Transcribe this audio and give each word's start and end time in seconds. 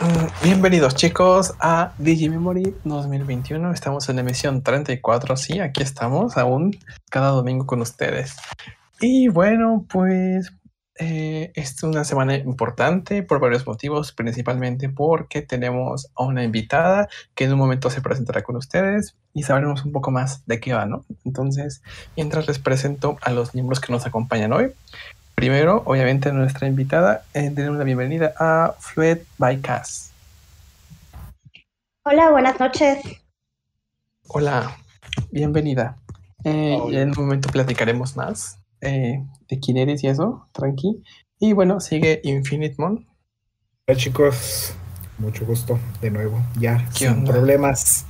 Mm, 0.00 0.44
Bienvenidos 0.44 0.94
chicos 0.94 1.54
a 1.60 1.92
Digimemory 1.98 2.74
2021. 2.84 3.72
Estamos 3.72 4.08
en 4.08 4.16
la 4.16 4.22
emisión 4.22 4.62
34. 4.62 5.36
Sí, 5.36 5.60
aquí 5.60 5.82
estamos 5.82 6.36
aún 6.36 6.76
cada 7.10 7.28
domingo 7.28 7.66
con 7.66 7.80
ustedes. 7.82 8.36
Y 9.00 9.28
bueno, 9.28 9.84
pues 9.88 10.52
eh, 10.98 11.52
es 11.54 11.82
una 11.82 12.04
semana 12.04 12.36
importante 12.36 13.22
por 13.22 13.40
varios 13.40 13.66
motivos, 13.66 14.12
principalmente 14.12 14.88
porque 14.88 15.42
tenemos 15.42 16.10
a 16.14 16.24
una 16.24 16.42
invitada 16.42 17.08
que 17.34 17.44
en 17.44 17.52
un 17.52 17.58
momento 17.58 17.90
se 17.90 18.00
presentará 18.00 18.42
con 18.42 18.56
ustedes 18.56 19.16
y 19.34 19.42
sabremos 19.42 19.84
un 19.84 19.92
poco 19.92 20.10
más 20.10 20.46
de 20.46 20.60
qué 20.60 20.72
va, 20.74 20.86
¿no? 20.86 21.04
Entonces, 21.24 21.82
mientras 22.16 22.46
les 22.46 22.58
presento 22.58 23.18
a 23.22 23.30
los 23.30 23.54
miembros 23.54 23.80
que 23.80 23.92
nos 23.92 24.06
acompañan 24.06 24.52
hoy, 24.52 24.72
Primero, 25.42 25.82
obviamente, 25.86 26.32
nuestra 26.32 26.68
invitada, 26.68 27.24
eh, 27.34 27.50
tenemos 27.50 27.76
la 27.76 27.82
bienvenida 27.82 28.32
a 28.38 28.76
Fluid 28.78 29.18
by 29.38 29.60
Cass. 29.60 30.12
Hola, 32.04 32.30
buenas 32.30 32.60
noches. 32.60 32.98
Hola, 34.28 34.76
bienvenida. 35.32 35.96
Eh, 36.44 36.78
Hola. 36.80 37.00
en 37.00 37.08
un 37.08 37.14
momento 37.16 37.48
platicaremos 37.48 38.16
más 38.16 38.60
eh, 38.82 39.20
de 39.48 39.58
quién 39.58 39.78
eres 39.78 40.04
y 40.04 40.06
eso, 40.06 40.46
tranqui. 40.52 41.02
Y 41.40 41.54
bueno, 41.54 41.80
sigue 41.80 42.20
Infinite 42.22 42.76
Mon. 42.78 43.04
Hola 43.88 43.98
chicos, 43.98 44.74
mucho 45.18 45.44
gusto 45.44 45.76
de 46.00 46.12
nuevo, 46.12 46.40
ya 46.56 46.86
¿Qué 46.92 47.06
sin 47.06 47.08
onda? 47.08 47.32
problemas 47.32 48.06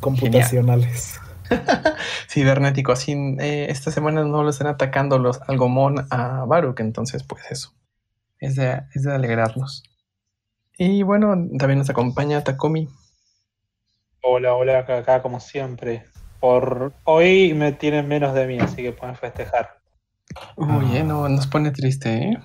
computacionales. 0.00 1.18
cibernético. 2.28 2.92
Así, 2.92 3.12
eh, 3.40 3.66
esta 3.68 3.90
semana 3.90 4.24
no 4.24 4.42
lo 4.42 4.50
están 4.50 4.66
atacando 4.68 5.18
los 5.18 5.40
Algomón 5.48 6.06
a 6.10 6.44
Baruch, 6.46 6.80
entonces, 6.80 7.22
pues 7.24 7.42
eso. 7.50 7.74
Es 8.38 8.56
de, 8.56 8.82
es 8.94 9.04
de 9.04 9.14
alegrarnos. 9.14 9.84
Y 10.76 11.02
bueno, 11.02 11.34
también 11.58 11.78
nos 11.78 11.90
acompaña 11.90 12.42
Takumi. 12.42 12.88
Hola, 14.22 14.54
hola, 14.54 14.78
acá, 14.80 14.98
acá 14.98 15.22
como 15.22 15.40
siempre. 15.40 16.04
Por 16.40 16.92
hoy 17.04 17.54
me 17.54 17.72
tienen 17.72 18.08
menos 18.08 18.34
de 18.34 18.46
mí, 18.46 18.58
así 18.58 18.82
que 18.82 18.92
pueden 18.92 19.16
festejar. 19.16 19.78
Muy 20.56 20.86
bien, 20.86 21.08
no, 21.08 21.28
nos 21.28 21.46
pone 21.46 21.70
triste, 21.70 22.14
¿eh? 22.14 22.38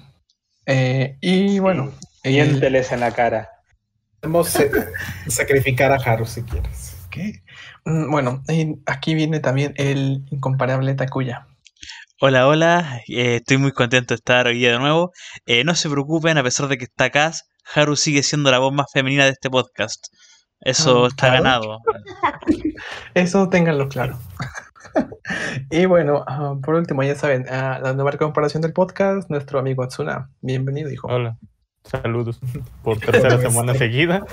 Eh, 0.66 1.18
y 1.22 1.60
bueno, 1.60 1.94
Y 2.24 2.40
el- 2.40 2.64
en 2.64 3.00
la 3.00 3.12
cara. 3.12 3.50
Podemos 4.20 4.54
eh, 4.60 4.70
sacrificar 5.28 5.92
a 5.92 5.96
Haru 5.96 6.26
si 6.26 6.44
quieres. 6.44 6.97
¿Qué? 7.18 7.44
Mm, 7.86 8.12
Bueno, 8.12 8.44
y 8.48 8.76
aquí 8.86 9.16
viene 9.16 9.40
también 9.40 9.74
el 9.78 10.24
incomparable 10.32 10.94
Takuya. 10.94 11.48
Hola, 12.20 12.48
hola, 12.48 13.02
eh, 13.08 13.36
estoy 13.36 13.58
muy 13.58 13.72
contento 13.72 14.14
de 14.14 14.18
estar 14.18 14.48
hoy 14.48 14.60
de 14.62 14.80
nuevo. 14.80 15.12
Eh, 15.46 15.64
no 15.64 15.76
se 15.76 15.90
preocupen, 15.90 16.38
a 16.38 16.44
pesar 16.44 16.68
de 16.68 16.78
que 16.78 16.86
está 16.86 17.06
acá, 17.06 17.32
Haru 17.76 17.96
sigue 17.96 18.24
siendo 18.24 18.50
la 18.50 18.60
voz 18.60 18.74
más 18.74 18.88
femenina 18.92 19.26
de 19.26 19.32
este 19.32 19.50
podcast. 19.50 20.08
Eso 20.62 21.06
Ah, 21.06 21.08
está 21.10 21.28
claro. 21.30 21.44
ganado. 21.44 21.78
Eso 23.14 23.50
ténganlo 23.50 23.88
claro. 23.90 24.18
y 25.70 25.86
bueno, 25.86 26.24
ah, 26.28 26.56
por 26.64 26.74
último, 26.74 27.04
ya 27.04 27.14
saben, 27.16 27.46
ah, 27.52 27.80
la 27.84 27.94
nueva 27.94 28.12
comparación 28.14 28.62
del 28.64 28.74
podcast, 28.74 29.30
nuestro 29.30 29.60
amigo 29.60 29.84
Atsuna. 29.84 30.32
Bienvenido, 30.42 30.90
hijo. 30.92 31.08
Hola, 31.08 31.38
saludos 31.84 32.40
por 32.84 32.98
tercera 32.98 33.38
semana 33.40 33.76
seguida. 33.76 34.26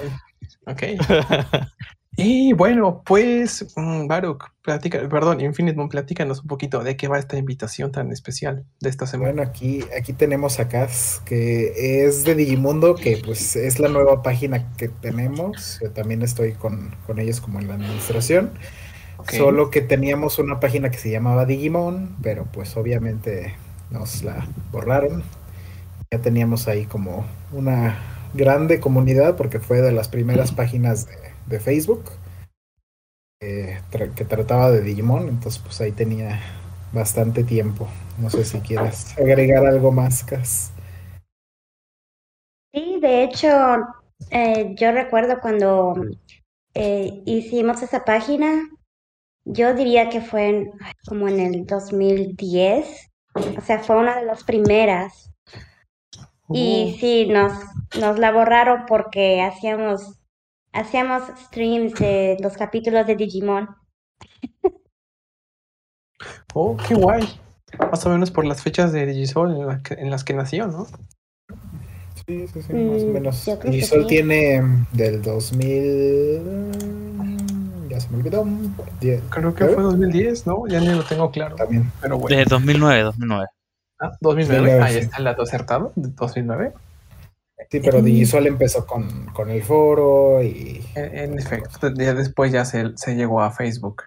Ok. 0.66 0.82
Y 2.16 2.52
bueno, 2.52 3.02
pues, 3.04 3.72
mm, 3.74 4.06
Baruch, 4.06 4.44
platica, 4.62 5.08
perdón, 5.08 5.40
Infinite 5.40 5.76
Moon, 5.76 5.88
platícanos 5.88 6.42
un 6.42 6.46
poquito 6.46 6.84
de 6.84 6.96
qué 6.96 7.08
va 7.08 7.18
esta 7.18 7.36
invitación 7.36 7.90
tan 7.90 8.12
especial 8.12 8.64
de 8.80 8.88
esta 8.88 9.06
semana. 9.06 9.32
Bueno, 9.32 9.50
aquí, 9.50 9.84
aquí 9.98 10.12
tenemos 10.12 10.60
a 10.60 10.68
Kaz, 10.68 11.20
que 11.24 12.04
es 12.06 12.24
de 12.24 12.36
Digimundo, 12.36 12.94
que 12.94 13.20
pues 13.24 13.56
es 13.56 13.80
la 13.80 13.88
nueva 13.88 14.22
página 14.22 14.72
que 14.76 14.88
tenemos. 14.88 15.80
Yo 15.82 15.90
también 15.90 16.22
estoy 16.22 16.52
con, 16.52 16.94
con 17.06 17.18
ellos 17.18 17.40
como 17.40 17.58
en 17.58 17.66
la 17.66 17.74
administración. 17.74 18.52
Solo 19.28 19.70
que 19.70 19.80
teníamos 19.80 20.38
una 20.38 20.60
página 20.60 20.90
que 20.90 20.98
se 20.98 21.10
llamaba 21.10 21.46
Digimon, 21.46 22.16
pero 22.22 22.46
pues 22.52 22.76
obviamente 22.76 23.54
nos 23.90 24.22
la 24.22 24.46
borraron. 24.70 25.24
Ya 26.10 26.20
teníamos 26.20 26.68
ahí 26.68 26.84
como 26.84 27.24
una 27.50 27.98
grande 28.34 28.80
comunidad 28.80 29.36
porque 29.36 29.60
fue 29.60 29.80
de 29.80 29.92
las 29.92 30.08
primeras 30.08 30.52
páginas 30.52 31.06
de, 31.06 31.23
de 31.46 31.60
Facebook 31.60 32.10
eh, 33.40 33.80
tra- 33.92 34.12
que 34.14 34.24
trataba 34.24 34.70
de 34.70 34.82
Digimon, 34.82 35.28
entonces 35.28 35.60
pues 35.62 35.80
ahí 35.80 35.92
tenía 35.92 36.40
bastante 36.92 37.44
tiempo. 37.44 37.88
No 38.18 38.30
sé 38.30 38.44
si 38.44 38.60
quieres 38.60 39.12
agregar 39.18 39.66
algo 39.66 39.92
más, 39.92 40.24
Cas. 40.24 40.72
Sí, 42.72 42.98
de 43.00 43.24
hecho, 43.24 43.48
eh, 44.30 44.74
yo 44.76 44.92
recuerdo 44.92 45.40
cuando 45.40 45.94
eh, 46.74 47.22
hicimos 47.26 47.82
esa 47.82 48.04
página, 48.04 48.68
yo 49.44 49.74
diría 49.74 50.10
que 50.10 50.20
fue 50.22 50.48
en- 50.50 50.72
como 51.08 51.28
en 51.28 51.40
el 51.40 51.66
2010, 51.66 53.10
o 53.58 53.60
sea, 53.62 53.80
fue 53.80 53.96
una 53.98 54.16
de 54.18 54.26
las 54.26 54.44
primeras. 54.44 55.30
Y 56.52 56.96
Uh, 56.96 56.98
sí, 57.00 57.26
nos, 57.28 57.52
nos 58.00 58.18
la 58.18 58.32
borraron 58.32 58.86
porque 58.86 59.42
hacíamos, 59.42 60.18
hacíamos 60.74 61.22
streams 61.46 61.94
de 61.94 62.36
los 62.40 62.56
capítulos 62.56 63.06
de 63.06 63.16
Digimon. 63.16 63.68
oh, 66.54 66.76
qué 66.86 66.94
guay. 66.94 67.28
Más 67.90 68.04
o 68.06 68.10
menos 68.10 68.30
por 68.30 68.44
las 68.44 68.62
fechas 68.62 68.92
de 68.92 69.04
Digisol 69.06 69.52
en, 69.56 69.66
la 69.66 69.82
que- 69.82 69.94
en 69.94 70.10
las 70.10 70.22
que 70.24 70.34
nació, 70.34 70.66
¿no? 70.68 70.86
Sí, 72.26 72.46
sí, 72.48 72.62
sí, 72.62 72.72
más 72.72 73.02
o 73.02 73.06
Mm, 73.06 73.12
menos. 73.12 73.44
yo 73.46 73.58
creo 73.58 73.72
Y 73.74 73.80
que 73.80 73.86
Sol 73.86 74.02
sí. 74.02 74.06
tiene 74.08 74.62
del 74.92 75.20
2000... 75.22 76.42
Ya 77.88 78.00
se 78.00 78.08
me 78.10 78.18
olvidó. 78.18 78.44
Die- 79.00 79.20
Creo 79.30 79.54
que 79.54 79.64
¿Eh? 79.64 79.68
fue 79.68 79.82
2010, 79.82 80.46
¿no? 80.46 80.66
Ya 80.68 80.80
ni 80.80 80.88
lo 80.88 81.02
tengo 81.02 81.30
claro. 81.30 81.56
También. 81.56 81.90
Pero 82.00 82.18
bueno. 82.18 82.36
Desde 82.36 82.48
2009, 82.50 83.02
2009. 83.02 83.46
Ah, 84.00 84.12
2009, 84.20 84.58
2009, 84.70 84.82
ahí 84.84 84.92
sí. 84.94 84.98
está 85.00 85.18
el 85.18 85.24
dato 85.24 85.42
acertado, 85.42 85.92
de 85.96 86.08
2009. 86.10 86.72
Sí, 87.70 87.80
pero 87.80 88.02
Digisol 88.02 88.46
empezó 88.46 88.86
con, 88.86 89.26
con 89.32 89.50
el 89.50 89.62
foro 89.62 90.42
y... 90.42 90.84
En, 90.94 91.32
en 91.32 91.38
efecto, 91.38 91.92
ya 91.94 92.14
después 92.14 92.52
ya 92.52 92.64
se, 92.64 92.96
se 92.96 93.14
llegó 93.16 93.40
a 93.42 93.50
Facebook. 93.50 94.02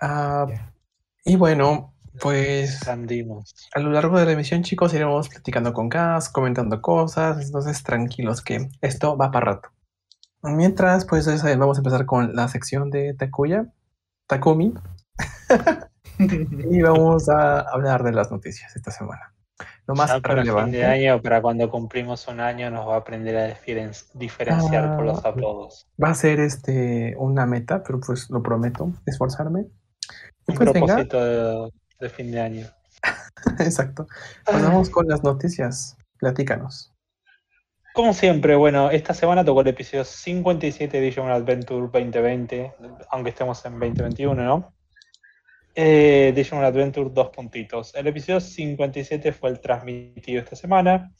Ah, 0.00 0.46
Ya. 0.48 0.72
y 1.24 1.36
bueno, 1.36 1.94
pues 2.20 2.86
Andimos. 2.88 3.54
a 3.74 3.80
lo 3.80 3.90
largo 3.90 4.18
de 4.18 4.26
la 4.26 4.32
emisión, 4.32 4.62
chicos, 4.62 4.92
iremos 4.94 5.28
platicando 5.28 5.72
con 5.72 5.88
Gas, 5.88 6.28
comentando 6.28 6.80
cosas, 6.82 7.44
entonces 7.44 7.82
tranquilos 7.82 8.42
que 8.42 8.68
esto 8.80 9.16
va 9.16 9.30
para 9.30 9.54
rato. 9.54 9.70
Mientras, 10.42 11.04
pues 11.06 11.24
saben, 11.26 11.58
vamos 11.58 11.76
a 11.78 11.80
empezar 11.80 12.06
con 12.06 12.34
la 12.34 12.48
sección 12.48 12.90
de 12.90 13.14
Takuya, 13.14 13.66
Takumi, 14.26 14.74
y 16.18 16.80
vamos 16.82 17.28
a 17.28 17.60
hablar 17.60 18.02
de 18.02 18.12
las 18.12 18.30
noticias 18.30 18.74
esta 18.74 18.90
semana. 18.90 19.34
Lo 19.90 19.96
más 19.96 20.10
Ya 20.10 20.20
para 20.20 20.34
fin 20.34 20.42
relevante. 20.44 20.76
de 20.76 20.84
año, 20.84 21.20
para 21.20 21.42
cuando 21.42 21.68
cumplimos 21.68 22.28
un 22.28 22.38
año, 22.40 22.70
nos 22.70 22.86
va 22.88 22.94
a 22.94 22.98
aprender 22.98 23.36
a 23.36 23.48
diferen- 23.48 23.92
diferenciar 24.14 24.94
por 24.96 25.04
los 25.04 25.24
Ah, 25.24 25.30
apodos. 25.30 25.88
Va 26.02 26.10
a 26.10 26.14
ser 26.14 26.38
este 26.38 27.14
una 27.18 27.44
meta, 27.44 27.82
pero 27.82 27.98
pues 27.98 28.30
lo 28.30 28.40
prometo, 28.42 28.92
esforzarme. 29.06 29.60
Un 30.46 30.54
pues 30.56 30.58
propósito 30.70 31.24
de, 31.24 31.70
de 31.98 32.08
fin 32.08 32.30
de 32.30 32.40
año. 32.40 32.66
exacto. 33.58 34.06
Pues 34.44 34.62
vamos 34.62 34.90
con 34.90 35.08
las 35.08 35.22
noticias. 35.24 35.96
Platícanos. 36.18 36.92
Como 37.92 38.14
siempre, 38.14 38.54
bueno, 38.54 38.90
esta 38.90 39.14
semana 39.14 39.44
tocó 39.44 39.62
el 39.62 39.68
episodio 39.68 40.04
57 40.04 40.98
de 40.98 41.02
Digimon 41.02 41.32
Adventure 41.32 41.88
2020, 41.92 42.74
aunque 43.10 43.30
estemos 43.30 43.64
en 43.64 43.72
2021, 43.80 44.44
¿no? 44.44 44.72
Eh, 45.74 46.32
Digimon 46.34 46.64
Adventure, 46.64 47.10
dos 47.12 47.28
puntitos. 47.30 47.94
El 47.94 48.08
episodio 48.08 48.40
57 48.40 49.32
fue 49.32 49.50
el 49.50 49.60
transmitido 49.60 50.40
esta 50.42 50.56
semana. 50.56 51.12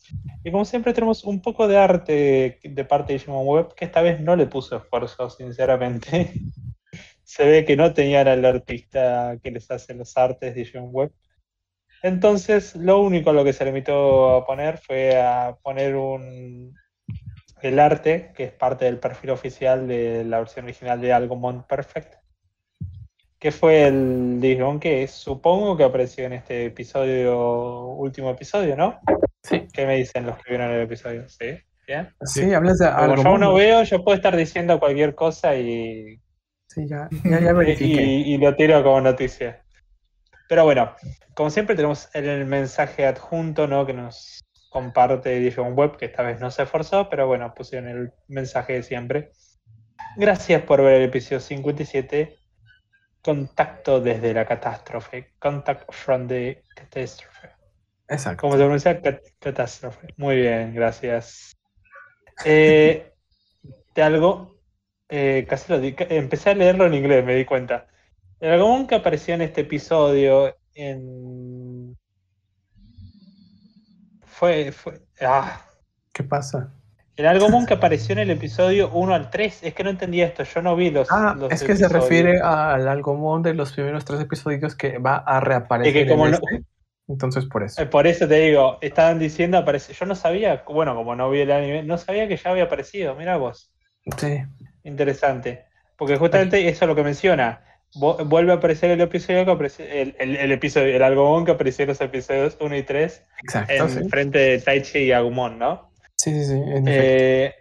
Y 0.42 0.50
como 0.50 0.64
siempre 0.64 0.92
tenemos 0.92 1.24
un 1.24 1.40
poco 1.40 1.68
de 1.68 1.78
arte 1.78 2.58
de 2.62 2.84
parte 2.84 3.12
de 3.12 3.18
Digimon 3.18 3.46
Web, 3.46 3.74
que 3.74 3.84
esta 3.84 4.02
vez 4.02 4.20
no 4.20 4.34
le 4.34 4.46
puso 4.46 4.76
esfuerzo, 4.76 5.30
sinceramente. 5.30 6.32
Se 7.22 7.44
ve 7.44 7.64
que 7.64 7.76
no 7.76 7.94
tenían 7.94 8.26
al 8.26 8.44
artista 8.44 9.38
que 9.42 9.52
les 9.52 9.70
hace 9.70 9.94
los 9.94 10.16
artes 10.16 10.54
de 10.54 10.60
Digimon 10.62 10.90
Web. 10.92 11.12
Entonces, 12.02 12.74
lo 12.74 13.00
único 13.00 13.30
a 13.30 13.32
lo 13.32 13.44
que 13.44 13.52
se 13.52 13.64
limitó 13.64 14.34
a 14.34 14.46
poner 14.46 14.78
fue 14.78 15.20
a 15.20 15.56
poner 15.62 15.94
un 15.96 16.74
el 17.62 17.78
arte, 17.78 18.32
que 18.34 18.44
es 18.44 18.52
parte 18.52 18.86
del 18.86 18.98
perfil 18.98 19.30
oficial 19.30 19.86
de 19.86 20.24
la 20.24 20.38
versión 20.38 20.64
original 20.64 21.00
de 21.00 21.12
Algomon 21.12 21.64
Perfect, 21.64 22.14
que 23.40 23.50
fue 23.50 23.86
el 23.86 24.38
Digimon 24.40 24.78
que 24.78 25.08
supongo 25.08 25.76
que 25.76 25.84
apareció 25.84 26.26
en 26.26 26.34
este 26.34 26.66
episodio, 26.66 27.86
último 27.86 28.30
episodio, 28.30 28.76
¿no? 28.76 29.00
Sí, 29.42 29.66
¿Qué 29.72 29.86
me 29.86 29.96
dicen 29.96 30.26
los 30.26 30.36
que 30.36 30.50
vieron 30.50 30.70
el 30.70 30.82
episodio? 30.82 31.26
¿Sí? 31.28 31.58
¿Bien? 31.86 32.14
sí, 32.24 32.52
hablas 32.52 32.78
de 32.78 32.86
Como 32.86 32.98
algo. 32.98 33.22
yo 33.22 33.28
aún 33.30 33.40
no 33.40 33.54
veo, 33.54 33.82
yo 33.82 34.04
puedo 34.04 34.14
estar 34.14 34.36
diciendo 34.36 34.78
cualquier 34.78 35.14
cosa 35.14 35.56
y, 35.56 36.20
Sí, 36.68 36.86
ya, 36.86 37.08
ya, 37.24 37.40
ya 37.40 37.52
verifiqué. 37.52 38.02
y, 38.04 38.34
y 38.34 38.38
lo 38.38 38.54
tiro 38.54 38.82
como 38.84 39.00
noticia. 39.00 39.64
Pero 40.48 40.64
bueno, 40.64 40.94
como 41.34 41.48
siempre 41.48 41.74
tenemos 41.74 42.08
el 42.14 42.44
mensaje 42.44 43.06
adjunto, 43.06 43.66
¿no? 43.66 43.86
Que 43.86 43.94
nos 43.94 44.40
comparte 44.68 45.40
Digimon 45.40 45.74
Web, 45.74 45.96
que 45.96 46.04
esta 46.04 46.22
vez 46.22 46.40
no 46.40 46.50
se 46.50 46.62
esforzó, 46.62 47.08
pero 47.08 47.26
bueno, 47.26 47.54
pusieron 47.54 47.88
el 47.88 48.12
mensaje 48.28 48.74
de 48.74 48.82
siempre. 48.82 49.32
Gracias 50.16 50.62
por 50.62 50.82
ver 50.82 51.00
el 51.00 51.08
episodio 51.08 51.40
57. 51.40 52.39
Contacto 53.22 54.00
desde 54.00 54.32
la 54.32 54.46
catástrofe. 54.46 55.34
Contact 55.38 55.92
from 55.92 56.26
the 56.26 56.64
catastrophe. 56.74 57.50
Exacto. 58.08 58.40
¿Cómo 58.40 58.54
se 58.54 58.58
pronuncia? 58.60 59.00
Cat- 59.00 59.22
catástrofe. 59.38 60.08
Muy 60.16 60.36
bien, 60.36 60.74
gracias. 60.74 61.56
Eh, 62.44 63.12
de 63.94 64.02
algo, 64.02 64.56
eh, 65.08 65.46
casi 65.48 65.72
lo 65.72 65.78
di- 65.78 65.94
empecé 65.98 66.50
a 66.50 66.54
leerlo 66.54 66.86
en 66.86 66.94
inglés, 66.94 67.24
me 67.24 67.34
di 67.34 67.44
cuenta. 67.44 67.86
El 68.40 68.52
algodón 68.52 68.86
que 68.86 68.94
apareció 68.94 69.34
en 69.34 69.42
este 69.42 69.62
episodio 69.62 70.56
en... 70.74 71.96
Fue, 74.24 74.72
fue, 74.72 75.02
ah, 75.20 75.66
¿Qué 76.12 76.22
pasa? 76.24 76.72
El 77.20 77.26
algodón 77.26 77.66
que 77.66 77.74
apareció 77.74 78.12
en 78.14 78.18
el 78.20 78.30
episodio 78.30 78.90
1 78.92 79.14
al 79.14 79.30
3, 79.30 79.62
es 79.62 79.74
que 79.74 79.84
no 79.84 79.90
entendía 79.90 80.26
esto, 80.26 80.42
yo 80.42 80.62
no 80.62 80.74
vi 80.74 80.90
los, 80.90 81.08
Ah, 81.10 81.34
los 81.38 81.52
es 81.52 81.62
que 81.62 81.76
se 81.76 81.88
refiere 81.88 82.40
al 82.40 82.88
algomón 82.88 83.42
de 83.42 83.54
los 83.54 83.72
primeros 83.72 84.04
tres 84.04 84.20
episodios 84.20 84.74
que 84.74 84.98
va 84.98 85.16
a 85.16 85.38
reaparecer. 85.40 85.96
Es 85.96 86.02
que 86.04 86.10
como 86.10 86.24
en 86.26 86.32
no- 86.32 86.38
este. 86.42 86.64
Entonces, 87.08 87.44
por 87.46 87.64
eso. 87.64 87.82
Eh, 87.82 87.86
Por 87.86 88.06
eso 88.06 88.28
te 88.28 88.36
digo, 88.36 88.78
estaban 88.80 89.18
diciendo, 89.18 89.58
aparece, 89.58 89.92
yo 89.92 90.06
no 90.06 90.14
sabía, 90.14 90.62
bueno, 90.68 90.94
como 90.94 91.16
no 91.16 91.28
vi 91.28 91.40
el 91.40 91.50
anime, 91.50 91.82
no 91.82 91.98
sabía 91.98 92.28
que 92.28 92.36
ya 92.36 92.50
había 92.50 92.64
aparecido, 92.64 93.14
mira 93.16 93.36
vos. 93.36 93.72
Sí. 94.16 94.42
Interesante. 94.84 95.64
Porque 95.96 96.16
justamente 96.16 96.68
eso 96.68 96.84
es 96.84 96.88
lo 96.88 96.94
que 96.94 97.02
menciona. 97.02 97.62
Vu- 97.94 98.24
Vuelve 98.28 98.52
a 98.52 98.56
aparecer 98.56 98.90
el 98.92 99.00
episodio 99.00 99.44
que 99.44 99.50
aparece, 99.50 100.02
el, 100.02 100.14
el- 100.20 100.36
el 100.36 100.52
episodio, 100.52 100.94
el 100.94 101.02
algodón 101.02 101.44
que 101.44 101.50
apareció 101.52 101.82
en 101.82 101.88
los 101.88 102.00
episodios 102.00 102.56
1 102.60 102.76
y 102.76 102.82
3 102.84 103.24
Exacto, 103.42 103.72
en 103.74 103.90
sí. 103.90 104.08
frente 104.08 104.38
de 104.38 104.58
Taichi 104.60 104.98
y 105.00 105.12
Agumon, 105.12 105.58
¿no? 105.58 105.89
Sí, 106.20 106.32
sí, 106.32 106.44
sí. 106.44 106.62
Eh, 106.86 107.54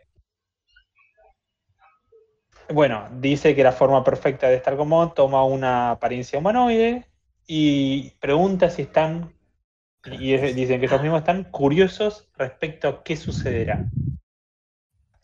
bueno, 2.74 3.08
dice 3.22 3.56
que 3.56 3.64
la 3.64 3.72
forma 3.72 4.04
perfecta 4.04 4.50
de 4.50 4.56
este 4.56 4.70
Agumon 4.70 5.14
toma 5.14 5.46
una 5.46 5.92
apariencia 5.92 6.40
humanoide 6.40 7.06
y 7.48 8.10
pregunta 8.20 8.70
si 8.70 8.82
están, 8.82 9.34
y 10.04 10.36
dicen 10.36 10.82
que 10.82 10.88
ellos 10.88 11.02
mismos 11.02 11.20
están 11.20 11.46
curiosos 11.46 12.30
respecto 12.36 12.90
a 12.90 13.04
qué 13.04 13.16
sucederá. 13.16 13.86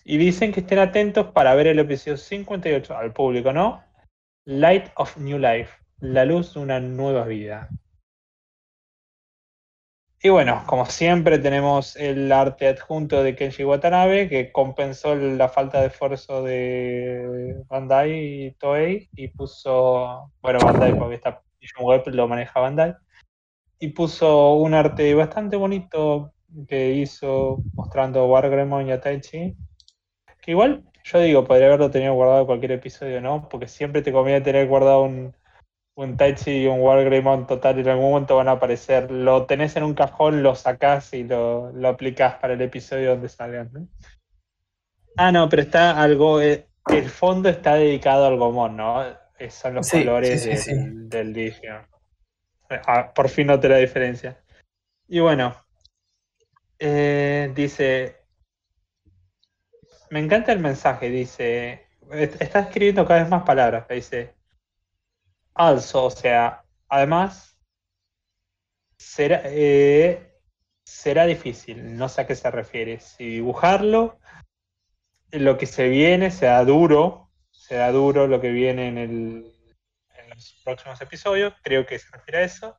Y 0.05 0.17
dicen 0.17 0.53
que 0.53 0.61
estén 0.61 0.79
atentos 0.79 1.33
para 1.33 1.53
ver 1.55 1.67
el 1.67 1.79
episodio 1.79 2.15
58 2.15 2.97
al 2.97 3.11
público, 3.11 3.51
¿no? 3.51 3.83
Light 4.45 4.85
of 4.95 5.17
New 5.17 5.39
Life, 5.39 5.73
la 5.99 6.23
luz 6.23 6.53
de 6.53 6.61
una 6.61 6.79
nueva 6.79 7.25
vida. 7.25 7.67
Y 10.25 10.29
bueno, 10.29 10.63
como 10.65 10.87
siempre 10.87 11.37
tenemos 11.37 11.95
el 11.95 12.31
arte 12.31 12.67
adjunto 12.67 13.21
de 13.21 13.35
Kenji 13.35 13.63
Watanabe 13.63 14.27
que 14.27 14.51
compensó 14.51 15.13
la 15.13 15.49
falta 15.49 15.81
de 15.81 15.87
esfuerzo 15.89 16.41
de 16.41 17.63
Bandai 17.67 18.47
y 18.47 18.51
Toei 18.53 19.07
y 19.15 19.27
puso, 19.27 20.31
bueno, 20.41 20.57
Bandai 20.65 20.97
porque 20.97 21.21
Digimon 21.61 21.85
Web 21.91 22.07
lo 22.07 22.27
maneja 22.27 22.59
Bandai 22.59 22.95
y 23.77 23.89
puso 23.89 24.55
un 24.55 24.73
arte 24.73 25.13
bastante 25.13 25.57
bonito 25.57 26.33
que 26.67 26.93
hizo 26.93 27.61
mostrando 27.75 28.25
Wargreymon 28.25 28.87
y 28.87 28.93
a 28.93 29.01
Taichi 29.01 29.55
que 30.41 30.51
igual 30.51 30.85
yo 31.03 31.19
digo, 31.19 31.45
podría 31.45 31.67
haberlo 31.67 31.91
tenido 31.91 32.15
guardado 32.15 32.39
en 32.39 32.45
cualquier 32.47 32.71
episodio, 32.71 33.21
¿no? 33.21 33.47
Porque 33.47 33.67
siempre 33.67 34.01
te 34.01 34.11
conviene 34.11 34.41
tener 34.41 34.67
guardado 34.67 35.03
un, 35.03 35.35
un 35.95 36.17
Taichi 36.17 36.63
y 36.63 36.67
un 36.67 36.79
Wargreymon 36.81 37.47
total 37.47 37.79
en 37.79 37.89
algún 37.89 38.11
momento 38.11 38.35
van 38.37 38.47
a 38.49 38.51
aparecer. 38.53 39.11
Lo 39.11 39.45
tenés 39.45 39.75
en 39.75 39.83
un 39.83 39.93
cajón, 39.93 40.43
lo 40.43 40.55
sacás 40.55 41.13
y 41.13 41.23
lo, 41.23 41.71
lo 41.71 41.87
aplicás 41.89 42.35
para 42.35 42.53
el 42.53 42.61
episodio 42.61 43.11
donde 43.11 43.29
salgan, 43.29 43.69
¿no? 43.73 43.87
Ah, 45.17 45.31
no, 45.31 45.49
pero 45.49 45.61
está 45.63 46.01
algo. 46.01 46.41
eh, 46.41 46.67
el 46.91 47.09
fondo 47.09 47.49
está 47.49 47.75
dedicado 47.75 48.25
al 48.25 48.37
Gomón, 48.37 48.77
¿no? 48.77 49.03
Eh, 49.39 49.49
Son 49.49 49.75
los 49.75 49.85
Sí, 49.85 50.01
colores 50.01 50.43
sí, 50.43 50.57
sí, 50.57 50.71
del, 50.73 51.09
del. 51.09 51.33
Ah, 52.87 53.11
por 53.13 53.29
fin 53.29 53.47
noté 53.47 53.69
la 53.69 53.77
diferencia. 53.77 54.37
Y 55.07 55.19
bueno, 55.19 55.55
eh, 56.79 57.51
dice. 57.55 58.15
Me 60.09 60.19
encanta 60.19 60.51
el 60.51 60.59
mensaje, 60.59 61.09
dice. 61.09 61.87
est- 62.11 62.41
Está 62.41 62.61
escribiendo 62.61 63.05
cada 63.05 63.21
vez 63.21 63.29
más 63.29 63.43
palabras. 63.43 63.87
Dice. 63.89 64.34
Also, 65.55 66.05
o 66.05 66.11
sea, 66.11 66.63
además. 66.87 67.51
Será, 68.97 69.41
eh, 69.45 70.35
será 70.85 71.25
difícil, 71.25 71.97
no 71.97 72.09
sé 72.09 72.21
a 72.21 72.27
qué 72.27 72.35
se 72.35 72.49
refiere. 72.51 72.99
Si 72.99 73.25
dibujarlo, 73.25 74.19
lo 75.31 75.57
que 75.57 75.65
se 75.65 75.89
viene 75.89 76.31
será 76.31 76.63
duro, 76.63 77.31
será 77.51 77.91
duro 77.91 78.27
lo 78.27 78.39
que 78.39 78.51
viene 78.51 78.87
en, 78.87 78.97
el, 78.97 79.53
en 80.17 80.29
los 80.29 80.61
próximos 80.63 81.01
episodios, 81.01 81.53
creo 81.63 81.85
que 81.85 81.99
se 81.99 82.09
refiere 82.11 82.39
a 82.39 82.43
eso. 82.43 82.77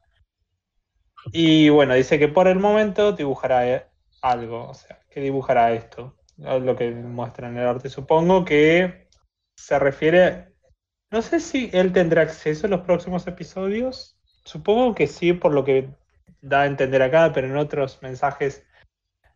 Y 1.33 1.69
bueno, 1.71 1.95
dice 1.95 2.19
que 2.19 2.29
por 2.29 2.47
el 2.47 2.59
momento 2.59 3.13
dibujará 3.13 3.69
eh, 3.69 3.87
algo, 4.23 4.69
o 4.69 4.75
sea, 4.75 5.01
que 5.11 5.21
dibujará 5.21 5.73
esto, 5.73 6.17
es 6.39 6.63
lo 6.63 6.77
que 6.77 6.91
muestra 6.91 7.49
en 7.49 7.57
el 7.59 7.67
arte. 7.67 7.89
Supongo 7.89 8.45
que 8.45 9.09
se 9.57 9.79
refiere, 9.79 10.56
no 11.17 11.23
sé 11.23 11.41
si 11.41 11.71
él 11.73 11.95
tendrá 11.95 12.21
acceso 12.21 12.67
a 12.67 12.71
los 12.71 12.83
próximos 12.83 13.27
episodios, 13.27 14.19
supongo 14.45 14.95
que 14.95 15.07
sí, 15.07 15.33
por 15.33 15.55
lo 15.55 15.65
que 15.65 15.89
da 16.43 16.61
a 16.61 16.67
entender 16.67 17.01
acá, 17.01 17.33
pero 17.33 17.47
en 17.47 17.57
otros 17.57 18.03
mensajes 18.03 18.63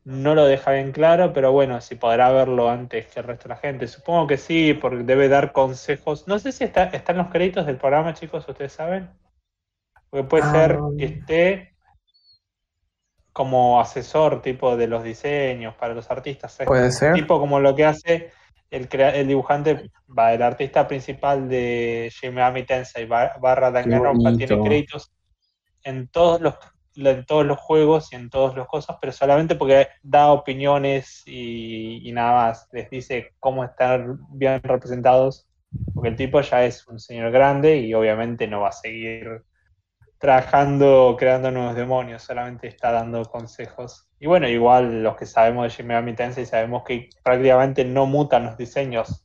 no 0.04 0.34
lo 0.34 0.44
deja 0.44 0.72
bien 0.72 0.92
claro, 0.92 1.32
pero 1.32 1.52
bueno, 1.52 1.80
si 1.80 1.94
podrá 1.94 2.30
verlo 2.32 2.68
antes 2.68 3.06
que 3.06 3.20
el 3.20 3.26
resto 3.26 3.44
de 3.44 3.54
la 3.54 3.56
gente. 3.56 3.86
Supongo 3.86 4.26
que 4.26 4.36
sí, 4.36 4.74
porque 4.74 5.04
debe 5.04 5.30
dar 5.30 5.52
consejos. 5.52 6.28
No 6.28 6.38
sé 6.38 6.52
si 6.52 6.64
está, 6.64 6.84
están 6.84 7.16
los 7.16 7.28
créditos 7.28 7.64
del 7.64 7.78
programa, 7.78 8.12
chicos, 8.12 8.46
ustedes 8.46 8.72
saben. 8.72 9.08
Porque 10.10 10.28
puede 10.28 10.42
Ah. 10.44 10.52
ser 10.52 10.78
que 10.98 11.04
esté 11.06 11.74
como 13.32 13.80
asesor 13.80 14.42
tipo 14.42 14.76
de 14.76 14.86
los 14.86 15.02
diseños 15.02 15.74
para 15.76 15.94
los 15.94 16.10
artistas. 16.10 16.60
¿eh? 16.60 16.66
Puede 16.66 16.92
ser. 16.92 17.14
Tipo 17.14 17.40
como 17.40 17.58
lo 17.58 17.74
que 17.74 17.86
hace 17.86 18.32
el, 18.70 18.88
el 19.00 19.28
dibujante, 19.28 19.90
va, 20.08 20.32
el 20.34 20.42
artista 20.42 20.86
principal 20.88 21.48
de 21.48 22.10
Shin 22.12 22.34
Megami 22.34 22.64
Tensei 22.64 23.06
bar- 23.06 23.38
barra 23.40 23.70
Danganronpa 23.70 24.34
tiene 24.36 24.60
créditos 24.60 25.12
en 25.84 26.08
todos 26.08 26.40
los 26.40 26.54
en 26.96 27.24
todos 27.24 27.46
los 27.46 27.58
juegos 27.58 28.12
y 28.12 28.16
en 28.16 28.28
todas 28.30 28.56
las 28.56 28.66
cosas, 28.66 28.98
pero 29.00 29.12
solamente 29.12 29.54
porque 29.54 29.88
da 30.02 30.32
opiniones 30.32 31.22
y, 31.26 32.06
y 32.08 32.12
nada 32.12 32.32
más. 32.48 32.68
Les 32.72 32.90
dice 32.90 33.32
cómo 33.38 33.64
estar 33.64 34.04
bien 34.30 34.60
representados, 34.62 35.48
porque 35.94 36.10
el 36.10 36.16
tipo 36.16 36.40
ya 36.42 36.64
es 36.64 36.86
un 36.88 36.98
señor 37.00 37.30
grande 37.30 37.78
y 37.78 37.94
obviamente 37.94 38.48
no 38.48 38.62
va 38.62 38.68
a 38.70 38.72
seguir 38.72 39.42
trabajando, 40.18 41.16
creando 41.18 41.50
nuevos 41.52 41.76
demonios, 41.76 42.22
solamente 42.24 42.68
está 42.68 42.92
dando 42.92 43.24
consejos. 43.26 44.09
Y 44.20 44.26
bueno, 44.26 44.46
igual 44.46 45.02
los 45.02 45.16
que 45.16 45.24
sabemos 45.24 45.64
de 45.64 45.70
Shin 45.70 45.86
Megami 45.86 46.14
Tensei 46.14 46.44
sabemos 46.44 46.84
que 46.84 47.08
prácticamente 47.24 47.86
no 47.86 48.04
mutan 48.04 48.44
los 48.44 48.58
diseños. 48.58 49.24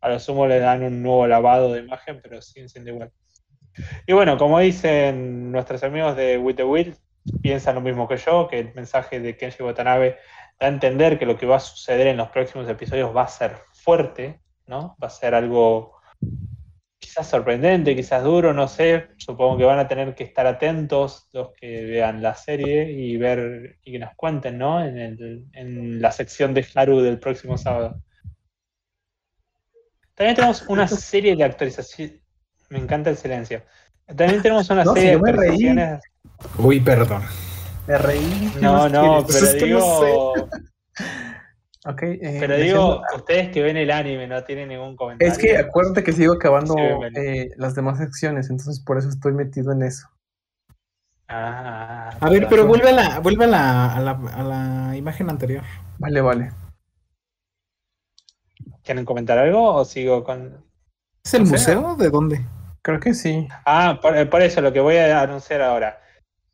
A 0.00 0.08
lo 0.08 0.20
sumo 0.20 0.46
le 0.46 0.60
dan 0.60 0.84
un 0.84 1.02
nuevo 1.02 1.26
lavado 1.26 1.72
de 1.72 1.80
imagen, 1.80 2.20
pero 2.22 2.40
siguen 2.40 2.68
siendo 2.68 2.90
igual. 2.92 3.12
Y 4.06 4.12
bueno, 4.12 4.38
como 4.38 4.60
dicen 4.60 5.50
nuestros 5.50 5.82
amigos 5.82 6.16
de 6.16 6.38
With 6.38 6.54
the 6.54 6.64
Will, 6.64 6.96
piensan 7.42 7.74
lo 7.74 7.80
mismo 7.80 8.06
que 8.06 8.16
yo, 8.18 8.46
que 8.46 8.60
el 8.60 8.74
mensaje 8.74 9.18
de 9.18 9.36
Kenji 9.36 9.64
Watanabe 9.64 10.18
da 10.60 10.68
a 10.68 10.70
entender 10.70 11.18
que 11.18 11.26
lo 11.26 11.36
que 11.36 11.46
va 11.46 11.56
a 11.56 11.60
suceder 11.60 12.06
en 12.06 12.16
los 12.16 12.28
próximos 12.28 12.68
episodios 12.68 13.14
va 13.14 13.22
a 13.22 13.28
ser 13.28 13.56
fuerte, 13.72 14.40
¿no? 14.66 14.96
Va 15.02 15.08
a 15.08 15.10
ser 15.10 15.34
algo 15.34 15.95
quizás 17.16 17.30
sorprendente, 17.30 17.96
quizás 17.96 18.22
duro, 18.22 18.52
no 18.52 18.68
sé. 18.68 19.08
Supongo 19.16 19.56
que 19.56 19.64
van 19.64 19.78
a 19.78 19.88
tener 19.88 20.14
que 20.14 20.24
estar 20.24 20.46
atentos 20.46 21.28
los 21.32 21.50
que 21.52 21.82
vean 21.86 22.20
la 22.22 22.34
serie 22.34 22.92
y 22.92 23.16
ver 23.16 23.78
y 23.82 23.92
que 23.92 23.98
nos 23.98 24.14
cuenten, 24.16 24.58
¿no? 24.58 24.84
En, 24.84 24.98
el- 24.98 25.46
en 25.54 26.02
la 26.02 26.12
sección 26.12 26.52
de 26.52 26.66
Haru 26.74 27.00
del 27.00 27.18
próximo 27.18 27.56
sábado. 27.56 28.02
También 30.14 30.36
tenemos 30.36 30.62
una 30.68 30.86
serie 30.86 31.34
de 31.36 31.44
actualizaciones. 31.44 32.20
Me 32.68 32.78
encanta 32.80 33.08
el 33.08 33.16
silencio. 33.16 33.62
También 34.06 34.42
tenemos 34.42 34.68
una 34.68 34.84
No, 34.84 34.92
si 34.94 35.00
serie 35.00 35.10
de 35.12 35.16
yo 35.16 35.20
me 35.22 35.32
reí. 35.32 35.40
actualizaciones. 35.68 36.02
Uy, 36.58 36.80
perdón. 36.80 37.22
Me 37.86 37.96
reí. 37.96 38.50
¿qué 38.52 38.60
No, 38.60 38.88
no, 38.90 39.24
pero 39.26 39.38
Es 39.46 39.54
que 39.54 39.60
no 39.60 39.66
digo, 39.78 40.48
Ok, 41.88 42.02
eh, 42.02 42.36
pero 42.40 42.56
digo, 42.56 43.02
ustedes 43.14 43.50
que 43.50 43.62
ven 43.62 43.76
el 43.76 43.92
anime 43.92 44.26
no 44.26 44.42
tienen 44.42 44.70
ningún 44.70 44.96
comentario. 44.96 45.32
Es 45.32 45.38
que 45.38 45.56
acuérdate 45.56 46.02
que 46.02 46.12
sigo 46.12 46.32
acabando 46.34 46.74
Sí, 46.74 46.80
eh, 47.14 47.50
las 47.56 47.76
demás 47.76 47.98
secciones, 47.98 48.50
entonces 48.50 48.80
por 48.80 48.98
eso 48.98 49.08
estoy 49.08 49.32
metido 49.32 49.70
en 49.70 49.82
eso. 49.82 50.08
Ah, 51.28 52.10
A 52.20 52.28
ver, 52.28 52.40
perdón. 52.42 52.50
pero 52.50 52.66
vuelve 52.66 52.88
a 52.88 52.92
la, 52.92 53.18
vuelve 53.20 53.44
a 53.44 53.48
la, 53.48 53.94
a 53.94 54.00
la, 54.00 54.10
a 54.10 54.42
la 54.42 54.96
imagen 54.96 55.30
anterior. 55.30 55.62
Vale, 55.98 56.20
vale. 56.20 56.50
¿Quieren 58.82 59.04
comentar 59.04 59.38
algo 59.38 59.74
o 59.74 59.84
sigo 59.84 60.24
con.? 60.24 60.64
¿Es 61.24 61.34
el 61.34 61.44
museo? 61.44 61.94
¿De 61.96 62.10
dónde? 62.10 62.44
Creo 62.82 62.98
que 63.00 63.14
sí. 63.14 63.46
Ah, 63.64 63.98
por, 64.02 64.28
por 64.28 64.42
eso 64.42 64.60
lo 64.60 64.72
que 64.72 64.80
voy 64.80 64.96
a 64.96 65.20
anunciar 65.20 65.62
ahora. 65.62 66.00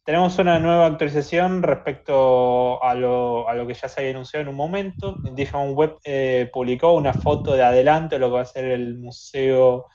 Tenemos 0.05 0.39
una 0.39 0.59
nueva 0.59 0.87
actualización 0.87 1.63
respecto 1.63 2.83
a 2.83 2.95
lo, 2.95 3.47
que 3.67 3.75
ya 3.75 3.89
se 3.89 4.01
había 4.01 4.11
anunciado 4.11 4.43
en 4.43 4.49
un 4.49 4.57
momento. 4.57 5.15
Digimon 5.33 5.75
Web 5.75 5.99
eh, 6.05 6.51
publicó 6.53 6.93
una 6.93 7.13
foto 7.13 7.55
de 7.55 7.63
adelanto 7.63 8.17
de 8.17 8.19
lo 8.19 8.29
que 8.29 8.35
va 8.35 8.41
a 8.41 8.47
ser 8.47 8.65
el 8.65 8.99
museo 8.99 9.87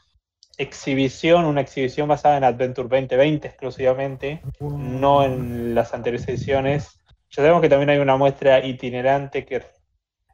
exhibición, 0.58 1.46
una 1.46 1.62
exhibición 1.62 2.08
basada 2.08 2.38
en 2.38 2.44
Adventure 2.44 2.88
2020 2.88 3.48
exclusivamente, 3.48 4.42
no 4.60 5.24
en 5.24 5.76
las 5.76 5.94
anteriores 5.94 6.28
ediciones. 6.28 7.00
Ya 7.30 7.44
sabemos 7.44 7.62
que 7.62 7.70
también 7.70 7.90
hay 7.90 8.00
una 8.00 8.16
muestra 8.16 8.66
itinerante 8.66 9.46
que 9.46 9.62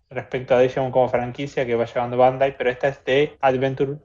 respecto 0.10 0.56
a 0.56 0.60
Digimon 0.60 0.92
como 0.92 1.10
franquicia 1.10 1.66
que 1.66 1.76
va 1.76 1.86
llevando 1.86 2.16
Bandai, 2.16 2.56
pero 2.56 2.70
esta 2.70 2.90
es 2.90 3.04
de 3.04 3.36
Adventure 3.42 3.98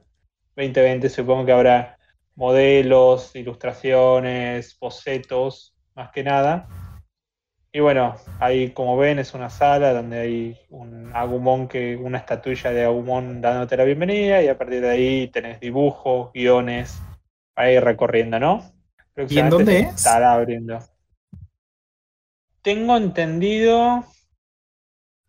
2020. 0.55 1.09
Supongo 1.09 1.45
que 1.45 1.51
habrá 1.51 1.98
modelos, 2.39 3.35
ilustraciones, 3.35 4.77
bocetos, 4.79 5.75
más 5.93 6.09
que 6.11 6.23
nada. 6.23 6.69
Y 7.73 7.81
bueno, 7.81 8.15
ahí 8.39 8.71
como 8.71 8.95
ven 8.95 9.19
es 9.19 9.33
una 9.33 9.49
sala 9.49 9.93
donde 9.93 10.19
hay 10.19 10.57
un 10.69 11.11
Agumon 11.13 11.67
que, 11.67 11.97
una 11.97 12.17
estatuilla 12.17 12.71
de 12.71 12.85
Agumon 12.85 13.41
dándote 13.41 13.75
la 13.75 13.83
bienvenida 13.83 14.41
y 14.41 14.47
a 14.47 14.57
partir 14.57 14.79
de 14.79 14.89
ahí 14.89 15.27
tenés 15.27 15.59
dibujos, 15.59 16.31
guiones, 16.33 17.01
ahí 17.55 17.77
recorriendo, 17.77 18.39
¿no? 18.39 18.71
¿Y 19.27 19.37
en 19.37 19.49
dónde 19.49 19.79
es? 19.81 19.95
Estará 19.95 20.31
abriendo. 20.31 20.79
Tengo 22.61 22.95
entendido 22.95 24.05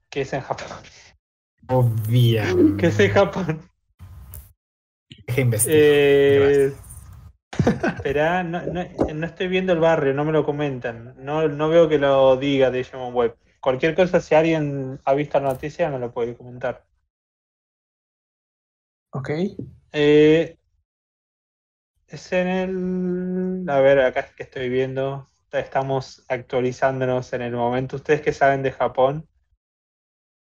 que 0.09 0.21
es 0.21 0.33
en 0.33 0.43
Japón. 0.43 0.69
Obviamente. 1.67 2.77
Que 2.81 2.87
es 2.87 3.01
en 3.01 3.11
Japón. 3.11 3.69
Investigar. 5.37 5.77
Eh, 5.77 6.73
Espera, 7.53 8.43
no, 8.43 8.65
no, 8.67 8.85
no 9.15 9.27
estoy 9.27 9.49
viendo 9.49 9.73
el 9.73 9.81
barrio, 9.81 10.15
no 10.15 10.25
me 10.25 10.33
lo 10.33 10.45
comentan. 10.45 11.15
No, 11.19 11.49
no 11.49 11.69
veo 11.69 11.89
que 11.89 11.99
lo 11.99 12.37
diga 12.37 12.71
Digimon 12.71 13.15
Web. 13.15 13.37
Cualquier 13.61 13.95
cosa, 13.95 14.21
si 14.21 14.35
alguien 14.35 14.99
ha 15.05 15.15
visto 15.15 15.39
la 15.39 15.53
noticia, 15.53 15.91
me 15.91 15.99
lo 15.99 16.13
puede 16.13 16.37
comentar. 16.37 16.87
Ok. 19.13 19.31
Eh, 19.93 20.57
es 22.07 22.33
en 22.33 22.49
el. 22.49 23.71
A 23.71 23.81
ver, 23.81 24.01
acá 24.01 24.21
es 24.21 24.35
que 24.35 24.45
estoy 24.45 24.69
viendo. 24.69 25.29
Estamos 25.53 26.25
actualizándonos 26.29 27.33
en 27.33 27.43
el 27.43 27.53
momento. 27.53 27.97
Ustedes 27.97 28.23
que 28.23 28.33
saben 28.33 28.63
de 28.63 28.73
Japón. 28.73 29.29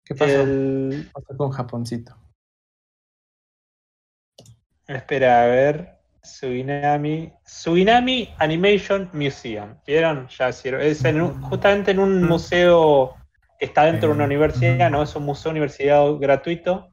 ¿Qué 0.06 0.16
pasó? 0.16 0.42
El... 0.42 1.04
¿Qué 1.06 1.12
pasó 1.12 1.38
con 1.38 1.52
Japoncito? 1.52 2.18
Espera, 4.88 5.44
a 5.44 5.48
ver. 5.48 6.01
Suinami. 6.24 7.32
Suinami 7.46 8.30
Animation 8.38 9.10
Museum. 9.14 9.76
¿Vieron? 9.86 10.28
Ya. 10.30 10.50
Es 10.50 11.04
en 11.06 11.22
un- 11.22 11.42
justamente 11.42 11.92
en 11.92 12.00
un 12.00 12.24
museo 12.24 13.16
que 13.60 13.66
está 13.66 13.86
dentro 13.86 14.10
de 14.10 14.16
una 14.16 14.26
universidad, 14.26 14.90
¿no? 14.92 15.04
Es 15.04 15.16
un 15.16 15.24
museo 15.24 15.52
universidad 15.52 16.06
gratuito 16.16 16.92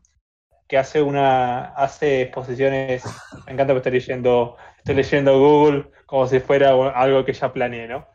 que 0.66 0.76
hace 0.78 1.00
una. 1.02 1.66
hace 1.74 2.22
exposiciones. 2.22 3.04
Me 3.46 3.52
encanta 3.52 3.72
que 3.72 3.78
estoy 3.78 3.92
leyendo. 3.92 4.56
Estoy 4.78 4.94
leyendo 4.96 5.38
Google 5.38 5.90
como 6.06 6.26
si 6.26 6.40
fuera 6.40 6.70
algo 6.94 7.24
que 7.24 7.32
ya 7.32 7.52
planeé, 7.52 7.88
¿no? 7.88 8.06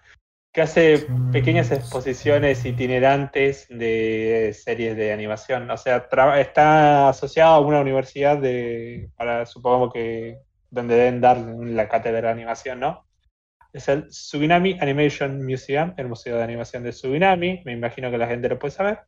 Que 0.51 0.61
hace 0.61 1.07
pequeñas 1.31 1.71
exposiciones 1.71 2.63
itinerantes 2.63 3.67
de 3.69 4.51
series 4.53 4.95
de 4.95 5.11
animación. 5.11 5.69
O 5.71 5.77
sea, 5.77 6.07
está 6.39 7.09
asociado 7.09 7.55
a 7.55 7.59
una 7.59 7.81
universidad 7.81 8.37
de. 8.37 9.09
para 9.17 9.45
supongo 9.47 9.91
que 9.91 10.37
donde 10.73 10.95
deben 10.95 11.21
dar 11.21 11.37
la 11.37 11.87
cátedra 11.87 12.29
de 12.29 12.33
animación, 12.33 12.79
¿no? 12.79 13.05
Es 13.71 13.87
el 13.87 14.11
Suginami 14.11 14.77
Animation 14.81 15.45
Museum, 15.45 15.93
el 15.97 16.07
Museo 16.07 16.37
de 16.37 16.43
Animación 16.43 16.83
de 16.83 16.91
Suginami. 16.91 17.61
Me 17.65 17.73
imagino 17.73 18.09
que 18.11 18.17
la 18.17 18.27
gente 18.27 18.49
lo 18.49 18.59
puede 18.59 18.71
saber. 18.73 18.99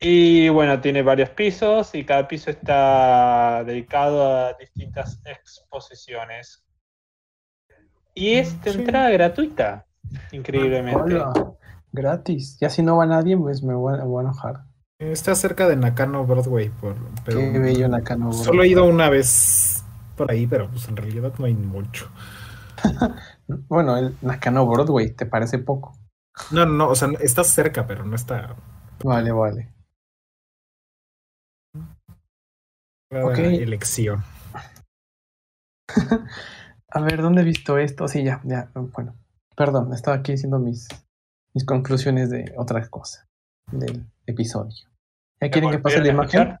Y 0.00 0.48
bueno, 0.50 0.80
tiene 0.80 1.02
varios 1.02 1.30
pisos 1.30 1.94
y 1.94 2.04
cada 2.04 2.28
piso 2.28 2.50
está 2.50 3.64
dedicado 3.64 4.36
a 4.46 4.52
distintas 4.54 5.20
exposiciones. 5.24 6.64
Y 8.14 8.34
es 8.34 8.60
de 8.62 8.72
Sí. 8.72 8.78
entrada 8.78 9.10
gratuita, 9.10 9.86
increíblemente. 10.32 11.00
Hola. 11.14 11.32
Gratis. 11.90 12.58
Ya 12.60 12.68
si 12.70 12.82
no 12.82 12.98
va 12.98 13.06
nadie, 13.06 13.36
pues 13.36 13.62
me 13.62 13.74
voy 13.74 13.96
me 13.98 14.04
voy 14.04 14.20
a 14.20 14.28
enojar. 14.28 14.56
Está 15.00 15.34
cerca 15.34 15.68
de 15.68 15.76
Nakano 15.76 16.24
Broadway, 16.26 16.68
por, 16.68 16.96
pero 17.24 17.38
Qué 17.38 17.58
bello 17.58 17.88
Nakano. 17.88 18.32
solo 18.32 18.62
he 18.62 18.68
ido 18.68 18.84
una 18.84 19.08
vez 19.08 19.77
por 20.18 20.30
ahí, 20.30 20.46
pero 20.46 20.68
pues 20.70 20.86
en 20.88 20.96
realidad 20.96 21.32
no 21.38 21.46
hay 21.46 21.54
mucho. 21.54 22.10
Bueno, 23.68 23.96
el 23.96 24.14
Nakano 24.20 24.66
Broadway, 24.66 25.10
¿te 25.12 25.24
parece 25.24 25.58
poco? 25.58 25.96
No, 26.52 26.66
no, 26.66 26.72
no, 26.72 26.88
o 26.90 26.94
sea, 26.94 27.08
está 27.20 27.42
cerca, 27.44 27.86
pero 27.86 28.04
no 28.04 28.14
está 28.14 28.54
Vale, 29.02 29.32
vale. 29.32 29.72
cada 33.10 33.32
Ok. 33.32 33.38
elección. 33.38 34.22
A 36.90 37.00
ver, 37.00 37.22
¿dónde 37.22 37.42
he 37.42 37.44
visto 37.44 37.78
esto? 37.78 38.08
Sí, 38.08 38.24
ya, 38.24 38.40
ya. 38.44 38.70
Bueno, 38.74 39.14
perdón, 39.56 39.92
estaba 39.92 40.18
aquí 40.18 40.32
diciendo 40.32 40.58
mis, 40.58 40.88
mis 41.54 41.64
conclusiones 41.64 42.30
de 42.30 42.54
otra 42.56 42.86
cosa 42.88 43.26
del 43.72 44.04
episodio. 44.26 44.88
¿Ya 45.40 45.50
quieren 45.50 45.70
que 45.70 45.78
pase 45.78 45.96
la 45.96 46.00
¿Pudieron 46.00 46.24
imagen? 46.24 46.58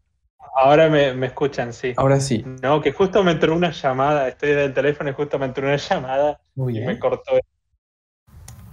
Ahora 0.60 0.88
me, 0.88 1.14
me 1.14 1.28
escuchan, 1.28 1.72
sí. 1.72 1.94
Ahora 1.96 2.18
sí. 2.18 2.42
No, 2.44 2.80
que 2.80 2.90
justo 2.90 3.22
me 3.22 3.30
entró 3.30 3.54
una 3.54 3.70
llamada, 3.70 4.26
estoy 4.26 4.50
del 4.54 4.74
teléfono 4.74 5.08
y 5.08 5.12
justo 5.12 5.38
me 5.38 5.46
entró 5.46 5.64
una 5.64 5.76
llamada 5.76 6.40
Muy 6.56 6.72
y 6.72 6.78
bien. 6.78 6.88
me 6.88 6.98
cortó 6.98 7.36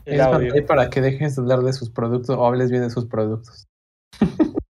el 0.05 0.19
Es 0.19 0.21
audio. 0.21 0.65
para 0.65 0.89
que 0.89 1.01
dejes 1.01 1.35
de 1.35 1.43
hablar 1.43 1.59
de 1.59 1.73
sus 1.73 1.91
productos 1.91 2.35
o 2.37 2.45
hables 2.47 2.71
bien 2.71 2.81
de 2.81 2.89
sus 2.89 3.05
productos. 3.05 3.67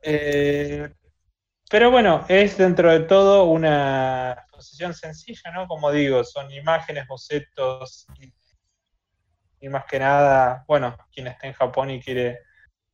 Eh, 0.00 0.88
pero 1.68 1.90
bueno, 1.90 2.24
es 2.28 2.56
dentro 2.56 2.90
de 2.90 3.00
todo 3.00 3.44
una 3.44 4.32
exposición 4.32 4.94
sencilla, 4.94 5.50
¿no? 5.52 5.66
Como 5.66 5.90
digo, 5.90 6.24
son 6.24 6.50
imágenes, 6.50 7.06
bocetos 7.06 8.06
y, 8.18 8.32
y 9.60 9.68
más 9.68 9.84
que 9.84 9.98
nada, 9.98 10.64
bueno, 10.66 10.96
quien 11.12 11.26
esté 11.26 11.48
en 11.48 11.52
Japón 11.52 11.90
y 11.90 12.00
quiere 12.00 12.38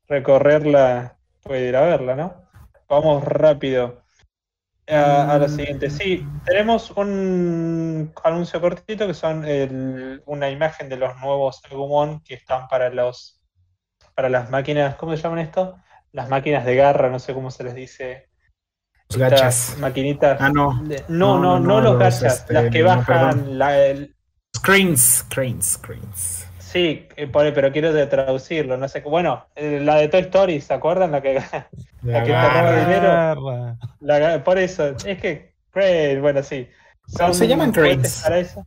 recorrerla 0.08 1.16
puede 1.42 1.68
ir 1.68 1.76
a 1.76 1.82
verla, 1.82 2.16
¿no? 2.16 2.43
Vamos 2.88 3.24
rápido 3.24 4.02
a, 4.88 5.32
a 5.32 5.38
lo 5.38 5.48
siguiente. 5.48 5.88
Sí, 5.90 6.26
tenemos 6.44 6.90
un 6.90 8.12
anuncio 8.22 8.60
cortito 8.60 9.06
que 9.06 9.14
son 9.14 9.44
el- 9.44 10.22
una 10.26 10.50
imagen 10.50 10.88
de 10.88 10.96
los 10.96 11.16
nuevos 11.20 11.62
Agumon 11.70 12.20
que 12.20 12.34
están 12.34 12.68
para 12.68 12.90
los 12.90 13.40
para 14.14 14.28
las 14.28 14.48
máquinas, 14.50 14.94
¿cómo 14.94 15.16
se 15.16 15.22
llaman 15.22 15.40
esto? 15.40 15.76
Las 16.12 16.28
máquinas 16.28 16.64
de 16.64 16.76
garra, 16.76 17.10
no 17.10 17.18
sé 17.18 17.34
cómo 17.34 17.50
se 17.50 17.64
les 17.64 17.74
dice. 17.74 18.28
Los 19.08 19.18
gachas. 19.18 19.76
maquinitas. 19.80 20.40
Ah, 20.40 20.50
no. 20.50 20.80
de- 20.84 21.04
no, 21.08 21.38
No, 21.38 21.38
no, 21.38 21.40
no, 21.40 21.58
no, 21.58 21.66
no, 21.66 21.80
los 21.80 21.92
los, 21.94 21.98
gachas, 22.00 22.40
este, 22.40 22.52
las 22.52 22.70
que 22.70 22.82
bajan 22.84 23.58
la, 23.58 23.78
el- 23.86 24.14
Cranes, 24.62 25.24
cranes, 25.28 25.78
cranes. 25.78 26.48
Sí, 26.74 27.06
eh, 27.14 27.30
pero 27.32 27.70
quiero 27.70 27.92
de 27.92 28.04
traducirlo, 28.08 28.76
no 28.76 28.88
sé. 28.88 29.00
qué- 29.00 29.08
Bueno, 29.08 29.46
eh, 29.54 29.78
la 29.80 29.94
de 29.94 30.08
Toy 30.08 30.22
Story, 30.22 30.60
¿se 30.60 30.74
acuerdan? 30.74 31.12
La 31.12 31.22
que, 31.22 31.34
La 32.02 32.24
que 32.24 32.32
te 32.32 32.32
roba 32.32 32.50
Agarra. 32.50 32.80
dinero. 32.80 33.78
La- 34.00 34.42
por 34.42 34.58
eso, 34.58 34.88
es 35.06 35.20
que, 35.20 35.54
crane, 35.70 36.18
bueno, 36.20 36.42
sí. 36.42 36.68
No, 37.20 37.32
se 37.32 37.46
llaman 37.46 37.70
cranes. 37.70 38.22
Para 38.24 38.38
eso. 38.40 38.66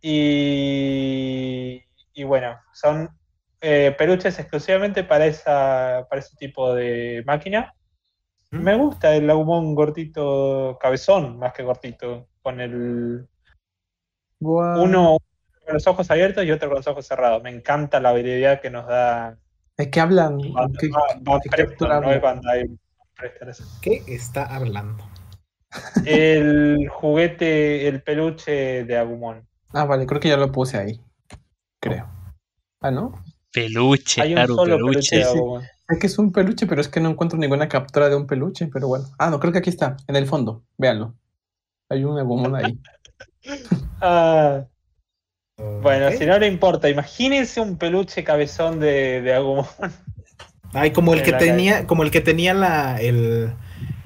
Y, 0.00 1.84
y 2.14 2.24
bueno, 2.24 2.58
son 2.72 3.10
eh, 3.60 3.94
peluches 3.98 4.38
exclusivamente 4.38 5.04
para, 5.04 5.26
esa, 5.26 6.06
para 6.08 6.20
ese 6.20 6.36
tipo 6.38 6.72
de 6.74 7.22
máquina. 7.26 7.74
¿Mm? 8.50 8.62
Me 8.62 8.76
gusta 8.78 9.14
el 9.14 9.28
Agumon 9.28 9.74
gordito 9.74 10.78
cabezón, 10.80 11.38
más 11.38 11.52
que 11.52 11.64
gordito, 11.64 12.28
con 12.40 12.62
el 12.62 13.28
Guau. 14.40 14.84
uno 14.84 15.18
con 15.66 15.74
los 15.74 15.86
ojos 15.86 16.10
abiertos 16.10 16.44
y 16.44 16.50
otro 16.50 16.68
con 16.68 16.76
los 16.78 16.86
ojos 16.86 17.06
cerrados. 17.06 17.42
Me 17.42 17.50
encanta 17.50 18.00
la 18.00 18.10
habilidad 18.10 18.60
que 18.60 18.70
nos 18.70 18.86
da 18.86 19.36
¿De 19.76 19.90
qué 19.90 20.00
hablan? 20.00 20.38
Van, 20.54 20.72
¿Qué- 20.72 20.88
Van- 20.88 21.40
Preston, 21.50 21.88
no 22.00 22.12
es 22.12 22.22
está 24.06 24.44
hablando? 24.54 25.04
El 26.04 26.88
juguete, 26.88 27.88
el 27.88 28.02
peluche 28.02 28.84
de 28.84 28.96
Agumon. 28.96 29.46
Ah, 29.72 29.84
vale, 29.84 30.06
creo 30.06 30.20
que 30.20 30.28
ya 30.28 30.36
lo 30.36 30.50
puse 30.50 30.78
ahí. 30.78 31.00
Creo. 31.80 32.08
Ah, 32.80 32.90
¿no? 32.90 33.22
Peluche, 33.52 34.22
Hay 34.22 34.28
un 34.30 34.34
claro, 34.36 34.54
solo 34.54 34.76
peluche 34.76 34.92
peluche. 34.92 35.16
de 35.18 35.24
sí. 35.24 35.38
Agumon. 35.38 35.62
Sé 35.62 35.98
que 36.00 36.06
es 36.06 36.18
un 36.18 36.32
peluche, 36.32 36.66
pero 36.66 36.80
es 36.80 36.88
que 36.88 37.00
no 37.00 37.10
encuentro 37.10 37.38
ninguna 37.38 37.68
captura 37.68 38.08
de 38.08 38.16
un 38.16 38.26
peluche, 38.26 38.68
pero 38.72 38.88
bueno. 38.88 39.06
Ah, 39.18 39.30
no, 39.30 39.38
creo 39.40 39.52
que 39.52 39.58
aquí 39.58 39.70
está, 39.70 39.96
en 40.06 40.16
el 40.16 40.26
fondo. 40.26 40.64
Véanlo. 40.78 41.14
Hay 41.90 42.04
un 42.04 42.18
Agumon 42.18 42.54
ahí. 42.56 42.78
Ah, 44.00 44.66
bueno, 45.58 46.10
si 46.12 46.26
no 46.26 46.38
le 46.38 46.46
importa, 46.48 46.88
imagínense 46.88 47.60
un 47.60 47.76
peluche 47.78 48.24
cabezón 48.24 48.80
de, 48.80 49.22
de 49.22 49.34
Agumon. 49.34 49.66
Ay, 50.72 50.92
como 50.92 51.14
el 51.14 51.22
que 51.22 51.32
tenía, 51.32 51.86
como 51.86 52.02
el 52.02 52.10
que 52.10 52.20
tenía 52.20 52.52
la, 52.52 53.00
el, 53.00 53.52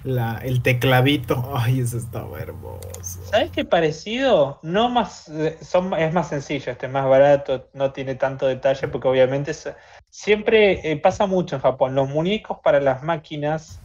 la, 0.04 0.38
el 0.45 0.62
tecladito. 0.62 1.50
Ay, 1.54 1.80
eso 1.80 1.99
estaba 1.99 2.40
hermoso. 2.40 3.21
¿Sabes 3.25 3.50
qué 3.50 3.64
parecido? 3.64 4.61
No 4.62 4.88
más, 4.88 5.28
eh, 5.28 5.59
son, 5.62 5.95
es 5.95 6.12
más 6.12 6.28
sencillo, 6.28 6.73
este 6.73 6.87
es 6.87 6.92
más 6.92 7.09
barato, 7.09 7.69
no 7.73 7.92
tiene 7.92 8.14
tanto 8.14 8.47
detalle 8.47 8.88
porque 8.88 9.09
obviamente 9.09 9.50
es- 9.52 9.73
siempre 10.11 10.92
eh, 10.92 10.97
pasa 10.97 11.26
mucho 11.26 11.57
en 11.57 11.62
Japón. 11.62 11.95
Los 11.95 12.09
muñecos 12.09 12.59
para 12.62 12.80
las 12.80 13.02
máquinas, 13.02 13.80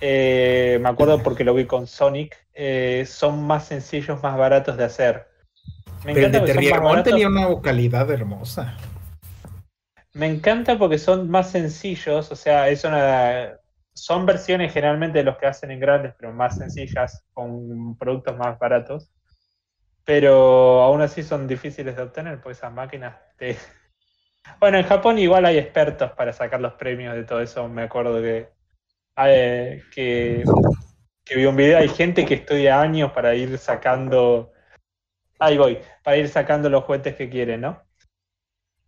eh, 0.00 0.78
me 0.82 0.88
acuerdo 0.88 1.22
porque 1.22 1.44
lo 1.44 1.54
vi 1.54 1.66
con 1.66 1.86
Sonic, 1.86 2.36
eh, 2.54 3.04
son 3.06 3.44
más 3.46 3.66
sencillos, 3.66 4.22
más 4.22 4.36
baratos 4.36 4.76
de 4.76 4.84
hacer. 4.84 5.31
Me 6.04 6.14
Pero 6.14 6.26
el 6.26 6.32
de 6.32 7.02
tenía 7.04 7.28
una 7.28 7.46
vocalidad 7.46 8.10
hermosa. 8.10 8.76
Me 10.14 10.26
encanta 10.26 10.78
porque 10.78 10.98
son 10.98 11.30
más 11.30 11.50
sencillos, 11.50 12.30
o 12.30 12.36
sea, 12.36 12.68
es 12.68 12.84
una, 12.84 13.58
son 13.94 14.26
versiones 14.26 14.72
generalmente 14.72 15.18
de 15.18 15.24
los 15.24 15.36
que 15.36 15.46
hacen 15.46 15.70
en 15.70 15.80
grandes, 15.80 16.14
pero 16.18 16.32
más 16.32 16.58
sencillas, 16.58 17.24
con 17.32 17.96
productos 17.96 18.36
más 18.36 18.58
baratos. 18.58 19.10
Pero 20.04 20.82
aún 20.82 21.00
así 21.00 21.22
son 21.22 21.46
difíciles 21.46 21.94
de 21.96 22.02
obtener, 22.02 22.40
porque 22.40 22.58
esas 22.58 22.72
máquinas 22.72 23.16
te... 23.36 23.56
Bueno, 24.58 24.76
en 24.76 24.84
Japón 24.84 25.18
igual 25.18 25.46
hay 25.46 25.56
expertos 25.56 26.10
para 26.12 26.32
sacar 26.32 26.60
los 26.60 26.72
premios 26.72 27.14
de 27.14 27.22
todo 27.22 27.40
eso. 27.40 27.68
Me 27.68 27.82
acuerdo 27.82 28.20
que, 28.20 28.48
eh, 29.18 29.82
que, 29.94 30.42
que 31.24 31.36
vi 31.36 31.46
un 31.46 31.54
video, 31.54 31.78
hay 31.78 31.88
gente 31.88 32.26
que 32.26 32.34
estudia 32.34 32.80
años 32.80 33.12
para 33.12 33.34
ir 33.34 33.56
sacando... 33.58 34.51
Ahí 35.42 35.58
voy, 35.58 35.80
para 36.04 36.16
ir 36.16 36.28
sacando 36.28 36.70
los 36.70 36.84
juguetes 36.84 37.16
que 37.16 37.28
quieren, 37.28 37.62
¿no? 37.62 37.82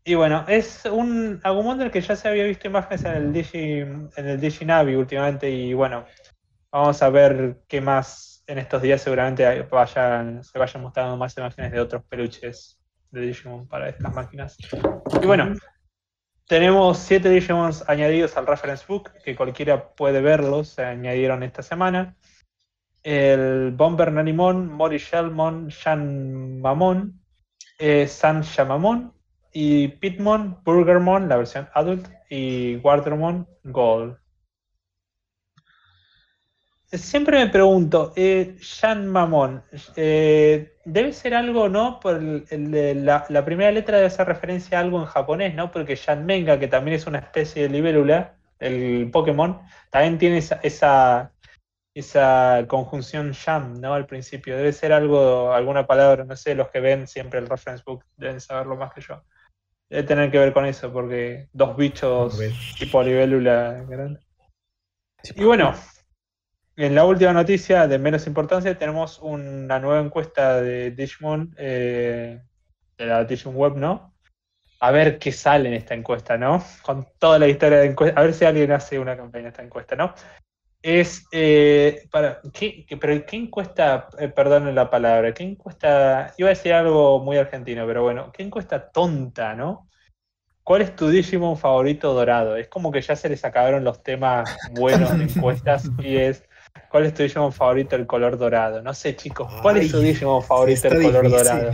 Y 0.04 0.14
bueno, 0.14 0.44
es 0.46 0.84
un 0.84 1.40
Agumon 1.42 1.78
del 1.78 1.90
que 1.90 2.00
ya 2.00 2.14
se 2.14 2.28
había 2.28 2.44
visto 2.44 2.68
imágenes 2.68 3.04
en 3.04 3.12
el 3.12 3.32
Digi, 3.32 3.78
en 3.80 4.10
el 4.14 4.40
Diginavi 4.40 4.94
últimamente 4.94 5.50
y 5.50 5.74
bueno, 5.74 6.04
vamos 6.70 7.02
a 7.02 7.08
ver 7.08 7.62
qué 7.66 7.80
más 7.80 8.44
en 8.46 8.58
estos 8.58 8.82
días 8.82 9.02
seguramente 9.02 9.62
vayan, 9.62 10.44
se 10.44 10.56
vayan 10.56 10.82
mostrando 10.82 11.16
más 11.16 11.36
imágenes 11.36 11.72
de 11.72 11.80
otros 11.80 12.04
peluches 12.04 12.78
de 13.10 13.22
Digimon 13.22 13.66
para 13.66 13.88
estas 13.88 14.14
máquinas. 14.14 14.56
Y 15.20 15.26
bueno, 15.26 15.54
tenemos 16.46 16.98
siete 16.98 17.30
Digimons 17.30 17.82
añadidos 17.88 18.36
al 18.36 18.46
reference 18.46 18.84
book, 18.86 19.10
que 19.24 19.34
cualquiera 19.34 19.88
puede 19.94 20.20
verlos, 20.20 20.68
se 20.68 20.84
añadieron 20.84 21.42
esta 21.42 21.62
semana. 21.62 22.14
El 23.04 23.70
Bomber 23.72 24.10
Nanimon, 24.10 24.72
Mori 24.72 24.98
Shellmon, 24.98 25.68
Shan 25.68 26.60
Mamon, 26.60 27.20
eh, 27.78 28.08
San 28.08 28.40
Shamamon, 28.40 29.12
y 29.52 29.88
Pitmon, 29.88 30.58
Burgermon, 30.64 31.28
la 31.28 31.36
versión 31.36 31.68
adult, 31.74 32.08
y 32.30 32.76
Watermon 32.76 33.46
Gold. 33.64 34.16
Siempre 36.90 37.38
me 37.44 37.50
pregunto, 37.50 38.12
eh, 38.16 38.56
Shan 38.58 39.08
Mamon, 39.08 39.62
eh, 39.96 40.76
debe 40.84 41.12
ser 41.12 41.34
algo, 41.34 41.68
¿no? 41.68 42.00
Por 42.00 42.22
la, 42.22 43.44
primera 43.44 43.70
letra 43.70 43.96
debe 43.96 44.06
hacer 44.06 44.26
referencia 44.26 44.78
a 44.78 44.80
algo 44.80 45.00
en 45.00 45.06
japonés, 45.06 45.54
¿no? 45.54 45.70
Porque 45.70 45.96
Shan 45.96 46.24
Menga, 46.24 46.58
que 46.58 46.68
también 46.68 46.96
es 46.96 47.06
una 47.06 47.18
especie 47.18 47.64
de 47.64 47.68
libélula, 47.68 48.36
el 48.60 49.10
Pokémon, 49.10 49.60
también 49.90 50.18
tiene 50.18 50.38
esa, 50.38 51.32
esa 51.94 52.64
conjunción 52.66 53.30
Shan, 53.32 53.80
¿no? 53.80 53.94
Al 53.94 54.06
principio. 54.06 54.56
Debe 54.56 54.72
ser 54.72 54.92
algo, 54.92 55.52
alguna 55.52 55.86
palabra, 55.86 56.24
no 56.24 56.36
sé, 56.36 56.54
los 56.54 56.68
que 56.70 56.80
ven 56.80 57.06
siempre 57.06 57.38
el 57.38 57.48
reference 57.48 57.84
book 57.86 58.04
deben 58.16 58.40
saberlo 58.40 58.76
más 58.76 58.92
que 58.92 59.00
yo. 59.00 59.22
Debe 59.88 60.02
tener 60.02 60.30
que 60.30 60.38
ver 60.38 60.52
con 60.52 60.66
eso, 60.66 60.92
porque 60.92 61.48
dos 61.52 61.76
bichos 61.76 62.38
tipo 62.78 63.02
libélula 63.02 63.84
grande. 63.88 64.20
Y 65.36 65.44
bueno, 65.44 65.72
en 66.76 66.94
la 66.94 67.04
última 67.04 67.32
noticia 67.32 67.86
de 67.86 67.98
menos 67.98 68.26
importancia 68.26 68.76
tenemos 68.76 69.20
una 69.20 69.78
nueva 69.78 70.00
encuesta 70.00 70.60
de 70.60 70.90
Digimon, 70.90 71.54
eh, 71.56 72.42
de 72.98 73.06
la 73.06 73.24
Digimon 73.24 73.56
Web, 73.56 73.76
¿no? 73.76 74.14
A 74.80 74.90
ver 74.90 75.18
qué 75.18 75.30
sale 75.30 75.68
en 75.68 75.74
esta 75.76 75.94
encuesta, 75.94 76.36
¿no? 76.36 76.62
Con 76.82 77.06
toda 77.18 77.38
la 77.38 77.46
historia 77.46 77.78
de 77.78 77.86
encuesta, 77.86 78.20
a 78.20 78.24
ver 78.24 78.34
si 78.34 78.44
alguien 78.44 78.72
hace 78.72 78.98
una 78.98 79.16
campaña 79.16 79.42
en 79.42 79.48
esta 79.48 79.62
encuesta, 79.62 79.94
¿no? 79.94 80.12
Es 80.84 81.26
eh, 81.32 82.06
para 82.12 82.42
¿qué, 82.52 82.84
qué- 82.86 82.98
pero 82.98 83.24
qué 83.24 83.36
encuesta, 83.36 84.06
eh, 84.18 84.28
perdón 84.28 84.74
la 84.74 84.90
palabra, 84.90 85.32
qué 85.32 85.42
encuesta, 85.42 86.34
iba 86.36 86.48
a 86.48 86.50
decir 86.50 86.74
algo 86.74 87.20
muy 87.20 87.38
argentino, 87.38 87.86
pero 87.86 88.02
bueno, 88.02 88.30
qué 88.30 88.42
encuesta 88.42 88.90
tonta, 88.90 89.54
¿no? 89.54 89.88
¿Cuál 90.62 90.82
es 90.82 90.94
tu 90.94 91.08
Digimon 91.08 91.56
favorito 91.56 92.12
dorado? 92.12 92.56
Es 92.56 92.68
como 92.68 92.92
que 92.92 93.00
ya 93.00 93.16
se 93.16 93.30
les 93.30 93.44
acabaron 93.46 93.82
los 93.82 94.02
temas 94.02 94.50
buenos 94.74 95.16
de 95.18 95.24
encuestas 95.24 95.90
y 95.98 96.18
es 96.18 96.44
¿cuál 96.90 97.06
es 97.06 97.14
tu 97.14 97.22
Digimon 97.22 97.52
favorito 97.54 97.96
el 97.96 98.06
color 98.06 98.36
dorado? 98.36 98.82
No 98.82 98.92
sé, 98.92 99.16
chicos, 99.16 99.48
¿cuál 99.62 99.78
es 99.78 99.90
tu 99.90 100.00
Digimon 100.00 100.42
favorito 100.42 100.88
el 100.88 101.02
color 101.02 101.24
difícil. 101.24 101.30
dorado? 101.30 101.72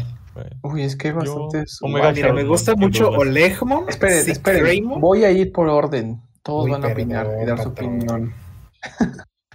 Uy, 0.62 0.82
es 0.82 0.94
que 0.94 1.08
hay 1.08 1.14
Yo, 1.14 1.18
bastantes. 1.18 1.80
Omega 1.82 2.12
mira, 2.12 2.32
me 2.32 2.44
gusta 2.44 2.76
mucho. 2.76 3.10
Olegmon. 3.10 3.86
Esperen, 3.88 4.30
esperen. 4.30 5.00
Voy 5.00 5.24
a 5.24 5.32
ir 5.32 5.50
por 5.52 5.68
orden. 5.68 6.20
Todos 6.44 6.66
Uy, 6.66 6.70
van 6.70 6.84
a 6.84 6.88
opinar 6.88 7.26
y 7.42 7.46
dar 7.46 7.58
su 7.60 7.68
opinión. 7.70 8.32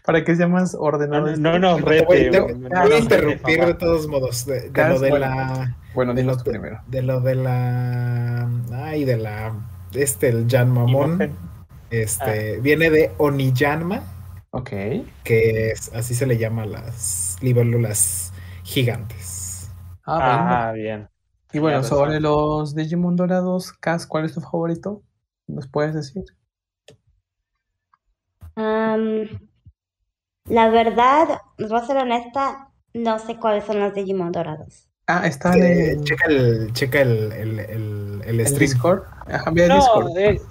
Para 0.06 0.24
que 0.24 0.36
sea 0.36 0.48
más 0.48 0.76
ordenado. 0.78 1.36
no, 1.38 1.58
no 1.58 1.80
voy, 1.80 2.02
no 2.02 2.06
te 2.06 2.54
nos 2.54 2.84
voy 2.84 2.94
a 2.94 3.00
interrumpir 3.00 3.66
de 3.66 3.74
todos 3.74 4.08
modos. 4.08 4.46
De, 4.46 4.70
lo 4.72 5.00
de 5.00 5.10
bueno. 5.10 5.26
la. 5.26 5.78
Bueno, 5.96 6.14
de 6.14 6.22
dinos 6.22 6.38
lo 6.38 6.44
primero. 6.44 6.82
De 6.88 7.02
lo 7.02 7.22
de 7.22 7.36
la. 7.36 8.48
Ay, 8.72 9.04
de 9.04 9.18
la. 9.18 9.56
Este, 9.94 10.30
el 10.30 10.46
Janmamon. 10.48 11.14
Imagen. 11.14 11.36
Este. 11.90 12.60
Viene 12.60 12.92
de 12.92 13.12
Oniyanma. 13.18 14.04
Ok. 14.52 14.70
Que 15.24 15.72
es, 15.72 15.92
así 15.94 16.14
se 16.14 16.28
le 16.28 16.38
llama 16.38 16.64
a 16.64 16.68
las 16.68 17.38
libélulas 17.42 18.32
gigantes. 18.64 19.72
Ah, 20.06 20.18
bueno. 20.18 20.56
Ah, 20.56 20.72
bien. 20.74 21.10
Y 21.52 21.60
bueno, 21.60 21.84
sobre 21.84 22.20
los 22.20 22.76
Digimon 22.76 23.16
dorados, 23.16 23.72
Cas, 23.72 24.06
¿cuál 24.06 24.26
es 24.26 24.34
tu 24.34 24.42
favorito? 24.42 25.02
¿Nos 25.48 25.68
puedes 25.68 25.96
decir? 25.96 26.24
Am, 28.56 29.28
la 30.50 30.70
verdad, 30.70 31.28
les 31.58 31.70
voy 31.70 31.80
a 31.80 31.86
ser 31.86 31.98
honesta, 31.98 32.70
no 32.94 33.20
sé 33.20 33.38
cuáles 33.38 33.66
son 33.66 33.80
los 33.80 33.94
Digimon 33.94 34.32
dorados. 34.32 34.88
Ah, 35.08 35.28
Eh, 35.28 35.92
en 35.92 36.04
checa 36.04 36.26
el, 36.28 36.74
checa 36.74 37.02
el, 37.02 37.32
el, 37.32 37.60
el, 37.60 38.22
el 38.26 38.48
stream. 38.48 38.60
Discord. 38.60 39.04
Ajá, 39.28 39.52
el 39.56 39.68
No, 39.68 39.76
Discord. 39.76 40.18
eh, 40.18 40.42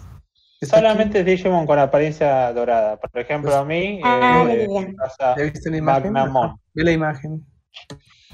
Está 0.60 0.76
aquí. 0.76 0.86
solamente 0.86 1.24
Digimon 1.24 1.66
con 1.66 1.78
apariencia 1.78 2.52
dorada. 2.52 2.96
Por 2.98 3.20
ejemplo, 3.20 3.50
Pues- 3.50 3.60
a 3.60 3.64
mí 3.64 4.00
Ah, 4.04 4.44
eh, 4.48 4.68
me 4.68 4.94
pasa 4.94 5.34
¿Ya 5.36 5.42
viste 5.44 5.70
la 5.70 5.76
imagen? 5.78 6.12
Magnamon. 6.12 6.56
Ve 6.72 6.84
la 6.84 6.92
imagen. 6.92 7.44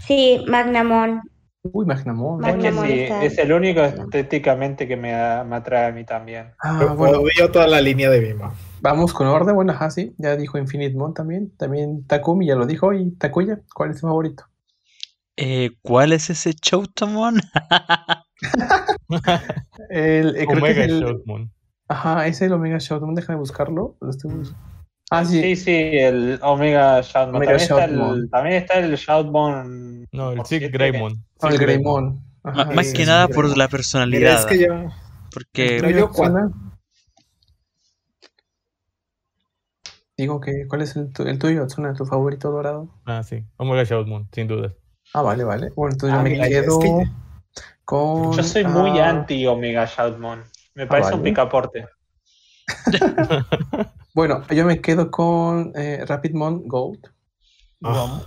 Sí, 0.06 0.44
Magnamon. 0.46 1.22
Uy, 1.62 1.86
Magnamon. 1.86 2.44
Es 2.44 2.50
que 2.50 2.56
Magnamon 2.56 2.86
sí, 2.86 3.00
está- 3.00 3.24
es 3.24 3.38
el 3.38 3.52
único 3.52 3.80
estéticamente 3.82 4.86
que 4.88 4.96
me, 4.96 5.14
atrae 5.14 5.86
a 5.88 5.92
mí 5.92 6.04
también. 6.04 6.52
Ah, 6.62 6.94
bueno, 6.96 7.20
Odio 7.20 7.50
toda 7.50 7.66
la 7.66 7.80
línea 7.80 8.10
de 8.10 8.20
Bima. 8.20 8.54
Vamos 8.80 9.12
con 9.12 9.26
orden. 9.26 9.54
Bueno, 9.54 9.72
ajá, 9.72 9.90
sí. 9.90 10.14
Ya 10.18 10.36
dijo 10.36 10.58
Infinite 10.58 10.96
Mon 10.96 11.14
también. 11.14 11.50
También 11.56 12.06
Takumi 12.06 12.46
ya 12.46 12.54
lo 12.56 12.66
dijo. 12.66 12.92
Y 12.92 13.10
Takuya, 13.12 13.60
¿cuál 13.74 13.90
es 13.90 14.00
tu 14.00 14.06
favorito? 14.06 14.44
Eh, 15.36 15.70
¿Cuál 15.82 16.12
es 16.12 16.30
ese 16.30 16.54
Choutamon? 16.54 17.40
El, 19.90 20.36
eh, 20.36 20.46
creo 20.46 20.46
que 20.46 20.52
es 20.52 20.58
Omega 20.58 20.84
el, 20.84 21.00
Shoutmon. 21.00 21.52
Ajá, 21.88 22.26
es 22.26 22.40
el 22.42 22.52
Omega 22.52 22.78
Shoutmon. 22.78 23.14
Déjame 23.14 23.38
buscarlo. 23.38 23.96
Lo 24.00 24.10
estoy 24.10 24.30
bus- 24.32 24.54
Ah, 25.10 25.24
sí. 25.24 25.40
Sí, 25.42 25.56
sí, 25.56 25.72
el 25.72 26.38
Omega 26.42 27.00
Shoutmon. 27.00 27.36
Omega 27.36 27.56
también, 27.58 27.60
está 27.60 27.84
el, 27.84 28.30
también 28.30 28.56
está 28.56 28.78
el 28.78 28.94
Shoutmon. 28.94 30.06
No, 30.12 30.32
el 30.32 30.44
Sig 30.46 30.70
Greymon. 30.70 31.14
No, 31.42 31.48
el 31.48 31.58
Greymon. 31.58 32.24
Ajá, 32.44 32.64
Más 32.72 32.92
que 32.92 33.04
nada 33.04 33.26
por 33.28 33.56
la 33.56 33.68
personalidad. 33.68 34.38
es 34.40 34.46
que 34.46 34.58
yo. 34.60 34.68
Porque 35.32 35.78
Pero 35.80 35.90
yo 35.90 36.10
cuatro. 36.10 36.52
Digo 40.20 40.40
que, 40.40 40.66
¿cuál 40.68 40.82
es 40.82 40.96
el, 40.96 41.12
tu- 41.12 41.22
el 41.22 41.38
tuyo, 41.38 41.66
Tsuna, 41.66 41.94
tu 41.94 42.04
favorito 42.04 42.50
dorado? 42.50 42.88
Ah, 43.06 43.22
sí. 43.22 43.44
Omega 43.56 43.84
Shoutmon, 43.84 44.28
sin 44.32 44.48
duda. 44.48 44.74
Ah, 45.14 45.22
vale, 45.22 45.44
vale. 45.44 45.70
Bueno, 45.74 45.92
entonces 45.94 46.14
Ah, 46.14 46.18
yo 46.18 46.24
me 46.24 46.30
mira, 46.30 46.46
es 46.46 46.50
quedo 46.52 46.78
que- 46.78 47.04
con. 47.84 48.32
Yo 48.32 48.42
soy 48.42 48.64
muy 48.64 48.98
ah, 49.00 49.08
anti 49.10 49.46
Omega 49.46 49.86
Shoutmon. 49.86 50.42
Me 50.74 50.86
parece 50.86 51.14
un 51.14 51.20
vale. 51.20 51.30
picaporte. 51.30 51.86
Bueno, 54.12 54.42
yo 54.50 54.66
me 54.66 54.80
quedo 54.80 55.10
con 55.10 55.72
eh, 55.76 56.04
Rapidmon 56.06 56.66
Gold. 56.66 56.98
Lo 57.80 57.88
Ah. 57.90 58.02
amo. 58.04 58.22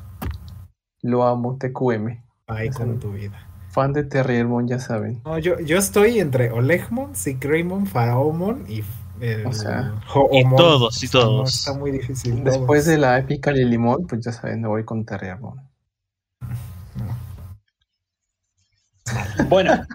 Lo 1.02 1.24
amo, 1.26 1.58
TQM. 1.60 2.24
Ay, 2.48 2.70
con 2.70 3.00
tu 3.00 3.12
vida. 3.12 3.48
Fan 3.70 3.92
de 3.92 4.04
Terriermon, 4.06 4.68
ya 4.68 4.80
saben. 4.80 5.22
No, 5.26 5.38
yo, 5.40 5.60
yo 5.60 5.78
estoy 5.78 6.20
entre 6.20 6.52
Olegmon, 6.52 7.16
Sigreymon, 7.16 7.86
Faraomon 7.86 8.66
y 8.70 8.82
el 9.24 9.46
O 9.48 9.54
sea, 9.54 9.94
y 10.32 10.44
todos, 10.56 11.04
y 11.04 11.08
todos. 11.10 11.54
Está 11.54 11.74
muy 11.74 11.92
difícil. 11.92 12.44
Después 12.44 12.84
todos. 12.84 12.86
de 12.86 12.98
la 12.98 13.18
épica 13.18 13.52
Lilimon, 13.52 14.06
pues 14.08 14.24
ya 14.26 14.32
saben, 14.32 14.62
me 14.62 14.68
voy 14.68 14.84
con 14.84 15.06
Terriermon. 15.06 15.60
Bueno, 19.48 19.86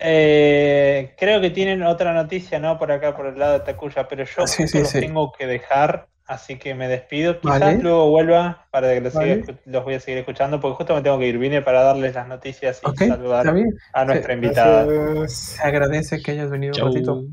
eh, 0.00 1.14
creo 1.18 1.40
que 1.40 1.50
tienen 1.50 1.82
otra 1.82 2.12
noticia, 2.12 2.58
¿no? 2.58 2.78
Por 2.78 2.92
acá, 2.92 3.16
por 3.16 3.26
el 3.26 3.38
lado 3.38 3.54
de 3.54 3.60
Takuya, 3.60 4.06
pero 4.08 4.24
yo 4.24 4.46
Sí, 4.46 4.64
los 4.78 4.88
sí. 4.88 5.00
tengo 5.00 5.32
que 5.32 5.46
dejar 5.46 6.08
Así 6.28 6.58
que 6.58 6.74
me 6.74 6.88
despido. 6.88 7.40
Quizás 7.40 7.58
Vale. 7.58 7.78
luego 7.78 8.10
vuelva 8.10 8.66
para 8.70 8.92
que 8.92 9.00
los, 9.00 9.14
Vale. 9.14 9.42
voy 9.64 9.94
a 9.94 10.00
seguir 10.00 10.18
escuchando, 10.18 10.60
porque 10.60 10.76
justo 10.76 10.94
me 10.94 11.00
tengo 11.00 11.18
que 11.18 11.26
ir. 11.26 11.38
Vine 11.38 11.62
para 11.62 11.82
darles 11.82 12.14
las 12.14 12.28
noticias 12.28 12.82
y 12.84 13.06
saludar 13.06 13.46
a 13.94 14.04
nuestra 14.04 14.34
invitada. 14.34 14.84
Gracias. 14.84 15.32
Se 15.32 15.62
agradece 15.62 16.20
que 16.20 16.32
hayas 16.32 16.50
venido 16.50 16.74
Chau. 16.74 16.88
un 16.88 16.92
ratito. 16.92 17.24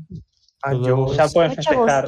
Adiós. 0.70 0.84
vemos. 0.86 1.16
Ya 1.16 1.26
pueden 1.28 1.54
festejar. 1.54 2.06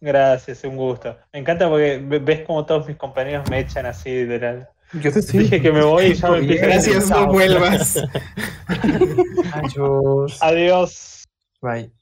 gracias, 0.00 0.64
un 0.64 0.76
gusto. 0.76 1.16
Me 1.32 1.38
encanta 1.40 1.68
porque 1.68 1.98
ve- 1.98 2.18
ves 2.18 2.46
como 2.46 2.64
todos 2.66 2.86
mis 2.88 2.96
compañeros 2.96 3.48
me 3.50 3.60
echan 3.60 3.86
así 3.86 4.10
de 4.24 4.38
la... 4.38 4.68
Yo 4.94 5.10
te 5.12 5.20
estoy. 5.20 5.40
Dije 5.44 5.62
que 5.62 5.72
me 5.72 5.82
voy 5.84 6.06
y 6.06 6.14
ya 6.14 6.30
me 6.30 6.38
empiezan 6.40 6.68
Gracias, 6.70 7.10
no 7.10 7.26
vuelvas. 7.28 8.02
Adiós. 9.52 10.38
Adiós. 10.42 11.24
Bye. 11.60 11.92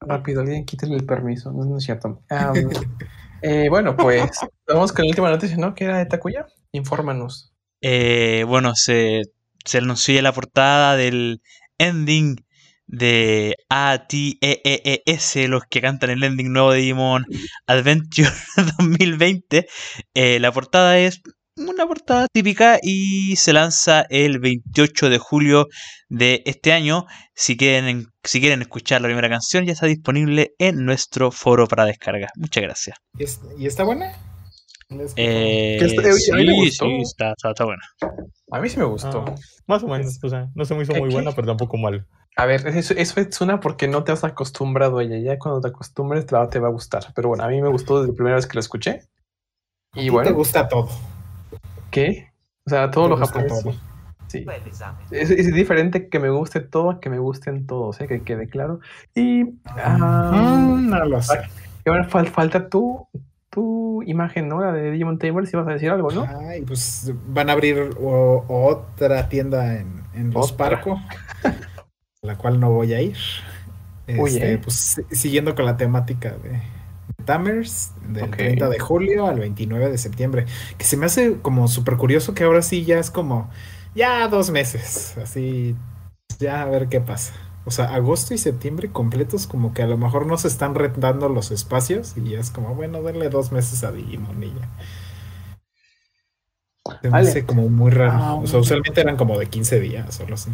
Rápido, 0.00 0.40
alguien 0.40 0.64
quítale 0.64 0.96
el 0.96 1.04
permiso. 1.06 1.52
No, 1.52 1.64
no 1.64 1.78
es 1.78 1.84
cierto. 1.84 2.22
Eh, 3.44 3.68
bueno, 3.70 3.96
pues 3.96 4.30
vamos 4.68 4.92
con 4.92 5.04
la 5.04 5.08
última 5.08 5.28
noticia, 5.28 5.56
¿no? 5.56 5.74
Que 5.74 5.82
era 5.86 5.98
de 5.98 6.06
Takuya. 6.06 6.46
Infórmanos. 6.70 7.52
Eh, 7.80 8.44
bueno, 8.46 8.76
se, 8.76 9.22
se 9.64 9.78
anunció 9.78 10.22
la 10.22 10.30
portada 10.32 10.94
del 10.94 11.42
ending 11.76 12.36
de 12.92 13.56
ATEES, 13.70 15.48
los 15.48 15.62
que 15.68 15.80
cantan 15.80 16.10
el 16.10 16.22
ending 16.22 16.52
nuevo 16.52 16.70
de 16.72 16.78
Digimon 16.80 17.24
Adventure 17.66 18.28
2020. 18.78 19.66
Eh, 20.14 20.38
la 20.40 20.52
portada 20.52 20.98
es 20.98 21.20
una 21.56 21.86
portada 21.86 22.26
típica 22.32 22.78
y 22.82 23.36
se 23.36 23.52
lanza 23.52 24.06
el 24.08 24.38
28 24.38 25.10
de 25.10 25.18
julio 25.18 25.66
de 26.08 26.42
este 26.46 26.72
año. 26.72 27.06
Si 27.34 27.56
quieren, 27.56 28.06
si 28.22 28.40
quieren 28.40 28.62
escuchar 28.62 29.00
la 29.02 29.08
primera 29.08 29.28
canción, 29.28 29.64
ya 29.64 29.72
está 29.72 29.86
disponible 29.86 30.52
en 30.58 30.84
nuestro 30.84 31.30
foro 31.30 31.66
para 31.66 31.84
descarga. 31.86 32.28
Muchas 32.36 32.62
gracias. 32.62 32.96
¿Y 33.18 33.24
es- 33.24 33.40
¿Y 33.58 33.66
está 33.66 33.84
buena? 33.84 34.12
Eh, 35.16 35.76
Que 35.78 35.86
está- 35.86 36.02
oye, 36.02 36.32
a 36.32 36.36
mí 36.36 36.44
me 36.46 36.52
sí, 36.52 36.58
gustó. 36.66 36.84
sí, 36.86 36.96
está, 37.02 37.32
está, 37.32 37.50
está 37.50 37.64
buena. 37.64 37.82
A 38.50 38.60
mí 38.60 38.68
sí 38.68 38.76
me 38.78 38.84
gustó. 38.84 39.24
Ah, 39.26 39.34
más 39.66 39.82
o 39.82 39.88
menos, 39.88 40.18
o 40.22 40.28
sea, 40.28 40.48
no 40.54 40.64
se 40.66 40.74
me 40.74 40.82
hizo 40.82 40.92
¿Qué- 40.92 41.00
muy 41.00 41.08
buena, 41.10 41.32
pero 41.32 41.46
tampoco 41.46 41.78
mal. 41.78 42.06
A 42.36 42.46
ver, 42.46 42.66
eso, 42.66 42.94
eso 42.94 43.20
es 43.20 43.40
una 43.40 43.60
porque 43.60 43.88
no 43.88 44.04
te 44.04 44.12
has 44.12 44.24
acostumbrado 44.24 44.98
a 44.98 45.02
ella. 45.04 45.18
Ya 45.18 45.38
cuando 45.38 45.60
te 45.60 45.68
acostumbres 45.68 46.26
te, 46.26 46.34
va- 46.34 46.48
te 46.48 46.58
va 46.58 46.68
a 46.68 46.72
gustar. 46.72 47.04
Pero 47.14 47.28
bueno, 47.28 47.44
a 47.44 47.48
mí 47.48 47.60
me 47.60 47.68
gustó 47.68 47.98
desde 48.00 48.12
la 48.12 48.16
primera 48.16 48.36
vez 48.36 48.46
que 48.46 48.54
lo 48.54 48.60
escuché. 48.60 49.02
a 49.92 50.00
Y 50.00 50.04
ti 50.04 50.10
bueno, 50.10 50.30
te 50.30 50.34
gusta 50.36 50.66
todo. 50.68 50.88
¿qué? 51.90 52.32
O 52.66 52.70
sea, 52.70 52.90
todo 52.90 53.08
lo 53.08 53.16
japonés. 53.16 53.48
todo. 53.62 53.72
Sí. 54.28 54.46
Es, 55.10 55.30
es 55.30 55.52
diferente 55.52 56.08
que 56.08 56.18
me 56.18 56.30
guste 56.30 56.60
todo 56.60 56.90
a 56.90 57.00
que 57.00 57.10
me 57.10 57.18
gusten 57.18 57.66
todos, 57.66 58.00
¿eh? 58.00 58.06
que 58.08 58.22
quede 58.22 58.48
claro. 58.48 58.80
Y 59.14 59.42
ah, 59.76 60.30
Mm, 60.32 60.88
no 60.90 61.04
lo 61.04 61.20
sé. 61.20 61.38
y 61.84 61.90
ahora 61.90 62.08
fal- 62.08 62.28
falta 62.30 62.68
tu, 62.70 63.06
tu 63.50 64.02
imagen, 64.04 64.48
¿no? 64.48 64.62
La 64.62 64.72
de 64.72 64.90
Digimon 64.90 65.18
Tamer, 65.18 65.46
si 65.46 65.56
vas 65.56 65.68
a 65.68 65.72
decir 65.72 65.90
algo, 65.90 66.10
¿no? 66.10 66.24
Ay, 66.48 66.62
pues 66.62 67.12
van 67.28 67.50
a 67.50 67.52
abrir 67.52 67.90
o- 68.00 68.44
otra 68.48 69.28
tienda 69.28 69.76
en, 69.78 70.02
en 70.14 70.30
Los. 70.30 70.52
Parco, 70.52 70.98
la 72.22 72.36
cual 72.38 72.60
no 72.60 72.70
voy 72.70 72.94
a 72.94 73.02
ir. 73.02 73.16
Este, 74.06 74.58
pues 74.58 74.76
si- 75.10 75.16
siguiendo 75.16 75.54
con 75.54 75.64
la 75.66 75.76
temática 75.76 76.30
de 76.30 76.60
Tamers, 77.24 77.92
del 78.08 78.24
Ok. 78.24 78.36
30 78.36 78.68
de 78.68 78.78
julio 78.78 79.26
al 79.26 79.38
29 79.40 79.90
de 79.90 79.98
septiembre, 79.98 80.46
que 80.78 80.84
se 80.84 80.96
me 80.96 81.06
hace 81.06 81.38
como 81.40 81.68
súper 81.68 81.96
curioso 81.96 82.34
que 82.34 82.44
ahora 82.44 82.62
sí 82.62 82.84
ya 82.84 82.98
es 82.98 83.10
como, 83.10 83.50
ya 83.94 84.26
dos 84.28 84.50
meses, 84.50 85.16
así, 85.18 85.76
ya 86.38 86.62
a 86.62 86.66
ver 86.66 86.88
qué 86.88 87.00
pasa. 87.00 87.34
O 87.64 87.70
sea, 87.70 87.94
agosto 87.94 88.34
y 88.34 88.38
septiembre 88.38 88.90
completos 88.90 89.46
como 89.46 89.74
que 89.74 89.82
a 89.82 89.86
lo 89.86 89.96
mejor 89.98 90.26
no 90.26 90.36
se 90.38 90.48
están 90.48 90.74
rentando 90.74 91.28
los 91.28 91.50
espacios 91.52 92.14
y 92.16 92.30
ya 92.30 92.40
es 92.40 92.50
como, 92.50 92.74
bueno, 92.74 93.02
denle 93.02 93.28
dos 93.30 93.52
meses 93.52 93.84
a 93.84 93.92
Digimon 93.92 94.42
y 94.42 94.48
ya. 94.48 94.68
Se 97.00 97.10
me 97.10 97.18
hace 97.18 97.44
como 97.46 97.68
muy 97.68 97.90
raro. 97.90 98.12
Ah, 98.14 98.34
o 98.34 98.46
sea, 98.46 98.58
usualmente 98.60 99.00
eran 99.00 99.16
como 99.16 99.38
de 99.38 99.46
15 99.46 99.78
días 99.80 100.18
o 100.18 100.22
algo 100.22 100.34
así. 100.34 100.50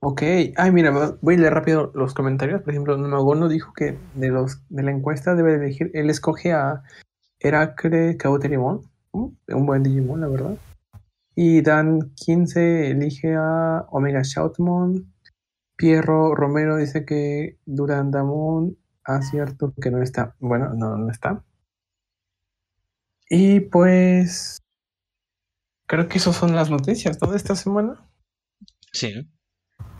Ok. 0.00 0.22
Ay, 0.56 0.70
mira, 0.72 1.16
voy 1.20 1.34
a 1.34 1.38
leer 1.38 1.54
rápido 1.54 1.90
los 1.94 2.14
comentarios. 2.14 2.62
Por 2.62 2.70
ejemplo, 2.70 2.96
Namagono 2.96 3.48
dijo 3.48 3.72
que 3.72 3.98
de 4.14 4.28
los 4.28 4.62
de 4.68 4.82
la 4.84 4.92
encuesta 4.92 5.34
debe 5.34 5.54
elegir, 5.56 5.90
él 5.94 6.08
escoge 6.08 6.52
a 6.52 6.82
Heracre 7.40 8.16
Cauterimon, 8.16 8.82
un 9.12 9.66
buen 9.66 9.82
Digimon, 9.82 10.20
la 10.20 10.28
verdad. 10.28 10.56
Y 11.34 11.62
Dan 11.62 12.12
15 12.14 12.90
elige 12.90 13.34
a 13.36 13.86
Omega 13.90 14.22
Shoutmon. 14.22 15.12
Pierro 15.76 16.34
Romero 16.34 16.76
dice 16.76 17.04
que 17.04 17.58
Durandamon, 17.64 18.76
ah, 19.04 19.22
cierto 19.22 19.72
que 19.80 19.90
no 19.90 20.02
está. 20.02 20.34
Bueno, 20.40 20.74
no, 20.74 20.96
no 20.96 21.10
está. 21.10 21.44
Y 23.30 23.60
pues 23.60 24.58
creo 25.86 26.08
que 26.08 26.18
esas 26.18 26.36
son 26.36 26.56
las 26.56 26.70
noticias, 26.70 27.18
¿no? 27.20 27.30
De 27.30 27.36
esta 27.36 27.54
semana. 27.54 28.08
Sí. 28.92 29.28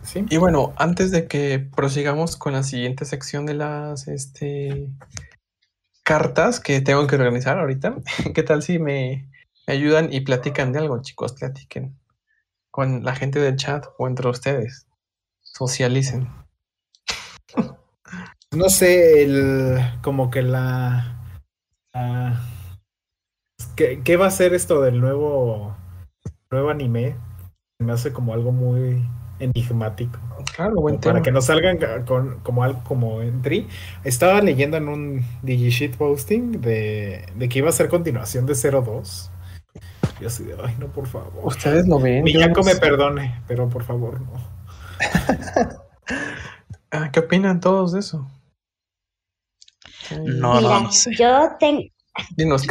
Sí. 0.03 0.25
Y 0.29 0.37
bueno, 0.37 0.73
antes 0.77 1.11
de 1.11 1.27
que 1.27 1.59
prosigamos 1.59 2.35
con 2.35 2.53
la 2.53 2.63
siguiente 2.63 3.05
sección 3.05 3.45
de 3.45 3.53
las 3.53 4.07
este, 4.07 4.87
cartas 6.03 6.59
que 6.59 6.81
tengo 6.81 7.05
que 7.05 7.15
organizar 7.15 7.59
ahorita, 7.59 7.97
¿qué 8.33 8.43
tal 8.43 8.63
si 8.63 8.79
me, 8.79 9.29
me 9.67 9.73
ayudan 9.73 10.11
y 10.11 10.21
platican 10.21 10.73
de 10.73 10.79
algo, 10.79 11.01
chicos? 11.01 11.33
Platiquen 11.33 11.99
con 12.71 13.03
la 13.03 13.15
gente 13.15 13.39
del 13.39 13.55
chat 13.55 13.85
o 13.97 14.07
entre 14.07 14.29
ustedes. 14.29 14.87
Socialicen. 15.41 16.29
No 18.51 18.69
sé, 18.69 19.23
el 19.23 19.79
como 20.01 20.31
que 20.31 20.41
la 20.41 21.21
ah, 21.93 22.41
¿qué, 23.75 24.01
qué 24.03 24.17
va 24.17 24.27
a 24.27 24.31
ser 24.31 24.53
esto 24.53 24.81
del 24.81 24.99
nuevo 24.99 25.75
nuevo 26.49 26.69
anime? 26.69 27.15
Me 27.79 27.91
hace 27.91 28.11
como 28.11 28.33
algo 28.33 28.51
muy 28.51 29.07
enigmático. 29.39 30.19
Claro, 30.55 30.75
buen 30.75 30.95
Como 30.95 31.01
para 31.01 31.13
tema. 31.15 31.21
que 31.23 31.31
nos 31.31 31.45
salgan 31.45 31.77
con, 32.05 32.39
como 32.41 32.63
algo 32.63 32.83
como 32.83 33.21
entry. 33.21 33.67
Estaba 34.03 34.41
leyendo 34.41 34.77
en 34.77 34.87
un 34.89 35.25
DigiShit 35.43 35.95
posting 35.95 36.61
de, 36.61 37.25
de 37.35 37.49
que 37.49 37.59
iba 37.59 37.69
a 37.69 37.73
ser 37.73 37.89
continuación 37.89 38.45
de 38.45 38.53
02. 38.55 39.31
Yo 40.21 40.27
así 40.27 40.43
de, 40.43 40.55
ay, 40.63 40.75
no, 40.79 40.87
por 40.87 41.07
favor. 41.07 41.31
Ustedes 41.45 41.87
lo 41.87 41.99
ven. 41.99 42.23
Miyako 42.23 42.59
no 42.61 42.65
me 42.65 42.73
sé. 42.73 42.79
perdone, 42.81 43.41
pero 43.47 43.69
por 43.69 43.83
favor, 43.83 44.19
no. 44.21 44.33
Ah, 46.91 47.11
¿Qué 47.11 47.19
opinan 47.19 47.59
todos 47.59 47.91
de 47.93 47.99
eso? 47.99 48.27
No, 50.11 50.55
no, 50.55 50.61
Mira, 50.61 50.79
no 50.81 50.91
sé. 50.91 51.15
yo, 51.15 51.49
ten- 51.59 51.91
Dinos, 52.35 52.65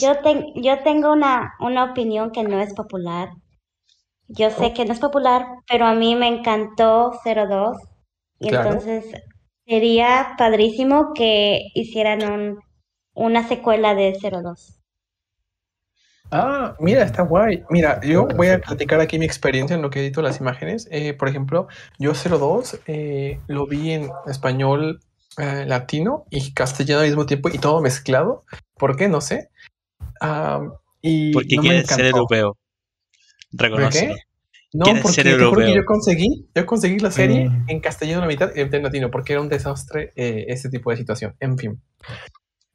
yo, 0.00 0.16
ten- 0.22 0.46
yo 0.56 0.82
tengo 0.82 1.12
una, 1.12 1.54
una 1.60 1.84
opinión 1.84 2.32
que 2.32 2.42
no 2.42 2.60
es 2.60 2.74
popular. 2.74 3.30
Yo 4.28 4.50
sé 4.50 4.66
Oh. 4.66 4.74
que 4.74 4.84
no 4.84 4.92
es 4.92 5.00
popular, 5.00 5.46
pero 5.68 5.86
a 5.86 5.94
mí 5.94 6.14
me 6.16 6.28
encantó 6.28 7.12
02 7.24 7.76
y 8.40 8.48
Claro. 8.48 8.70
entonces 8.70 9.04
sería 9.66 10.34
padrísimo 10.38 11.12
que 11.14 11.60
hicieran 11.74 12.22
un, 12.30 12.58
una 13.14 13.46
secuela 13.46 13.94
de 13.94 14.12
02. 14.20 14.80
Ah, 16.30 16.74
mira, 16.80 17.02
está 17.02 17.22
guay. 17.22 17.62
Mira, 17.68 18.00
yo 18.02 18.26
voy 18.26 18.48
a 18.48 18.58
platicar 18.58 19.00
aquí 19.00 19.18
mi 19.18 19.26
experiencia 19.26 19.74
en 19.76 19.82
lo 19.82 19.90
que 19.90 20.00
edito 20.00 20.22
las 20.22 20.40
imágenes. 20.40 20.88
Eh, 20.90 21.12
por 21.12 21.28
ejemplo, 21.28 21.68
yo 21.98 22.12
02 22.14 22.80
eh, 22.86 23.38
lo 23.48 23.66
vi 23.66 23.92
en 23.92 24.10
español 24.26 25.00
eh, 25.36 25.64
latino 25.66 26.24
y 26.30 26.54
castellano 26.54 27.00
al 27.02 27.08
mismo 27.08 27.26
tiempo 27.26 27.50
y 27.50 27.58
todo 27.58 27.82
mezclado. 27.82 28.44
¿Por 28.78 28.96
qué? 28.96 29.08
No 29.08 29.20
sé. 29.20 29.50
Ah, 30.20 30.62
y 31.02 31.32
Porque 31.32 31.56
no 31.56 31.62
me 31.64 31.68
quieren 31.68 31.86
ser 31.86 32.06
encantó. 32.06 32.56
Europeo. 33.58 33.90
¿Por 33.90 33.92
qué? 33.92 34.14
No, 34.74 34.86
porque 35.02 35.08
ser 35.12 35.24
te 35.24 35.32
juro 35.32 35.38
que 35.38 35.44
europeo. 35.62 35.74
yo 35.76 35.84
conseguí, 35.84 36.48
yo 36.54 36.66
conseguí 36.66 36.98
la 36.98 37.10
serie 37.10 37.48
Mm. 37.50 37.64
en 37.68 37.80
castellano 37.80 38.18
a 38.18 38.22
la 38.22 38.26
mitad 38.28 38.50
y 38.54 38.60
en 38.60 38.82
latino, 38.82 39.10
porque 39.10 39.34
era 39.34 39.42
un 39.42 39.48
desastre 39.50 40.12
eh, 40.16 40.46
este 40.48 40.70
tipo 40.70 40.90
de 40.90 40.96
situación. 40.96 41.34
En 41.40 41.58
fin. 41.58 41.82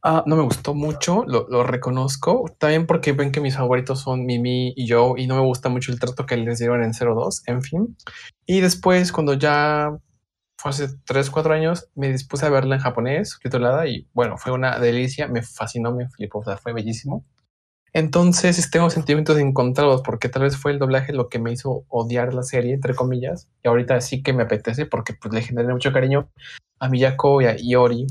Ah, 0.04 0.24
no 0.28 0.36
me 0.36 0.44
gustó 0.44 0.76
mucho, 0.76 1.24
lo, 1.28 1.48
lo 1.50 1.64
reconozco. 1.64 2.46
También 2.60 2.86
porque 2.86 3.14
ven 3.14 3.32
que 3.32 3.42
mis 3.42 3.56
favoritos 3.56 4.00
son 4.00 4.26
Mimi 4.26 4.74
y 4.76 4.86
yo, 4.86 5.16
y 5.18 5.26
no 5.26 5.36
me 5.36 5.42
gusta 5.42 5.70
mucho 5.70 5.92
el 5.92 6.00
trato 6.00 6.26
que 6.26 6.38
les 6.38 6.60
dieron 6.60 6.84
en 6.84 6.92
02, 6.94 7.42
en 7.48 7.62
fin. 7.64 7.98
Y 8.46 8.62
después, 8.62 9.12
cuando 9.12 9.34
ya 9.34 9.90
fue 10.60 10.70
hace 10.70 10.88
3, 11.06 11.30
4 11.32 11.54
años, 11.54 11.90
me 11.96 12.10
dispuse 12.12 12.46
a 12.46 12.50
verla 12.50 12.76
en 12.76 12.82
japonés, 12.82 13.32
subtitulada, 13.32 13.88
y 13.88 14.08
bueno, 14.14 14.38
fue 14.38 14.52
una 14.52 14.80
delicia, 14.80 15.28
me 15.28 15.42
fascinó, 15.42 15.92
me 15.94 16.08
flipó, 16.10 16.40
o 16.40 16.44
sea, 16.44 16.58
fue 16.58 16.74
bellísimo. 16.74 17.26
Entonces 17.98 18.70
tengo 18.70 18.92
sentimientos 18.92 19.40
encontrados 19.40 20.04
porque 20.04 20.30
tal 20.30 20.44
vez 20.44 20.56
fue 20.56 20.72
el 20.72 20.78
doblaje 20.78 21.14
lo 21.14 21.30
que 21.30 21.40
me 21.40 21.52
hizo 21.52 21.84
odiar 21.88 22.32
la 22.32 22.44
serie, 22.44 22.76
entre 22.76 22.94
comillas, 22.94 23.50
y 23.64 23.68
ahorita 23.68 24.02
sí 24.02 24.22
que 24.22 24.34
me 24.34 24.44
apetece 24.44 24.86
porque 24.86 25.16
pues, 25.16 25.34
le 25.34 25.42
generé 25.42 25.74
mucho 25.74 25.92
cariño 25.92 26.30
a 26.78 26.90
Miyako 26.90 27.42
y 27.42 27.46
a 27.46 27.56
Iori. 27.58 28.06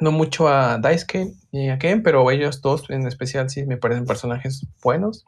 No 0.00 0.10
mucho 0.10 0.48
a 0.48 0.78
Daisuke 0.78 1.32
ni 1.52 1.70
a 1.70 1.78
Ken, 1.78 2.02
pero 2.02 2.28
ellos 2.28 2.60
dos 2.60 2.90
en 2.90 3.06
especial 3.06 3.48
sí 3.50 3.64
me 3.64 3.76
parecen 3.76 4.04
personajes 4.04 4.66
buenos. 4.82 5.24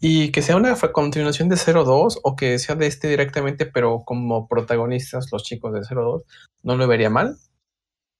Y 0.00 0.32
que 0.32 0.42
sea 0.42 0.56
una 0.56 0.74
continuación 0.74 1.48
de 1.48 1.54
02 1.54 2.18
o 2.24 2.34
que 2.34 2.58
sea 2.58 2.74
de 2.74 2.88
este 2.88 3.06
directamente, 3.06 3.66
pero 3.66 4.02
como 4.04 4.48
protagonistas 4.48 5.28
los 5.30 5.44
chicos 5.44 5.72
de 5.72 5.82
02, 5.82 6.24
no 6.64 6.74
lo 6.74 6.88
vería 6.88 7.08
mal. 7.08 7.36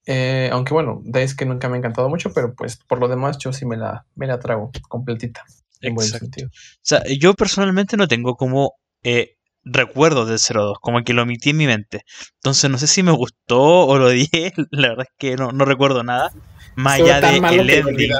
Eh, 0.07 0.51
aunque 0.53 0.75
bueno, 0.75 1.01
Daisuke 1.05 1.47
nunca 1.47 1.69
me 1.69 1.77
ha 1.77 1.79
encantado 1.79 2.09
mucho, 2.09 2.33
pero 2.33 2.55
pues 2.55 2.77
por 2.77 2.99
lo 2.99 3.09
demás 3.09 3.38
yo 3.38 3.53
sí 3.53 3.67
me 3.67 3.77
la, 3.77 4.07
me 4.15 4.27
la 4.27 4.38
trago 4.38 4.71
completita. 4.88 5.45
En 5.81 5.95
buen 5.95 6.07
Exacto. 6.07 6.27
sentido. 6.27 6.49
O 6.49 6.81
sea, 6.81 7.03
yo 7.19 7.35
personalmente 7.35 7.97
no 7.97 8.07
tengo 8.07 8.37
como 8.37 8.75
eh, 9.03 9.37
recuerdos 9.65 10.29
del 10.29 10.38
02, 10.38 10.79
como 10.81 11.03
que 11.03 11.12
lo 11.12 11.23
omití 11.23 11.51
en 11.51 11.57
mi 11.57 11.67
mente. 11.67 12.05
Entonces 12.37 12.71
no 12.71 12.79
sé 12.79 12.87
si 12.87 13.03
me 13.03 13.12
gustó 13.12 13.61
o 13.61 13.99
lo 13.99 14.09
dije, 14.09 14.53
la 14.71 14.91
verdad 14.91 15.07
es 15.09 15.15
que 15.19 15.37
no, 15.37 15.51
no 15.51 15.65
recuerdo 15.65 16.05
nada. 16.05 16.33
Más 16.75 17.01
allá 17.01 17.21
de 17.21 17.37
el 17.37 17.67
que 17.67 17.79
ending. 17.79 18.12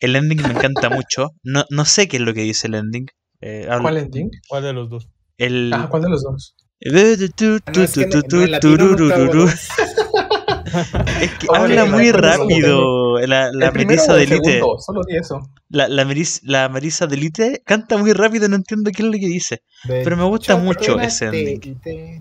El 0.00 0.16
ending 0.16 0.42
me 0.42 0.48
encanta 0.54 0.90
mucho. 0.90 1.30
No, 1.42 1.64
no 1.70 1.84
sé 1.84 2.08
qué 2.08 2.18
es 2.18 2.22
lo 2.22 2.34
que 2.34 2.42
dice 2.42 2.66
el 2.66 2.74
ending. 2.74 3.06
Eh, 3.40 3.66
¿Cuál 3.80 3.96
ending? 3.96 4.30
¿Cuál 4.48 4.64
de 4.64 4.72
los 4.72 4.90
dos? 4.90 5.08
El... 5.38 5.72
Ah, 5.72 5.88
¿cuál 5.90 6.02
de 6.02 6.10
los 6.10 6.22
dos? 6.22 6.54
Es 11.20 11.30
que 11.38 11.46
habla 11.54 11.84
la- 11.84 11.84
muy 11.86 12.10
rápido. 12.12 13.18
La, 13.20 13.50
la 13.52 13.66
¿El 13.66 13.72
primero 13.72 13.96
Melissa 14.02 14.12
o 14.12 14.16
de 14.16 14.22
el 14.24 14.32
Elite. 14.32 14.60
Solo 14.78 15.00
di 15.06 15.16
eso. 15.16 15.40
La, 15.68 15.88
la, 15.88 16.04
Meris- 16.04 16.40
la 16.42 16.68
Melissa 16.68 17.06
de 17.06 17.16
Elite 17.16 17.62
canta 17.64 17.96
muy 17.96 18.12
rápido, 18.12 18.48
no 18.48 18.56
entiendo 18.56 18.90
qué 18.90 19.02
es 19.02 19.06
lo 19.06 19.12
que 19.12 19.18
dice. 19.26 19.62
De 19.84 20.02
Pero 20.02 20.16
me 20.16 20.24
gusta 20.24 20.56
mucho 20.56 20.98
ese 21.00 21.26
ending. 21.26 21.80
te. 21.80 22.20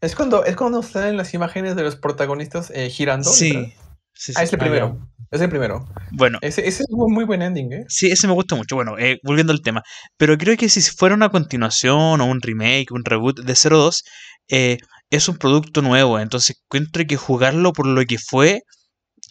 Es 0.00 0.14
cuando, 0.14 0.44
es 0.44 0.56
cuando 0.56 0.82
salen 0.82 1.16
las 1.16 1.32
imágenes 1.34 1.74
de 1.76 1.82
los 1.82 1.96
protagonistas 1.96 2.70
eh, 2.74 2.90
girando. 2.90 3.30
Sí. 3.30 3.48
literal. 3.50 3.72
sí, 4.12 4.32
Ah, 4.36 4.40
sí. 4.40 4.44
es 4.44 4.52
el 4.52 4.58
Ah, 4.60 4.62
primero. 4.64 4.98
Es 5.30 5.40
el 5.40 5.48
primero. 5.50 5.84
Bueno, 6.12 6.38
Ese, 6.40 6.60
ese 6.68 6.82
es 6.84 6.88
un 6.90 7.12
muy 7.12 7.24
buen 7.24 7.42
ending, 7.42 7.72
¿eh? 7.72 7.84
sí, 7.88 8.06
ese 8.10 8.28
me 8.28 8.32
gusta 8.34 8.54
mucho. 8.54 8.76
Bueno, 8.76 8.96
eh, 8.98 9.18
volviendo 9.24 9.52
al 9.52 9.60
tema. 9.60 9.82
Pero 10.16 10.38
creo 10.38 10.56
que 10.56 10.68
si 10.68 10.80
fuera 10.82 11.14
una 11.16 11.30
continuación 11.30 12.20
o 12.20 12.24
un 12.26 12.40
remake, 12.40 12.92
un 12.92 13.04
reboot 13.04 13.40
de 13.40 13.54
02, 13.54 14.04
eh, 14.48 14.78
es 15.10 15.28
un 15.28 15.36
producto 15.36 15.82
nuevo. 15.82 16.18
Entonces 16.18 16.60
encuentro 16.64 17.04
que 17.06 17.16
jugarlo 17.16 17.72
por 17.72 17.86
lo 17.86 18.04
que 18.04 18.18
fue 18.18 18.62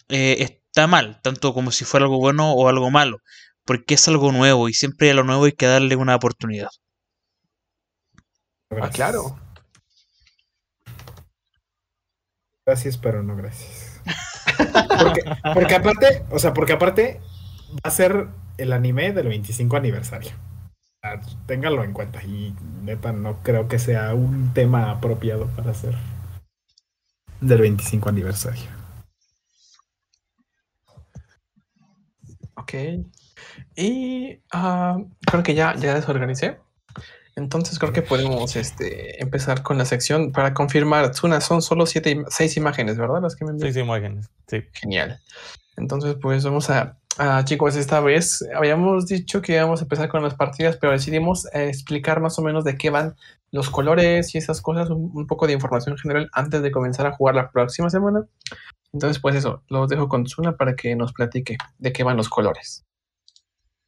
eh, 0.08 0.36
está 0.40 0.86
mal, 0.86 1.20
tanto 1.22 1.54
como 1.54 1.70
si 1.70 1.84
fuera 1.84 2.04
algo 2.04 2.18
bueno 2.18 2.52
o 2.52 2.68
algo 2.68 2.90
malo. 2.90 3.18
Porque 3.64 3.94
es 3.94 4.06
algo 4.08 4.32
nuevo 4.32 4.68
y 4.68 4.74
siempre 4.74 5.10
a 5.10 5.14
lo 5.14 5.24
nuevo 5.24 5.44
hay 5.44 5.52
que 5.52 5.66
darle 5.66 5.96
una 5.96 6.14
oportunidad. 6.14 6.68
Ah, 8.70 8.90
claro. 8.90 9.38
Gracias, 12.64 12.96
pero 12.98 13.22
no 13.22 13.36
gracias. 13.36 14.00
Porque, 15.02 15.22
porque 15.54 15.74
aparte, 15.74 16.24
o 16.30 16.38
sea, 16.38 16.52
porque 16.52 16.72
aparte 16.72 17.20
va 17.74 17.88
a 17.88 17.90
ser 17.90 18.28
el 18.58 18.72
anime 18.72 19.12
del 19.12 19.28
25 19.28 19.76
aniversario. 19.76 20.32
O 21.06 21.22
sea, 21.24 21.36
Ténganlo 21.46 21.84
en 21.84 21.92
cuenta. 21.92 22.22
Y 22.22 22.54
neta, 22.82 23.12
no 23.12 23.42
creo 23.42 23.68
que 23.68 23.78
sea 23.78 24.14
un 24.14 24.52
tema 24.52 24.90
apropiado 24.90 25.46
para 25.48 25.70
hacer 25.70 25.94
del 27.40 27.60
25 27.60 28.08
aniversario. 28.08 28.64
Ok. 32.54 32.74
Y 33.76 34.40
ah, 34.52 34.98
creo 35.26 35.42
que 35.42 35.54
ya, 35.54 35.74
ya 35.76 35.94
desorganicé. 35.94 36.58
Entonces 37.36 37.78
creo 37.78 37.92
que 37.92 38.00
podemos 38.00 38.56
este, 38.56 39.22
empezar 39.22 39.62
con 39.62 39.76
la 39.76 39.84
sección 39.84 40.32
para 40.32 40.54
confirmar. 40.54 41.10
Tsuna, 41.10 41.42
son 41.42 41.60
solo 41.60 41.84
siete, 41.84 42.24
seis 42.28 42.56
imágenes, 42.56 42.96
¿verdad? 42.96 43.20
Las 43.20 43.36
que 43.36 43.44
me 43.44 43.50
enviaste. 43.50 43.74
Seis 43.74 43.84
imágenes. 43.84 44.30
Sí. 44.48 44.64
Genial. 44.72 45.20
Entonces, 45.76 46.16
pues 46.20 46.42
vamos 46.44 46.70
a, 46.70 46.98
a, 47.18 47.44
chicos, 47.44 47.76
esta 47.76 48.00
vez 48.00 48.46
habíamos 48.54 49.06
dicho 49.06 49.42
que 49.42 49.54
íbamos 49.54 49.80
a 49.80 49.84
empezar 49.84 50.08
con 50.08 50.22
las 50.22 50.34
partidas, 50.34 50.76
pero 50.76 50.92
decidimos 50.92 51.46
eh, 51.54 51.68
explicar 51.68 52.20
más 52.20 52.38
o 52.38 52.42
menos 52.42 52.64
de 52.64 52.76
qué 52.76 52.90
van 52.90 53.16
los 53.50 53.70
colores 53.70 54.34
y 54.34 54.38
esas 54.38 54.60
cosas, 54.60 54.90
un, 54.90 55.10
un 55.14 55.26
poco 55.26 55.46
de 55.46 55.52
información 55.52 55.96
general 55.96 56.28
antes 56.32 56.62
de 56.62 56.70
comenzar 56.70 57.06
a 57.06 57.12
jugar 57.12 57.34
la 57.34 57.50
próxima 57.50 57.90
semana. 57.90 58.26
Entonces, 58.92 59.20
pues 59.20 59.34
eso, 59.34 59.62
los 59.68 59.88
dejo 59.88 60.08
con 60.08 60.24
Tsuna 60.24 60.56
para 60.56 60.74
que 60.74 60.96
nos 60.96 61.12
platique 61.12 61.58
de 61.78 61.92
qué 61.92 62.02
van 62.02 62.16
los 62.16 62.28
colores. 62.28 62.84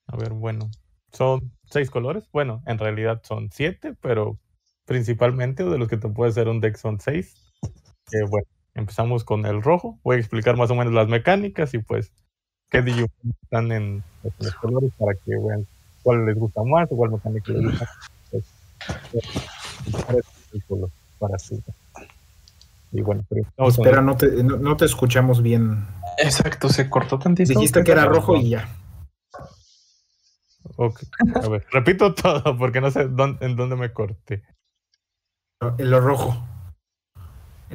A 0.07 0.17
ver, 0.17 0.33
bueno. 0.33 0.71
Son 1.13 1.53
seis 1.71 1.91
colores. 1.91 2.25
Bueno, 2.33 2.63
en 2.67 2.79
realidad 2.79 3.23
son 3.25 3.51
siete, 3.51 3.95
pero 4.01 4.39
principalmente 4.85 5.65
de 5.65 5.79
los 5.79 5.89
que 5.89 5.97
te 5.97 6.09
puede 6.09 6.31
hacer 6.31 6.49
un 6.49 6.61
deck 6.61 6.77
son 6.77 7.01
seis. 7.01 7.35
Eh, 8.13 8.25
bueno, 8.29 8.47
empezamos 8.75 9.25
con 9.25 9.47
el 9.47 9.63
rojo. 9.63 9.99
Voy 10.03 10.17
a 10.17 10.19
explicar 10.19 10.57
más 10.57 10.71
o 10.71 10.75
menos 10.75 10.93
las 10.93 11.09
mecánicas 11.09 11.75
y 11.75 11.79
pues 11.79 12.13
qué 12.71 12.83
Digimon 12.83 13.11
están 13.43 13.73
en 13.73 14.03
los 14.39 14.55
colores 14.57 14.93
para 14.99 15.15
que 15.15 15.37
vean 15.37 15.67
cuál 16.03 16.27
les 16.27 16.37
gusta 16.37 16.63
más 16.65 16.89
o 16.91 16.97
cuál 16.97 17.11
mecánica 17.13 17.53
les 17.53 17.65
gusta 17.65 17.85
más. 17.85 18.11
Pues, 18.31 18.45
para 21.19 21.39
su 21.39 21.61
y 22.91 23.03
bueno, 23.03 23.25
pero 23.29 23.43
con 23.55 23.69
Espera, 23.69 24.01
no 24.01 24.17
te, 24.17 24.43
no, 24.43 24.57
no 24.57 24.77
te 24.77 24.87
escuchamos 24.87 25.43
bien. 25.43 25.87
Exacto, 26.17 26.69
se 26.69 26.89
cortó 26.89 27.19
tantito. 27.19 27.53
Dijiste 27.53 27.85
que 27.85 27.93
era 27.93 28.07
rojo 28.07 28.37
y 28.37 28.51
ya. 28.51 28.69
Ok, 30.77 31.03
A 31.43 31.49
ver, 31.49 31.67
repito 31.71 32.15
todo 32.23 32.57
porque 32.57 32.81
no 32.81 32.91
sé 32.91 33.09
dónde, 33.09 33.45
en 33.45 33.57
dónde 33.57 33.77
me 33.77 33.93
corté. 33.93 34.43
El 35.77 36.01
rojo. 36.01 36.47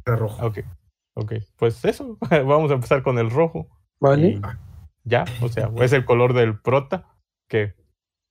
Era 0.05 0.15
rojo. 0.15 0.45
Ok, 0.45 0.59
ok. 1.15 1.33
Pues 1.57 1.83
eso, 1.85 2.17
vamos 2.29 2.71
a 2.71 2.75
empezar 2.75 3.03
con 3.03 3.19
el 3.19 3.29
rojo. 3.29 3.67
Vale. 3.99 4.27
Y 4.29 4.41
ya, 5.03 5.25
o 5.41 5.49
sea, 5.49 5.71
es 5.79 5.93
el 5.93 6.05
color 6.05 6.33
del 6.33 6.59
prota. 6.59 7.09
Que, 7.49 7.75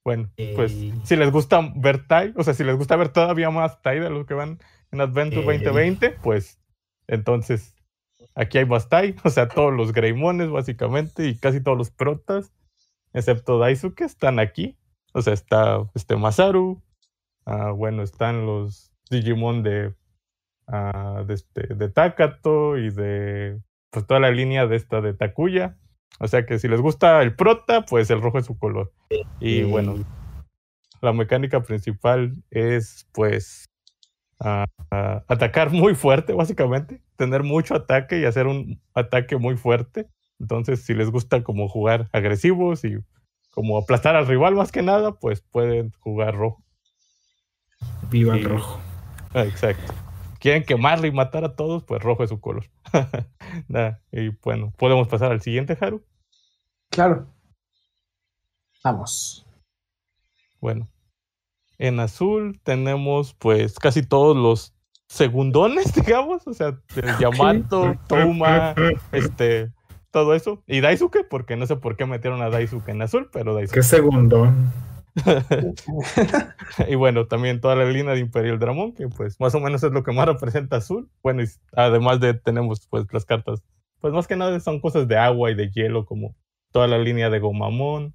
bueno, 0.03 0.31
pues 0.55 0.73
Ey. 0.73 0.93
si 1.03 1.15
les 1.15 1.31
gusta 1.31 1.61
ver 1.75 2.07
Tai, 2.07 2.33
o 2.35 2.43
sea, 2.43 2.53
si 2.53 2.63
les 2.63 2.75
gusta 2.75 2.95
ver 2.95 3.09
todavía 3.09 3.49
más 3.49 3.81
Tai 3.81 3.99
de 3.99 4.09
los 4.09 4.25
que 4.25 4.33
van 4.33 4.59
en 4.91 5.01
Adventure 5.01 5.41
Ey. 5.41 5.63
2020, 5.63 6.11
pues 6.21 6.59
entonces 7.07 7.75
aquí 8.35 8.57
hay 8.57 8.65
más 8.65 8.89
Tai, 8.89 9.15
o 9.23 9.29
sea, 9.29 9.47
todos 9.47 9.73
los 9.73 9.93
Greimones 9.93 10.49
básicamente 10.49 11.27
y 11.27 11.37
casi 11.37 11.61
todos 11.61 11.77
los 11.77 11.91
protas, 11.91 12.53
excepto 13.13 13.59
Daisuke, 13.59 14.01
están 14.01 14.39
aquí. 14.39 14.77
O 15.13 15.21
sea, 15.21 15.33
está 15.33 15.87
este 15.93 16.15
Masaru, 16.15 16.81
ah, 17.45 17.69
bueno, 17.69 18.01
están 18.01 18.47
los 18.47 18.91
Digimon 19.11 19.61
de, 19.61 19.93
ah, 20.67 21.23
de, 21.27 21.35
este, 21.35 21.75
de 21.75 21.89
Takato 21.89 22.77
y 22.77 22.89
de 22.89 23.61
pues 23.91 24.07
toda 24.07 24.19
la 24.19 24.31
línea 24.31 24.65
de 24.65 24.75
esta 24.75 25.01
de 25.01 25.13
Takuya. 25.13 25.77
O 26.19 26.27
sea 26.27 26.45
que 26.45 26.59
si 26.59 26.67
les 26.67 26.79
gusta 26.79 27.21
el 27.21 27.35
prota, 27.35 27.85
pues 27.85 28.09
el 28.09 28.21
rojo 28.21 28.39
es 28.39 28.45
su 28.45 28.57
color. 28.57 28.91
Y 29.39 29.63
bueno, 29.63 29.95
la 31.01 31.13
mecánica 31.13 31.61
principal 31.61 32.35
es 32.49 33.07
pues 33.11 33.65
ah, 34.39 34.65
atacar 35.27 35.71
muy 35.71 35.95
fuerte, 35.95 36.33
básicamente, 36.33 37.01
tener 37.17 37.43
mucho 37.43 37.75
ataque 37.75 38.19
y 38.19 38.25
hacer 38.25 38.47
un 38.47 38.81
ataque 38.93 39.37
muy 39.37 39.57
fuerte. 39.57 40.07
Entonces, 40.39 40.83
si 40.83 40.93
les 40.93 41.09
gusta 41.09 41.43
como 41.43 41.67
jugar 41.67 42.09
agresivos 42.11 42.83
y 42.85 42.97
como 43.51 43.77
aplastar 43.77 44.15
al 44.15 44.27
rival 44.27 44.55
más 44.55 44.71
que 44.71 44.81
nada, 44.81 45.13
pues 45.13 45.41
pueden 45.41 45.91
jugar 45.99 46.35
rojo. 46.35 46.63
Viva 48.09 48.35
el 48.35 48.43
rojo. 48.43 48.79
Ah, 49.33 49.43
Exacto. 49.43 49.93
Quieren 50.43 50.65
quemarle 50.65 51.07
y 51.07 51.11
matar 51.13 51.45
a 51.45 51.55
todos, 51.55 51.85
pues 51.85 52.01
rojo 52.01 52.25
es 52.25 52.29
su 52.29 52.41
color. 52.41 52.65
Y 54.11 54.27
bueno, 54.43 54.73
podemos 54.77 55.07
pasar 55.07 55.31
al 55.31 55.39
siguiente, 55.39 55.77
Haru. 55.79 56.03
Claro. 56.89 57.27
Vamos. 58.83 59.47
Bueno, 60.59 60.89
en 61.77 61.97
azul 62.01 62.59
tenemos 62.61 63.33
pues 63.35 63.79
casi 63.79 64.03
todos 64.05 64.35
los 64.35 64.75
segundones, 65.07 65.93
digamos, 66.05 66.45
o 66.45 66.53
sea, 66.53 66.77
el 66.93 67.17
Yamato, 67.19 67.95
Touma, 68.09 68.75
este, 69.13 69.71
todo 70.11 70.33
eso. 70.33 70.61
Y 70.67 70.81
Daisuke, 70.81 71.23
porque 71.23 71.55
no 71.55 71.67
sé 71.67 71.77
por 71.77 71.95
qué 71.95 72.05
metieron 72.05 72.41
a 72.41 72.49
Daisuke 72.49 72.89
en 72.89 73.01
azul, 73.01 73.29
pero 73.31 73.53
Daisuke. 73.53 73.75
Qué 73.75 73.83
segundo. 73.83 74.51
Y 76.87 76.95
bueno, 76.95 77.27
también 77.27 77.61
toda 77.61 77.75
la 77.75 77.85
línea 77.85 78.13
de 78.13 78.19
Imperial 78.19 78.59
Dramon, 78.59 78.93
que 78.93 79.07
pues 79.07 79.39
más 79.39 79.53
o 79.55 79.59
menos 79.59 79.83
es 79.83 79.91
lo 79.91 80.03
que 80.03 80.11
más 80.11 80.25
representa 80.27 80.77
azul. 80.77 81.09
Bueno, 81.21 81.43
y 81.43 81.47
además 81.75 82.19
de 82.19 82.33
tenemos 82.33 82.87
pues 82.89 83.05
las 83.11 83.25
cartas, 83.25 83.61
pues 84.01 84.13
más 84.13 84.27
que 84.27 84.35
nada 84.35 84.59
son 84.59 84.79
cosas 84.79 85.07
de 85.07 85.17
agua 85.17 85.51
y 85.51 85.55
de 85.55 85.69
hielo, 85.71 86.05
como 86.05 86.35
toda 86.71 86.87
la 86.87 86.97
línea 86.97 87.29
de 87.29 87.39
Gomamon. 87.39 88.13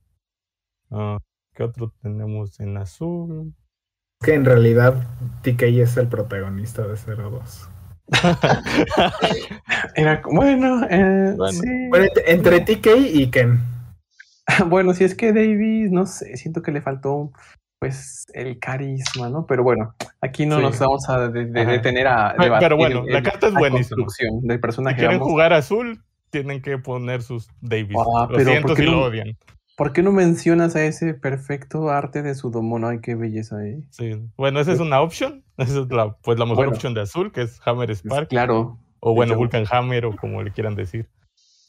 Ah, 0.91 1.19
¿Qué 1.55 1.63
otro 1.63 1.93
tenemos 2.03 2.59
en 2.61 2.77
azul? 2.77 3.55
Que 4.21 4.35
en 4.35 4.45
realidad 4.45 5.07
TK 5.43 5.63
es 5.81 5.97
el 5.97 6.09
protagonista 6.09 6.83
de 6.87 6.97
02. 6.97 7.69
Era 9.95 10.23
bueno, 10.25 10.85
eh, 10.91 11.35
Bueno. 11.37 11.53
sí. 11.53 11.89
Bueno, 11.89 12.07
entre- 12.07 12.33
entre 12.33 12.61
TK 12.61 12.87
y 13.13 13.31
Ken. 13.31 13.61
Bueno, 14.69 14.93
si 14.95 15.05
es 15.05 15.15
que 15.15 15.33
Davis, 15.33 15.91
no 15.91 16.07
sé, 16.07 16.37
siento 16.37 16.63
que 16.63 16.73
le 16.73 16.81
faltó 16.83 17.33
pues 17.81 18.27
el 18.35 18.59
carisma, 18.59 19.29
¿no? 19.31 19.47
Pero 19.47 19.63
bueno, 19.63 19.95
aquí 20.21 20.47
no 20.47 20.57
Sí. 20.57 20.63
nos 20.63 20.79
vamos 20.81 21.09
a 21.09 21.29
de- 21.29 21.47
de- 21.47 21.65
detener 21.65 22.09
a 22.09 22.33
Pero- 22.33 22.45
debatir 22.45 22.67
pero 22.67 22.77
bueno, 22.77 23.05
la 23.07 23.23
carta 23.23 23.47
es 23.47 23.55
buenísima. 23.55 24.05
del 24.43 24.57
Si 24.57 24.59
personaje. 24.59 24.97
quieren 24.97 25.19
Vamos- 25.21 25.31
jugar 25.33 25.53
azul, 25.53 26.03
tienen 26.31 26.61
que 26.61 26.77
poner 26.79 27.23
sus 27.23 27.49
Davis. 27.61 27.97
Ah, 27.97 28.27
lo 28.29 28.37
pero 28.37 28.51
siento 28.51 28.67
¿por 28.69 28.77
qué 28.77 28.83
si 28.83 28.91
lo 28.91 29.03
odian. 29.05 29.37
¿Por 29.77 29.93
qué 29.93 30.03
no 30.03 30.11
mencionas 30.11 30.75
a 30.75 30.85
ese 30.85 31.15
perfecto 31.15 31.89
arte 31.89 32.23
de 32.23 32.35
Sudomono? 32.35 32.89
Ay, 32.89 32.99
qué 33.01 33.15
belleza, 33.15 33.65
¿eh? 33.65 33.79
Sí. 33.91 34.21
Bueno, 34.37 34.59
esa 34.59 34.73
es 34.73 34.81
una 34.81 35.01
opción. 35.01 35.45
Esa 35.57 35.81
es 35.83 35.87
la, 35.93 36.17
pues, 36.17 36.37
la 36.37 36.47
mejor 36.47 36.57
Bueno. 36.65 36.73
opción 36.73 36.95
de 36.95 37.03
azul, 37.03 37.31
que 37.31 37.43
es 37.43 37.61
Hammer 37.65 37.95
Spark. 37.95 38.29
Claro, 38.29 38.77
O 38.99 39.15
bueno. 39.15 39.37
Vulcan 39.37 39.65
Hammer 39.71 40.05
o 40.07 40.17
como 40.17 40.43
le 40.43 40.51
quieran 40.51 40.75
decir. 40.75 41.09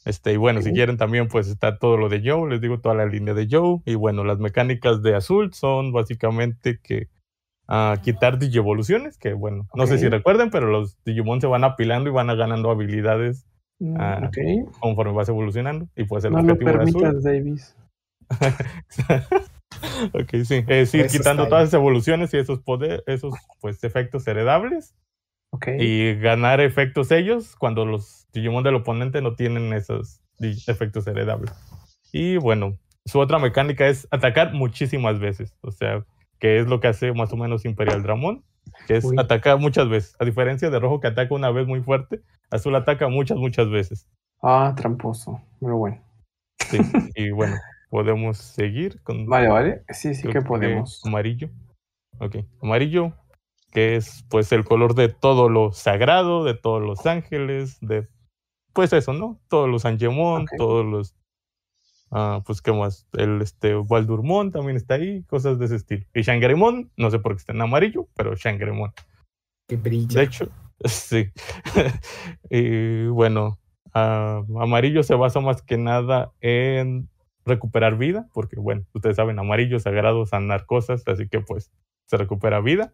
Este, 0.04 0.32
y 0.32 0.36
bueno, 0.36 0.62
si 0.62 0.72
quieren 0.72 0.96
también, 0.96 1.28
pues 1.28 1.48
está 1.48 1.78
todo 1.78 1.96
lo 1.96 2.08
de 2.08 2.22
Joe, 2.24 2.48
les 2.48 2.60
digo 2.60 2.80
toda 2.80 2.94
la 2.94 3.06
línea 3.06 3.34
de 3.34 3.46
Joe. 3.50 3.80
Y 3.84 3.94
bueno, 3.96 4.24
las 4.24 4.38
mecánicas 4.38 5.02
de 5.02 5.14
azul 5.14 5.52
son 5.52 5.92
básicamente 5.92 6.80
que 6.82 7.08
ah, 7.68 7.96
quitar 8.02 8.38
digievoluciones, 8.38 9.18
que 9.18 9.34
bueno, 9.34 9.68
no 9.74 9.86
sé 9.86 9.98
si 9.98 10.08
recuerden, 10.08 10.50
pero 10.50 10.68
los 10.68 10.96
Digimon 11.04 11.40
se 11.40 11.46
van 11.46 11.64
apilando 11.64 12.08
y 12.08 12.12
van 12.12 12.28
ganando 12.28 12.70
habilidades 12.70 13.46
Mm, 13.80 13.96
Ah, 13.98 14.20
ok. 14.28 14.78
conforme 14.78 15.12
vas 15.12 15.28
evolucionando. 15.28 15.88
Y 15.96 16.04
pues 16.04 16.24
el 16.24 16.32
No 16.32 16.42
lo 16.42 16.52
objetivo 16.52 17.00
de 17.00 17.08
azul. 17.08 17.22
Davis. 17.22 17.76
ok, 20.12 20.30
sí. 20.44 20.64
Es 20.68 20.94
ir 20.94 21.06
Eso 21.06 21.18
quitando 21.18 21.48
todas 21.48 21.68
esas 21.68 21.80
evoluciones 21.80 22.32
y 22.34 22.36
esos 22.36 22.60
poderes, 22.60 23.02
esos 23.06 23.34
pues 23.60 23.82
efectos 23.82 24.26
heredables. 24.28 24.94
Y 25.78 26.14
ganar 26.16 26.60
efectos 26.60 27.10
ellos 27.10 27.56
cuando 27.56 27.84
los 27.84 28.26
Digimon 28.32 28.64
del 28.64 28.76
oponente 28.76 29.20
no 29.20 29.34
tienen 29.34 29.72
esos 29.72 30.20
efectos 30.66 31.06
heredables. 31.06 31.52
Y 32.12 32.36
bueno, 32.36 32.78
su 33.04 33.18
otra 33.18 33.38
mecánica 33.38 33.88
es 33.88 34.06
atacar 34.10 34.52
muchísimas 34.52 35.18
veces, 35.18 35.56
o 35.60 35.70
sea, 35.70 36.04
que 36.38 36.58
es 36.58 36.66
lo 36.66 36.80
que 36.80 36.88
hace 36.88 37.12
más 37.12 37.32
o 37.32 37.36
menos 37.36 37.64
Imperial 37.64 38.02
Dramon, 38.02 38.44
que 38.86 38.96
es 38.96 39.04
Uy. 39.04 39.16
atacar 39.18 39.58
muchas 39.58 39.88
veces. 39.88 40.16
A 40.18 40.24
diferencia 40.24 40.70
de 40.70 40.78
Rojo 40.78 41.00
que 41.00 41.08
ataca 41.08 41.34
una 41.34 41.50
vez 41.50 41.66
muy 41.66 41.82
fuerte, 41.82 42.22
Azul 42.50 42.74
ataca 42.74 43.08
muchas, 43.08 43.38
muchas 43.38 43.68
veces. 43.70 44.06
Ah, 44.42 44.74
tramposo. 44.76 45.40
Pero 45.60 45.76
bueno. 45.76 46.02
Sí, 46.68 46.78
y 47.14 47.30
bueno, 47.30 47.56
podemos 47.90 48.38
seguir 48.38 49.02
con 49.02 49.26
Vale, 49.26 49.48
vale. 49.48 49.82
Sí, 49.90 50.14
sí 50.14 50.28
que 50.28 50.40
podemos. 50.40 51.02
Amarillo. 51.04 51.50
Ok, 52.18 52.36
amarillo, 52.62 53.14
que 53.70 53.96
es 53.96 54.24
pues 54.28 54.52
el 54.52 54.64
color 54.64 54.94
de 54.94 55.08
todo 55.08 55.48
lo 55.48 55.72
sagrado, 55.72 56.44
de 56.44 56.54
todos 56.54 56.82
los 56.82 57.06
ángeles, 57.06 57.78
de 57.80 58.08
pues 58.72 58.92
eso, 58.92 59.12
¿no? 59.12 59.40
Todos 59.48 59.68
los 59.68 59.84
Angemon, 59.84 60.46
todos 60.56 60.84
los 60.84 61.14
ah, 62.10 62.42
pues 62.46 62.60
qué 62.60 62.72
más, 62.72 63.06
el 63.12 63.40
este 63.42 63.76
Waldurmon 63.76 64.50
también 64.50 64.76
está 64.76 64.94
ahí, 64.94 65.22
cosas 65.24 65.58
de 65.58 65.66
ese 65.66 65.76
estilo. 65.76 66.06
Y 66.14 66.22
Shangremon, 66.22 66.90
no 66.96 67.10
sé 67.10 67.18
por 67.18 67.32
qué 67.32 67.38
está 67.38 67.52
en 67.52 67.62
amarillo, 67.62 68.08
pero 68.14 68.34
Shangremon. 68.34 68.92
Que 69.68 69.76
brilla. 69.76 70.20
De 70.20 70.26
hecho, 70.26 70.48
sí. 70.84 71.30
y 72.50 73.06
bueno, 73.06 73.58
ah, 73.94 74.42
amarillo 74.60 75.02
se 75.02 75.14
basa 75.14 75.40
más 75.40 75.62
que 75.62 75.78
nada 75.78 76.32
en 76.40 77.08
recuperar 77.44 77.96
vida, 77.96 78.28
porque 78.32 78.56
bueno, 78.58 78.84
ustedes 78.92 79.16
saben, 79.16 79.38
amarillo, 79.38 79.78
sagrado, 79.78 80.26
sanar 80.26 80.66
cosas, 80.66 81.02
así 81.06 81.28
que 81.28 81.40
pues 81.40 81.72
se 82.06 82.16
recupera 82.16 82.60
vida. 82.60 82.92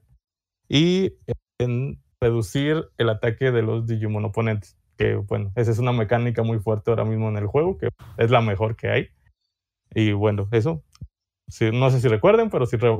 Y 0.68 1.14
en 1.58 2.00
reducir 2.20 2.86
el 2.98 3.08
ataque 3.08 3.50
de 3.52 3.62
los 3.62 3.86
Digimon 3.86 4.24
oponentes, 4.24 4.76
que 4.96 5.16
bueno, 5.16 5.52
esa 5.56 5.70
es 5.70 5.78
una 5.78 5.92
mecánica 5.92 6.42
muy 6.42 6.58
fuerte 6.58 6.90
ahora 6.90 7.04
mismo 7.04 7.28
en 7.28 7.36
el 7.36 7.46
juego, 7.46 7.76
que 7.78 7.90
es 8.16 8.30
la 8.30 8.40
mejor 8.40 8.76
que 8.76 8.88
hay. 8.90 9.08
Y 9.94 10.12
bueno, 10.12 10.48
eso. 10.52 10.82
sí, 11.48 11.70
no 11.72 11.90
sé 11.90 12.00
si 12.00 12.08
recuerden, 12.08 12.50
pero 12.50 12.66
si, 12.66 12.76
re- 12.76 12.96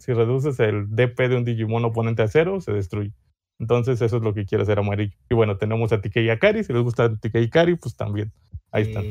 si 0.00 0.12
reduces 0.12 0.58
el 0.60 0.88
DP 0.94 1.28
de 1.28 1.36
un 1.36 1.44
Digimon 1.44 1.84
oponente 1.84 2.22
a 2.22 2.28
cero, 2.28 2.60
se 2.60 2.72
destruye. 2.72 3.12
Entonces 3.60 4.02
eso 4.02 4.16
es 4.16 4.22
lo 4.22 4.34
que 4.34 4.46
quiere 4.46 4.62
hacer 4.62 4.80
amarillo. 4.80 5.16
Y 5.30 5.34
bueno, 5.34 5.56
tenemos 5.56 5.92
a 5.92 6.00
TK 6.00 6.16
y 6.16 6.30
a 6.30 6.38
Kari. 6.40 6.64
Si 6.64 6.72
les 6.72 6.82
gusta 6.82 7.14
TK 7.14 7.36
y 7.36 7.50
Kari, 7.50 7.76
pues 7.76 7.94
también. 7.96 8.32
Ahí 8.72 8.82
están. 8.82 9.04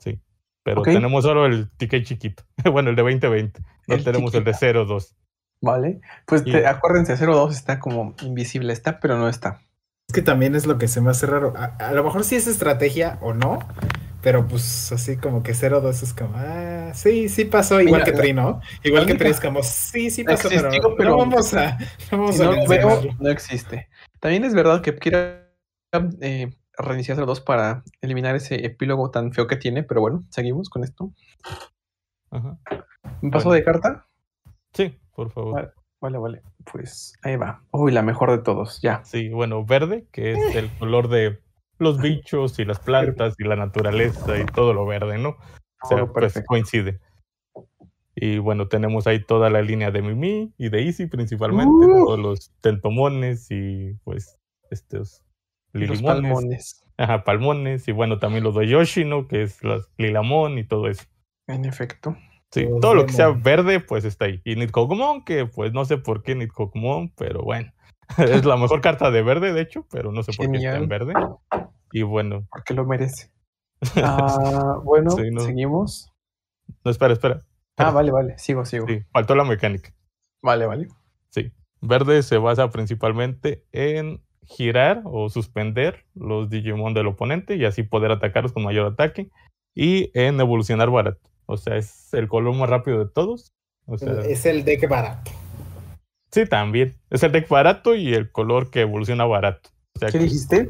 Sí. 0.00 0.20
Pero 0.62 0.80
Ok. 0.82 0.88
tenemos 0.88 1.24
solo 1.24 1.46
el 1.46 1.70
TK 1.78 2.02
chiquito. 2.02 2.42
bueno, 2.70 2.90
el 2.90 2.96
de 2.96 3.02
2020. 3.02 3.60
No 3.88 3.94
El 3.94 4.04
tenemos 4.04 4.34
el 4.34 4.44
de 4.44 4.52
chiquito. 4.52 4.84
02. 4.84 5.16
Vale. 5.62 6.00
Pues 6.26 6.42
Y- 6.44 6.52
te- 6.52 6.66
acuérdense, 6.66 7.16
02 7.16 7.54
está 7.56 7.78
como 7.80 8.14
invisible, 8.22 8.72
está, 8.74 9.00
pero 9.00 9.16
no 9.16 9.28
está. 9.28 9.60
Es 10.08 10.14
que 10.14 10.20
también 10.22 10.54
es 10.54 10.66
lo 10.66 10.76
que 10.76 10.88
se 10.88 11.00
me 11.00 11.10
hace 11.10 11.24
raro. 11.26 11.54
A, 11.56 11.76
a 11.78 11.92
lo 11.92 12.04
mejor 12.04 12.24
sí 12.24 12.36
es 12.36 12.46
estrategia 12.46 13.18
o 13.22 13.32
no, 13.32 13.60
pero 14.20 14.46
pues 14.46 14.90
así 14.92 15.16
como 15.16 15.42
que 15.42 15.52
0-2 15.54 16.02
es 16.02 16.12
como, 16.12 16.32
ah, 16.36 16.90
sí, 16.94 17.28
sí 17.28 17.44
pasó, 17.44 17.80
igual 17.80 18.02
Mira, 18.02 18.12
que 18.12 18.18
Tri, 18.20 18.32
¿no? 18.32 18.60
Igual 18.82 19.06
que 19.06 19.14
Tri 19.14 19.30
es 19.30 19.40
como, 19.40 19.62
sí, 19.62 20.10
sí 20.10 20.24
pasó, 20.24 20.48
pero, 20.48 20.66
Existió, 20.68 20.90
no- 20.90 20.96
pero- 20.96 21.10
no 21.10 21.16
vamos 21.18 21.54
a, 21.54 21.78
no 22.10 22.18
vamos 22.18 22.36
Si 22.36 22.42
a 22.42 22.46
no 22.46 22.66
veo, 22.66 23.00
existe. 23.30 23.88
También 24.20 24.44
es 24.44 24.54
verdad 24.54 24.82
que 24.82 24.94
quiera 24.96 25.48
eh, 26.20 26.50
reiniciar 26.76 27.16
02 27.24 27.40
para 27.40 27.84
eliminar 28.00 28.34
ese 28.34 28.66
epílogo 28.66 29.10
tan 29.10 29.32
feo 29.32 29.46
que 29.46 29.56
tiene, 29.56 29.82
pero 29.84 30.00
bueno, 30.00 30.24
seguimos 30.30 30.68
con 30.68 30.82
esto. 30.84 31.12
Ajá. 32.30 32.58
¿Un 33.22 33.30
paso 33.30 33.48
Bueno. 33.48 33.52
de 33.60 33.64
carta? 33.64 34.06
Sí, 34.72 34.98
por 35.14 35.30
favor. 35.30 35.54
Vale. 35.54 35.70
Vale, 36.00 36.18
vale. 36.18 36.42
Pues 36.70 37.14
ahí 37.22 37.36
va. 37.36 37.62
Uy, 37.70 37.92
la 37.92 38.02
mejor 38.02 38.32
de 38.32 38.38
todos, 38.38 38.80
ya. 38.82 39.04
Sí, 39.04 39.28
bueno, 39.28 39.64
verde, 39.64 40.04
que 40.10 40.32
es 40.32 40.56
el 40.56 40.68
color 40.80 41.08
de 41.08 41.38
los 41.78 42.00
bichos 42.00 42.58
y 42.58 42.64
las 42.64 42.80
plantas 42.80 43.34
y 43.38 43.44
la 43.44 43.54
naturaleza 43.54 44.36
y 44.38 44.44
todo 44.46 44.72
lo 44.74 44.84
verde, 44.84 45.18
¿no? 45.18 45.36
O 45.84 45.88
sea, 45.88 46.06
pues 46.06 46.42
coincide. 46.46 46.98
Y 48.14 48.38
bueno, 48.38 48.68
tenemos 48.68 49.06
ahí 49.06 49.24
toda 49.24 49.48
la 49.48 49.62
línea 49.62 49.90
de 49.90 50.02
Mimi 50.02 50.52
y 50.58 50.68
de 50.68 50.82
Easy 50.84 51.06
principalmente, 51.06 51.72
Uh. 51.86 52.04
todos 52.04 52.18
los 52.18 52.50
tentomones 52.60 53.50
y 53.50 53.94
pues 54.04 54.38
estos 54.70 55.22
Los 55.72 55.82
lilimones, 55.88 56.02
palmones. 56.04 56.84
ajá, 56.98 57.24
palmones 57.24 57.88
y 57.88 57.92
bueno, 57.92 58.18
también 58.18 58.44
los 58.44 58.54
de 58.56 58.66
Yoshino, 58.68 59.28
que 59.28 59.42
es 59.42 59.62
los 59.62 59.88
lilamón 59.98 60.58
y 60.58 60.64
todo 60.64 60.88
eso. 60.88 61.04
En 61.46 61.64
efecto. 61.64 62.16
Sí, 62.52 62.68
todo 62.80 62.94
lo 62.94 63.06
que 63.06 63.12
sea 63.14 63.30
verde, 63.30 63.80
pues 63.80 64.04
está 64.04 64.26
ahí. 64.26 64.40
Y 64.44 64.56
Nidcogumon, 64.56 65.24
que 65.24 65.46
pues 65.46 65.72
no 65.72 65.84
sé 65.86 65.96
por 65.96 66.22
qué 66.22 66.34
Nidcogumon, 66.34 67.10
pero 67.16 67.42
bueno. 67.42 67.72
es 68.18 68.44
la 68.44 68.56
mejor 68.56 68.80
carta 68.82 69.10
de 69.10 69.22
verde, 69.22 69.52
de 69.52 69.62
hecho, 69.62 69.86
pero 69.90 70.12
no 70.12 70.22
sé 70.22 70.32
por 70.36 70.50
qué 70.50 70.56
está 70.58 70.68
en 70.76 70.82
Genial. 70.82 70.86
verde. 70.86 71.14
Y 71.92 72.02
bueno, 72.02 72.46
Porque 72.50 72.74
lo 72.74 72.84
merece. 72.84 73.30
Ah, 73.96 74.78
bueno, 74.84 75.10
Sí, 75.10 75.30
no. 75.30 75.40
seguimos. 75.40 76.12
no, 76.84 76.90
espera, 76.90 77.14
espera. 77.14 77.40
Ah, 77.78 77.90
vale, 77.90 78.12
vale. 78.12 78.38
Sigo, 78.38 78.64
sigo. 78.64 78.86
Sí, 78.86 79.00
faltó 79.12 79.34
la 79.34 79.44
mecánica. 79.44 79.92
Vale, 80.42 80.66
vale. 80.66 80.88
Sí. 81.30 81.50
Verde 81.80 82.22
se 82.22 82.36
basa 82.38 82.70
principalmente 82.70 83.64
en 83.72 84.22
girar 84.44 85.02
o 85.04 85.28
suspender 85.30 86.04
los 86.14 86.50
Digimon 86.50 86.94
del 86.94 87.06
oponente 87.08 87.56
y 87.56 87.64
así 87.64 87.82
poder 87.82 88.12
atacarlos 88.12 88.52
con 88.52 88.62
mayor 88.62 88.86
ataque. 88.92 89.30
Y 89.74 90.10
en 90.18 90.38
evolucionar 90.38 90.90
barato. 90.90 91.31
O 91.46 91.56
sea, 91.56 91.76
es 91.76 92.12
el 92.14 92.28
color 92.28 92.54
más 92.54 92.68
rápido 92.68 92.98
de 93.04 93.10
todos. 93.10 93.52
O 93.86 93.98
sea, 93.98 94.12
Es 94.22 94.46
el 94.46 94.64
deck 94.64 94.88
barato. 94.88 95.30
sí, 96.30 96.46
también. 96.46 96.94
Es 97.10 97.22
el 97.22 97.32
deck 97.32 97.48
barato 97.48 97.94
y 97.94 98.14
el 98.14 98.30
color 98.30 98.70
que 98.70 98.82
evoluciona 98.82 99.24
barato. 99.24 99.70
O 99.96 99.98
sea, 99.98 100.08
¿Qué 100.10 100.18
que- 100.18 100.24
dijiste? 100.24 100.68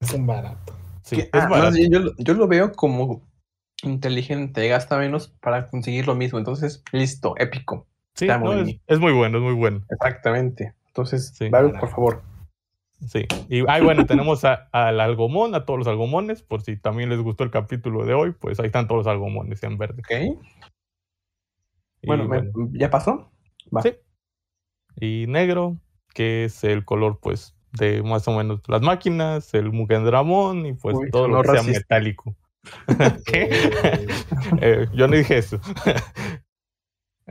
Es 0.00 0.12
un 0.14 0.26
barato. 0.26 0.72
sí, 1.02 1.20
es 1.20 1.28
ah, 1.32 1.48
barato. 1.48 1.76
yo, 1.76 1.98
lo- 1.98 2.14
yo 2.16 2.34
lo 2.34 2.46
veo 2.46 2.72
como 2.72 3.22
inteligente, 3.82 4.66
gasta 4.68 4.98
menos 4.98 5.28
para 5.40 5.68
conseguir 5.68 6.06
lo 6.06 6.14
mismo. 6.14 6.38
Entonces, 6.38 6.82
listo, 6.92 7.34
épico. 7.38 7.86
Sí, 8.14 8.24
está 8.26 8.38
no, 8.38 8.52
muy 8.52 8.80
es, 8.86 8.98
muy 8.98 9.12
bueno, 9.12 9.38
es 9.38 9.44
muy 9.44 9.54
bueno. 9.54 9.82
Exactamente. 9.90 10.74
Entonces, 10.88 11.32
Sí. 11.36 11.48
Por 11.50 11.88
favor. 11.90 12.22
Sí. 13.06 13.26
Y 13.48 13.62
ay, 13.68 13.82
bueno, 13.82 14.06
tenemos 14.06 14.44
a- 14.44 14.68
al 14.72 15.00
algomón, 15.00 15.54
a 15.54 15.64
todos 15.64 15.78
los 15.78 15.86
algomones, 15.88 16.42
por 16.42 16.62
si 16.62 16.76
también 16.76 17.08
les 17.10 17.20
gustó 17.20 17.44
el 17.44 17.50
capítulo 17.50 18.04
de 18.04 18.14
hoy, 18.14 18.32
pues 18.32 18.58
ahí 18.60 18.66
están 18.66 18.88
todos 18.88 19.06
los 19.06 19.12
algomones 19.12 19.62
en 19.62 19.78
verde. 19.78 20.00
Ok. 20.00 20.38
Y 22.02 22.06
Bueno, 22.06 22.26
me- 22.28 22.50
¿ya 22.72 22.90
pasó? 22.90 23.30
Va. 23.74 23.82
Sí. 23.82 23.94
Y 25.00 25.26
negro, 25.28 25.76
que 26.14 26.44
es 26.44 26.64
el 26.64 26.84
color, 26.84 27.18
pues, 27.22 27.54
de 27.78 28.02
más 28.02 28.26
o 28.28 28.32
menos 28.36 28.60
las 28.66 28.82
máquinas, 28.82 29.52
el 29.54 29.70
Mugen 29.72 30.04
Dramon 30.04 30.66
y 30.66 30.72
pues 30.72 30.96
Uy, 30.96 31.10
todo 31.10 31.28
lo 31.28 31.42
que 31.42 31.50
sea 31.50 31.62
metálico. 31.62 32.34
¿Qué? 33.26 33.48
Eh, 34.62 34.86
yo 34.94 35.06
no 35.08 35.16
dije 35.16 35.38
eso. 35.38 35.60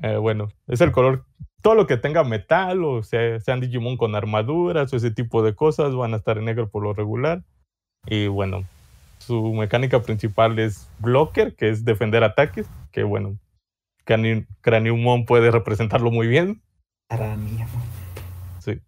Eh, 0.03 0.15
bueno, 0.17 0.49
es 0.67 0.79
el 0.81 0.91
color, 0.91 1.25
todo 1.61 1.75
lo 1.75 1.87
que 1.87 1.97
tenga 1.97 2.23
metal 2.23 2.83
o 2.85 3.03
sea, 3.03 3.39
sean 3.39 3.59
Digimon 3.59 3.97
con 3.97 4.15
armaduras 4.15 4.93
o 4.93 4.97
ese 4.97 5.11
tipo 5.11 5.43
de 5.43 5.55
cosas 5.55 5.93
van 5.95 6.13
a 6.13 6.17
estar 6.17 6.37
en 6.37 6.45
negro 6.45 6.69
por 6.69 6.83
lo 6.83 6.93
regular. 6.93 7.43
Y 8.05 8.27
bueno, 8.27 8.63
su 9.19 9.53
mecánica 9.53 10.01
principal 10.01 10.57
es 10.59 10.89
blocker, 10.99 11.55
que 11.55 11.69
es 11.69 11.83
defender 11.83 12.23
ataques, 12.23 12.67
que 12.91 13.03
bueno, 13.03 13.37
Crani- 14.05 14.45
Craniumon 14.61 15.25
puede 15.25 15.51
representarlo 15.51 16.11
muy 16.11 16.27
bien. 16.27 16.61
Sí. 18.59 18.79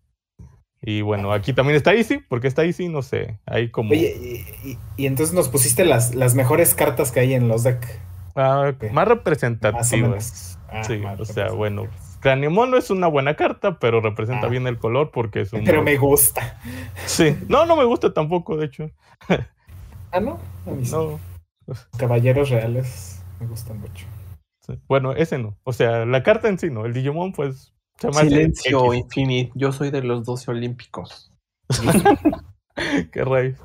Y 0.82 1.02
bueno, 1.02 1.34
aquí 1.34 1.52
también 1.54 1.76
está 1.76 1.94
Easy, 1.94 2.20
porque 2.30 2.48
está 2.48 2.64
Easy, 2.64 2.88
no 2.88 3.02
sé, 3.02 3.40
hay 3.46 3.70
como 3.70 3.92
Oye, 3.92 4.16
y, 4.64 4.70
y- 4.72 4.78
y 4.96 5.06
entonces 5.08 5.36
nos 5.36 5.50
pusiste 5.50 5.84
las, 5.84 6.16
las 6.16 6.36
mejores 6.36 6.74
cartas 6.74 7.12
que 7.12 7.20
hay 7.20 7.34
en 7.34 7.48
los 7.50 7.64
decks. 7.64 8.00
ah, 8.36 8.72
ok. 8.74 8.84
más 8.84 8.94
Más 8.94 9.06
o 9.08 9.10
representativas. 9.10 9.92
menos. 9.92 10.58
Ah, 10.70 10.84
Sí, 10.84 10.98
más 11.00 11.20
o 11.20 11.26
sea, 11.26 11.48
representativas. 11.48 11.56
bueno, 11.56 11.88
Craniumon 12.20 12.72
no 12.72 12.78
es 12.78 12.90
una 12.90 13.08
buena 13.08 13.36
carta, 13.36 13.80
pero 13.80 14.02
representa 14.02 14.48
Ah. 14.48 14.50
bien 14.50 14.68
el 14.68 14.78
color 14.78 15.12
porque 15.12 15.42
es 15.42 15.54
un... 15.54 15.64
Pero 15.64 15.82
me 15.84 15.98
gusta. 15.98 16.60
Sí, 17.06 17.38
no, 17.48 17.66
no 17.66 17.76
me 17.76 17.86
gusta 17.86 18.14
tampoco, 18.14 18.58
de 18.58 18.66
hecho. 18.66 18.92
Ah, 20.12 20.20
no. 20.20 20.40
A 20.66 20.72
mí 20.72 20.84
sí. 20.86 20.96
Caballeros 21.98 22.50
reales 22.50 23.24
me 23.40 23.46
gustan 23.46 23.80
mucho. 23.80 24.08
sí. 24.66 24.74
Bueno, 24.88 25.12
ese 25.14 25.38
no. 25.38 25.56
O 25.64 25.72
sea, 25.72 26.04
la 26.08 26.24
carta 26.24 26.48
en 26.50 26.58
sí 26.58 26.72
no. 26.72 26.86
El 26.88 26.94
Digimon, 26.94 27.32
pues, 27.32 27.74
se 28.00 28.12
Silencio 28.12 28.92
X. 28.94 29.04
Infinite. 29.04 29.52
Yo 29.54 29.72
soy 29.72 29.92
de 29.92 30.02
los 30.02 30.26
12 30.26 30.50
olímpicos. 30.50 31.32
Qué 33.12 33.24
raíz. 33.24 33.56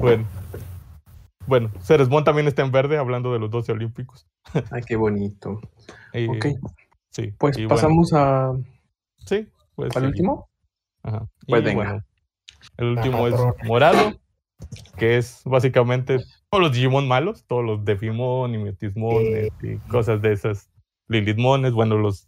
Bueno. 0.00 0.26
Bueno, 1.46 1.70
Ceresmón 1.80 2.24
también 2.24 2.46
está 2.48 2.62
en 2.62 2.72
verde, 2.72 2.98
hablando 2.98 3.32
de 3.32 3.38
los 3.38 3.50
12 3.50 3.72
olímpicos. 3.72 4.26
Ay, 4.70 4.82
qué 4.86 4.96
bonito. 4.96 5.60
Y- 6.12 6.28
Ok, 6.28 6.46
Sí. 7.16 7.32
pues 7.38 7.56
bueno, 7.56 7.68
pasamos 7.70 8.12
a, 8.12 8.52
sí, 9.24 9.48
pues 9.74 9.96
al 9.96 10.02
sí. 10.02 10.08
último. 10.08 10.50
Ajá. 11.02 11.26
Pues 11.46 11.62
y 11.62 11.64
venga. 11.64 11.84
bueno, 11.84 12.04
el 12.76 12.86
último 12.98 13.26
es 13.26 13.34
morado, 13.64 14.20
que 14.98 15.16
es 15.16 15.40
básicamente 15.46 16.18
todos 16.50 16.62
los 16.62 16.72
Digimon 16.72 17.08
malos, 17.08 17.44
todos 17.46 17.64
los 17.64 17.84
Defimon 17.86 18.54
y 18.54 18.58
Metismones 18.58 19.50
y 19.62 19.76
cosas 19.90 20.20
de 20.20 20.32
esas. 20.32 20.70
Lilithmones, 21.08 21.72
bueno, 21.72 21.96
los 21.98 22.26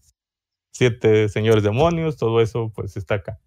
siete 0.72 1.28
señores 1.28 1.64
demonios, 1.64 2.16
todo 2.16 2.40
eso 2.40 2.70
pues 2.74 2.96
está 2.96 3.16
acá. 3.16 3.40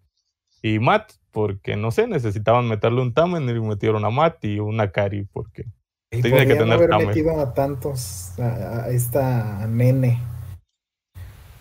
Y 0.60 0.78
Matt, 0.78 1.12
porque 1.30 1.74
no 1.74 1.90
sé, 1.90 2.06
necesitaban 2.06 2.68
meterle 2.68 3.00
un 3.00 3.14
Tamen 3.14 3.48
y 3.48 3.60
metieron 3.60 4.04
a 4.04 4.10
Matt 4.10 4.44
y 4.44 4.60
una 4.60 4.92
Kari, 4.92 5.24
porque 5.32 5.64
Y 6.10 6.20
Tiene 6.20 6.46
que 6.46 6.54
tener 6.54 6.74
haber 6.74 6.90
Tamer. 6.90 7.06
metido 7.08 7.40
a 7.40 7.54
tantos, 7.54 8.38
a, 8.38 8.84
a 8.84 8.88
esta 8.90 9.66
nene. 9.66 10.20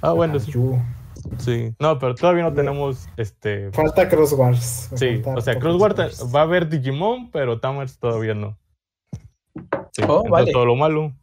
Ah, 0.02 0.14
bueno, 0.14 0.36
a 0.36 0.40
sí. 0.40 0.52
Sí. 1.38 1.74
No, 1.80 2.00
pero 2.00 2.16
todavía 2.16 2.44
no 2.44 2.54
tenemos 2.54 3.08
este 3.18 3.72
Falta 3.72 4.10
Cross 4.10 4.34
Wars. 4.34 4.90
me 4.92 4.98
Sí, 4.98 5.16
falta 5.22 5.40
o 5.40 5.42
sea, 5.42 5.54
harto 5.54 5.66
Crossword 5.66 5.96
Cross 5.96 6.36
va 6.36 6.40
a 6.40 6.44
haber 6.44 6.68
Digimon, 6.68 7.30
pero 7.32 7.60
Tamers 7.60 8.00
todavía 8.00 8.34
no. 8.34 8.58
Sí, 9.92 10.02
Oh, 10.08 10.24
entonces 10.26 10.32
vale. 10.32 10.52
todo 10.52 10.66
lo 10.66 10.76
malo. 10.76 11.14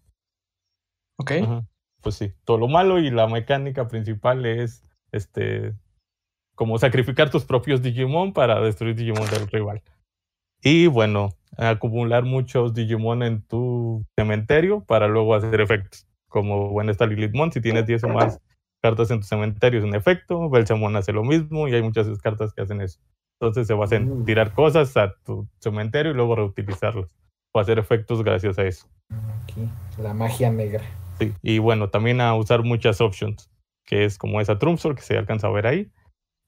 Ok, 1.19 1.33
ajá, 1.43 1.65
Pues 2.01 2.15
sí, 2.15 2.33
todo 2.45 2.59
lo 2.59 2.69
malo 2.69 2.99
y 3.01 3.11
la 3.11 3.27
mecánica 3.27 3.89
principal 3.89 4.47
es 4.47 4.83
este 5.11 5.75
como 6.55 6.79
sacrificar 6.79 7.31
tus 7.31 7.45
propios 7.45 7.83
Digimon 7.83 8.33
para 8.33 8.61
destruir 8.61 8.95
Digimon 8.95 9.29
del 9.31 9.49
rival. 9.49 9.83
Y 10.63 10.87
bueno, 10.89 11.31
acumular 11.57 12.25
muchos 12.25 12.75
Digimon 12.75 13.23
en 13.23 13.43
tu 13.43 14.05
cementerio 14.17 14.85
para 14.85 15.09
luego 15.09 15.35
hacer 15.35 15.61
efectos. 15.61 16.07
Como 16.29 16.69
bueno 16.71 16.91
está 16.93 17.07
Lilithmon, 17.07 17.51
si 17.53 17.61
tienes 17.61 17.87
10 17.87 18.05
o 18.05 18.09
más 18.09 18.39
cartas 18.83 19.11
en 19.11 19.21
tu 19.21 19.27
cementerio 19.27 19.81
es 19.81 19.85
un 19.85 19.95
efecto, 19.95 20.49
Belzamon 20.51 20.97
hace 20.97 21.13
lo 21.13 21.25
mismo 21.25 21.69
y 21.69 21.75
hay 21.75 21.83
muchas 21.83 22.07
cartas 22.19 22.53
que 22.55 22.63
hacen 22.63 22.81
eso. 22.81 23.01
Entonces 23.41 23.67
se 23.67 23.75
basa 23.75 23.97
en 23.97 24.21
Mm. 24.21 24.25
tirar 24.25 24.53
cosas 24.53 24.97
a 24.97 25.15
tu 25.25 25.47
cementerio 25.61 26.13
y 26.13 26.15
luego 26.15 26.35
reutilizarlas 26.37 27.15
o 27.55 27.61
hacer 27.61 27.79
efectos 27.79 28.23
gracias 28.23 28.59
a 28.59 28.65
eso. 28.65 28.87
Aquí, 29.43 29.69
la 30.03 30.13
magia 30.15 30.51
negra. 30.51 30.83
Sí, 31.19 31.33
y 31.43 31.59
bueno, 31.59 31.89
también 31.91 32.21
a 32.21 32.35
usar 32.35 32.63
muchas 32.63 33.01
options, 33.01 33.51
que 33.87 34.05
es 34.05 34.19
como 34.19 34.41
esa 34.41 34.59
Trumpsor 34.59 34.95
que 34.95 35.03
se 35.03 35.17
alcanza 35.19 35.47
a 35.49 35.51
ver 35.51 35.67
ahí. 35.67 35.91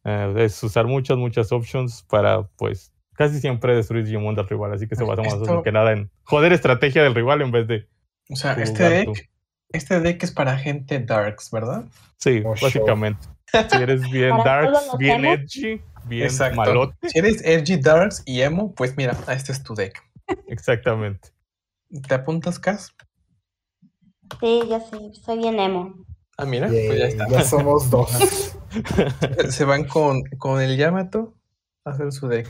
Eh, 0.05 0.35
es 0.39 0.63
usar 0.63 0.87
muchas, 0.87 1.17
muchas 1.19 1.53
options 1.53 2.03
para, 2.05 2.43
pues, 2.57 2.93
casi 3.15 3.39
siempre 3.41 3.75
destruir 3.75 4.05
Digimon 4.05 4.35
del 4.35 4.49
rival. 4.49 4.73
Así 4.73 4.87
que 4.89 4.97
se 4.97 5.05
basa 5.05 5.23
más 5.23 5.35
Esto- 5.35 5.63
que 5.63 5.73
nada 5.73 5.93
en 5.93 6.11
joder 6.25 6.53
estrategia 6.53 7.03
del 7.03 7.15
rival 7.15 7.43
en 7.43 7.51
vez 7.51 7.67
de. 7.67 7.87
o 8.31 8.37
sea, 8.37 8.53
este 8.55 9.05
tú. 9.05 9.13
deck, 9.13 9.31
este 9.73 10.01
deck 10.01 10.23
es 10.23 10.33
para 10.33 10.57
gente 10.59 10.99
darks, 11.01 11.51
¿verdad? 11.51 11.85
Sí, 12.19 12.43
Oh, 12.45 12.55
show. 12.57 12.69
básicamente. 12.69 13.27
Si 13.71 13.77
eres 13.77 14.03
bien 14.11 14.37
darks, 14.45 14.97
bien 14.99 15.25
edgy, 15.25 15.81
bien 16.07 16.25
Exacto. 16.25 16.57
malote. 16.57 17.09
Si 17.09 17.19
eres 17.19 17.43
edgy, 17.45 17.77
darks 17.77 18.23
y 18.27 18.43
emo, 18.43 18.75
pues 18.75 18.97
mira, 18.97 19.17
este 19.29 19.53
es 19.53 19.63
tu 19.63 19.75
deck. 19.75 20.01
Exactamente. 20.47 21.31
¿Te 22.07 22.15
apuntas, 22.15 22.59
Cas? 22.59 22.95
Sí, 24.41 24.63
yo 24.69 24.81
sí, 24.91 25.13
soy 25.25 25.39
bien 25.39 25.59
emo. 25.59 25.95
Ah, 26.39 26.45
mira, 26.45 26.69
pues 26.69 26.97
ya 26.99 27.07
está. 27.07 27.29
ya 27.29 27.45
somos 27.45 27.91
dos. 27.91 28.57
Se 29.51 29.65
van 29.65 29.85
con, 29.85 30.23
con 30.39 30.61
el 30.63 30.77
Yamato 30.77 31.35
a 31.85 31.91
hacer 31.91 32.13
su 32.13 32.29
deck. 32.29 32.49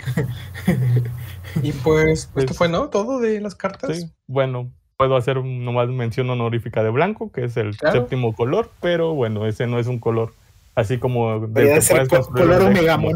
Y 1.62 1.72
pues, 1.72 2.20
esto 2.20 2.30
Pues- 2.34 2.56
fue, 2.56 2.68
¿no? 2.68 2.90
Todo 2.90 3.18
de 3.18 3.40
las 3.40 3.54
cartas. 3.54 3.96
Sí, 3.96 4.10
bueno, 4.26 4.70
puedo 5.00 5.16
hacer 5.16 5.42
nomás 5.42 5.88
mención 5.88 6.28
honorífica 6.28 6.82
de 6.84 6.90
blanco, 6.90 7.32
que 7.32 7.44
es 7.44 7.56
el 7.56 7.74
Claro. 7.78 8.00
séptimo 8.02 8.34
color, 8.34 8.70
pero 8.82 9.14
bueno, 9.14 9.46
ese 9.46 9.66
no 9.66 9.78
es 9.78 9.86
un 9.86 9.98
color 9.98 10.34
así 10.74 10.98
como 10.98 11.50
que 11.54 11.80
ser 11.80 12.06
co- 12.06 12.28
color 12.30 12.64
Omegamon. 12.64 13.14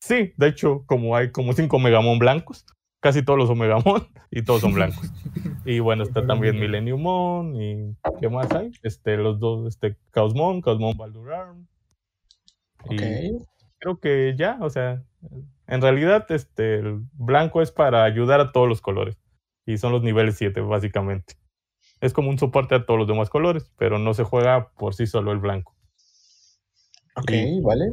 Sí, 0.00 0.32
de 0.36 0.46
hecho, 0.46 0.84
como 0.86 1.16
hay 1.16 1.32
como 1.32 1.54
cinco 1.54 1.80
Megamon 1.80 2.20
blancos, 2.20 2.64
casi 3.00 3.24
todos 3.24 3.36
los 3.36 3.50
Omegamon 3.50 4.06
y 4.30 4.42
todos 4.42 4.60
son 4.60 4.72
blancos. 4.72 5.12
Y 5.64 5.80
bueno, 5.80 6.04
está 6.04 6.24
también 6.24 6.60
Millenniumon 6.60 7.56
y 7.60 7.96
¿qué 8.20 8.28
más 8.28 8.52
hay? 8.52 8.70
Este, 8.84 9.16
los 9.16 9.40
dos, 9.40 9.66
este, 9.66 9.96
Chaosmon, 10.14 10.62
Chaosmon 10.62 10.96
Baldurarm. 10.96 11.66
Y 12.88 13.32
Ok. 13.32 13.42
creo 13.80 13.98
que 13.98 14.34
ya, 14.38 14.56
o 14.60 14.70
sea, 14.70 15.02
en 15.66 15.82
realidad 15.82 16.26
este 16.30 16.76
el 16.76 17.00
blanco 17.14 17.60
es 17.60 17.72
para 17.72 18.04
ayudar 18.04 18.38
a 18.38 18.52
todos 18.52 18.68
los 18.68 18.80
colores 18.80 19.18
y 19.66 19.78
son 19.78 19.92
los 19.92 20.02
niveles 20.02 20.36
7 20.36 20.60
básicamente. 20.60 21.34
Es 22.00 22.12
como 22.12 22.30
un 22.30 22.38
soporte 22.38 22.74
a 22.74 22.86
todos 22.86 22.98
los 22.98 23.08
demás 23.08 23.28
colores, 23.30 23.70
pero 23.76 23.98
no 23.98 24.14
se 24.14 24.24
juega 24.24 24.70
por 24.72 24.94
sí 24.94 25.06
solo 25.06 25.32
el 25.32 25.38
blanco. 25.38 25.74
Ok, 27.16 27.30
Y- 27.30 27.60
vale. 27.60 27.92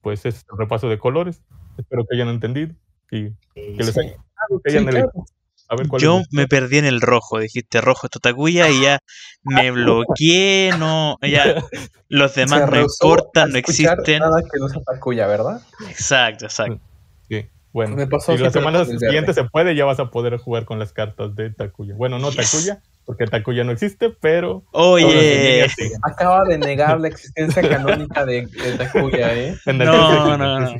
Pues 0.00 0.26
es 0.26 0.44
el 0.50 0.58
repaso 0.58 0.88
de 0.88 0.98
colores. 0.98 1.42
Espero 1.78 2.04
que 2.08 2.16
hayan 2.16 2.28
entendido 2.28 2.74
y 3.10 3.30
que 3.54 3.74
les 3.78 3.94
Sí. 3.94 4.00
haya 4.00 4.16
gustado, 4.16 4.60
que 4.64 4.70
Sí, 4.70 4.76
hayan 4.76 4.88
elegido. 4.88 5.10
claro. 5.12 5.26
A 5.68 5.76
ver 5.76 5.88
cuál 5.88 6.02
Yo 6.02 6.20
me 6.32 6.46
perdí 6.48 6.78
en 6.78 6.84
el 6.84 7.00
rojo, 7.00 7.38
dijiste 7.38 7.80
rojo 7.80 8.06
esto 8.06 8.18
Takuya 8.18 8.68
y 8.68 8.82
ya 8.82 8.98
me 9.42 9.70
bloqueé, 9.70 10.72
no, 10.78 11.16
ya 11.22 11.44
los 12.10 12.34
demás 12.34 12.68
no 12.70 12.80
importan, 12.80 13.52
no 13.52 13.56
existen. 13.58 14.18
Nada 14.18 14.42
que 14.42 14.58
no 14.58 14.68
sea 14.68 14.82
Takuya, 14.82 15.26
¿verdad? 15.26 15.62
Exacto, 15.88 16.44
exacto. 16.46 16.78
Sí, 17.28 17.46
bueno. 17.72 17.96
Me 17.96 18.06
pasó 18.06 18.36
si 18.36 18.42
la 18.42 18.50
semana 18.50 18.84
siguiente 18.84 19.32
se 19.32 19.44
puede, 19.44 19.74
ya 19.74 19.84
vas 19.84 20.00
a 20.00 20.10
poder 20.10 20.36
jugar 20.36 20.64
con 20.64 20.78
las 20.78 20.92
cartas 20.92 21.34
de 21.34 21.50
Takuya. 21.50 21.94
Bueno, 21.94 22.18
no 22.18 22.30
Yes. 22.30 22.50
Takuya, 22.50 22.82
porque 23.04 23.26
Takuya 23.26 23.64
no 23.64 23.72
existe, 23.72 24.10
pero 24.10 24.64
Oye. 24.72 25.66
Acaba 26.02 26.44
de 26.44 26.58
negar 26.58 27.00
la 27.00 27.08
existencia 27.08 27.66
canónica 27.66 28.24
de, 28.26 28.46
de 28.46 28.78
Takuya, 28.78 29.34
¿eh? 29.34 29.56
En 29.66 29.80
el 29.80 29.86
No, 29.86 30.36
no, 30.36 30.60
no. 30.60 30.76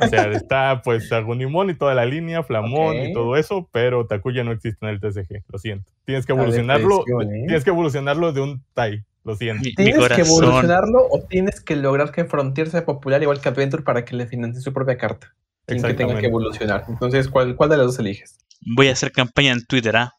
O 0.00 0.08
sea, 0.08 0.30
está 0.30 0.80
pues 0.82 1.12
Agunimon 1.12 1.70
y 1.70 1.74
toda 1.74 1.94
la 1.94 2.06
línea, 2.06 2.42
Flamón 2.42 2.96
y 2.96 3.12
todo 3.12 3.36
eso, 3.36 3.68
pero 3.72 4.06
Takuya 4.06 4.42
no 4.44 4.52
existe 4.52 4.86
en 4.86 4.92
el 4.92 5.00
TCG, 5.00 5.44
lo 5.48 5.58
siento. 5.58 5.90
Tienes 6.04 6.24
que 6.24 6.32
evolucionarlo, 6.32 7.00
¿eh? 7.00 7.44
tienes 7.46 7.64
que 7.64 7.70
evolucionarlo 7.70 8.32
de 8.32 8.40
un 8.40 8.64
Tai, 8.72 9.04
lo 9.24 9.36
siento. 9.36 9.62
mi, 9.62 9.70
mi 9.70 9.74
¿Tienes 9.74 10.08
que 10.08 10.22
evolucionarlo 10.22 11.06
o 11.10 11.22
tienes 11.28 11.60
que 11.60 11.76
lograr 11.76 12.10
que 12.10 12.24
Frontier 12.24 12.70
sea 12.70 12.86
popular 12.86 13.22
igual 13.22 13.40
que 13.40 13.50
Adventure 13.50 13.82
para 13.82 14.04
que 14.04 14.16
le 14.16 14.26
financie 14.26 14.62
su 14.62 14.72
propia 14.72 14.96
carta? 14.96 15.34
Sin 15.74 15.82
que 15.82 15.94
tenga 15.94 16.18
que 16.18 16.26
evolucionar. 16.26 16.84
Entonces, 16.88 17.28
¿cuál, 17.28 17.56
cuál 17.56 17.70
de 17.70 17.76
las 17.78 17.86
dos 17.86 17.98
eliges? 17.98 18.38
Voy 18.76 18.88
a 18.88 18.92
hacer 18.92 19.12
campaña 19.12 19.52
en 19.52 19.64
Twitter, 19.66 19.96
¿ah? 19.96 20.12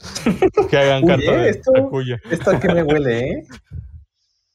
Que 0.70 0.76
hagan 0.76 1.02
Uy, 1.04 1.08
carta 1.08 1.24
eh, 1.32 1.36
de 1.38 1.48
esto- 1.50 1.72
Takuya. 1.72 2.20
Esto 2.30 2.50
a 2.50 2.60
qué 2.60 2.68
me 2.72 2.82
huele, 2.82 3.18
¿eh? 3.30 3.46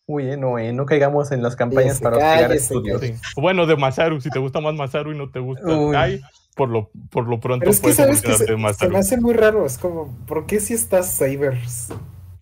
Uy, 0.07 0.31
eh, 0.31 0.37
no, 0.37 0.57
eh, 0.57 0.73
no 0.73 0.85
caigamos 0.85 1.31
en 1.31 1.43
las 1.43 1.55
campañas 1.55 1.99
para 2.01 2.17
hostigar 2.17 2.51
estudios. 2.51 3.01
Sí. 3.01 3.13
Bueno, 3.35 3.67
de 3.67 3.75
Masaru, 3.75 4.19
si 4.19 4.29
te 4.31 4.39
gusta 4.39 4.59
más 4.59 4.73
Masaru 4.73 5.13
y 5.13 5.17
no 5.17 5.29
te 5.29 5.39
gusta. 5.39 5.65
Tai, 5.91 6.19
por 6.55 6.69
lo, 6.69 6.89
por 7.11 7.27
lo 7.27 7.39
pronto 7.39 7.59
Pero 7.61 7.71
es 7.71 7.77
que 7.77 7.81
puedes 7.83 7.97
sabes 7.97 8.21
que 8.21 8.27
evolucionarte 8.31 8.45
se, 8.45 8.51
de 8.51 8.57
se 8.57 8.61
Masaru. 8.63 8.91
me 8.91 8.99
hace 8.99 9.21
muy 9.21 9.33
raro. 9.35 9.65
Es 9.67 9.77
como, 9.77 10.17
¿por 10.25 10.47
qué 10.47 10.59
si 10.59 10.73
estás 10.73 11.13
Sabers? 11.13 11.89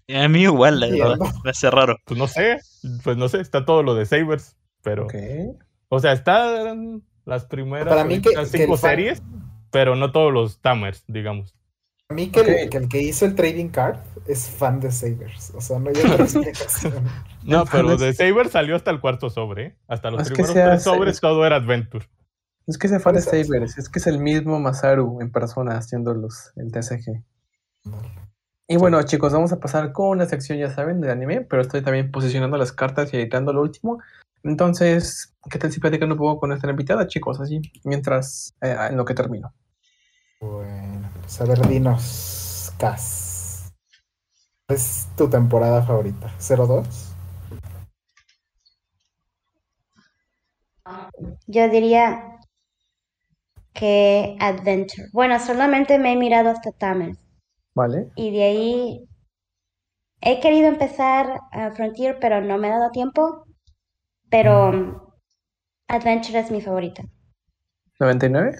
A 0.10 0.28
mí 0.30 0.44
igual, 0.44 0.80
la 0.80 0.88
verdad. 0.88 1.18
Me 1.44 1.50
hace 1.50 1.70
raro. 1.70 1.98
Pues 2.06 2.18
no 2.18 2.28
sé, 2.28 2.60
pues 3.04 3.18
no 3.18 3.28
sé, 3.28 3.42
está 3.42 3.66
todo 3.66 3.84
lo 3.84 3.96
de 3.96 4.06
Sabers, 4.06 4.56
pero... 4.82 5.08
O 5.90 6.00
sea, 6.00 6.14
están 6.14 7.04
las 7.28 7.46
primeras 7.46 7.88
Para 7.90 8.04
mí 8.04 8.20
que- 8.22 8.30
ahorita 8.36 8.52
que 8.52 8.58
cinco 8.64 8.78
fan- 8.78 8.92
series, 8.92 9.22
pero 9.72 9.96
no 9.96 10.12
todos 10.12 10.34
los 10.34 10.60
Tamers, 10.62 11.04
digamos. 11.08 11.54
A 12.10 12.14
mí 12.14 12.30
que, 12.30 12.40
el, 12.40 12.70
que 12.70 12.78
el 12.78 12.88
que 12.88 13.02
hizo 13.02 13.26
el 13.26 13.36
trading 13.36 13.68
card 13.68 13.98
es 14.28 14.50
fan 14.50 14.80
de 14.80 14.92
Sabers. 14.92 15.52
O 15.56 15.60
sea, 15.62 15.78
no 15.78 15.90
hay 15.90 15.96
otra 15.98 16.16
explicación. 16.24 16.94
No, 17.44 17.66
pero 17.66 17.98
de 17.98 18.14
Saber 18.14 18.48
salió 18.48 18.78
hasta 18.78 18.92
el 18.92 19.02
cuarto 19.02 19.30
sobre, 19.30 19.66
¿eh? 19.66 19.76
Hasta 19.90 20.10
los 20.10 20.22
Es 20.22 20.28
primeros 20.30 20.54
sea 20.54 20.70
tres 20.72 20.84
sobres 20.84 21.20
todo 21.20 21.46
era 21.46 21.58
Adventure. 21.58 22.08
Es 22.66 22.78
que 22.78 22.88
sea 22.88 23.00
fan 23.02 23.16
de. 23.16 23.22
Sabers, 23.22 23.78
es 23.78 23.90
que 23.90 24.00
es 24.00 24.08
el 24.08 24.20
mismo 24.20 24.58
Masaru 24.60 25.20
en 25.22 25.32
persona 25.32 25.78
haciendo 25.78 26.14
los, 26.14 26.54
el 26.56 26.72
TCG. 26.72 27.24
Y 28.70 28.76
bueno, 28.78 29.02
chicos, 29.04 29.32
vamos 29.34 29.52
a 29.54 29.60
pasar 29.60 29.94
con 29.94 30.18
la 30.18 30.26
sección, 30.26 30.58
ya 30.58 30.70
saben, 30.70 31.00
del 31.00 31.12
anime, 31.12 31.42
pero 31.42 31.62
estoy 31.62 31.82
también 31.82 32.12
posicionando 32.12 32.58
las 32.58 32.74
cartas 32.74 33.14
y 33.14 33.18
editando 33.18 33.54
lo 33.54 33.62
último. 33.62 34.00
Entonces, 34.44 35.36
¿qué 35.50 35.60
tal 35.60 35.72
si 35.72 35.80
platican 35.80 36.12
un 36.12 36.18
poco 36.18 36.40
con 36.40 36.50
nuestra 36.50 36.72
invitada, 36.72 37.08
chicos? 37.08 37.40
Así, 37.40 37.62
mientras, 37.84 38.56
eh, 38.62 38.76
en 38.90 38.98
lo 38.98 39.06
que 39.06 39.14
termino. 39.14 39.54
Bueno, 40.40 41.10
pues 41.20 41.42
a 41.42 41.46
ver, 41.46 41.68
dinos, 41.68 42.74
Cas. 42.78 43.74
¿Cuál 44.68 44.78
es 44.78 45.08
tu 45.16 45.30
temporada 45.30 45.82
favorita? 45.82 46.32
¿02? 46.38 46.86
Yo 51.48 51.70
diría 51.70 52.38
que 53.74 54.36
Adventure. 54.40 55.08
Bueno, 55.14 55.40
solamente 55.40 55.98
me 56.00 56.14
he 56.14 56.16
mirado 56.16 56.50
hasta 56.50 56.72
Tamers. 56.72 57.18
¿Vale? 57.74 58.12
Y 58.16 58.32
de 58.32 58.44
ahí 58.44 59.08
he 60.22 60.40
querido 60.40 60.68
empezar 60.68 61.40
a 61.52 61.72
Frontier, 61.72 62.18
pero 62.20 62.42
no 62.42 62.58
me 62.58 62.68
ha 62.68 62.78
dado 62.78 62.92
tiempo. 62.92 63.47
Pero 64.30 65.14
Adventure 65.88 66.40
es 66.40 66.52
mi 66.52 66.62
favorita. 66.62 67.04
¿99? 68.00 68.56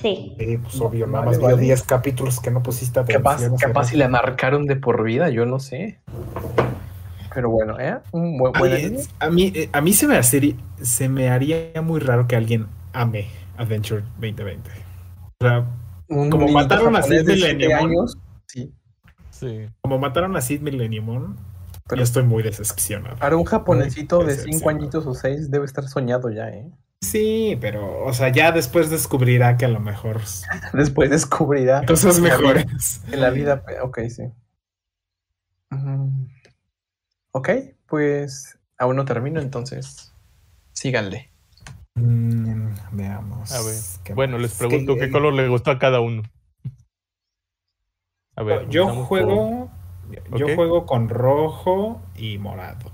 Sí. 0.00 0.34
Sí, 0.38 0.58
pues 0.58 0.80
obvio, 0.80 1.06
nada 1.06 1.24
más 1.24 1.38
vale. 1.38 1.62
10 1.62 1.82
capítulos 1.84 2.40
que 2.40 2.50
no 2.50 2.62
pusiste 2.62 3.00
Capaz, 3.04 3.36
atención. 3.36 3.56
capaz 3.58 3.80
hace 3.82 3.90
si 3.90 3.96
la 3.96 4.08
marcaron 4.08 4.66
de 4.66 4.76
por 4.76 5.02
vida, 5.04 5.28
yo 5.30 5.46
no 5.46 5.58
sé. 5.60 6.00
Pero 7.32 7.50
bueno, 7.50 7.78
¿eh? 7.80 7.98
Un 8.12 8.36
buen, 8.38 8.52
buen 8.52 8.72
Ay, 8.72 8.96
a 9.20 9.30
mí, 9.30 9.52
eh, 9.54 9.68
a 9.72 9.80
mí 9.80 9.92
se, 9.92 10.06
me 10.06 10.16
hace- 10.16 10.56
se 10.82 11.08
me 11.08 11.28
haría 11.30 11.80
muy 11.82 12.00
raro 12.00 12.26
que 12.28 12.36
alguien 12.36 12.66
ame 12.92 13.26
Adventure 13.56 14.02
2020. 14.20 14.70
O 15.40 15.44
sea, 15.46 15.64
Un 16.08 16.30
como 16.30 16.48
mataron 16.48 16.94
a 16.96 17.02
Sid 17.02 17.26
Millennium. 17.26 17.72
años. 17.72 18.18
Sí. 18.46 18.72
Sí. 19.30 19.66
como 19.82 19.98
mataron 19.98 20.36
a 20.36 20.40
Sid 20.40 20.60
Millennium, 20.60 21.36
Pero- 21.86 21.98
yo 21.98 22.02
estoy 22.04 22.22
muy 22.22 22.42
decepcionado. 22.42 23.16
Para 23.16 23.36
un 23.36 23.44
japonesito 23.44 24.18
de 24.20 24.26
Decepcionado. 24.26 24.58
5 24.58 24.70
añitos 24.70 25.06
o 25.06 25.14
6 25.14 25.50
debe 25.50 25.66
estar 25.66 25.86
soñado 25.88 26.30
ya, 26.30 26.48
¿eh? 26.48 26.70
Sí, 27.02 27.58
pero, 27.60 28.04
o 28.06 28.12
sea, 28.14 28.30
ya 28.30 28.50
después 28.52 28.88
descubrirá 28.88 29.58
que 29.58 29.66
a 29.66 29.68
lo 29.68 29.80
mejor 29.80 30.20
Después 30.72 31.10
descubrirá 31.10 31.84
cosas 31.84 32.18
mejores. 32.20 33.02
En 33.12 33.20
la 33.20 33.30
vida, 33.30 33.62
ok, 33.82 33.98
sí. 34.08 34.22
Mm, 35.70 36.26
Ok, 37.32 37.48
pues 37.86 38.58
aún 38.78 38.96
no 38.96 39.04
termino, 39.04 39.40
entonces 39.40 40.14
síganle. 40.72 41.30
Mm, 41.96 42.68
veamos. 42.92 43.52
A 43.52 43.60
ver. 43.62 43.74
¿qué 44.04 44.14
Bueno, 44.14 44.34
más? 44.34 44.42
les 44.42 44.54
pregunto 44.54 44.94
Que- 44.94 45.00
qué 45.00 45.10
color 45.10 45.34
le 45.34 45.48
gustó 45.48 45.70
a 45.72 45.78
cada 45.78 46.00
uno. 46.00 46.22
A 48.36 48.42
ver, 48.42 48.68
Yo 48.68 48.88
juego, 49.04 49.70
yo 50.36 50.54
juego 50.54 50.86
con 50.86 51.08
rojo 51.08 52.00
y 52.16 52.38
morado. 52.38 52.92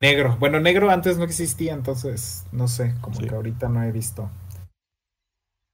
Negro. 0.00 0.36
Bueno, 0.38 0.60
negro 0.60 0.90
antes 0.90 1.18
no 1.18 1.24
existía, 1.24 1.74
entonces 1.74 2.46
no 2.52 2.68
sé, 2.68 2.94
como 3.00 3.16
Sí. 3.16 3.26
que 3.26 3.34
ahorita 3.34 3.68
no 3.68 3.82
he 3.82 3.90
visto. 3.90 4.30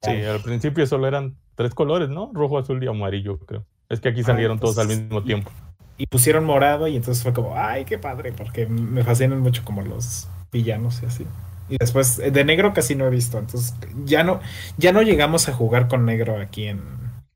Sí, 0.03 0.23
al 0.23 0.41
principio 0.41 0.87
solo 0.87 1.07
eran 1.07 1.37
tres 1.55 1.75
colores, 1.75 2.09
¿no? 2.09 2.31
Rojo, 2.33 2.59
azul 2.59 2.83
y 2.83 2.87
amarillo, 2.87 3.39
creo. 3.41 3.67
Es 3.89 4.01
que 4.01 4.09
aquí 4.11 4.23
salieron 4.23 4.59
todos 4.59 4.79
al 4.79 4.85
entonces- 4.85 5.05
mismo 5.05 5.23
tiempo. 5.23 5.51
Y 5.97 6.07
pusieron 6.07 6.45
morado 6.45 6.89
y 6.89 6.97
entonces 6.97 7.23
fue 7.23 7.33
como, 7.33 7.55
ay, 7.57 7.85
qué 7.85 7.99
padre, 7.99 8.33
porque 8.33 8.67
me 8.67 9.05
fascinan 9.05 9.41
mucho 9.41 9.63
como 9.65 9.83
los 9.83 10.29
villanos 10.51 11.03
y 11.03 11.07
así. 11.07 11.27
Y 11.69 11.77
después 11.79 12.19
eh, 12.19 12.31
de 12.31 12.45
negro 12.45 12.73
casi 12.75 12.95
no 12.97 13.07
he 13.07 13.11
visto, 13.11 13.39
entonces 13.39 13.75
ya 14.05 14.25
no, 14.25 14.41
ya 14.77 14.93
no 14.93 15.03
llegamos 15.03 15.49
a 15.49 15.53
jugar 15.53 15.87
con 15.89 16.05
negro 16.05 16.39
aquí 16.41 16.67
en 16.67 16.83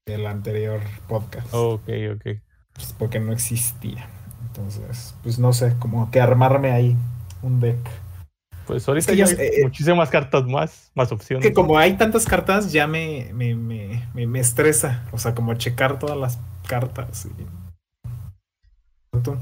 el 0.08 0.26
anterior 0.26 0.80
podcast, 1.08 1.46
Ok, 1.52 1.88
ok. 2.14 2.38
pues, 2.72 2.94
porque 2.98 3.20
no 3.20 3.32
existía. 3.32 4.08
Entonces, 4.46 5.14
pues 5.22 5.38
no 5.38 5.52
sé, 5.52 5.74
como 5.78 6.10
que 6.10 6.20
armarme 6.20 6.72
ahí 6.72 6.96
un 7.42 7.60
deck. 7.60 7.78
Pues 8.66 8.86
ahorita 8.86 9.12
que 9.12 9.16
ya 9.18 9.24
hay 9.24 9.32
eh, 9.38 9.60
muchísimas 9.62 10.10
cartas 10.10 10.44
más, 10.44 10.90
más 10.94 11.10
opciones. 11.12 11.46
Que 11.46 11.54
como 11.54 11.78
hay 11.78 11.96
tantas 11.96 12.26
cartas, 12.26 12.70
ya 12.72 12.86
me, 12.86 13.30
me, 13.32 13.54
me, 13.54 14.06
me, 14.12 14.26
me 14.26 14.40
estresa. 14.40 15.06
O 15.12 15.18
sea, 15.18 15.34
como 15.34 15.54
checar 15.54 15.98
todas 15.98 16.16
las 16.18 16.38
cartas. 16.66 17.26
y- 17.26 19.18
¿Tú? 19.22 19.36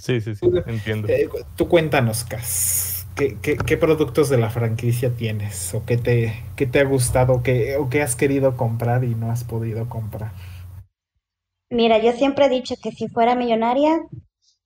Sí, 0.00 0.20
sí, 0.20 0.34
sí, 0.34 0.46
entiendo. 0.66 1.06
Eh, 1.08 1.28
tú 1.54 1.68
cuéntanos, 1.68 2.24
Cas. 2.24 2.95
¿Qué, 3.16 3.38
qué, 3.40 3.56
qué 3.56 3.76
productos 3.78 4.28
de 4.28 4.36
la 4.38 4.50
franquicia 4.50 5.10
tienes? 5.14 5.72
¿O 5.74 5.84
qué 5.86 5.96
te, 5.96 6.34
qué 6.54 6.66
te 6.66 6.80
ha 6.80 6.84
gustado? 6.84 7.42
Qué, 7.42 7.76
¿O 7.76 7.88
qué 7.88 8.02
has 8.02 8.14
querido 8.14 8.56
comprar 8.56 9.04
y 9.04 9.14
no 9.14 9.30
has 9.30 9.42
podido 9.42 9.88
comprar? 9.88 10.32
Mira, 11.70 11.98
yo 11.98 12.12
siempre 12.12 12.46
he 12.46 12.48
dicho 12.50 12.74
que 12.82 12.92
si 12.92 13.08
fuera 13.08 13.34
millonaria, 13.34 14.00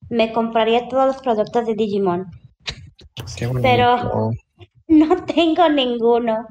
me 0.09 0.33
compraría 0.33 0.87
todos 0.89 1.07
los 1.07 1.17
productos 1.21 1.65
de 1.65 1.75
Digimon. 1.75 2.27
Pero- 3.61 4.31
No 4.87 5.23
tengo 5.23 5.69
ninguno. 5.69 6.45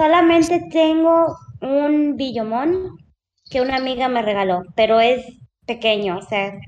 Solamente 0.00 0.66
tengo 0.72 1.36
un 1.60 2.16
Billomon 2.16 2.98
que 3.48 3.60
una 3.60 3.76
amiga 3.76 4.08
me 4.08 4.20
regaló, 4.22 4.62
pero 4.74 4.98
es 5.00 5.24
pequeño, 5.64 6.18
o 6.18 6.22
sea, 6.22 6.58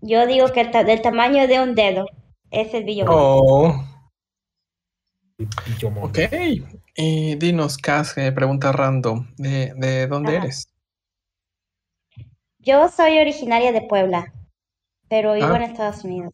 yo 0.00 0.26
digo 0.28 0.46
que 0.52 0.60
el 0.60 0.70
ta- 0.70 0.84
del 0.84 1.02
tamaño 1.02 1.48
de 1.48 1.60
un 1.60 1.74
dedo 1.74 2.06
es 2.52 2.72
el 2.72 2.84
Billomon. 2.84 3.16
Oh, 3.18 3.84
Mono. 5.84 6.06
ok. 6.06 6.18
Y 6.96 7.34
dinos, 7.36 7.78
Cas, 7.78 8.16
eh, 8.18 8.32
pregunta 8.32 8.72
random. 8.72 9.26
¿De, 9.36 9.72
de 9.76 10.06
dónde 10.06 10.36
Ajá. 10.36 10.44
eres? 10.44 10.68
Yo 12.58 12.88
soy 12.88 13.18
originaria 13.18 13.72
de 13.72 13.82
Puebla, 13.82 14.32
pero 15.08 15.34
vivo 15.34 15.46
Ah. 15.46 15.56
en 15.56 15.62
Estados 15.62 16.04
Unidos, 16.04 16.32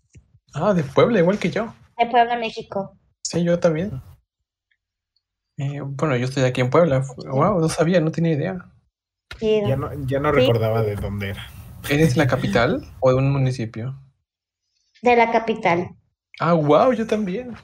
Ah, 0.55 0.73
de 0.75 0.83
Puebla, 0.83 1.19
igual 1.21 1.39
que 1.39 1.51
yo. 1.51 1.73
de 1.99 2.07
Puebla, 2.07 2.37
México. 2.37 2.97
Sí, 3.23 3.45
yo 3.45 3.59
también. 3.61 4.01
Eh, 5.59 5.81
bueno, 5.83 6.17
yo 6.17 6.27
estoy 6.27 6.43
aquí 6.45 6.61
en 6.61 6.71
Puebla. 6.71 7.05
Wow, 7.17 7.61
no 7.61 7.69
sabía, 7.69 8.01
no 8.01 8.11
tenía 8.11 8.33
idea. 8.33 8.73
Sí, 9.39 9.61
Ya 9.67 9.77
no, 9.77 9.91
ya 10.07 10.19
no 10.21 10.31
Sí. 10.33 10.41
recordaba 10.41 10.83
de 10.83 10.97
dónde 10.97 11.31
era. 11.31 11.47
¿Eres 11.89 12.15
de 12.15 12.19
la 12.19 12.27
capital 12.27 12.85
o 13.01 13.11
de 13.11 13.17
un 13.17 13.31
municipio? 13.33 13.99
de 15.03 15.15
la 15.15 15.31
capital. 15.31 15.91
Ah, 16.41 16.55
wow, 16.55 16.93
yo 16.93 17.07
también. 17.07 17.55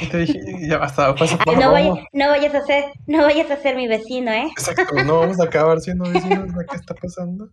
Y 0.00 0.06
te 0.08 0.18
dije, 0.18 0.40
ya 0.68 0.78
pasa 0.78 1.14
Ay, 1.18 1.56
no, 1.56 1.72
vayas, 1.72 1.94
no 2.12 2.28
vayas 2.28 2.54
a 2.54 2.62
ser, 2.62 2.84
no 3.06 3.22
vayas 3.22 3.50
a 3.50 3.56
ser 3.56 3.76
mi 3.76 3.88
vecino, 3.88 4.30
¿eh? 4.30 4.46
Exacto, 4.50 4.94
no 5.04 5.20
vamos 5.20 5.40
a 5.40 5.44
acabar 5.44 5.80
siendo 5.80 6.08
vecinos 6.10 6.54
de 6.54 6.66
qué 6.66 6.76
está 6.76 6.94
pasando. 6.94 7.50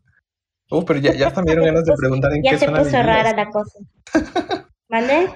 Uh, 0.70 0.84
pero 0.86 1.00
ya, 1.00 1.14
ya 1.14 1.28
hasta 1.28 1.42
me 1.42 1.48
dieron 1.52 1.66
ganas 1.66 1.86
de 1.86 1.94
preguntar 1.96 2.34
en 2.34 2.44
Ya 2.44 2.52
qué 2.52 2.58
se 2.58 2.66
zona 2.66 2.80
puso 2.80 2.90
vivías. 2.92 3.06
rara 3.06 3.34
la 3.36 3.50
cosa. 3.50 3.80
¿Mande? 4.90 5.30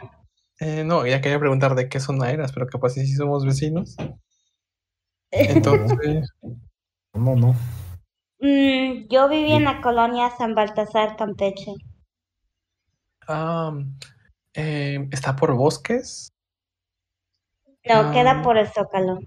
Eh, 0.59 0.83
no, 0.83 1.05
ya 1.05 1.21
quería 1.21 1.39
preguntar 1.39 1.75
de 1.75 1.87
qué 1.89 1.99
zona 1.99 2.31
eras, 2.31 2.51
pero 2.51 2.67
capaz 2.67 2.89
si 2.89 3.05
sí 3.05 3.13
somos 3.15 3.45
vecinos. 3.45 3.95
Entonces, 5.31 6.29
No, 7.13 7.35
no. 7.35 7.55
Mm, 8.39 9.07
yo 9.09 9.27
viví 9.27 9.53
en 9.53 9.63
la 9.63 9.81
colonia 9.81 10.29
San 10.37 10.53
Baltasar, 10.53 11.15
Campeche. 11.17 11.73
ah, 13.27 13.71
eh, 14.57 15.07
¿está 15.11 15.35
por 15.35 15.53
bosques? 15.55 16.29
No, 17.85 17.95
Ah. 17.95 18.11
queda 18.11 18.41
por 18.41 18.57
el 18.57 18.67
Zócalo. 18.67 19.19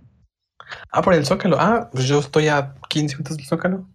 Ah, 0.93 1.01
por 1.03 1.15
el 1.15 1.25
Zócalo. 1.25 1.57
Ah, 1.59 1.89
pues 1.91 2.05
yo 2.07 2.19
estoy 2.19 2.49
a 2.49 2.75
15 2.89 3.17
minutos 3.17 3.37
del 3.39 3.47
Zócalo. 3.47 3.89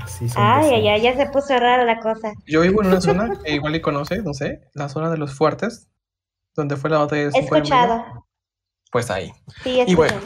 Así 0.00 0.28
son 0.28 0.42
Ay, 0.42 0.70
ay, 0.74 0.88
ay, 0.88 1.02
ya 1.02 1.16
se 1.16 1.26
puso 1.26 1.58
rara 1.58 1.84
la 1.84 1.98
cosa. 2.00 2.32
Yo 2.46 2.60
vivo 2.62 2.82
en 2.82 2.88
una 2.88 3.00
zona 3.00 3.38
que 3.44 3.54
igual 3.54 3.74
y 3.74 3.80
conoces, 3.80 4.22
no 4.24 4.32
sé, 4.34 4.70
la 4.72 4.88
zona 4.88 5.10
de 5.10 5.18
los 5.18 5.34
fuertes, 5.34 5.88
donde 6.54 6.76
fue 6.76 6.90
la 6.90 6.98
batalla 6.98 7.28
de 7.28 7.38
He 7.38 7.40
escuchado. 7.40 8.26
Pues 8.90 9.10
ahí. 9.10 9.32
Sí, 9.64 9.82
Y 9.86 9.94
bueno, 9.94 10.20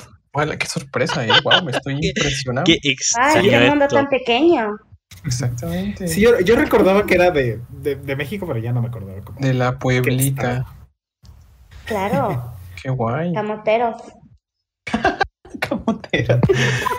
qué 0.58 0.66
sorpresa, 0.66 1.24
¿eh? 1.26 1.30
Wow, 1.42 1.64
me 1.64 1.70
estoy 1.72 1.98
impresionado. 2.00 2.64
Qué 2.66 2.78
Ay, 3.16 3.48
qué 3.48 3.68
mundo 3.70 3.88
tan 3.88 4.08
pequeño. 4.08 4.76
Exactamente. 5.24 6.06
Sí, 6.08 6.20
yo, 6.20 6.38
yo 6.40 6.56
recordaba 6.56 7.04
que 7.06 7.14
era 7.14 7.30
de, 7.30 7.60
de, 7.68 7.96
de 7.96 8.16
México, 8.16 8.46
pero 8.46 8.58
ya 8.58 8.72
no 8.72 8.80
me 8.82 8.88
acordaba. 8.88 9.20
cómo. 9.22 9.38
De 9.40 9.54
la 9.54 9.78
Pueblita. 9.78 10.66
Claro, 11.84 12.52
Qué 12.82 12.90
guay. 12.90 13.32
camoteros. 13.32 13.96
Camotera. 15.60 16.40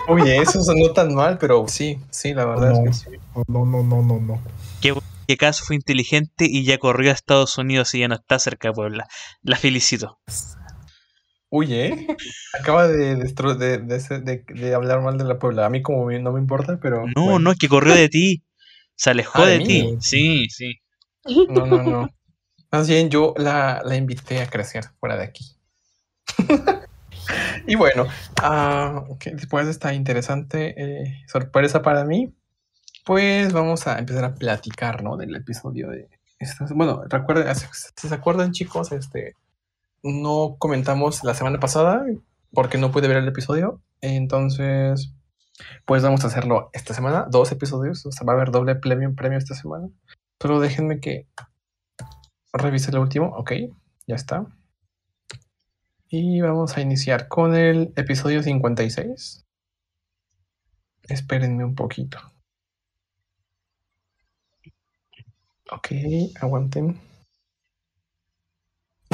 Oye, 0.08 0.38
eso 0.38 0.62
sonó 0.62 0.90
tan 0.92 1.14
mal, 1.14 1.38
pero 1.38 1.66
sí, 1.68 2.00
sí, 2.10 2.34
la 2.34 2.44
verdad 2.44 2.70
No. 2.72 2.90
es 2.90 3.04
que 3.04 3.10
sí. 3.10 3.16
No, 3.46 3.64
no, 3.64 3.82
no, 3.82 4.02
no, 4.02 4.18
no. 4.20 4.40
Que 4.80 5.34
acaso 5.34 5.64
fue 5.64 5.76
inteligente 5.76 6.46
y 6.48 6.64
ya 6.64 6.78
corrió 6.78 7.10
a 7.10 7.14
Estados 7.14 7.56
Unidos 7.58 7.94
y 7.94 8.00
ya 8.00 8.08
no 8.08 8.14
está 8.14 8.38
cerca 8.38 8.68
de 8.68 8.74
Puebla. 8.74 9.06
La 9.42 9.56
felicito. 9.56 10.18
Uy, 11.50 11.72
¿eh? 11.74 12.06
Acaba 12.58 12.86
de, 12.88 13.16
de, 13.16 13.78
de, 13.78 14.44
de- 14.46 14.74
hablar 14.74 15.00
mal 15.00 15.16
de 15.16 15.24
la 15.24 15.38
Puebla. 15.38 15.66
A 15.66 15.70
mí 15.70 15.80
como 15.82 16.10
no 16.10 16.32
me 16.32 16.40
importa, 16.40 16.78
pero... 16.80 17.06
No, 17.16 17.24
bueno. 17.24 17.38
no, 17.38 17.52
es 17.52 17.58
que 17.58 17.68
corrió 17.68 17.94
de 17.94 18.08
ti. 18.08 18.42
Se 18.94 19.10
alejó 19.10 19.42
Ah, 19.42 19.46
¿de 19.46 19.60
ti. 19.60 19.96
Sí, 20.00 20.46
sí. 20.50 20.74
No, 21.48 21.66
no, 21.66 21.82
no. 21.82 22.08
Más 22.70 22.88
bien 22.88 23.08
yo 23.08 23.34
la, 23.38 23.80
la 23.84 23.96
invité 23.96 24.42
a 24.42 24.50
crecer 24.50 24.84
fuera 25.00 25.16
de 25.16 25.24
aquí. 25.24 25.44
y 27.66 27.74
bueno, 27.76 28.06
ah, 28.42 29.04
después 29.32 29.64
de 29.66 29.72
esta 29.72 29.94
interesante 29.94 30.74
eh, 30.76 31.24
sorpresa 31.26 31.80
para 31.82 32.04
mí, 32.04 32.34
pues 33.06 33.52
vamos 33.52 33.86
a 33.86 33.98
empezar 33.98 34.24
a 34.24 34.34
platicar, 34.34 35.02
¿no? 35.02 35.16
Del 35.16 35.34
episodio 35.34 35.88
de... 35.90 36.08
estas- 36.38 36.72
bueno, 36.74 37.02
recuerden, 37.08 37.54
si 37.54 38.08
se 38.08 38.14
acuerdan 38.14 38.52
chicos, 38.52 38.92
este, 38.92 39.34
no 40.02 40.56
comentamos 40.58 41.24
la 41.24 41.34
semana 41.34 41.60
pasada 41.60 42.04
porque 42.52 42.78
no 42.78 42.90
pude 42.90 43.08
ver 43.08 43.18
el 43.18 43.28
episodio, 43.28 43.82
entonces, 44.00 45.12
pues 45.84 46.02
vamos 46.02 46.24
a 46.24 46.28
hacerlo 46.28 46.70
esta 46.72 46.94
semana, 46.94 47.26
dos 47.30 47.52
episodios, 47.52 48.06
o 48.06 48.12
sea, 48.12 48.24
va 48.26 48.32
a 48.32 48.36
haber 48.36 48.50
doble 48.50 48.76
premio, 48.76 49.14
premio 49.14 49.38
esta 49.38 49.54
semana. 49.54 49.88
Solo 50.40 50.60
déjenme 50.60 51.00
que 51.00 51.26
revise 52.52 52.90
el 52.90 52.98
último. 52.98 53.28
Ok, 53.36 53.52
ya 54.06 54.14
está. 54.14 54.46
Y 56.08 56.40
vamos 56.40 56.76
a 56.76 56.80
iniciar 56.80 57.28
con 57.28 57.54
el 57.54 57.92
episodio 57.96 58.42
56. 58.42 59.44
Espérenme 61.02 61.64
un 61.64 61.74
poquito. 61.74 62.18
Ok, 65.70 65.88
aguanten. 66.40 67.07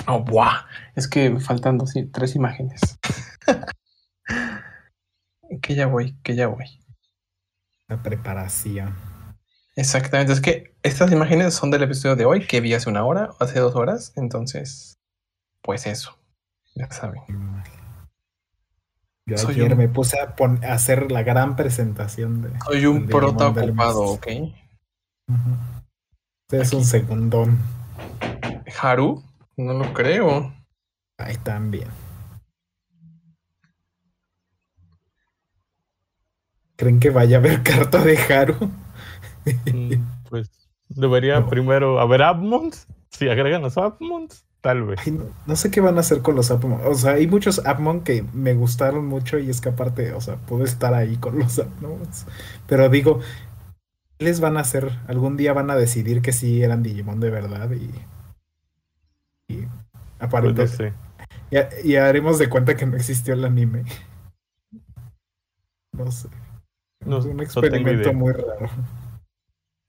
Oh, 0.07 0.21
buah. 0.23 0.67
Es 0.95 1.09
que 1.09 1.31
me 1.31 1.41
faltan 1.41 1.79
dos, 1.79 1.95
tres 2.13 2.37
imágenes. 2.37 2.81
que 5.63 5.75
ya 5.75 5.87
voy, 5.87 6.17
que 6.23 6.35
ya 6.35 6.49
voy. 6.49 6.67
La 7.89 8.03
preparación. 8.03 8.95
Exactamente. 9.77 10.33
Es 10.33 10.41
que 10.41 10.75
estas 10.83 11.13
imágenes 11.13 11.55
son 11.55 11.71
del 11.71 11.83
episodio 11.83 12.17
de 12.17 12.25
hoy 12.25 12.47
que 12.47 12.61
vi 12.61 12.75
hace 12.75 12.89
una 12.91 13.05
hora, 13.05 13.31
hace 13.41 13.61
dos 13.61 13.75
horas. 13.77 14.13
Entonces, 14.17 14.99
pues 15.63 15.87
eso. 15.87 16.19
Ya 16.75 16.91
saben. 16.91 17.23
Yo 19.27 19.39
Soy 19.39 19.55
ayer 19.55 19.73
un- 19.73 19.79
me 19.79 19.89
puse 19.89 20.21
a, 20.21 20.37
pon- 20.37 20.63
a 20.65 20.73
hacer 20.75 21.11
la 21.11 21.23
gran 21.23 21.57
presentación 21.57 22.43
de. 22.43 22.61
Soy 22.61 22.85
un 22.87 23.07
del 23.07 23.17
prota 23.17 23.49
ocupado. 23.49 24.03
¿ok? 24.03 24.27
Usted 26.47 26.61
es 26.61 26.73
un 26.75 26.85
segundón. 26.85 27.59
Haru, 28.81 29.23
no 29.57 29.75
lo 29.75 29.93
creo. 29.93 30.53
Ahí 31.19 31.37
también. 31.39 31.89
¿Creen 36.77 37.01
que 37.01 37.11
vaya 37.11 37.37
a 37.37 37.41
haber 37.41 37.63
carta 37.71 38.03
de 38.05 38.17
Haru? 38.19 38.71
Mm, 39.71 40.07
Pues 40.29 40.51
debería 40.89 41.41
No. 41.41 41.49
primero 41.49 42.01
haber 42.01 42.23
Abmons. 42.23 42.87
Si 43.11 43.29
agregan 43.29 43.63
los 43.63 43.79
Abmons, 43.79 44.47
tal 44.61 44.85
vez. 44.85 45.01
Ay, 45.05 45.13
no, 45.13 45.25
no 45.47 45.57
sé 45.57 45.71
qué 45.71 45.81
van 45.81 45.97
a 45.97 46.01
hacer 46.01 46.23
con 46.23 46.37
los 46.37 46.51
Appmon. 46.51 46.81
O 46.87 46.95
sea, 46.95 47.13
hay 47.13 47.27
muchos 47.27 47.65
Appmon 47.67 48.03
que 48.05 48.25
me 48.33 48.55
gustaron 48.55 49.07
mucho 49.07 49.39
y 49.39 49.51
es 49.51 49.61
que 49.61 49.71
aparte, 49.71 50.13
o 50.13 50.21
sea, 50.21 50.37
puedo 50.37 50.65
estar 50.65 50.95
ahí 50.95 51.17
con 51.17 51.39
los 51.39 51.59
Appmons. 51.59 52.27
Pero 52.67 52.89
digo, 52.89 53.21
¿qué 54.19 54.27
les 54.27 54.41
van 54.41 54.57
a 54.57 54.61
hacer? 54.61 54.91
Algún 55.09 55.37
día 55.37 55.53
van 55.53 55.71
a 55.71 55.77
decidir 55.77 56.23
que 56.23 56.33
sí 56.33 56.63
eran 56.63 56.83
Digimon 56.83 57.21
de 57.21 57.31
verdad 57.31 57.71
y. 57.73 57.91
Y 59.49 59.57
Pues 59.57 59.69
no 59.69 60.27
aparentemente. 60.27 60.77
sé. 60.77 60.93
y, 61.85 61.93
y 61.93 61.97
haremos 61.97 62.39
de 62.39 62.49
cuenta 62.49 62.77
que 62.77 62.87
no 62.87 62.97
existió 62.97 63.35
el 63.35 63.45
anime. 63.45 63.85
No 65.93 66.11
sé. 66.11 66.29
No, 67.05 67.19
es 67.19 67.25
un 67.27 67.41
experimento 67.41 68.13
muy 68.13 68.33
raro. 68.33 68.69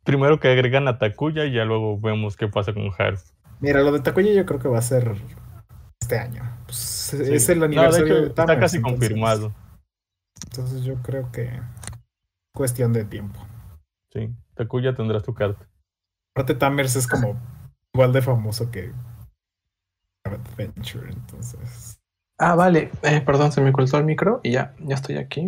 Primero 0.03 0.39
que 0.39 0.49
agregan 0.51 0.88
a 0.88 0.99
Takuya 0.99 1.45
y 1.45 1.53
ya 1.53 1.66
luego 1.66 1.99
vemos 1.99 2.36
qué 2.36 2.47
pasa 2.47 2.74
con 2.74 2.89
Haru. 2.97 3.18
Mira, 3.60 3.82
lo 3.82 3.91
de 3.91 4.01
Takuya 4.01 4.34
yo 4.34 4.45
creo 4.45 4.60
que 4.60 4.68
va 4.68 4.78
a 4.80 4.84
ser 4.84 5.16
este 6.01 6.20
año. 6.20 6.43
Pues, 6.66 6.78
Sí. 6.78 7.18
Es 7.22 7.47
el 7.49 7.60
No, 7.60 7.68
de 7.68 7.76
aniversario 7.78 8.06
hecho, 8.08 8.22
de 8.24 8.28
está 8.28 8.45
casi 8.60 8.78
entonces- 8.78 8.82
confirmado. 9.10 9.53
Entonces 10.47 10.84
yo 10.84 10.95
creo 11.01 11.32
que 11.32 11.62
cuestión 12.53 12.93
de 12.93 13.06
tiempo. 13.06 13.39
Sí, 14.12 14.34
Takuya 14.56 14.93
tendrá 14.95 15.20
su 15.20 15.34
carta. 15.34 15.68
Aparte 16.36 16.56
Tamers 16.56 16.95
es 16.95 17.08
como 17.08 17.39
igual 17.93 18.12
de 18.12 18.22
famoso 18.22 18.70
que 18.72 18.91
Adventure, 20.26 21.09
entonces. 21.09 21.99
Ah, 22.38 22.55
vale. 22.55 22.91
Eh, 23.03 23.21
perdón, 23.21 23.51
se 23.51 23.61
me 23.61 23.69
ocultó 23.69 23.97
el 23.97 24.05
micro 24.05 24.41
y 24.43 24.51
ya, 24.51 24.73
ya 24.80 24.95
estoy 24.95 25.17
aquí. 25.17 25.47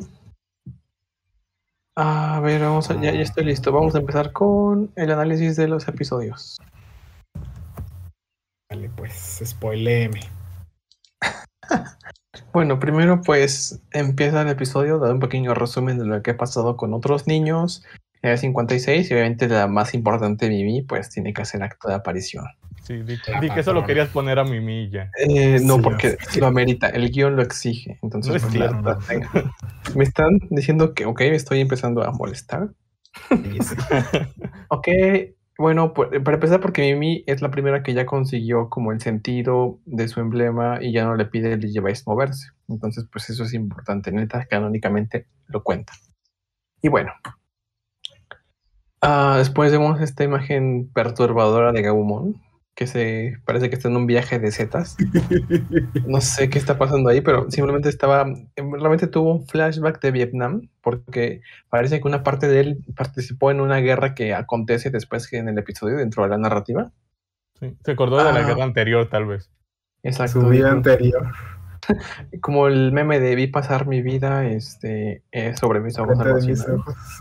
A 1.95 2.39
ver, 2.41 2.61
vamos 2.61 2.89
a, 2.91 3.01
ya, 3.01 3.11
ya 3.11 3.21
estoy 3.21 3.45
listo. 3.45 3.71
Vamos 3.71 3.95
a 3.95 3.99
empezar 3.99 4.31
con 4.31 4.91
el 4.95 5.11
análisis 5.11 5.55
de 5.55 5.67
los 5.67 5.87
episodios. 5.87 6.57
Vale, 8.69 8.89
pues, 8.95 9.41
spoileeme. 9.43 10.21
Bueno, 12.53 12.79
primero 12.79 13.21
pues 13.21 13.81
empieza 13.91 14.41
el 14.41 14.49
episodio, 14.49 14.99
da 14.99 15.11
un 15.11 15.19
pequeño 15.19 15.53
resumen 15.53 15.99
de 15.99 16.05
lo 16.05 16.21
que 16.21 16.31
ha 16.31 16.37
pasado 16.37 16.77
con 16.77 16.93
otros 16.93 17.27
niños. 17.27 17.83
El 18.21 18.37
56 18.37 19.09
y 19.09 19.13
obviamente 19.13 19.47
la 19.47 19.67
más 19.67 19.93
importante, 19.93 20.49
Mimi, 20.49 20.81
pues 20.81 21.09
tiene 21.09 21.33
que 21.33 21.41
hacer 21.43 21.61
acto 21.61 21.87
de 21.87 21.95
aparición. 21.95 22.45
Sí, 22.87 23.03
di, 23.03 23.17
La 23.27 23.41
di 23.41 23.51
que 23.51 23.59
eso 23.61 23.73
lo 23.73 23.81
patrona. 23.81 23.87
querías 23.87 24.09
poner 24.09 24.39
a 24.39 24.45
Mimi 24.45 24.89
ya. 24.89 25.09
Eh, 25.17 25.59
no, 25.61 25.75
Sí, 25.75 25.81
porque 25.81 26.17
sí. 26.29 26.39
lo 26.39 26.47
amerita, 26.47 26.87
el 26.89 27.09
guion 27.11 27.35
lo 27.35 27.41
exige. 27.41 27.99
Entonces, 28.01 28.31
No 28.31 28.35
es 28.35 28.43
pues, 28.45 29.95
me 29.95 30.03
están 30.05 30.39
diciendo 30.49 30.93
que, 30.93 31.05
ok, 31.05 31.19
me 31.21 31.35
estoy 31.35 31.59
empezando 31.61 32.03
a 32.03 32.11
molestar. 32.11 32.69
Sí, 33.29 33.59
sí. 33.61 33.75
Ok, 34.69 34.87
bueno, 35.57 35.93
para 35.93 36.35
empezar, 36.35 36.59
porque 36.61 36.81
Mimi 36.83 37.23
es 37.27 37.41
la 37.41 37.51
primera 37.51 37.83
que 37.83 37.93
ya 37.93 38.05
consiguió 38.05 38.69
como 38.69 38.91
el 38.91 39.01
sentido 39.01 39.79
de 39.85 40.07
su 40.07 40.19
emblema 40.19 40.79
y 40.81 40.93
ya 40.93 41.03
no 41.05 41.15
le 41.15 41.25
pide 41.25 41.53
el 41.53 41.59
Digivice 41.61 42.03
moverse. 42.05 42.49
Entonces, 42.67 43.05
pues 43.11 43.29
eso 43.29 43.43
es 43.43 43.53
importante. 43.53 44.11
Neta, 44.11 44.45
canónicamente 44.45 45.27
lo 45.47 45.63
cuenta. 45.63 45.93
Y 46.81 46.89
bueno. 46.89 47.11
ah, 49.01 49.35
después 49.37 49.71
vemos 49.71 49.99
esta 50.01 50.23
imagen 50.23 50.89
perturbadora 50.93 51.71
de 51.71 51.81
Gabumon, 51.81 52.41
que 52.77 52.85
se 52.85 53.39
parece 53.43 53.69
que 53.71 53.75
está 53.75 53.87
en 53.89 53.97
un 53.97 54.05
viaje 54.05 54.37
de 54.37 54.51
setas. 54.51 54.95
No 56.07 56.21
sé 56.21 56.47
qué 56.49 56.59
está 56.59 56.77
pasando 56.77 57.09
ahí, 57.09 57.21
pero 57.21 57.49
simplemente 57.49 57.89
estaba, 57.89 58.25
realmente 58.55 59.07
tuvo 59.07 59.33
un 59.33 59.47
flashback 59.47 59.99
de 59.99 60.11
Vietnam, 60.11 60.69
porque 60.81 61.41
parece 61.69 61.99
que 61.99 62.07
una 62.07 62.21
parte 62.23 62.47
de 62.47 62.59
él 62.59 62.77
participó 62.95 63.49
en 63.49 63.61
una 63.61 63.77
guerra 63.77 64.13
que 64.13 64.35
acontece 64.35 64.91
después 64.91 65.27
que 65.27 65.37
en 65.37 65.49
el 65.49 65.57
episodio 65.57 65.97
dentro 65.97 66.21
de 66.23 66.29
la 66.29 66.37
narrativa. 66.37 66.91
Sí, 67.59 67.75
Se 67.83 67.91
acordó 67.91 68.17
de 68.17 68.31
la 68.31 68.39
Ah. 68.39 68.47
guerra 68.47 68.63
anterior, 68.63 69.09
tal 69.09 69.25
vez. 69.25 69.49
Exacto. 70.03 70.41
Su 70.41 70.47
vida 70.47 70.71
anterior. 70.71 71.31
Como 72.41 72.67
el 72.67 72.91
meme 72.91 73.19
de 73.19 73.33
vi 73.35 73.47
pasar 73.47 73.87
mi 73.87 74.03
vida 74.03 74.45
este, 74.45 75.23
eh, 75.31 75.55
sobre 75.57 75.79
mis 75.79 75.97
ojos. 75.97 76.45
mis. 76.45 76.63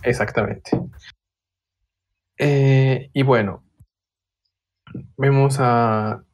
Exactamente. 0.02 0.70
Eh, 2.38 3.08
y 3.14 3.22
bueno, 3.22 3.62
vemos 5.16 5.56
a 5.60 6.24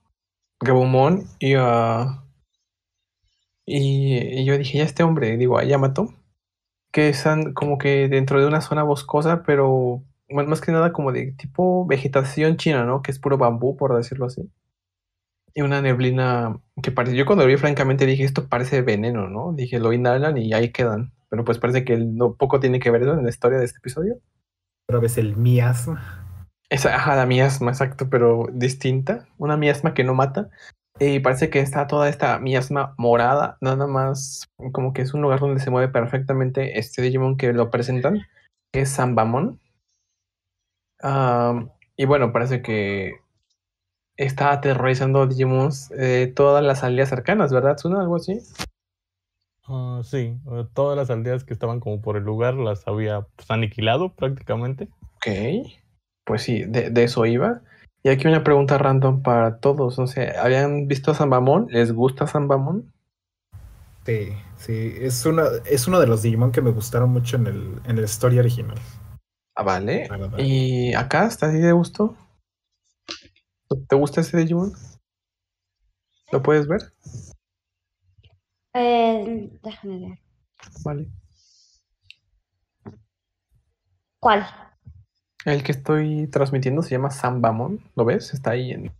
Gabumon 0.60 1.24
y 1.38 1.54
a. 1.54 2.24
Y, 3.66 4.44
yo 4.44 4.58
dije, 4.58 4.78
ya 4.78 4.84
este 4.84 5.02
hombre, 5.02 5.36
digo, 5.36 5.58
a 5.58 5.64
Yamato, 5.64 6.08
que 6.92 7.08
están 7.08 7.54
como 7.54 7.78
que 7.78 8.08
dentro 8.08 8.40
de 8.40 8.46
una 8.46 8.60
zona 8.60 8.82
boscosa, 8.82 9.42
pero 9.44 10.02
bueno, 10.28 10.50
más 10.50 10.60
que 10.60 10.72
nada 10.72 10.92
como 10.92 11.12
de 11.12 11.32
tipo 11.32 11.86
vegetación 11.86 12.56
china, 12.56 12.84
¿no? 12.84 13.02
Que 13.02 13.12
es 13.12 13.18
puro 13.18 13.38
bambú, 13.38 13.76
por 13.76 13.96
decirlo 13.96 14.26
así. 14.26 14.50
Y 15.54 15.62
una 15.62 15.82
neblina 15.82 16.60
que 16.82 16.90
parece. 16.92 17.16
Yo 17.16 17.26
cuando 17.26 17.44
lo 17.44 17.50
vi, 17.50 17.56
francamente, 17.56 18.06
dije, 18.06 18.24
esto 18.24 18.48
parece 18.48 18.82
veneno, 18.82 19.28
¿no? 19.28 19.52
Dije, 19.52 19.78
lo 19.78 19.92
inhalan 19.92 20.38
y 20.38 20.52
ahí 20.54 20.72
quedan. 20.72 21.12
Pero 21.28 21.44
pues 21.44 21.58
parece 21.58 21.84
que 21.84 21.96
no 21.96 22.34
poco 22.34 22.60
tiene 22.60 22.80
que 22.80 22.90
ver 22.90 23.02
eso 23.02 23.12
en 23.14 23.24
la 23.24 23.30
historia 23.30 23.58
de 23.58 23.64
este 23.66 23.78
episodio. 23.78 24.20
Otra 24.88 25.00
vez 25.00 25.18
el 25.18 25.36
miasma. 25.36 26.21
Esa, 26.72 26.96
ajá, 26.96 27.16
la 27.16 27.26
miasma, 27.26 27.70
exacto, 27.70 28.08
pero 28.08 28.46
distinta. 28.50 29.28
Una 29.36 29.58
miasma 29.58 29.92
que 29.92 30.04
no 30.04 30.14
mata. 30.14 30.48
Y 30.98 31.20
parece 31.20 31.50
que 31.50 31.60
está 31.60 31.86
toda 31.86 32.08
esta 32.08 32.38
miasma 32.38 32.94
morada, 32.96 33.58
nada 33.60 33.86
más 33.86 34.48
como 34.72 34.94
que 34.94 35.02
es 35.02 35.12
un 35.12 35.20
lugar 35.20 35.38
donde 35.38 35.60
se 35.60 35.68
mueve 35.70 35.92
perfectamente 35.92 36.78
este 36.78 37.02
Digimon 37.02 37.36
que 37.36 37.52
lo 37.52 37.68
presentan, 37.68 38.22
que 38.72 38.80
es 38.80 38.88
Sambamon. 38.88 39.60
Am, 41.02 41.68
y 41.94 42.06
bueno, 42.06 42.32
parece 42.32 42.62
que 42.62 43.16
está 44.16 44.52
aterrorizando 44.52 45.26
Digimons 45.26 45.90
de 45.90 46.26
todas 46.26 46.64
las 46.64 46.84
aldeas 46.84 47.10
cercanas, 47.10 47.52
¿verdad? 47.52 47.76
¿Suena 47.76 48.00
algo 48.00 48.16
así? 48.16 48.40
Ah, 49.64 50.00
sí, 50.04 50.38
eh, 50.50 50.66
todas 50.72 50.96
las 50.96 51.10
aldeas 51.10 51.44
que 51.44 51.52
estaban 51.52 51.80
como 51.80 52.00
por 52.00 52.16
el 52.16 52.24
lugar 52.24 52.54
las 52.54 52.88
había 52.88 53.26
pues, 53.36 53.50
aniquilado 53.50 54.14
prácticamente. 54.14 54.88
Ok, 55.16 55.26
pues 56.24 56.42
sí, 56.42 56.64
de, 56.64 56.90
de 56.90 57.04
eso 57.04 57.26
iba. 57.26 57.62
Y 58.02 58.08
aquí 58.08 58.26
una 58.26 58.42
pregunta 58.42 58.78
random 58.78 59.22
para 59.22 59.58
todos. 59.58 59.98
No 59.98 60.06
sé, 60.06 60.36
¿habían 60.36 60.88
visto 60.88 61.10
a 61.10 61.14
Sambamon? 61.14 61.68
¿Les 61.70 61.92
gusta 61.92 62.26
Sambamon? 62.26 62.92
Sí, 64.04 64.30
sí. 64.56 64.94
Es, 64.98 65.24
una, 65.24 65.44
es 65.64 65.86
uno 65.86 66.00
de 66.00 66.08
los 66.08 66.22
Digimon 66.22 66.50
que 66.50 66.60
me 66.60 66.72
gustaron 66.72 67.10
mucho 67.10 67.36
en 67.36 67.46
el, 67.46 67.80
en 67.84 67.98
el 67.98 68.04
story 68.04 68.40
original. 68.40 68.78
Ah, 69.54 69.62
vale. 69.62 70.08
¿Y 70.38 70.94
acá 70.94 71.26
está 71.26 71.46
así 71.46 71.58
de 71.58 71.72
gusto? 71.72 72.16
¿Te 73.88 73.96
gusta 73.96 74.22
ese 74.22 74.38
Digimon? 74.38 74.72
¿Lo 76.32 76.42
puedes 76.42 76.66
ver? 76.66 76.80
Eh, 78.74 79.50
déjame 79.62 80.08
ver. 80.08 80.18
Vale. 80.84 81.06
¿Cuál? 84.18 84.46
El 85.44 85.62
que 85.62 85.72
estoy 85.72 86.28
transmitiendo 86.28 86.82
se 86.82 86.90
llama 86.90 87.10
Sambamon. 87.10 87.80
¿Lo 87.96 88.04
ves? 88.04 88.32
Está 88.32 88.52
ahí 88.52 88.70
en. 88.70 88.92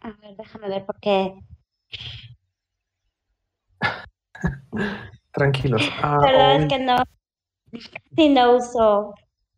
A 0.00 0.12
ver, 0.12 0.36
déjame 0.36 0.68
ver 0.68 0.86
porque... 0.86 1.34
Tranquilos. 5.32 5.82
Ah, 6.02 6.18
Perdón, 6.20 6.40
oh, 6.40 6.64
es 6.64 6.68
que 6.68 6.78
no... 6.78 6.96
Sí, 8.16 8.28
no 8.28 8.56
uso 8.56 9.14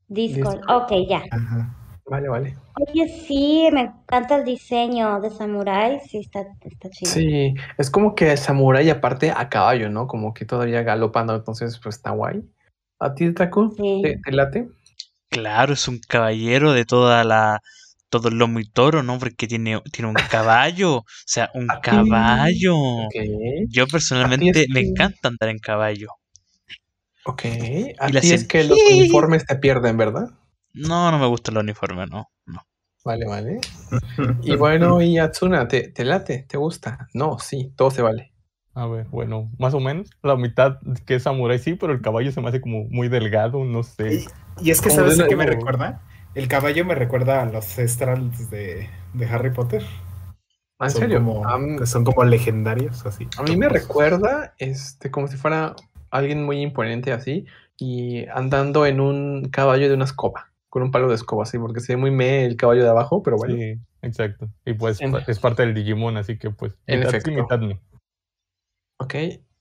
Discord. 0.08 0.56
Discord. 0.56 0.82
Ok, 0.82 0.92
ya. 1.08 1.22
Ajá. 1.30 1.76
Vale, 2.10 2.28
vale. 2.28 2.56
Oye, 2.74 3.08
sí, 3.08 3.68
me 3.72 3.82
encanta 3.82 4.34
el 4.36 4.44
diseño 4.44 5.20
de 5.20 5.30
Samurai. 5.30 6.00
Sí, 6.00 6.18
está, 6.18 6.40
está 6.62 6.90
chido. 6.90 7.08
Sí, 7.08 7.54
es 7.78 7.88
como 7.88 8.16
que 8.16 8.36
Samurai 8.36 8.90
aparte 8.90 9.30
a 9.30 9.48
caballo, 9.48 9.88
¿no? 9.90 10.08
Como 10.08 10.34
que 10.34 10.44
todavía 10.44 10.82
galopando, 10.82 11.36
entonces 11.36 11.78
pues 11.78 11.96
está 11.96 12.10
guay. 12.10 12.42
¿A 13.00 13.14
ti, 13.14 13.32
Taku? 13.32 13.74
Sí. 13.76 14.02
¿Te, 14.02 14.18
te 14.24 14.32
late? 14.32 14.68
Claro, 15.30 15.72
es 15.74 15.88
un 15.88 15.98
caballero 16.06 16.72
de 16.72 16.84
toda 16.84 17.24
la 17.24 17.60
todo 18.08 18.28
el 18.28 18.38
lomo 18.38 18.58
y 18.58 18.68
toro, 18.68 19.02
¿no? 19.04 19.18
Porque 19.20 19.46
tiene, 19.46 19.80
tiene 19.92 20.08
un 20.08 20.16
caballo. 20.30 20.96
O 20.96 21.04
sea, 21.26 21.48
un 21.54 21.68
caballo. 21.80 22.74
Ok. 22.76 23.14
Yo 23.68 23.86
personalmente 23.86 24.66
me 24.68 24.80
que- 24.80 24.88
encanta 24.88 25.28
andar 25.28 25.48
en 25.48 25.58
caballo. 25.60 26.08
Ok. 27.24 27.42
A 27.98 28.08
ti 28.08 28.32
es 28.32 28.46
que 28.48 28.64
los 28.64 28.78
uniformes 28.92 29.46
te 29.46 29.56
pierden, 29.56 29.96
¿verdad? 29.96 30.30
No, 30.72 31.10
no 31.10 31.18
me 31.18 31.26
gusta 31.26 31.50
el 31.52 31.58
uniforme, 31.58 32.06
no. 32.06 32.26
no. 32.46 32.62
Vale, 33.04 33.26
vale. 33.26 33.60
Y 34.42 34.56
bueno, 34.56 35.00
y 35.02 35.18
Atsuna, 35.18 35.68
¿te, 35.68 35.88
¿te 35.88 36.04
late? 36.04 36.46
¿Te 36.48 36.56
gusta? 36.56 37.08
No, 37.14 37.38
sí, 37.38 37.72
todo 37.76 37.90
se 37.90 38.02
vale. 38.02 38.32
A 38.74 38.86
ver, 38.86 39.06
bueno, 39.08 39.50
más 39.58 39.74
o 39.74 39.80
menos. 39.80 40.10
La 40.22 40.36
mitad 40.36 40.78
que 41.04 41.16
es 41.16 41.24
samurai 41.24 41.58
sí, 41.58 41.74
pero 41.74 41.92
el 41.92 42.00
caballo 42.00 42.30
se 42.30 42.40
me 42.40 42.48
hace 42.48 42.60
como 42.60 42.84
muy 42.84 43.08
delgado, 43.08 43.64
no 43.64 43.82
sé. 43.82 44.24
Y, 44.60 44.66
y 44.66 44.70
es 44.70 44.80
que, 44.80 44.90
¿sabes 44.90 45.18
a 45.20 45.26
qué 45.26 45.36
me 45.36 45.46
recuerda? 45.46 46.00
El 46.34 46.46
caballo 46.46 46.84
me 46.84 46.94
recuerda 46.94 47.42
a 47.42 47.46
los 47.46 47.64
Cestrals 47.66 48.50
de, 48.50 48.88
de 49.14 49.26
Harry 49.26 49.50
Potter. 49.50 49.82
Ah, 50.78 50.86
¿En 50.86 50.90
son 50.92 51.02
serio? 51.02 51.18
Como, 51.18 51.86
son 51.86 52.04
como 52.04 52.24
legendarios, 52.24 53.04
así. 53.04 53.26
A 53.36 53.42
mí 53.42 53.56
me 53.56 53.68
recuerda 53.68 54.54
este, 54.58 55.10
como 55.10 55.26
si 55.28 55.36
fuera 55.36 55.74
alguien 56.10 56.44
muy 56.44 56.62
imponente 56.62 57.12
así 57.12 57.46
y 57.76 58.26
andando 58.28 58.86
en 58.86 59.00
un 59.00 59.48
caballo 59.50 59.88
de 59.88 59.94
una 59.94 60.04
escoba, 60.04 60.50
con 60.68 60.82
un 60.82 60.90
palo 60.90 61.08
de 61.08 61.16
escoba, 61.16 61.42
así, 61.42 61.58
porque 61.58 61.80
se 61.80 61.94
ve 61.94 61.96
muy 61.96 62.10
me 62.10 62.44
el 62.46 62.56
caballo 62.56 62.82
de 62.82 62.88
abajo, 62.88 63.22
pero 63.22 63.36
bueno. 63.36 63.54
Sí, 63.56 63.74
exacto. 64.02 64.48
Y 64.64 64.74
pues 64.74 65.00
En- 65.00 65.16
es 65.26 65.38
parte 65.38 65.62
del 65.66 65.74
Digimon, 65.74 66.16
así 66.16 66.38
que 66.38 66.50
pues 66.50 66.76
En 66.86 67.00
mitad 67.00 67.10
efecto. 67.10 67.30
sí, 67.30 67.36
mitad 67.36 67.58
no. 67.58 67.78
Ok. 69.00 69.14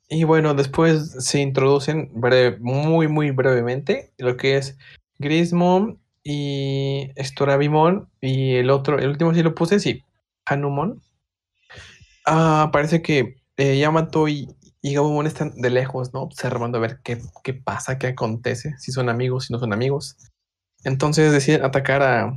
Y 0.09 0.23
bueno, 0.25 0.53
después 0.53 1.11
se 1.23 1.39
introducen 1.39 2.11
breve- 2.13 2.57
muy, 2.59 3.07
muy 3.07 3.31
brevemente 3.31 4.11
lo 4.17 4.35
que 4.37 4.57
es 4.57 4.77
Grismon 5.17 5.99
y 6.23 7.09
Storabimon 7.17 8.09
y 8.19 8.55
el 8.55 8.69
otro, 8.69 8.99
el 8.99 9.07
último 9.09 9.33
sí 9.33 9.41
lo 9.41 9.55
puse, 9.55 9.79
sí, 9.79 10.03
Hanumon. 10.45 11.01
Ah, 12.25 12.69
parece 12.73 13.01
que 13.01 13.37
eh, 13.57 13.77
Yamato 13.77 14.27
y, 14.27 14.49
y 14.81 14.93
Gabumon 14.93 15.25
están 15.27 15.53
de 15.55 15.69
lejos, 15.69 16.13
¿no? 16.13 16.21
Observando 16.21 16.77
a 16.77 16.81
ver 16.81 16.99
qué, 17.03 17.21
qué 17.43 17.53
pasa, 17.53 17.97
qué 17.97 18.07
acontece, 18.07 18.75
si 18.77 18.91
son 18.91 19.09
amigos, 19.09 19.45
si 19.45 19.53
no 19.53 19.59
son 19.59 19.73
amigos. 19.73 20.17
Entonces 20.83 21.31
deciden 21.31 21.63
atacar 21.63 22.01
a 22.03 22.33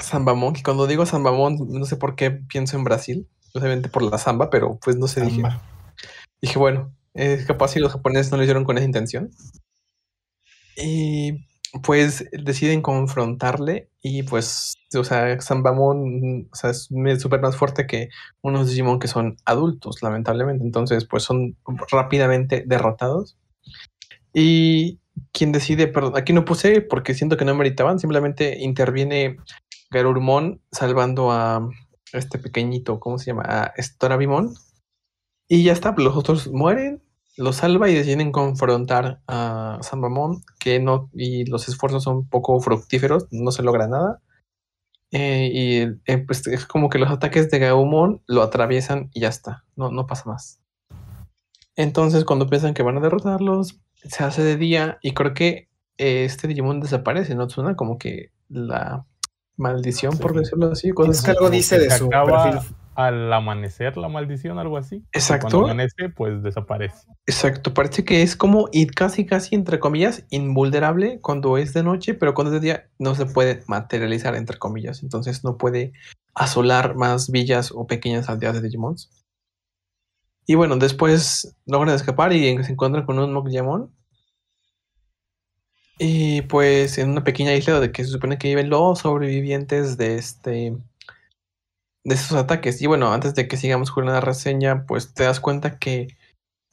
Zambamon, 0.00 0.54
que 0.54 0.62
cuando 0.62 0.86
digo 0.86 1.04
Zambamon, 1.06 1.58
no 1.68 1.84
sé 1.84 1.96
por 1.96 2.16
qué 2.16 2.30
pienso 2.30 2.76
en 2.76 2.84
Brasil, 2.84 3.28
obviamente 3.54 3.88
por 3.88 4.02
la 4.02 4.18
samba, 4.18 4.50
pero 4.50 4.78
pues 4.82 4.96
no 4.96 5.08
sé, 5.08 5.20
dije. 5.22 5.42
Dije, 6.46 6.60
bueno, 6.60 6.94
eh, 7.14 7.42
capaz 7.44 7.72
si 7.72 7.80
los 7.80 7.90
japoneses 7.90 8.30
no 8.30 8.36
lo 8.36 8.44
hicieron 8.44 8.62
con 8.62 8.78
esa 8.78 8.86
intención. 8.86 9.32
Y 10.76 11.44
pues 11.82 12.24
deciden 12.30 12.82
confrontarle 12.82 13.90
y 14.00 14.22
pues, 14.22 14.74
o 14.96 15.02
sea, 15.02 15.40
Sambamon, 15.40 16.20
mm, 16.20 16.48
o 16.52 16.54
sea, 16.54 16.70
es 16.70 16.88
súper 17.18 17.40
más 17.40 17.56
fuerte 17.56 17.88
que 17.88 18.10
unos 18.42 18.68
Digimon 18.68 19.00
que 19.00 19.08
son 19.08 19.38
adultos, 19.44 20.02
lamentablemente. 20.02 20.62
Entonces, 20.64 21.04
pues 21.04 21.24
son 21.24 21.56
rápidamente 21.90 22.62
derrotados. 22.64 23.36
Y 24.32 25.00
quien 25.32 25.50
decide, 25.50 25.88
perdón, 25.88 26.16
aquí 26.16 26.32
no 26.32 26.44
puse 26.44 26.80
porque 26.80 27.14
siento 27.14 27.36
que 27.36 27.44
no 27.44 27.56
meritaban, 27.56 27.98
simplemente 27.98 28.56
interviene 28.60 29.38
Garurumon 29.90 30.60
salvando 30.70 31.32
a 31.32 31.68
este 32.12 32.38
pequeñito, 32.38 33.00
¿cómo 33.00 33.18
se 33.18 33.26
llama? 33.26 33.42
A 33.42 33.74
Storabimon. 33.82 34.54
Y 35.48 35.62
ya 35.64 35.72
está, 35.72 35.94
los 35.96 36.16
otros 36.16 36.48
mueren, 36.48 37.02
lo 37.36 37.52
salva 37.52 37.88
y 37.88 37.94
deciden 37.94 38.32
confrontar 38.32 39.20
a 39.28 39.78
Sambamon, 39.82 40.42
que 40.58 40.80
no, 40.80 41.10
y 41.12 41.44
los 41.44 41.68
esfuerzos 41.68 42.02
son 42.02 42.28
poco 42.28 42.58
fructíferos, 42.60 43.26
no 43.30 43.52
se 43.52 43.62
logra 43.62 43.86
nada. 43.86 44.20
Eh, 45.12 45.50
y 45.52 46.12
eh, 46.12 46.18
pues, 46.26 46.46
es 46.46 46.66
como 46.66 46.88
que 46.88 46.98
los 46.98 47.10
ataques 47.10 47.50
de 47.50 47.60
Gaumon 47.60 48.22
lo 48.26 48.42
atraviesan 48.42 49.10
y 49.14 49.20
ya 49.20 49.28
está, 49.28 49.64
no, 49.76 49.90
no 49.90 50.06
pasa 50.06 50.24
más. 50.26 50.60
Entonces, 51.76 52.24
cuando 52.24 52.48
piensan 52.48 52.74
que 52.74 52.82
van 52.82 52.96
a 52.96 53.00
derrotarlos, 53.00 53.78
se 53.94 54.24
hace 54.24 54.42
de 54.42 54.56
día 54.56 54.98
y 55.02 55.12
creo 55.12 55.34
que 55.34 55.68
eh, 55.98 56.24
este 56.24 56.48
Digimon 56.48 56.80
desaparece, 56.80 57.34
¿no? 57.34 57.48
Suena 57.48 57.76
como 57.76 57.98
que 57.98 58.30
la 58.48 59.04
maldición, 59.56 60.16
por 60.18 60.34
decirlo 60.34 60.72
así. 60.72 60.88
Es 60.88 60.94
Cosas 60.94 61.28
algo 61.28 61.50
dice 61.50 61.78
de 61.78 61.90
se 61.90 61.98
su 61.98 62.06
acaba 62.06 62.50
perfil. 62.50 62.76
Al 62.96 63.30
amanecer 63.30 63.98
la 63.98 64.08
maldición, 64.08 64.58
algo 64.58 64.78
así. 64.78 65.04
Exacto. 65.12 65.48
Cuando 65.48 65.64
amanece, 65.66 66.08
pues 66.08 66.42
desaparece. 66.42 67.06
Exacto, 67.26 67.74
parece 67.74 68.04
que 68.04 68.22
es 68.22 68.36
como 68.36 68.68
y 68.72 68.86
casi, 68.86 69.26
casi, 69.26 69.54
entre 69.54 69.78
comillas, 69.78 70.24
invulnerable 70.30 71.20
cuando 71.20 71.58
es 71.58 71.74
de 71.74 71.82
noche, 71.82 72.14
pero 72.14 72.32
cuando 72.32 72.54
es 72.54 72.60
de 72.60 72.66
día 72.66 72.88
no 72.98 73.14
se 73.14 73.26
puede 73.26 73.62
materializar, 73.66 74.34
entre 74.34 74.58
comillas. 74.58 75.02
Entonces 75.02 75.44
no 75.44 75.58
puede 75.58 75.92
asolar 76.34 76.96
más 76.96 77.30
villas 77.30 77.70
o 77.70 77.86
pequeñas 77.86 78.30
aldeas 78.30 78.54
de 78.54 78.62
Digimons. 78.62 79.10
Y 80.46 80.54
bueno, 80.54 80.76
después 80.76 81.54
logran 81.66 81.94
escapar 81.94 82.32
y 82.32 82.62
se 82.64 82.72
encuentran 82.72 83.04
con 83.04 83.18
un 83.18 83.32
Mokjamon. 83.32 83.92
Y 85.98 86.42
pues 86.42 86.96
en 86.96 87.10
una 87.10 87.24
pequeña 87.24 87.54
isla 87.54 87.78
de 87.78 87.92
que 87.92 88.04
se 88.04 88.10
supone 88.10 88.38
que 88.38 88.48
viven 88.48 88.70
los 88.70 89.00
sobrevivientes 89.00 89.98
de 89.98 90.16
este 90.16 90.76
de 92.06 92.14
estos 92.14 92.38
ataques. 92.38 92.80
Y 92.80 92.86
bueno, 92.86 93.12
antes 93.12 93.34
de 93.34 93.48
que 93.48 93.56
sigamos 93.56 93.90
con 93.90 94.06
la 94.06 94.20
reseña, 94.20 94.86
pues 94.86 95.12
te 95.12 95.24
das 95.24 95.40
cuenta 95.40 95.78
que 95.78 96.16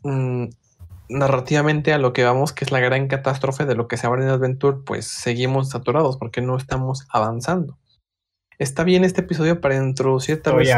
mm, 0.04 0.46
narrativamente 1.10 1.92
a 1.92 1.98
lo 1.98 2.14
que 2.14 2.24
vamos, 2.24 2.54
que 2.54 2.64
es 2.64 2.72
la 2.72 2.80
gran 2.80 3.08
catástrofe 3.08 3.66
de 3.66 3.74
lo 3.74 3.88
que 3.88 3.98
se 3.98 4.06
abre 4.06 4.24
en 4.24 4.30
Adventure, 4.30 4.78
pues 4.86 5.08
seguimos 5.08 5.72
saturados 5.72 6.18
porque 6.18 6.42
no 6.42 6.56
estamos 6.56 7.08
avanzando. 7.10 7.80
Está 8.60 8.84
bien 8.84 9.04
este 9.04 9.22
episodio 9.22 9.60
para 9.60 9.76
introducir 9.76 10.40
tal 10.44 10.58
vez 10.58 10.72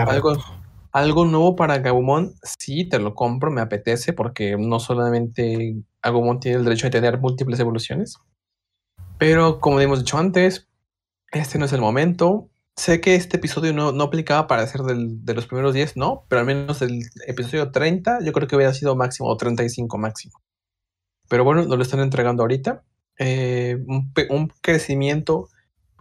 algo 0.94 1.26
nuevo 1.26 1.58
para 1.58 1.80
Gabumon. 1.80 2.36
Sí, 2.58 2.88
te 2.88 3.00
lo 3.00 3.14
compro, 3.14 3.52
me 3.52 3.60
apetece 3.60 4.14
porque 4.14 4.56
no 4.58 4.80
solamente 4.80 5.76
Agumon 6.02 6.40
tiene 6.40 6.60
el 6.60 6.64
derecho 6.64 6.88
de 6.88 6.92
tener 6.92 7.20
múltiples 7.20 7.60
evoluciones. 7.60 8.18
Pero 9.18 9.60
como 9.60 9.82
hemos 9.82 10.00
dicho 10.00 10.18
antes, 10.18 10.70
este 11.34 11.60
no 11.60 11.66
es 11.66 11.74
el 11.74 11.82
momento. 11.82 12.50
Sé 12.78 13.00
que 13.00 13.16
este 13.16 13.38
episodio 13.38 13.74
no, 13.74 13.92
no 13.94 14.04
aplicaba 14.06 14.48
para 14.48 14.68
ser 14.68 14.82
del- 14.82 15.24
de 15.24 15.34
los 15.34 15.48
primeros 15.48 15.74
10, 15.74 15.96
no, 15.96 16.26
pero 16.28 16.42
al 16.42 16.46
menos 16.46 16.80
del 16.80 17.04
episodio 17.26 17.72
30 17.72 18.20
yo 18.24 18.34
creo 18.34 18.48
que 18.48 18.56
hubiera 18.58 18.74
sido 18.74 18.96
máximo 18.96 19.30
o 19.30 19.38
35 19.38 19.98
máximo. 19.98 20.42
Pero 21.30 21.44
bueno, 21.46 21.64
nos 21.66 21.78
lo 21.78 21.84
están 21.84 22.02
entregando 22.02 22.44
ahorita. 22.44 22.84
Eh, 23.20 23.78
un, 23.88 24.14
un 24.30 24.54
crecimiento 24.62 25.50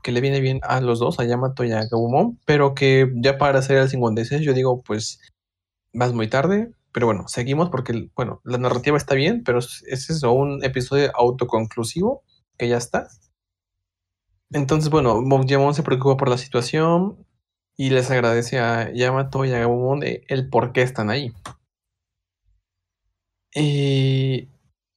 que 0.02 0.12
le 0.12 0.20
viene 0.22 0.40
bien 0.40 0.60
a 0.64 0.80
los 0.80 0.98
dos, 1.00 1.20
a 1.20 1.24
Yamato 1.24 1.64
y 1.64 1.72
a 1.72 1.86
Gabumon, 1.86 2.40
pero 2.46 2.74
que 2.74 3.10
ya 3.16 3.38
para 3.38 3.60
hacer 3.60 3.78
el 3.78 3.90
56 3.90 4.42
yo 4.42 4.54
digo, 4.54 4.82
pues 4.82 5.20
vas 5.94 6.12
muy 6.14 6.28
tarde, 6.28 6.72
pero 6.92 7.06
bueno, 7.06 7.28
seguimos 7.28 7.70
porque, 7.70 8.10
bueno, 8.16 8.40
la 8.44 8.58
narrativa 8.58 8.96
está 8.98 9.14
bien, 9.14 9.44
pero 9.44 9.60
es 9.60 9.82
es 9.88 10.22
un 10.24 10.64
episodio 10.64 11.10
autoconclusivo 11.16 12.22
que 12.58 12.68
ya 12.68 12.78
está. 12.78 13.08
Entonces, 14.54 14.88
bueno, 14.88 15.20
Mokjamon 15.20 15.74
se 15.74 15.82
preocupa 15.82 16.16
por 16.16 16.28
la 16.28 16.38
situación 16.38 17.26
y 17.76 17.90
les 17.90 18.10
agradece 18.12 18.60
a 18.60 18.92
Yamato 18.92 19.44
y 19.44 19.52
a 19.52 19.58
Gabumon 19.58 19.98
de 20.00 20.24
el 20.28 20.48
por 20.48 20.72
qué 20.72 20.82
están 20.82 21.10
ahí. 21.10 21.32
Y 23.52 24.48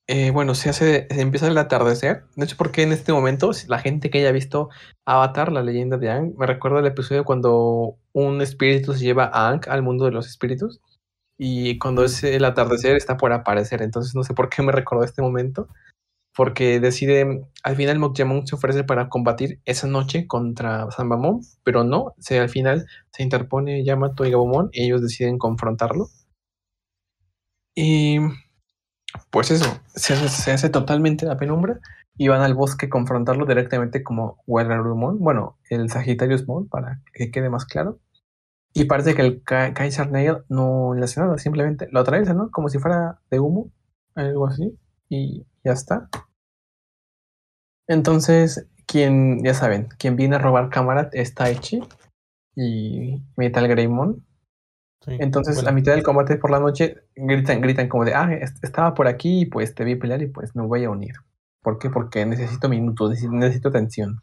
eh, 0.08 0.30
bueno, 0.32 0.54
se 0.54 0.70
hace, 0.70 1.08
se 1.10 1.22
empieza 1.22 1.48
el 1.48 1.58
atardecer. 1.58 2.26
De 2.36 2.46
hecho, 2.46 2.56
porque 2.56 2.84
en 2.84 2.92
este 2.92 3.12
momento, 3.14 3.50
la 3.68 3.80
gente 3.80 4.12
que 4.12 4.20
haya 4.20 4.32
visto 4.32 4.70
Avatar, 5.06 5.52
la 5.52 5.64
leyenda 5.64 5.98
de 5.98 6.10
Aang, 6.12 6.36
me 6.38 6.46
recuerda 6.46 6.80
el 6.80 6.86
episodio 6.86 7.26
cuando 7.26 7.98
un 8.14 8.42
espíritu 8.42 8.94
se 8.94 9.06
lleva 9.06 9.26
a 9.26 9.50
Aang 9.50 9.62
al 9.70 9.82
mundo 9.82 10.06
de 10.06 10.12
los 10.12 10.28
espíritus. 10.28 10.82
Y 11.40 11.80
cuando 11.80 12.04
es 12.04 12.24
el 12.24 12.46
atardecer 12.46 12.96
está 12.96 13.18
por 13.18 13.34
aparecer. 13.34 13.82
Entonces 13.82 14.14
no 14.14 14.24
sé 14.24 14.36
por 14.36 14.50
qué 14.50 14.62
me 14.62 14.72
recordó 14.72 15.04
este 15.04 15.24
momento. 15.24 15.68
Porque 16.38 16.80
decide, 16.80 17.44
al 17.64 17.76
final 17.76 18.00
Mokjamon 18.00 18.48
se 18.48 18.56
ofrece 18.56 18.86
para 18.86 19.10
combatir 19.10 19.60
esa 19.66 19.88
noche 19.88 20.28
contra 20.28 20.90
Sambamon, 20.92 21.42
pero 21.66 21.84
no, 21.84 22.14
se, 22.20 22.40
al 22.40 22.50
final 22.50 22.88
se 23.12 23.24
interpone 23.24 23.84
Yamato 23.84 24.26
y 24.26 24.32
Gabumon 24.32 24.70
y 24.72 24.86
ellos 24.86 25.02
deciden 25.02 25.40
confrontarlo. 25.40 26.08
Y 27.76 28.20
pues 29.32 29.52
eso, 29.52 29.80
se 29.96 30.14
hace, 30.52 30.70
totalmente 30.70 31.26
la 31.26 31.38
penumbra 31.38 31.80
y 32.18 32.28
van 32.28 32.42
al 32.42 32.54
bosque 32.56 32.88
a 32.88 32.90
confrontarlo 32.90 33.46
directamente 33.46 34.04
como 34.04 34.42
Wararumon, 34.48 35.20
bueno, 35.20 35.58
el 35.70 35.90
Sagittarius 35.90 36.48
Mon, 36.48 36.68
para 36.68 37.02
que 37.14 37.32
quede 37.32 37.50
más 37.50 37.66
claro. 37.66 38.00
Y 38.74 38.86
parece 38.86 39.16
que 39.16 39.24
el 39.24 39.44
Ka- 39.44 39.74
Kaiser 39.74 40.12
Nail 40.12 40.40
no 40.50 40.94
le 40.96 41.06
hace 41.06 41.22
nada, 41.22 41.38
simplemente 41.40 41.90
lo 41.92 42.02
atraviesa, 42.02 42.34
¿no? 42.34 42.52
Como 42.52 42.70
si 42.70 42.80
fuera 42.80 43.20
de 43.32 43.40
humo, 43.42 43.72
algo 44.16 44.48
así, 44.48 44.78
y 45.10 45.46
ya 45.64 45.74
está. 45.74 46.10
Entonces, 47.88 48.68
quien, 48.86 49.44
ya 49.44 49.54
saben, 49.54 49.88
quien 49.98 50.16
viene 50.16 50.36
a 50.36 50.40
robar 50.40 50.70
cámara 50.70 51.10
es 51.14 51.34
Taichi 51.34 51.82
y 52.56 53.22
Metal 53.36 53.68
Greymon. 53.68 54.26
Sí, 55.02 55.16
Entonces, 55.20 55.56
bueno, 55.56 55.70
a 55.70 55.74
mitad 55.74 55.94
del 55.94 56.04
combate 56.04 56.38
por 56.38 56.52
la 56.52 56.60
noche, 56.60 56.98
gritan, 57.16 57.62
gritan 57.62 57.88
como 57.88 58.04
de, 58.04 58.14
ah, 58.14 58.34
est- 58.34 58.64
estaba 58.64 58.94
por 58.94 59.08
aquí 59.08 59.42
y 59.42 59.46
pues 59.46 59.74
te 59.74 59.84
vi 59.86 59.96
pelear 59.96 60.22
y 60.22 60.28
pues 60.28 60.56
me 60.56 60.64
voy 60.66 60.84
a 60.84 60.90
unir. 60.90 61.14
¿Por 61.62 61.80
qué? 61.80 61.90
Porque 61.90 62.26
necesito 62.26 62.68
minutos, 62.68 63.12
necesito, 63.32 63.72
tensión. 63.72 64.22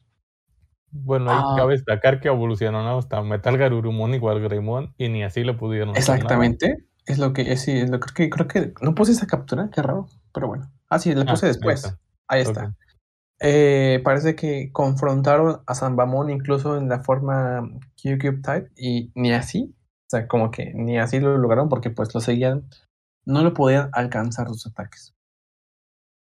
Bueno, 0.91 1.31
ahí 1.31 1.37
Ah. 1.39 1.55
cabe 1.57 1.73
destacar 1.75 2.21
que 2.21 2.29
evolucionaron 2.29 2.99
hasta 2.99 3.23
Metal 3.23 3.57
Garurumon 3.57 4.15
igual 4.15 4.41
Greymon 4.41 4.95
y 4.97 5.09
ni 5.09 5.25
así 5.25 5.43
le 5.43 5.55
pudieron. 5.55 5.97
Exactamente. 5.97 6.85
Es 7.07 7.19
lo 7.19 7.33
que, 7.33 7.53
es, 7.53 7.63
sí, 7.63 7.73
es 7.73 7.91
lo 7.91 8.01
creo 8.01 8.15
que, 8.15 8.31
creo 8.31 8.49
que 8.49 8.73
no 8.81 8.95
puse 8.95 9.13
esa 9.13 9.27
captura, 9.27 9.69
qué 9.73 9.83
raro, 9.83 10.09
pero 10.33 10.49
bueno. 10.49 10.71
Ah, 10.95 10.99
sí, 10.99 11.15
le 11.15 11.23
Ah, 11.23 11.27
puse 11.31 11.47
ahí 11.47 11.53
después. 11.53 11.85
está. 11.85 11.99
Ahí 12.29 12.43
está. 12.43 12.75
Eh, 13.41 14.01
parece 14.05 14.37
que 14.37 14.71
confrontaron 14.73 15.61
a 15.67 15.75
Sambamon 15.75 16.31
incluso 16.31 16.77
en 16.79 16.89
la 16.89 17.01
forma 17.01 17.69
Q-Cube 18.01 18.41
Type 18.43 18.71
y 18.77 19.11
ni 19.15 19.33
así, 19.33 19.75
o 20.07 20.11
sea, 20.11 20.29
como 20.29 20.51
que 20.51 20.73
ni 20.75 20.99
así 20.99 21.19
lo 21.19 21.37
lograron 21.37 21.69
porque 21.69 21.91
pues 21.91 22.15
lo 22.15 22.21
seguían, 22.21 22.69
no 23.27 23.43
lo 23.43 23.53
podían 23.53 23.91
alcanzar 23.93 24.49
sus 24.49 24.67
ataques. 24.67 25.15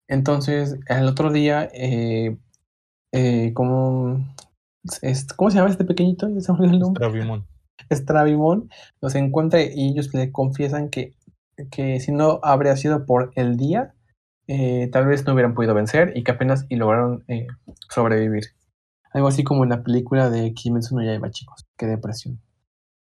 Entonces, 0.08 0.80
el 0.88 1.08
otro 1.08 1.32
día, 1.32 1.70
eh, 1.74 2.38
eh, 3.12 3.52
como, 3.54 4.26
es- 5.02 5.28
¿cómo 5.34 5.50
se 5.52 5.58
llama 5.58 5.70
este 5.70 5.86
pequeñito? 5.86 6.28
Ya 6.30 6.42
se 6.42 6.52
el 6.52 6.80
nombre. 6.80 7.06
Stravimon 7.92 8.70
los 9.02 9.16
encuentra 9.16 9.62
y 9.62 9.90
ellos 9.90 10.14
le 10.14 10.32
confiesan 10.32 10.90
que, 10.90 11.14
que 11.72 12.00
si 12.00 12.12
no 12.12 12.40
habría 12.44 12.76
sido 12.76 13.06
por 13.06 13.32
el 13.36 13.56
día, 13.58 13.94
eh, 14.48 14.90
tal 14.92 15.06
vez 15.06 15.26
no 15.26 15.34
hubieran 15.34 15.54
podido 15.54 15.74
vencer 15.74 16.14
y 16.16 16.24
que 16.24 16.32
apenas 16.32 16.66
y 16.70 16.76
lograron 16.76 17.24
eh, 17.28 17.48
sobrevivir. 17.90 18.48
Algo 19.12 19.28
así 19.28 19.44
como 19.44 19.64
en 19.64 19.70
la 19.70 19.84
película 19.84 20.30
de 20.30 20.54
Kimetsu 20.54 20.96
no 20.96 21.04
Yaiba, 21.04 21.30
chicos. 21.30 21.66
Qué 21.78 21.86
depresión. 21.86 22.42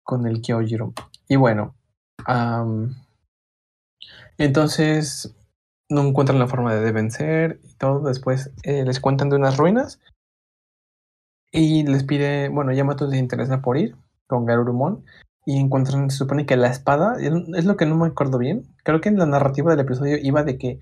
Con 0.04 0.28
el 0.28 0.42
Kyojiro. 0.42 0.94
Y 1.28 1.36
bueno, 1.36 1.76
entonces 4.38 5.36
no 5.90 6.02
encuentran 6.02 6.40
la 6.40 6.48
forma 6.48 6.74
de 6.74 6.92
vencer 6.92 7.60
y 7.64 7.76
todo. 7.76 8.08
Después 8.08 8.52
eh, 8.64 8.84
les 8.84 9.00
cuentan 9.00 9.30
de 9.30 9.36
unas 9.36 9.58
ruinas 9.58 10.00
y 11.52 11.84
les 11.84 12.04
pide, 12.04 12.50
bueno, 12.50 12.74
Yamato 12.74 13.08
les 13.08 13.20
interesa 13.20 13.62
por 13.62 13.78
ir 13.78 13.96
con 14.28 14.46
Garurumon 14.46 15.06
y 15.46 15.60
encuentran, 15.60 16.10
se 16.10 16.18
supone 16.18 16.46
que 16.46 16.58
la 16.58 16.70
espada, 16.70 17.18
es 17.20 17.32
es 17.56 17.66
lo 17.66 17.78
que 17.78 17.86
no 17.86 17.96
me 17.96 18.08
acuerdo 18.08 18.38
bien, 18.38 18.64
creo 18.84 19.02
que 19.02 19.10
en 19.10 19.20
la 19.20 19.26
narrativa 19.26 19.72
del 19.72 19.82
episodio 19.82 20.18
iba 20.22 20.44
de 20.44 20.58
que 20.58 20.80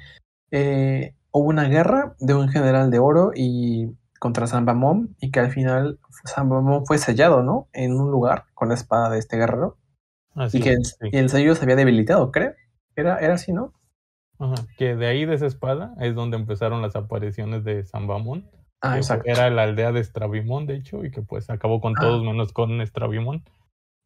eh, 0.52 1.16
hubo 1.32 1.48
una 1.50 1.66
guerra 1.70 2.16
de 2.20 2.34
un 2.36 2.50
general 2.50 2.92
de 2.92 3.00
oro 3.00 3.32
y 3.36 3.96
contra 4.20 4.48
Sambamon 4.48 5.16
y 5.20 5.32
que 5.32 5.40
al 5.40 5.52
final 5.52 6.00
Sambamon 6.26 6.86
fue 6.86 6.98
sellado, 6.98 7.42
¿no? 7.44 7.68
En 7.74 7.94
un 8.00 8.12
lugar 8.12 8.46
con 8.54 8.70
la 8.70 8.76
espada 8.76 9.10
de 9.10 9.18
este 9.20 9.38
guerrero 9.38 9.78
Así 10.36 10.60
y 10.60 10.62
que 10.62 10.72
el, 10.74 10.86
sí. 10.86 10.96
y 11.12 11.18
el 11.18 11.30
sello 11.30 11.56
se 11.56 11.64
había 11.64 11.76
debilitado, 11.76 12.32
creo. 12.32 12.54
Era, 12.96 13.18
era 13.20 13.34
así, 13.36 13.52
¿no? 13.54 13.74
Ajá, 14.40 14.56
Que 14.78 14.96
de 14.96 15.08
ahí 15.08 15.26
de 15.26 15.36
esa 15.36 15.46
espada 15.48 15.94
es 16.00 16.16
donde 16.16 16.38
empezaron 16.38 16.82
las 16.82 16.96
apariciones 16.96 17.64
de 17.64 17.84
Sambamon. 17.86 18.50
Ah, 18.82 18.98
exacto. 18.98 19.24
Era 19.30 19.50
la 19.52 19.64
aldea 19.64 19.92
de 19.92 20.04
Stravimon, 20.04 20.66
de 20.66 20.76
hecho, 20.76 21.04
y 21.06 21.12
que 21.12 21.22
pues 21.22 21.50
acabó 21.50 21.80
con 21.82 21.94
Ah. 21.98 22.02
todos 22.02 22.24
menos 22.24 22.52
con 22.54 22.86
Stravimon. 22.86 23.44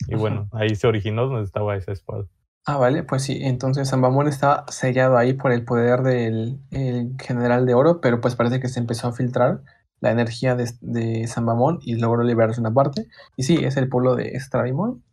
Y 0.07 0.13
Ajá. 0.13 0.21
bueno, 0.21 0.49
ahí 0.51 0.75
se 0.75 0.87
originó 0.87 1.27
donde 1.27 1.43
estaba 1.45 1.75
esa 1.77 1.91
espada. 1.93 2.25
Ah, 2.67 2.77
vale, 2.77 3.03
pues 3.03 3.21
sí, 3.23 3.37
entonces 3.43 3.87
Sambamon 3.89 4.27
estaba 4.27 4.65
sellado 4.69 5.17
ahí 5.17 5.33
por 5.33 5.51
el 5.51 5.63
poder 5.63 6.01
del 6.01 6.59
el 6.71 7.15
general 7.21 7.65
de 7.67 7.75
oro, 7.75 8.01
pero 8.01 8.19
pues 8.21 8.35
parece 8.35 8.59
que 8.59 8.69
se 8.69 8.79
empezó 8.79 9.07
a 9.07 9.13
filtrar 9.13 9.61
la 9.99 10.11
energía 10.11 10.55
de, 10.55 10.71
de 10.81 11.27
Sambamon 11.27 11.79
y 11.83 11.95
logró 11.95 12.23
liberarse 12.23 12.59
una 12.61 12.73
parte. 12.73 13.07
Y 13.37 13.43
sí, 13.43 13.63
es 13.63 13.77
el 13.77 13.87
pueblo 13.87 14.15
de 14.15 14.39
Stravimon. 14.39 15.03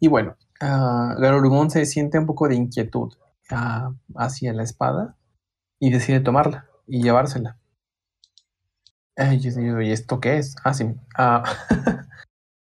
Y 0.00 0.08
bueno, 0.08 0.36
uh, 0.62 1.70
se 1.70 1.86
siente 1.86 2.18
un 2.18 2.26
poco 2.26 2.48
de 2.48 2.56
inquietud 2.56 3.12
ah, 3.50 3.92
hacia 4.16 4.52
la 4.52 4.62
espada 4.62 5.16
y 5.80 5.90
decide 5.90 6.20
tomarla 6.20 6.68
y 6.86 7.02
llevársela. 7.02 7.58
Mío, 9.56 9.80
¿y 9.80 9.92
esto 9.92 10.20
qué 10.20 10.38
es? 10.38 10.56
Ah, 10.64 10.74
sí. 10.74 10.94
ah, 11.16 11.42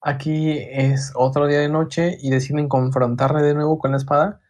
Aquí 0.09 0.59
es 0.59 1.13
otro 1.17 1.47
día 1.49 1.59
de 1.59 1.69
noche 1.69 2.17
y 2.21 2.31
deciden 2.31 2.69
confrontarle 2.69 3.43
de 3.43 3.55
nuevo 3.55 3.79
con 3.79 3.91
la 3.91 3.97
espada. 3.97 4.41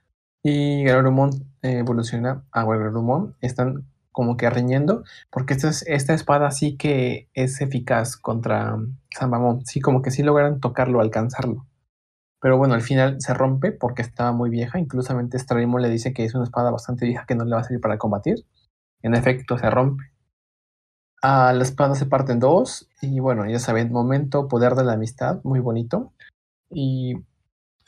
Y 0.42 0.84
Garurumon 0.84 1.30
eh, 1.62 1.78
evoluciona 1.78 2.44
a 2.52 2.64
Garurumon. 2.64 3.36
Están 3.40 3.86
como 4.12 4.36
que 4.36 4.50
riñendo, 4.50 5.02
porque 5.30 5.54
esta, 5.54 5.68
es- 5.70 5.84
esta 5.86 6.14
espada 6.14 6.50
sí 6.50 6.76
que 6.76 7.28
es 7.34 7.60
eficaz 7.62 8.16
contra 8.16 8.76
Sambamon. 9.10 9.64
Sí, 9.66 9.80
como 9.80 10.02
que 10.02 10.10
sí 10.10 10.22
logran 10.22 10.60
tocarlo, 10.60 11.00
alcanzarlo. 11.00 11.66
Pero 12.40 12.58
bueno, 12.58 12.74
al 12.74 12.82
final 12.82 13.20
se 13.20 13.34
rompe 13.34 13.72
porque 13.72 14.02
estaba 14.02 14.32
muy 14.32 14.50
vieja. 14.50 14.78
Inclusamente 14.80 15.38
Stravimon 15.38 15.82
le 15.82 15.90
dice 15.90 16.14
que 16.14 16.24
es 16.24 16.34
una 16.34 16.44
espada 16.44 16.70
bastante 16.72 17.06
vieja 17.06 17.26
que 17.26 17.34
no 17.36 17.44
le 17.46 17.54
va 17.56 17.62
a 17.62 17.64
servir 17.64 17.80
para 17.82 17.98
combatir. 17.98 18.46
En 19.02 19.14
efecto, 19.16 19.58
se 19.58 19.70
rompe. 19.70 20.04
Ah, 21.28 21.52
la 21.52 21.64
espada 21.64 21.96
se 21.96 22.06
parte 22.06 22.30
en 22.30 22.38
dos 22.38 22.88
y 23.02 23.18
bueno, 23.18 23.50
ya 23.50 23.58
saben, 23.58 23.90
momento, 23.90 24.46
poder 24.46 24.76
de 24.76 24.84
la 24.84 24.92
amistad, 24.92 25.40
muy 25.42 25.58
bonito. 25.58 26.12
Y 26.70 27.16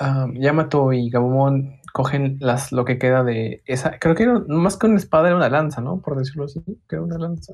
ah, 0.00 0.26
Yamato 0.34 0.92
y 0.92 1.08
Gabumon 1.08 1.78
cogen 1.92 2.38
las, 2.40 2.72
lo 2.72 2.84
que 2.84 2.98
queda 2.98 3.22
de 3.22 3.62
esa, 3.64 4.00
creo 4.00 4.16
que 4.16 4.24
era, 4.24 4.42
más 4.48 4.76
que 4.76 4.88
una 4.88 4.96
espada 4.96 5.28
era 5.28 5.36
una 5.36 5.48
lanza, 5.50 5.80
¿no? 5.80 6.00
Por 6.00 6.18
decirlo 6.18 6.46
así, 6.46 6.60
que 6.88 6.96
era 6.96 7.04
una 7.04 7.16
lanza. 7.16 7.52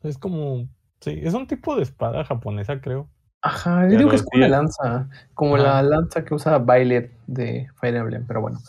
Es 0.00 0.16
como, 0.16 0.66
sí, 1.02 1.20
es 1.22 1.34
un 1.34 1.46
tipo 1.46 1.76
de 1.76 1.82
espada 1.82 2.24
japonesa, 2.24 2.80
creo. 2.80 3.10
Ajá, 3.42 3.86
yo 3.90 3.98
digo 3.98 4.08
que 4.08 4.16
es 4.16 4.22
como 4.22 4.46
una 4.46 4.48
lanza, 4.48 5.10
como 5.34 5.56
Ajá. 5.56 5.64
la 5.64 5.82
lanza 5.82 6.24
que 6.24 6.32
usa 6.32 6.56
Violet 6.56 7.12
de 7.26 7.68
Fire 7.78 7.96
Emblem, 7.96 8.26
pero 8.26 8.40
bueno. 8.40 8.60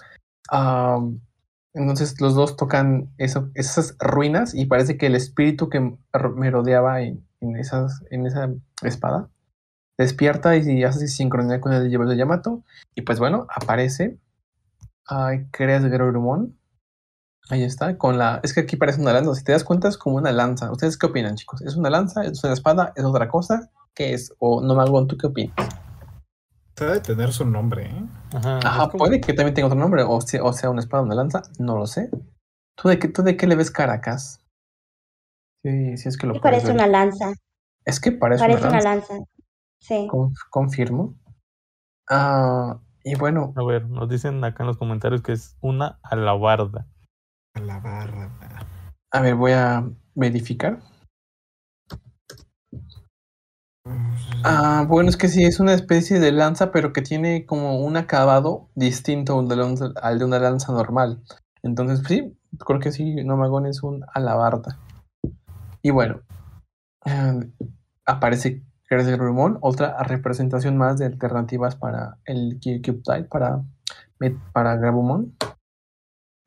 Entonces 1.74 2.19
los 2.21 2.36
dos 2.36 2.55
tocan 2.55 3.11
esas 3.17 3.95
ruinas 3.99 4.53
y 4.53 4.65
parece 4.65 4.97
que 4.97 5.07
el 5.07 5.15
espíritu 5.15 5.69
que 5.69 5.80
me 5.80 6.51
rodeaba 6.51 7.01
en, 7.01 7.26
esas, 7.57 8.03
esa 8.09 8.49
espada 8.84 9.30
despierta 9.97 10.55
y 10.55 10.84
hace 10.84 11.07
sincronía 11.07 11.61
con 11.61 11.74
el 11.74 11.89
libro 11.89 12.07
de 12.07 12.17
Yamato. 12.17 12.63
Y 12.95 13.01
pues 13.01 13.19
bueno, 13.19 13.47
aparece 13.49 14.17
Ay, 15.05 15.47
creas 15.51 15.84
Garurumon. 15.86 16.57
Ahí 17.49 17.63
está, 17.63 17.97
con 17.97 18.17
la. 18.17 18.39
Es 18.43 18.53
que 18.53 18.61
aquí 18.61 18.78
parece 18.78 19.01
una 19.01 19.11
lanza. 19.11 19.36
Si 19.36 19.43
te 19.43 19.51
das 19.51 19.63
cuenta, 19.63 19.89
es 19.89 19.97
como 19.97 20.15
una 20.15 20.32
lanza. 20.32 20.71
¿Ustedes 20.71 20.97
qué 20.97 21.07
opinan, 21.07 21.36
chicos? 21.36 21.61
¿Es 21.61 21.76
una 21.76 21.89
lanza? 21.89 22.24
¿Es 22.24 22.41
una 22.43 22.53
espada? 22.53 22.93
¿Es 22.95 23.03
otra 23.03 23.28
cosa? 23.28 23.69
¿Qué 23.93 24.13
es? 24.13 24.34
O 24.39 24.61
no 24.61 24.76
me 24.76 25.07
¿tú 25.07 25.17
qué 25.17 25.28
opinas? 25.28 25.55
Se 26.76 26.86
debe 26.86 26.99
tener 27.01 27.32
su 27.32 27.45
nombre, 27.45 27.86
¿eh? 27.86 28.05
Ajá, 28.34 28.57
Ajá, 28.59 28.78
como- 28.89 28.97
puede 29.05 29.21
que 29.21 29.34
también 29.34 29.53
tenga 29.53 29.67
otro 29.67 29.80
nombre, 29.80 30.03
o 30.03 30.19
sea, 30.21 30.43
o 30.43 30.53
sea 30.53 30.69
una 30.69 30.80
espada, 30.82 31.03
una 31.03 31.15
lanza, 31.15 31.43
no 31.59 31.78
lo 31.78 31.86
sé. 31.86 32.09
¿Tú 32.76 32.89
de 32.89 32.97
qué, 32.97 33.07
tú 33.07 33.21
de 33.21 33.38
qué 33.38 33.45
le 33.45 33.55
ves 33.55 33.69
Caracas? 33.69 34.43
Sí, 35.63 35.97
sí 35.97 36.09
es 36.09 36.17
que 36.17 36.28
lo 36.28 36.34
Sí, 36.34 36.39
parece 36.39 36.67
ver. 36.67 36.76
una 36.76 36.88
lanza. 36.88 37.34
Es 37.86 37.99
que 37.99 38.11
parece, 38.11 38.41
Parece 38.43 38.59
una 38.67 38.69
una 38.69 38.82
lanza. 38.82 39.13
lanza. 39.13 39.26
Sí. 39.80 40.07
Conf- 40.11 40.34
confirmo. 40.49 41.15
Ah, 42.09 42.80
y 43.03 43.15
bueno, 43.15 43.53
A 43.55 43.63
ver, 43.63 43.88
nos 43.89 44.09
dicen 44.09 44.43
acá 44.43 44.63
en 44.63 44.67
los 44.67 44.78
comentarios 44.78 45.21
que 45.21 45.34
es 45.34 45.55
una 45.61 45.99
alabarda. 46.03 46.88
A 47.53 47.59
la 47.59 47.80
barra. 47.80 48.32
a 49.11 49.21
ver, 49.21 49.36
voy 49.36 49.51
a 49.51 49.88
verificar. 50.15 50.80
Ah, 54.44 54.86
bueno, 54.88 55.10
es 55.10 55.18
que 55.18 55.28
sí, 55.30 55.44
es 55.44 55.60
una 55.60 55.74
especie 55.74 56.20
de 56.20 56.32
lanza, 56.32 56.72
pero 56.72 56.94
que 56.94 57.02
tiene 57.02 57.46
como 57.46 57.80
un 57.80 57.98
acabado 57.98 58.70
distinto 58.76 59.39
al 59.39 60.20
de, 60.20 60.26
una 60.26 60.39
lanza 60.39 60.72
normal. 60.74 61.22
Entonces, 61.62 62.02
sí, 62.08 62.38
creo 62.60 62.80
que 62.80 62.91
sí, 62.91 63.16
Nomagón 63.24 63.66
es 63.66 63.84
un 63.84 64.04
alabarda. 64.14 64.80
Y 65.82 65.91
bueno, 65.91 66.22
ah, 67.06 67.39
aparece 68.06 68.64
Gracias 68.94 69.18
Rumón, 69.18 69.58
otra 69.62 70.04
representación 70.04 70.78
más 70.78 71.00
de 71.00 71.08
alternativas 71.08 71.76
para 71.76 72.20
el 72.26 72.60
Cube 72.62 73.02
Type, 73.04 73.24
para, 73.24 73.64
para 74.52 74.76
Grabumon. 74.76 75.36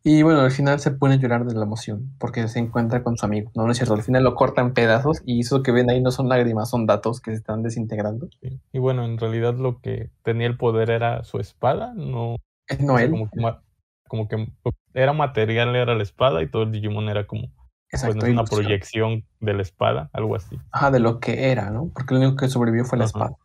Y 0.08 0.22
bueno, 0.22 0.42
al 0.42 0.52
final 0.52 0.78
se 0.78 0.92
pone 0.92 1.14
a 1.14 1.18
llorar 1.18 1.44
de 1.46 1.54
la 1.56 1.64
emoción 1.64 2.12
porque 2.20 2.46
se 2.46 2.60
encuentra 2.60 3.02
con 3.02 3.16
su 3.16 3.26
amigo. 3.26 3.50
No, 3.56 3.64
no 3.64 3.72
es 3.72 3.76
cierto, 3.76 3.94
al 3.94 4.04
final 4.04 4.22
lo 4.22 4.36
corta 4.36 4.60
en 4.60 4.72
pedazos 4.72 5.20
y 5.26 5.40
eso 5.40 5.64
que 5.64 5.72
ven 5.72 5.90
ahí 5.90 6.00
no 6.00 6.12
son 6.12 6.28
lágrimas, 6.28 6.70
son 6.70 6.86
datos 6.86 7.20
que 7.20 7.32
se 7.32 7.38
están 7.38 7.64
desintegrando. 7.64 8.28
¿sí? 8.40 8.60
Y 8.72 8.78
bueno, 8.78 9.04
en 9.04 9.18
realidad 9.18 9.56
lo 9.56 9.80
que 9.80 10.12
tenía 10.22 10.46
el 10.46 10.56
poder 10.56 10.90
era 10.90 11.24
su 11.24 11.40
espada, 11.40 11.92
no 11.96 12.36
Es 12.68 12.76
o 12.76 12.78
sea, 12.78 12.86
Noel. 12.86 13.10
como 13.10 13.28
que, 13.28 13.58
como 14.06 14.28
que 14.28 14.48
era 14.94 15.12
material, 15.12 15.74
era 15.74 15.96
la 15.96 16.04
espada 16.04 16.40
y 16.40 16.48
todo 16.48 16.62
el 16.62 16.70
Digimon 16.70 17.08
era 17.08 17.26
como 17.26 17.48
pues, 17.90 18.14
no 18.14 18.26
es 18.26 18.32
una 18.32 18.44
proyección 18.44 19.24
de 19.40 19.54
la 19.54 19.62
espada, 19.62 20.08
algo 20.12 20.36
así. 20.36 20.56
Ajá, 20.70 20.92
de 20.92 21.00
lo 21.00 21.18
que 21.18 21.50
era, 21.50 21.70
¿no? 21.70 21.90
Porque 21.92 22.14
lo 22.14 22.20
único 22.20 22.36
que 22.36 22.48
sobrevivió 22.48 22.84
fue 22.84 22.96
la 22.98 23.06
Ajá. 23.06 23.10
espada. 23.10 23.36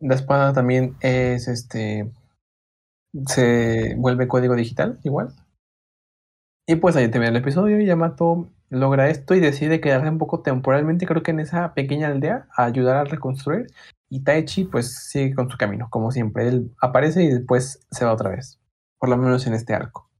La 0.00 0.14
espada 0.14 0.52
también 0.52 0.96
es 1.00 1.48
este. 1.48 2.10
Se 3.26 3.94
vuelve 3.96 4.28
código 4.28 4.54
digital, 4.54 4.98
igual. 5.04 5.34
Y 6.66 6.76
pues 6.76 6.96
ahí 6.96 7.10
termina 7.10 7.30
el 7.30 7.36
episodio. 7.36 7.80
y 7.80 7.86
Yamato 7.86 8.50
logra 8.70 9.08
esto 9.08 9.34
y 9.34 9.40
decide 9.40 9.80
quedarse 9.80 10.08
un 10.08 10.18
poco 10.18 10.42
temporalmente, 10.42 11.06
creo 11.06 11.22
que 11.22 11.30
en 11.30 11.40
esa 11.40 11.72
pequeña 11.74 12.08
aldea, 12.08 12.46
a 12.54 12.64
ayudar 12.64 12.96
a 12.96 13.04
reconstruir. 13.04 13.66
Y 14.10 14.24
Taichi, 14.24 14.64
pues 14.64 14.94
sigue 15.10 15.34
con 15.34 15.50
su 15.50 15.56
camino, 15.56 15.88
como 15.90 16.10
siempre. 16.10 16.48
Él 16.48 16.74
aparece 16.80 17.22
y 17.22 17.28
después 17.28 17.86
se 17.90 18.04
va 18.04 18.12
otra 18.12 18.30
vez. 18.30 18.60
Por 18.98 19.08
lo 19.08 19.16
menos 19.16 19.46
en 19.46 19.54
este 19.54 19.74
arco. 19.74 20.10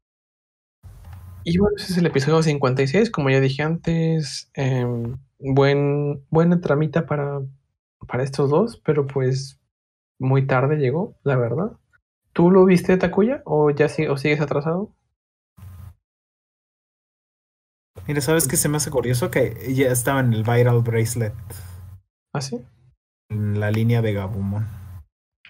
Y 1.45 1.59
bueno, 1.59 1.76
ese 1.76 1.93
es 1.93 1.99
el 1.99 2.07
episodio 2.07 2.43
56, 2.43 3.11
como 3.11 3.30
ya 3.30 3.41
dije 3.41 3.62
antes. 3.62 4.51
em, 4.55 5.18
buen, 5.39 6.24
buena 6.30 6.61
tramita 6.61 7.07
para 7.07 7.41
para 8.07 8.22
estos 8.22 8.51
dos, 8.51 8.80
pero 8.84 9.07
pues 9.07 9.61
muy 10.18 10.47
tarde 10.47 10.76
llegó, 10.76 11.16
la 11.22 11.36
verdad. 11.36 11.72
¿Tú 12.39 12.53
lo 12.53 12.64
viste, 12.64 12.97
Takuya? 12.97 13.43
¿O 13.47 13.70
ya 13.70 13.89
si- 13.89 14.07
o 14.07 14.16
sigues 14.16 14.41
atrasado? 14.41 14.93
Mira, 18.07 18.20
¿sabes 18.20 18.47
qué 18.47 18.57
se 18.57 18.68
me 18.68 18.76
hace 18.76 18.93
curioso? 18.93 19.32
Que 19.32 19.74
ya 19.74 19.89
estaba 19.89 20.20
en 20.20 20.32
el 20.32 20.45
Viral 20.45 20.82
Bracelet, 20.82 21.34
¿Ah, 22.32 22.41
sí? 22.41 22.64
en 23.28 23.59
la 23.59 23.72
línea 23.72 24.03
de 24.03 24.12
Gabumon. 24.12 24.68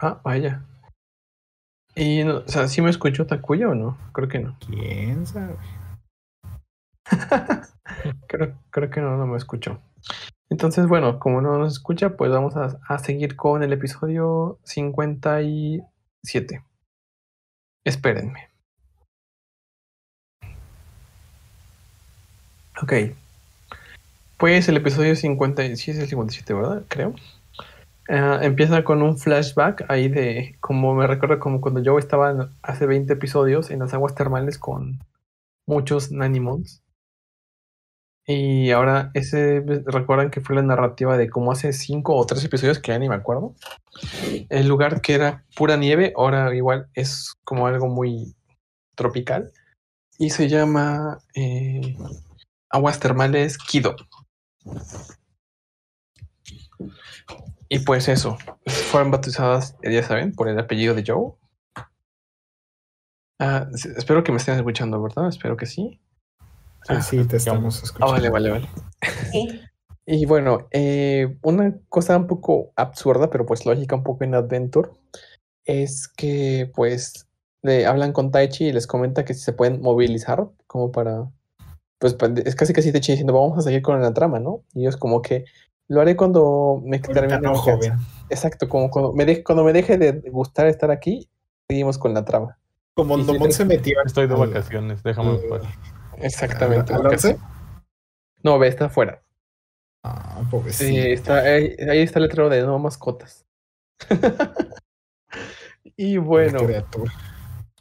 Ah, 0.00 0.18
vaya. 0.24 0.64
Y, 1.94 2.24
no, 2.24 2.38
o 2.38 2.48
sea, 2.48 2.68
¿sí 2.68 2.80
me 2.80 2.88
escuchó 2.88 3.26
Takuya 3.26 3.68
o 3.68 3.74
no? 3.74 3.98
Creo 4.14 4.28
que 4.28 4.38
no. 4.38 4.56
¿Quién 4.66 5.26
sabe? 5.26 5.56
Creo, 8.28 8.54
creo 8.70 8.88
que 8.88 9.02
no, 9.02 9.18
no 9.18 9.26
me 9.26 9.36
escuchó. 9.36 9.82
Entonces, 10.48 10.86
bueno, 10.86 11.18
como 11.18 11.42
no 11.42 11.58
nos 11.58 11.74
escucha, 11.74 12.16
pues 12.16 12.30
vamos 12.30 12.56
a, 12.56 12.78
a 12.88 12.98
seguir 12.98 13.36
con 13.36 13.62
el 13.62 13.74
episodio 13.74 14.58
57. 14.64 16.64
Espérenme. 17.88 18.48
Ok. 22.82 22.92
Pues 24.36 24.68
el 24.68 24.76
episodio 24.76 25.16
50, 25.16 25.64
y- 25.64 25.76
sí 25.76 25.90
es 25.90 25.98
el 25.98 26.08
57, 26.08 26.54
¿verdad? 26.54 26.82
Creo. 26.88 27.14
Ah, 28.08 28.40
empieza 28.42 28.84
con 28.84 29.02
un 29.02 29.18
flashback 29.18 29.84
ahí 29.90 30.08
de, 30.08 30.56
como 30.60 30.94
me 30.94 31.06
recuerda 31.06 31.38
como 31.38 31.60
cuando 31.60 31.82
yo 31.82 31.98
estaba 31.98 32.50
hace 32.62 32.86
20 32.86 33.14
episodios 33.14 33.70
en 33.70 33.80
las 33.80 33.94
aguas 33.94 34.14
termales 34.14 34.58
con 34.58 35.00
muchos 35.66 36.12
Nanimons. 36.12 36.82
Y 38.30 38.72
ahora 38.72 39.10
ese, 39.14 39.64
recuerdan 39.86 40.30
que 40.30 40.42
fue 40.42 40.54
la 40.54 40.60
narrativa 40.60 41.16
de 41.16 41.30
como 41.30 41.50
hace 41.50 41.72
cinco 41.72 42.14
o 42.14 42.26
tres 42.26 42.44
episodios 42.44 42.78
que 42.78 42.92
ya 42.92 42.98
ni 42.98 43.08
me 43.08 43.14
acuerdo. 43.14 43.54
El 44.50 44.68
lugar 44.68 45.00
que 45.00 45.14
era 45.14 45.46
pura 45.56 45.78
nieve, 45.78 46.12
ahora 46.14 46.54
igual 46.54 46.90
es 46.92 47.32
como 47.42 47.66
algo 47.66 47.88
muy 47.88 48.36
tropical. 48.94 49.50
Y 50.18 50.28
se 50.28 50.46
llama 50.46 51.20
eh, 51.34 51.96
Aguas 52.68 53.00
Termales 53.00 53.56
Kido. 53.56 53.96
Y 57.70 57.78
pues 57.78 58.08
eso, 58.08 58.36
fueron 58.66 59.10
bautizadas, 59.10 59.74
ya 59.82 60.02
saben, 60.02 60.32
por 60.32 60.50
el 60.50 60.58
apellido 60.58 60.94
de 60.94 61.04
Joe. 61.06 61.32
Ah, 63.38 63.68
espero 63.72 64.22
que 64.22 64.32
me 64.32 64.38
estén 64.38 64.56
escuchando, 64.56 65.02
¿verdad? 65.02 65.28
Espero 65.28 65.56
que 65.56 65.64
sí. 65.64 65.98
Sí, 66.88 67.02
sí, 67.02 67.24
te 67.26 67.36
estamos 67.36 67.76
Ah, 67.76 67.84
escuchando. 67.84 68.12
vale, 68.12 68.30
vale, 68.30 68.50
vale. 68.50 68.68
Sí. 69.32 69.60
Y 70.06 70.24
bueno, 70.26 70.68
eh, 70.70 71.36
una 71.42 71.76
cosa 71.88 72.16
un 72.16 72.26
poco 72.26 72.72
absurda, 72.76 73.28
pero 73.30 73.44
pues 73.44 73.66
lógica 73.66 73.94
un 73.94 74.02
poco 74.04 74.24
en 74.24 74.34
Adventure, 74.34 74.90
es 75.64 76.08
que 76.08 76.70
pues 76.74 77.26
le 77.62 77.84
hablan 77.86 78.12
con 78.12 78.30
Taichi 78.30 78.68
y 78.68 78.72
les 78.72 78.86
comenta 78.86 79.24
que 79.24 79.34
si 79.34 79.40
se 79.40 79.52
pueden 79.52 79.82
movilizar 79.82 80.48
como 80.66 80.90
para, 80.92 81.28
pues 81.98 82.14
pa- 82.14 82.32
es 82.44 82.54
casi 82.54 82.72
casi 82.72 82.90
Taichi 82.90 83.12
diciendo 83.12 83.34
vamos 83.34 83.58
a 83.58 83.62
seguir 83.62 83.82
con 83.82 84.00
la 84.00 84.14
trama, 84.14 84.40
¿no? 84.40 84.62
Y 84.72 84.80
ellos 84.82 84.96
como 84.96 85.20
que 85.20 85.44
lo 85.88 86.00
haré 86.00 86.16
cuando 86.16 86.80
me 86.84 87.00
termine 87.00 87.40
no, 87.40 87.52
de 87.52 87.58
joven. 87.58 87.92
Exacto, 88.30 88.68
como 88.68 88.88
cuando 88.90 89.12
me, 89.12 89.26
deje, 89.26 89.42
cuando 89.44 89.64
me 89.64 89.72
deje 89.74 89.98
de 89.98 90.12
gustar 90.30 90.68
estar 90.68 90.90
aquí, 90.90 91.28
seguimos 91.68 91.98
con 91.98 92.14
la 92.14 92.24
trama. 92.24 92.58
Como 92.94 93.18
Domon 93.18 93.48
te- 93.48 93.54
se 93.54 93.64
metió 93.66 93.96
Estoy 94.04 94.26
de 94.26 94.34
vacaciones, 94.34 95.02
déjame 95.02 95.38
paz. 95.50 95.62
Exactamente. 96.20 96.92
No, 98.42 98.58
ve, 98.58 98.68
está 98.68 98.86
afuera. 98.86 99.22
Ah, 100.04 100.42
pobrecito. 100.50 100.84
Sí, 100.84 100.98
está, 100.98 101.38
ahí, 101.40 101.74
ahí 101.90 102.00
está 102.00 102.18
el 102.18 102.24
letrero 102.24 102.48
de 102.48 102.62
no 102.62 102.78
mascotas. 102.78 103.44
y 105.96 106.16
bueno, 106.18 106.58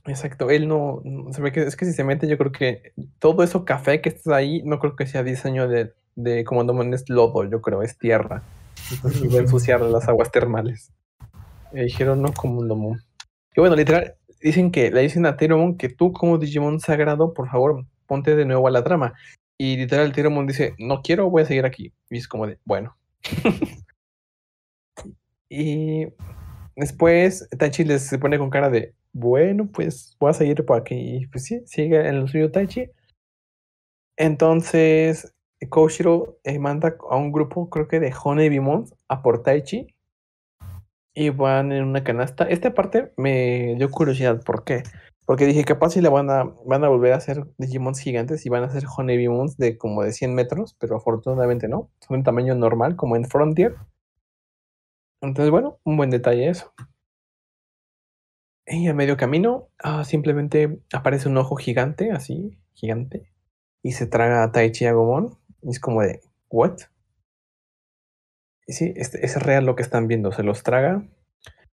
exacto, 0.05 0.49
él 0.49 0.67
no, 0.67 1.01
no- 1.03 1.31
se 1.31 1.41
ve 1.41 1.51
que 1.51 1.61
es 1.61 1.75
que 1.75 1.85
si 1.85 1.93
se 1.93 2.03
mete, 2.03 2.27
yo 2.27 2.37
creo 2.37 2.51
que 2.51 2.93
todo 3.19 3.43
eso 3.43 3.65
café 3.65 4.01
que 4.01 4.09
está 4.09 4.35
ahí, 4.35 4.63
no 4.63 4.79
creo 4.79 4.95
que 4.95 5.05
sea 5.05 5.23
diseño 5.23 5.67
de, 5.67 5.93
de 6.15 6.43
Comandomon, 6.43 6.93
es 6.93 7.07
lodo, 7.09 7.43
yo 7.43 7.61
creo, 7.61 7.83
es 7.83 7.97
tierra. 7.97 8.41
Entonces 8.91 9.23
iba 9.23 9.37
a 9.37 9.41
ensuciar 9.41 9.81
las 9.81 10.07
aguas 10.07 10.31
termales. 10.31 10.91
Y 11.73 11.81
dijeron, 11.81 12.21
no, 12.21 12.33
Comandomon. 12.33 12.99
Y 13.55 13.59
bueno, 13.59 13.75
literal, 13.75 14.15
dicen 14.41 14.71
que 14.71 14.89
le 14.91 15.01
dicen 15.01 15.25
a 15.25 15.35
Teromon 15.37 15.77
que 15.77 15.89
tú 15.89 16.13
como 16.13 16.37
Digimon 16.37 16.79
sagrado, 16.79 17.33
por 17.33 17.49
favor, 17.49 17.85
ponte 18.07 18.35
de 18.35 18.45
nuevo 18.45 18.67
a 18.67 18.71
la 18.71 18.83
trama. 18.83 19.13
Y 19.57 19.77
literal, 19.77 20.13
Teromon 20.13 20.45
dice, 20.47 20.75
no 20.77 21.01
quiero, 21.01 21.29
voy 21.29 21.43
a 21.43 21.45
seguir 21.45 21.65
aquí. 21.65 21.93
Y 22.09 22.17
es 22.17 22.27
como 22.27 22.47
de, 22.47 22.59
bueno. 22.63 22.95
y 25.49 26.07
después 26.75 27.47
Taichi 27.57 27.83
les 27.83 28.03
se 28.03 28.19
pone 28.19 28.37
con 28.37 28.49
cara 28.49 28.69
de, 28.69 28.93
bueno, 29.13 29.67
pues 29.71 30.15
voy 30.19 30.29
a 30.29 30.33
seguir 30.33 30.63
por 30.65 30.79
aquí. 30.79 30.95
Y 30.95 31.27
pues 31.27 31.45
sí, 31.45 31.61
sigue 31.65 32.07
en 32.07 32.21
lo 32.21 32.27
suyo 32.27 32.51
Taichi. 32.51 32.91
Entonces, 34.15 35.33
Koshiro 35.69 36.39
eh, 36.43 36.59
manda 36.59 36.95
a 37.09 37.15
un 37.17 37.31
grupo, 37.31 37.69
creo 37.69 37.87
que 37.87 37.99
de 37.99 38.13
Honeybimons, 38.23 38.93
a 39.07 39.21
por 39.21 39.43
Taichi. 39.43 39.87
Y 41.15 41.29
van 41.31 41.71
en 41.71 41.83
una 41.83 42.03
canasta. 42.03 42.43
Esta 42.43 42.75
parte 42.75 43.11
me 43.17 43.75
dio 43.75 43.89
curiosidad. 43.89 44.43
¿Por 44.43 44.63
qué? 44.63 44.83
Porque 45.27 45.45
dije, 45.45 45.65
capaz 45.65 45.89
si 45.89 45.99
la 45.99 46.09
van 46.09 46.29
a, 46.29 46.45
van 46.65 46.85
a 46.85 46.87
volver 46.87 47.11
a 47.11 47.17
hacer 47.17 47.45
Digimons 47.57 47.99
gigantes 47.99 48.45
y 48.45 48.49
van 48.49 48.63
a 48.63 48.67
hacer 48.67 48.85
Honeybimons 48.87 49.57
de 49.57 49.77
como 49.77 50.01
de 50.03 50.13
100 50.13 50.33
metros, 50.33 50.77
pero 50.79 50.95
afortunadamente 50.95 51.67
no. 51.67 51.91
Son 51.99 52.17
de 52.17 52.23
tamaño 52.23 52.55
normal, 52.55 52.95
como 52.95 53.17
en 53.17 53.25
Frontier. 53.25 53.75
Entonces, 55.21 55.51
bueno, 55.51 55.79
un 55.83 55.97
buen 55.97 56.11
detalle 56.11 56.47
eso. 56.47 56.73
Y 58.65 58.87
a 58.87 58.93
medio 58.93 59.17
camino, 59.17 59.67
ah, 59.79 60.05
simplemente 60.05 60.79
aparece 60.93 61.27
un 61.27 61.35
ojo 61.35 61.57
gigante, 61.57 62.11
así, 62.13 62.57
gigante, 62.73 63.29
y 63.83 63.91
se 63.91 64.07
traga 64.07 64.43
a 64.43 64.53
Taichi 64.53 64.85
y 64.85 64.87
a 64.87 64.93
Gomon. 64.93 65.37
Y 65.61 65.71
es 65.71 65.81
como 65.81 66.03
de, 66.03 66.21
¿what? 66.49 66.77
Y 68.65 68.71
sí, 68.71 68.93
es 68.95 69.43
real 69.43 69.65
lo 69.65 69.75
que 69.75 69.83
están 69.83 70.07
viendo, 70.07 70.31
se 70.31 70.43
los 70.43 70.63
traga. 70.63 71.05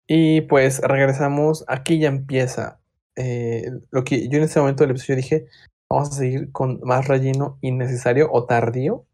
Y 0.07 0.43
pues 0.43 0.81
regresamos, 0.81 1.65
aquí 1.67 1.99
ya 1.99 2.09
empieza 2.09 2.83
eh, 3.19 3.73
lo 3.91 4.05
que 4.05 4.29
yo 4.29 4.39
en 4.39 4.45
ese 4.45 4.61
momento 4.61 4.85
del 4.85 4.93
episodio 4.93 5.17
dije, 5.17 5.47
vamos 5.91 6.11
a 6.11 6.13
seguir 6.13 6.53
con 6.53 6.81
más 6.85 7.09
relleno 7.09 7.59
innecesario 7.63 8.29
o 8.31 8.47
tardío, 8.47 9.07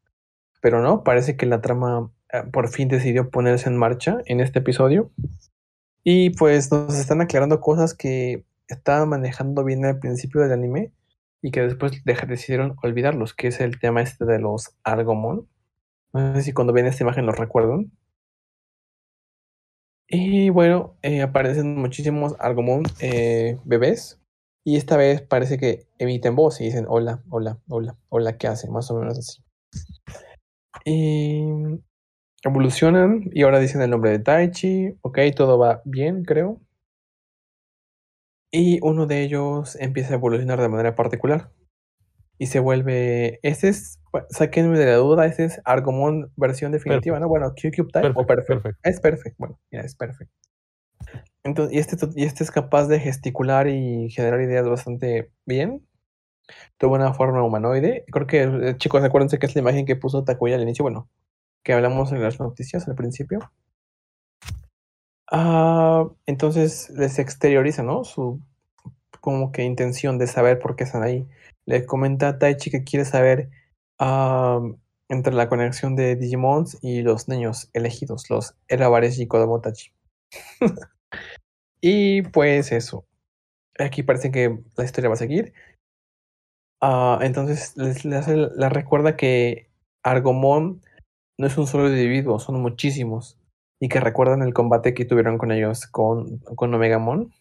pero 0.61 0.82
no, 0.82 1.02
parece 1.05 1.38
que 1.38 1.46
la 1.46 1.62
trama 1.62 2.11
eh, 2.30 2.42
por 2.52 2.68
fin 2.68 2.88
decidió 2.88 3.30
ponerse 3.30 3.70
en 3.70 3.78
marcha 3.78 4.18
en 4.26 4.40
este 4.40 4.59
episodio. 4.59 5.11
Y 6.02 6.30
pues 6.30 6.70
nos 6.70 6.98
están 6.98 7.22
aclarando 7.22 7.62
cosas 7.62 7.94
que 7.94 8.44
estaban 8.68 9.09
manejando 9.09 9.64
bien 9.64 9.86
al 9.86 9.98
principio 10.00 10.42
del 10.42 10.52
anime 10.52 10.92
y 11.40 11.50
que 11.50 11.62
después 11.62 12.05
decidieron 12.05 12.76
olvidarlos, 12.82 13.32
que 13.32 13.48
es 13.48 13.61
el 13.61 13.78
tema 13.78 14.02
este 14.02 14.26
de 14.26 14.38
los 14.38 14.76
Argomon. 14.82 15.48
No 16.12 16.34
sé 16.34 16.42
si 16.42 16.52
cuando 16.52 16.74
ven 16.74 16.86
esta 16.86 17.05
imagen 17.05 17.24
lo 17.24 17.32
recuerdan. 17.32 17.90
Y 20.16 20.48
bueno, 20.48 20.96
eh, 21.02 21.22
aparecen 21.22 21.74
muchísimos 21.74 22.36
Argomon 22.38 22.84
eh, 23.00 23.58
bebés. 23.64 24.20
Y 24.64 24.76
esta 24.76 24.96
vez 24.96 25.22
parece 25.22 25.58
que 25.58 25.88
emiten 25.98 26.36
voz 26.36 26.60
y 26.60 26.66
dicen 26.66 26.86
hola, 26.88 27.24
hola, 27.30 27.58
hola, 27.68 27.98
hola, 28.10 28.38
¿qué 28.38 28.46
hacen? 28.46 28.72
Más 28.72 28.88
o 28.92 28.98
menos 29.00 29.18
así. 29.18 29.42
Y 30.84 31.42
evolucionan 32.44 33.28
y 33.32 33.42
ahora 33.42 33.58
dicen 33.58 33.82
el 33.82 33.90
nombre 33.90 34.12
de 34.12 34.20
Taichi. 34.20 34.96
Ok, 35.02 35.18
todo 35.34 35.58
va 35.58 35.82
bien, 35.84 36.24
creo. 36.24 36.60
Y 38.52 38.78
uno 38.82 39.06
de 39.06 39.22
ellos 39.24 39.76
empieza 39.80 40.12
a 40.14 40.16
evolucionar 40.18 40.60
de 40.60 40.68
manera 40.68 40.94
particular. 40.94 41.50
Y 42.39 42.47
se 42.47 42.61
vuelve. 42.61 43.39
Este 43.43 43.68
es. 43.68 44.01
Sáquenme 44.30 44.78
de 44.78 44.87
la 44.87 44.97
duda. 44.97 45.26
Este 45.26 45.45
es 45.45 45.61
Argomon 45.64 46.30
versión 46.37 46.72
definitiva, 46.72 47.18
¿no? 47.20 47.28
Bueno, 47.28 47.51
Q-Cube 47.51 47.91
Type 47.93 48.12
o 48.14 48.26
Perfecto, 48.26 48.62
Perfect. 48.62 48.87
Es 48.87 49.01
perfecto. 49.01 49.37
Bueno, 49.39 49.59
ya 49.70 49.80
es 49.80 49.95
perfecto. 49.95 50.35
Entonces, 51.43 51.74
y 51.74 51.78
este, 51.78 51.97
y 52.16 52.24
este 52.24 52.45
es 52.45 52.51
capaz 52.51 52.87
de 52.87 53.01
gesticular 53.01 53.68
y 53.68 54.11
generar 54.11 54.41
ideas 54.41 54.66
bastante 54.66 55.30
bien. 55.45 55.87
Tuvo 56.78 56.95
una 56.95 57.12
forma 57.14 57.43
humanoide. 57.43 58.05
Creo 58.11 58.26
que, 58.26 58.43
eh, 58.43 58.76
chicos, 58.78 59.03
acuérdense 59.03 59.39
que 59.39 59.47
es 59.47 59.55
la 59.55 59.61
imagen 59.61 59.87
que 59.87 59.97
puso 59.97 60.24
Takuya 60.24 60.57
al 60.57 60.62
inicio. 60.62 60.82
Bueno, 60.82 61.09
que 61.62 61.72
hablamos 61.72 62.12
en 62.12 62.22
las 62.22 62.41
noticias 62.41 62.89
al 62.89 62.95
principio. 62.95 63.41
Ah, 65.30 66.07
entonces 66.26 66.91
les 66.91 67.18
exterioriza, 67.18 67.82
¿no? 67.82 68.05
Su 68.05 68.41
como 69.20 69.53
que 69.53 69.62
intención 69.62 70.18
de 70.18 70.26
saber 70.26 70.59
por 70.59 70.76
qué 70.76 70.85
están 70.85 71.03
ahí. 71.03 71.26
Le 71.66 71.86
comenta 71.86 72.28
a 72.28 72.38
Taichi 72.38 72.70
que 72.70 72.84
quiere 72.84 73.04
saber 73.04 73.50
ah, 73.98 74.60
entre 75.08 75.34
la 75.34 75.48
conexión 75.48 75.96
de 75.96 76.16
Digimons 76.16 76.78
y 76.82 77.02
los 77.02 77.28
niños 77.28 77.70
elegidos, 77.72 78.28
los 78.30 78.54
Erabares 78.68 79.18
y 79.18 79.26
Kodomotachi. 79.26 79.92
y 81.80 82.22
pues 82.22 82.72
eso. 82.72 83.06
Aquí 83.78 84.02
parece 84.02 84.30
que 84.30 84.58
la 84.76 84.84
historia 84.84 85.08
va 85.10 85.14
a 85.14 85.18
seguir. 85.18 85.52
Ah, 86.80 87.18
entonces 87.22 87.76
les, 87.76 88.04
les 88.04 88.28
les 88.28 88.72
recuerda 88.72 89.16
que 89.16 89.70
Argomon 90.02 90.82
no 91.38 91.46
es 91.46 91.56
un 91.58 91.66
solo 91.66 91.88
individuo, 91.88 92.38
son 92.38 92.60
muchísimos. 92.60 93.38
y 93.80 93.88
que 93.88 94.00
recuerdan 94.00 94.42
el 94.42 94.54
combate 94.54 94.94
que 94.94 95.04
tuvieron 95.04 95.36
con 95.38 95.52
ellos 95.52 95.86
con, 95.86 96.38
con 96.56 96.72
Omegamon. 96.74 97.32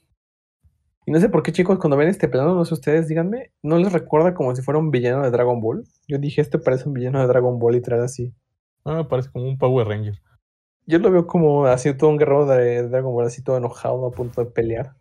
Y 1.06 1.12
no 1.12 1.20
sé 1.20 1.30
por 1.30 1.43
qué, 1.43 1.51
chicos, 1.51 1.80
cuando 1.80 1.97
ven 1.97 2.08
este 2.08 2.30
plano, 2.30 2.56
no 2.56 2.64
sé 2.64 2.74
ustedes, 2.74 3.08
díganme, 3.08 3.51
¿no 3.62 3.78
les 3.78 3.91
recuerda 3.91 4.34
como 4.34 4.56
si 4.56 4.62
fuera 4.62 4.80
un 4.80 4.89
villano 4.89 5.22
de 5.24 5.32
Dragon 5.32 5.60
Ball? 5.60 5.84
Yo 6.08 6.18
dije, 6.18 6.41
este 6.41 6.60
parece 6.60 6.88
un 6.88 6.93
villano 6.93 7.20
de 7.20 7.28
Dragon 7.28 7.60
Ball, 7.60 7.74
literal 7.74 8.01
así. 8.01 8.34
Ah, 8.86 8.95
me 8.95 9.06
parece 9.06 9.30
como 9.30 9.45
un 9.45 9.58
Power 9.58 9.88
Ranger. 9.88 10.22
Yo 10.86 10.99
lo 10.99 11.12
veo 11.12 11.28
como 11.28 11.66
así 11.66 11.93
todo 11.93 12.10
un 12.10 12.18
guerrero 12.18 12.45
de 12.45 12.88
Dragon 12.88 13.14
Ball, 13.14 13.28
así 13.28 13.41
todo 13.41 13.58
enojado, 13.58 14.06
a 14.06 14.12
punto 14.12 14.43
de 14.43 14.51
pelear. 14.51 14.95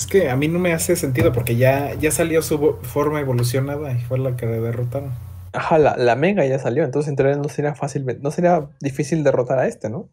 Es 0.00 0.06
que 0.06 0.30
a 0.30 0.36
mí 0.36 0.48
no 0.48 0.58
me 0.58 0.72
hace 0.72 0.96
sentido 0.96 1.32
porque 1.32 1.56
ya, 1.56 1.94
ya 1.94 2.10
salió 2.10 2.42
su 2.42 2.76
forma 2.82 3.20
evolucionada 3.20 3.92
y 3.92 4.00
fue 4.00 4.18
la 4.18 4.36
que 4.36 4.46
derrotaron. 4.46 5.10
Ajá, 5.52 5.78
la, 5.78 5.96
la 5.96 6.14
Mega 6.14 6.44
ya 6.46 6.58
salió, 6.58 6.84
entonces 6.84 7.08
en 7.08 7.16
teoría 7.16 7.36
no 7.36 7.48
sería 7.48 7.74
fácil, 7.74 8.04
no 8.20 8.30
sería 8.30 8.68
difícil 8.80 9.24
derrotar 9.24 9.58
a 9.58 9.66
este, 9.66 9.88
¿no? 9.88 10.08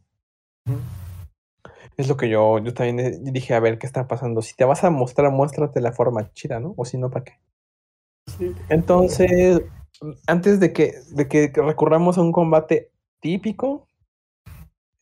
Es 1.97 2.07
lo 2.09 2.17
que 2.17 2.29
yo, 2.29 2.59
yo 2.59 2.73
también 2.73 2.99
eh, 2.99 3.17
dije, 3.21 3.53
a 3.53 3.59
ver, 3.59 3.77
¿qué 3.77 3.85
está 3.87 4.07
pasando? 4.07 4.41
Si 4.41 4.55
te 4.55 4.65
vas 4.65 4.83
a 4.83 4.89
mostrar, 4.89 5.31
muéstrate 5.31 5.79
la 5.81 5.91
forma 5.93 6.31
chida, 6.33 6.59
¿no? 6.59 6.73
O 6.77 6.85
si 6.85 6.97
no, 6.97 7.09
¿para 7.09 7.25
qué? 7.25 7.33
Entonces, 8.69 9.61
antes 10.27 10.59
de 10.59 10.73
que, 10.73 10.93
de 11.11 11.27
que 11.27 11.51
recurramos 11.55 12.17
a 12.17 12.21
un 12.21 12.31
combate 12.31 12.91
típico, 13.21 13.87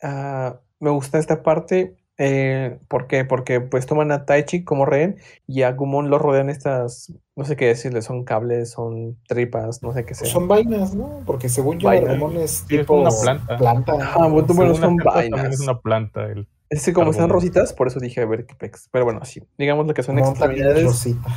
ah, 0.01 0.59
me 0.79 0.89
gusta 0.91 1.17
esta 1.19 1.41
parte. 1.43 1.95
eh, 2.17 2.77
¿por 2.87 3.07
qué? 3.07 3.25
Porque 3.25 3.59
pues 3.59 3.87
toman 3.87 4.11
a 4.11 4.25
Taichi 4.25 4.63
como 4.63 4.85
rehén 4.85 5.17
y 5.47 5.63
a 5.63 5.71
Gumon 5.71 6.09
lo 6.11 6.19
rodean 6.19 6.49
estas, 6.49 7.11
no 7.35 7.43
sé 7.45 7.55
qué 7.55 7.65
decirle, 7.67 8.01
son 8.03 8.23
cables, 8.23 8.71
son 8.71 9.17
tripas, 9.27 9.81
no 9.81 9.93
sé 9.93 10.05
qué 10.05 10.13
sea. 10.13 10.27
Son 10.27 10.47
vainas, 10.47 10.93
¿no? 10.93 11.23
Porque 11.25 11.49
según 11.49 11.79
yo. 11.79 11.89
Agumon 11.89 12.37
es 12.37 12.65
Sí, 12.67 12.77
es 12.77 12.81
tipo 12.81 12.95
una 12.95 13.09
planta. 13.19 13.57
planta. 13.57 13.93
Ajá, 13.99 14.27
bueno, 14.27 14.47
bueno, 14.53 14.75
son 14.75 15.01
también 15.01 15.31
vainas. 15.31 15.53
es 15.53 15.59
una 15.59 15.79
planta. 15.79 16.25
El... 16.27 16.47
Es 16.74 16.86
que 16.86 16.93
como 16.93 17.11
están 17.11 17.30
rositas, 17.30 17.71
por 17.71 17.86
eso 17.88 17.99
dije 17.99 18.21
a 18.21 18.26
ver 18.26 18.47
qué 18.47 18.55
pex. 18.55 18.89
Pero 18.91 19.05
bueno, 19.05 19.24
sí. 19.26 19.43
Digamos 19.59 19.86
lo 19.86 19.93
que 19.93 20.01
son 20.01 20.17
extremidades, 20.17 20.84
rosita. 20.84 21.30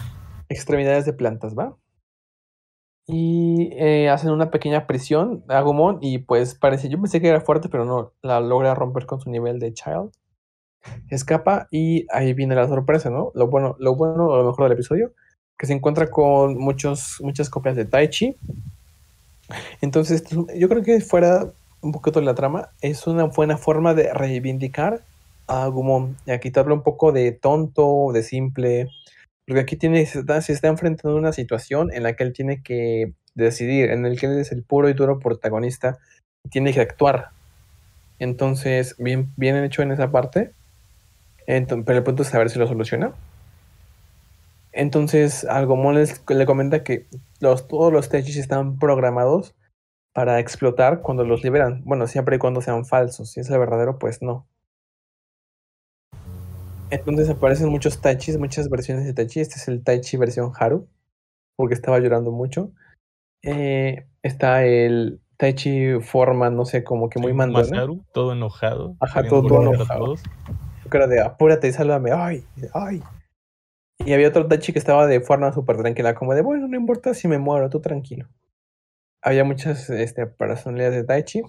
extremidades 0.48 1.04
de 1.04 1.12
plantas, 1.12 1.54
¿va? 1.54 1.76
Y 3.06 3.68
eh, 3.74 4.08
hacen 4.08 4.30
una 4.30 4.50
pequeña 4.50 4.86
prisión 4.86 5.44
a 5.48 5.58
Agumon 5.58 5.98
y 6.00 6.18
pues 6.18 6.54
parece, 6.54 6.88
yo 6.88 6.98
pensé 6.98 7.20
que 7.20 7.28
era 7.28 7.42
fuerte, 7.42 7.68
pero 7.68 7.84
no, 7.84 8.14
la 8.22 8.40
logra 8.40 8.74
romper 8.74 9.04
con 9.04 9.20
su 9.20 9.30
nivel 9.30 9.60
de 9.60 9.74
Child. 9.74 10.10
Escapa 11.10 11.68
y 11.70 12.06
ahí 12.10 12.32
viene 12.32 12.54
la 12.54 12.66
sorpresa, 12.66 13.10
¿no? 13.10 13.30
Lo 13.34 13.48
bueno, 13.48 13.76
lo 13.78 13.94
bueno, 13.94 14.28
o 14.28 14.36
lo 14.38 14.44
mejor 14.44 14.64
del 14.64 14.72
episodio, 14.72 15.12
que 15.58 15.66
se 15.66 15.74
encuentra 15.74 16.08
con 16.08 16.56
muchos, 16.56 17.18
muchas 17.20 17.50
copias 17.50 17.76
de 17.76 17.84
Taichi. 17.84 18.36
Entonces, 19.82 20.24
yo 20.56 20.68
creo 20.70 20.82
que 20.82 21.00
fuera 21.00 21.52
un 21.82 21.92
poquito 21.92 22.20
de 22.20 22.26
la 22.26 22.34
trama, 22.34 22.70
es 22.80 23.06
una 23.06 23.24
buena 23.24 23.58
forma 23.58 23.92
de 23.92 24.14
reivindicar 24.14 25.02
a 25.46 25.64
Agumon 25.64 26.16
y 26.26 26.32
a 26.32 26.40
quitarle 26.40 26.74
un 26.74 26.82
poco 26.82 27.12
de 27.12 27.32
tonto, 27.32 28.10
de 28.12 28.22
simple, 28.22 28.88
porque 29.46 29.60
aquí 29.60 29.76
tiene, 29.76 30.04
se 30.06 30.20
está, 30.52 30.68
enfrentando 30.68 31.16
a 31.16 31.20
una 31.20 31.32
situación 31.32 31.92
en 31.92 32.02
la 32.02 32.14
que 32.16 32.24
él 32.24 32.32
tiene 32.32 32.62
que 32.62 33.12
decidir, 33.34 33.90
en 33.90 34.06
el 34.06 34.18
que 34.18 34.26
él 34.26 34.38
es 34.38 34.52
el 34.52 34.62
puro 34.64 34.88
y 34.88 34.94
duro 34.94 35.18
protagonista 35.18 35.98
y 36.44 36.50
tiene 36.50 36.72
que 36.72 36.80
actuar. 36.80 37.30
Entonces, 38.18 38.96
bien, 38.98 39.32
bien 39.36 39.56
hecho 39.64 39.82
en 39.82 39.92
esa 39.92 40.10
parte. 40.10 40.52
Enton- 41.46 41.84
pero 41.84 41.98
el 41.98 42.04
punto 42.04 42.22
es 42.22 42.28
saber 42.28 42.50
si 42.50 42.58
lo 42.58 42.66
soluciona. 42.66 43.12
Entonces, 44.72 45.46
les- 45.94 46.22
le 46.28 46.46
comenta 46.46 46.82
que 46.84 47.06
los, 47.40 47.66
todos 47.68 47.92
los 47.92 48.08
techis 48.08 48.36
están 48.36 48.78
programados 48.78 49.54
para 50.14 50.40
explotar 50.40 51.02
cuando 51.02 51.24
los 51.24 51.44
liberan. 51.44 51.82
Bueno, 51.84 52.06
siempre 52.06 52.36
y 52.36 52.38
cuando 52.38 52.60
sean 52.62 52.84
falsos. 52.84 53.30
Si 53.32 53.40
es 53.40 53.50
el 53.50 53.58
verdadero, 53.58 53.98
pues 53.98 54.22
no. 54.22 54.46
Entonces 56.90 57.28
aparecen 57.28 57.68
muchos 57.68 58.00
Taichis, 58.00 58.38
muchas 58.38 58.68
versiones 58.68 59.04
de 59.04 59.12
Taichi. 59.12 59.40
Este 59.40 59.56
es 59.56 59.68
el 59.68 59.82
Taichi 59.82 60.16
versión 60.16 60.52
Haru, 60.58 60.88
porque 61.56 61.74
estaba 61.74 61.98
llorando 61.98 62.30
mucho. 62.30 62.70
Eh, 63.42 64.06
está 64.22 64.64
el 64.64 65.20
Taichi 65.36 66.00
forma, 66.00 66.50
no 66.50 66.64
sé, 66.64 66.84
como 66.84 67.08
que 67.08 67.18
muy 67.18 67.32
Sí, 67.32 67.36
mandona. 67.36 67.68
Masaru, 67.68 68.04
todo 68.12 68.32
enojado. 68.32 68.96
Ajá, 69.00 69.26
todo- 69.28 69.46
todo 69.46 69.62
enojado. 69.72 70.16
Su 70.82 70.88
cara 70.88 71.06
de 71.06 71.20
apúrate 71.20 71.68
y 71.68 71.72
sálvame. 71.72 72.12
Ay, 72.12 72.44
ay. 72.72 73.02
Y 73.98 74.12
había 74.12 74.28
otro 74.28 74.46
Taichi 74.46 74.72
que 74.72 74.78
estaba 74.78 75.06
de 75.06 75.20
forma 75.20 75.52
súper 75.52 75.76
tranquila, 75.78 76.14
como 76.14 76.34
de 76.34 76.42
bueno, 76.42 76.68
no 76.68 76.76
importa 76.76 77.14
si 77.14 77.28
me 77.28 77.38
muero, 77.38 77.68
tú 77.70 77.80
tranquilo. 77.80 78.28
Había 79.22 79.42
muchas 79.42 79.90
este, 79.90 80.26
personalidades 80.26 80.94
de 80.94 81.04
Taichi. 81.04 81.42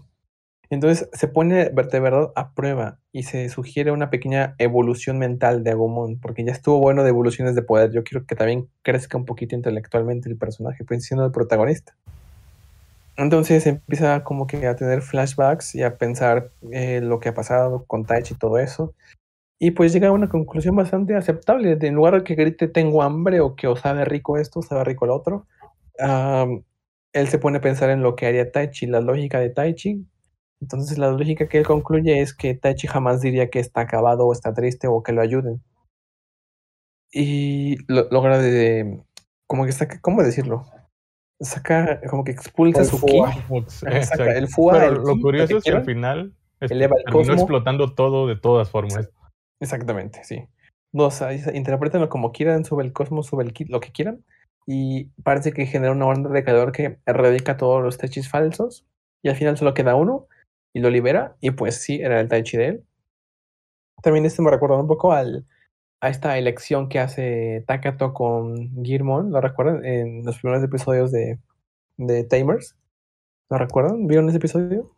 Entonces 0.70 1.10
se 1.14 1.28
pone 1.28 1.70
de 1.70 2.00
verdad 2.00 2.32
a 2.36 2.54
prueba 2.54 3.00
y 3.14 3.24
se 3.24 3.48
sugiere 3.50 3.92
una 3.92 4.10
pequeña 4.10 4.56
evolución 4.58 5.18
mental 5.18 5.64
de 5.64 5.72
Agumon, 5.72 6.20
porque 6.20 6.44
ya 6.44 6.52
estuvo 6.52 6.80
bueno 6.80 7.04
de 7.04 7.10
evoluciones 7.10 7.56
de 7.56 7.62
poder. 7.62 7.92
Yo 7.92 8.04
quiero 8.04 8.26
que 8.26 8.36
también 8.36 8.68
crezca 8.82 9.18
un 9.18 9.26
poquito 9.26 9.56
intelectualmente 9.56 10.30
el 10.30 10.38
personaje, 10.38 10.84
pues 10.84 11.06
siendo 11.06 11.26
el 11.26 11.32
protagonista. 11.32 11.96
Entonces 13.16 13.66
empieza 13.66 14.24
como 14.24 14.46
que 14.46 14.68
a 14.68 14.76
tener 14.76 15.02
flashbacks 15.02 15.74
y 15.74 15.84
a 15.84 15.98
pensar 15.98 16.52
eh, 16.72 17.02
lo 17.02 17.20
que 17.20 17.30
ha 17.30 17.34
pasado 17.34 17.86
con 17.86 18.06
Taichi 18.06 18.36
y 18.36 18.38
todo 18.38 18.60
eso. 18.60 18.94
Y 19.60 19.72
pues 19.72 19.92
llega 19.92 20.10
a 20.10 20.12
una 20.12 20.30
conclusión 20.30 20.76
bastante 20.76 21.16
aceptable. 21.16 21.78
En 21.82 21.96
lugar 21.96 22.16
de 22.16 22.24
que 22.24 22.36
grite 22.36 22.68
tengo 22.68 23.02
hambre 23.02 23.40
o 23.40 23.56
que 23.56 23.68
o 23.68 23.76
sabe 23.76 24.06
rico 24.06 24.38
esto, 24.38 24.62
sabe 24.62 24.84
rico 24.84 25.08
lo 25.08 25.16
otro, 25.16 25.48
am, 26.00 26.64
él 27.14 27.28
se 27.28 27.40
pone 27.40 27.58
a 27.58 27.62
pensar 27.62 27.90
en 27.90 28.04
lo 28.04 28.16
que 28.16 28.28
haría 28.28 28.52
Taichi, 28.52 28.86
la 28.86 29.02
lógica 29.02 29.40
de 29.40 29.50
Taichi. 29.50 30.06
Entonces 30.62 30.98
la 30.98 31.12
lógica 31.12 31.48
que 31.48 31.60
él 31.60 31.66
concluye 31.66 32.20
es 32.22 32.34
que 32.34 32.56
Taichi 32.56 32.88
jamás 32.88 33.22
diría 33.22 33.50
que 33.50 33.60
está 33.60 33.82
acabado 33.82 34.26
o 34.26 34.34
está 34.34 34.54
triste 34.54 34.88
o 34.88 35.04
que 35.04 35.12
lo 35.14 35.22
ayuden. 35.22 35.62
Y 37.12 37.78
lo- 37.92 38.08
logra 38.12 38.38
de... 38.38 39.02
Como 39.48 39.66
que 39.66 39.72
saca, 39.72 40.00
¿cómo 40.02 40.24
decirlo? 40.24 40.66
Saca, 41.40 42.02
como 42.10 42.24
que 42.24 42.32
expulsa 42.32 42.82
El 42.82 42.88
su 42.88 43.00
ki. 43.06 43.18
Fua. 43.48 43.64
Que- 43.90 44.04
Saca 44.04 44.34
el 44.38 44.48
Fua, 44.48 44.74
Pero 44.74 44.86
el 44.88 44.94
lo 44.96 45.04
ki, 45.04 45.16
lo 45.16 45.22
curioso 45.22 45.48
que 45.48 45.58
es 45.58 45.64
que 45.64 45.72
al 45.72 45.86
final 45.86 46.34
este, 46.60 46.74
eleva 46.76 46.96
el 46.98 47.04
terminó 47.06 47.20
cosmo. 47.20 47.34
explotando 47.36 47.94
todo 47.94 48.28
de 48.28 48.36
todas 48.36 48.70
formas. 48.70 49.10
Exactamente, 49.62 50.24
sí. 50.24 50.48
No, 50.92 51.06
o 51.06 51.12
sea, 51.12 51.34
interprétenlo 51.54 52.10
como 52.10 52.32
quieran, 52.32 52.66
sube 52.66 52.84
el 52.84 52.94
cosmos, 52.94 53.28
sube 53.28 53.44
el 53.44 53.54
kit, 53.54 53.70
lo 53.70 53.80
que 53.80 53.92
quieran. 53.92 54.24
Y 54.66 55.06
parece 55.24 55.54
que 55.54 55.66
genera 55.66 55.92
una 55.94 56.08
onda 56.08 56.30
de 56.30 56.44
calor 56.44 56.72
que 56.72 57.00
erradica 57.06 57.56
todos 57.58 57.82
los 57.84 57.98
Taichis 57.98 58.30
falsos. 58.30 58.86
Y 59.24 59.30
al 59.30 59.36
final 59.36 59.58
solo 59.58 59.74
queda 59.74 59.96
uno 59.96 60.28
y 60.78 60.80
lo 60.80 60.90
libera. 60.92 61.36
Y 61.42 61.52
pues 61.52 61.82
sí, 61.82 62.00
era 62.02 62.20
el 62.22 62.28
Taichi 62.30 62.56
de 62.58 62.68
él. 62.68 62.84
También 64.04 64.26
esto 64.26 64.44
me 64.44 64.52
recuerda 64.52 64.78
un 64.78 64.88
poco 64.88 65.12
al, 65.12 65.46
a 66.02 66.10
esta 66.10 66.38
elección 66.38 66.88
que 66.88 67.00
hace 67.00 67.64
Takato 67.68 68.14
con 68.14 68.84
Girmon. 68.84 69.32
¿Lo 69.32 69.42
recuerdan? 69.42 69.84
En 69.84 70.24
los 70.24 70.38
primeros 70.40 70.64
episodios 70.64 71.12
de, 71.12 71.40
de 71.98 72.24
Tamers. 72.24 72.76
¿Lo 73.50 73.58
recuerdan? 73.58 74.06
¿Vieron 74.06 74.30
ese 74.30 74.38
episodio? 74.38 74.92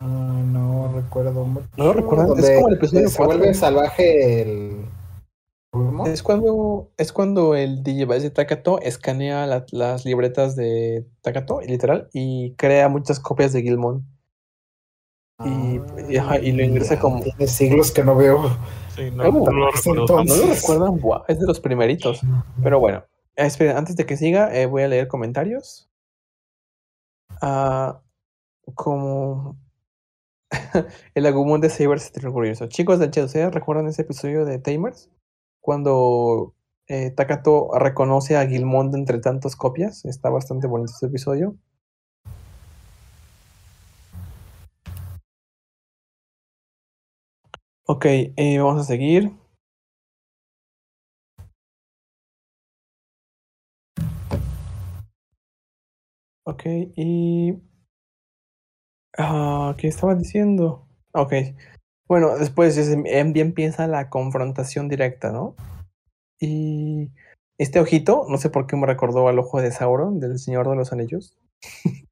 Ah, 0.00 0.42
no 0.46 0.92
recuerdo 0.94 1.44
mucho. 1.44 1.66
¿No 1.76 1.84
lo 1.86 1.92
recuerdan? 1.94 2.38
Es 2.38 2.50
como 2.54 2.68
el 2.68 2.76
episodio 2.76 3.08
se 3.08 3.24
vuelve 3.24 3.52
salvaje 3.54 4.42
el. 4.42 4.84
Es 6.06 6.22
cuando, 6.22 6.90
es 6.96 7.12
cuando 7.12 7.54
el 7.54 7.82
Digivice 7.82 8.20
de 8.20 8.30
Takato 8.30 8.80
escanea 8.80 9.46
la- 9.46 9.66
las 9.72 10.04
libretas 10.06 10.56
de 10.56 11.04
Takato, 11.20 11.60
literal, 11.60 12.08
y 12.14 12.54
crea 12.54 12.88
muchas 12.88 13.18
copias 13.20 13.52
de 13.52 13.62
Gilmon. 13.62 14.06
Y- 15.44 15.80
y, 16.12 16.16
ajá, 16.16 16.38
y 16.38 16.52
lo 16.52 16.62
ingresa 16.62 16.94
ya 16.94 17.00
como- 17.00 17.22
Tiene 17.22 17.46
siglos 17.46 17.90
que 17.92 18.02
no 18.04 18.16
veo. 18.16 18.50
Sí, 18.94 19.10
no, 19.10 19.24
¿Cómo? 19.24 19.44
no 19.50 19.52
lo 19.52 19.70
recuerdo 19.70 20.06
¿No 20.24 20.36
lo 20.36 20.46
recuerdan? 20.54 21.00
Es 21.28 21.38
de 21.38 21.46
los 21.46 21.60
primeritos. 21.60 22.20
Pero 22.62 22.80
bueno, 22.80 23.04
esperen, 23.36 23.76
antes 23.76 23.96
de 23.96 24.06
que 24.06 24.16
siga, 24.16 24.54
eh, 24.56 24.66
voy 24.66 24.82
a 24.82 24.88
leer 24.88 25.08
comentarios. 25.08 25.90
Ah, 27.42 28.00
como 28.74 29.58
el 31.14 31.26
Agumon 31.26 31.60
de 31.60 31.68
Saber 31.68 31.98
Street 31.98 32.32
Curioso. 32.32 32.66
Chicos 32.68 32.98
del 32.98 33.10
¿ustedes 33.10 33.52
recuerdan 33.52 33.86
ese 33.88 34.02
episodio 34.02 34.44
de 34.46 34.58
Tamers? 34.58 35.10
Cuando 35.60 36.54
eh, 36.88 37.10
Takato 37.10 37.68
reconoce 37.78 38.36
a 38.36 38.46
Gilmond 38.46 38.94
entre 38.94 39.18
tantas 39.18 39.56
copias. 39.56 40.04
Está 40.04 40.30
bastante 40.30 40.66
bonito 40.66 40.92
ese 40.96 41.06
episodio. 41.06 41.56
Ok, 47.86 48.04
eh, 48.36 48.58
vamos 48.60 48.80
a 48.82 48.84
seguir. 48.84 49.32
Ok, 56.44 56.62
y... 56.96 57.52
Ah, 59.18 59.74
¿qué 59.78 59.88
estaba 59.88 60.14
diciendo? 60.14 60.86
Ok. 61.12 61.32
Bueno, 62.08 62.36
después 62.38 62.76
es- 62.76 62.90
em- 62.92 63.32
bien 63.32 63.48
empieza 63.48 63.86
la 63.88 64.10
confrontación 64.10 64.88
directa, 64.88 65.32
¿no? 65.32 65.56
Y 66.40 67.10
este 67.58 67.80
ojito, 67.80 68.26
no 68.30 68.38
sé 68.38 68.50
por 68.50 68.66
qué 68.68 68.76
me 68.76 68.86
recordó 68.86 69.28
al 69.28 69.38
ojo 69.40 69.62
de 69.62 69.72
Sauron, 69.72 70.20
del 70.20 70.38
Señor 70.40 70.68
de 70.70 70.76
los 70.76 70.92
Anillos. 70.92 71.36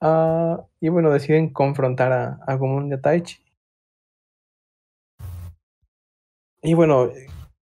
Ah, 0.00 0.64
y 0.80 0.88
bueno, 0.88 1.10
deciden 1.12 1.52
confrontar 1.52 2.12
a 2.12 2.40
a 2.48 3.00
Taichi. 3.00 3.38
Y 6.68 6.74
bueno, 6.74 7.10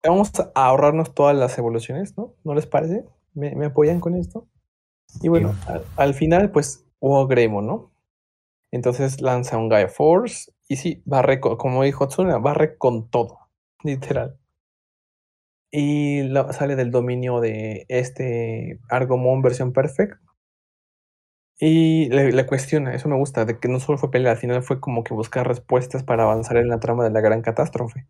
vamos 0.04 0.32
a 0.56 0.68
ahorrarnos 0.68 1.14
todas 1.14 1.34
las 1.36 1.58
evoluciones, 1.58 2.18
¿no? 2.18 2.34
¿No 2.44 2.54
les 2.54 2.66
parece? 2.68 3.06
¿Me, 3.34 3.56
me 3.56 3.68
apoyan 3.68 4.02
con 4.02 4.14
esto? 4.16 4.48
Y 5.22 5.30
bueno, 5.30 5.56
al, 5.68 5.86
al 5.98 6.14
final, 6.16 6.52
pues, 6.52 6.86
hubo 7.00 7.28
Gremo, 7.28 7.62
¿no? 7.62 7.92
Entonces 8.72 9.22
lanza 9.22 9.58
un 9.58 9.70
Gaia 9.70 9.90
Force 9.90 10.52
y 10.68 10.78
sí, 10.78 11.02
barre, 11.06 11.40
co- 11.42 11.58
como 11.58 11.84
dijo 11.84 12.08
Tsuna, 12.10 12.40
barre 12.40 12.78
con 12.78 13.10
todo, 13.10 13.40
literal. 13.84 14.38
Y 15.72 16.22
sale 16.52 16.76
del 16.76 16.92
dominio 16.92 17.40
de 17.40 17.86
este 17.90 18.80
Argomon 18.88 19.42
versión 19.42 19.74
perfect. 19.74 20.20
Y 21.60 22.10
le, 22.10 22.32
le 22.32 22.46
cuestiona, 22.48 22.94
eso 22.96 23.08
me 23.08 23.16
gusta, 23.16 23.46
de 23.46 23.60
que 23.60 23.70
no 23.70 23.80
solo 23.80 23.98
fue 24.00 24.12
pelea, 24.12 24.32
al 24.32 24.38
final 24.40 24.64
fue 24.64 24.82
como 24.82 25.04
que 25.04 25.14
buscar 25.14 25.48
respuestas 25.48 26.04
para 26.04 26.24
avanzar 26.24 26.58
en 26.58 26.68
la 26.70 26.80
trama 26.80 27.04
de 27.06 27.12
la 27.12 27.22
gran 27.22 27.44
catástrofe. 27.44 28.08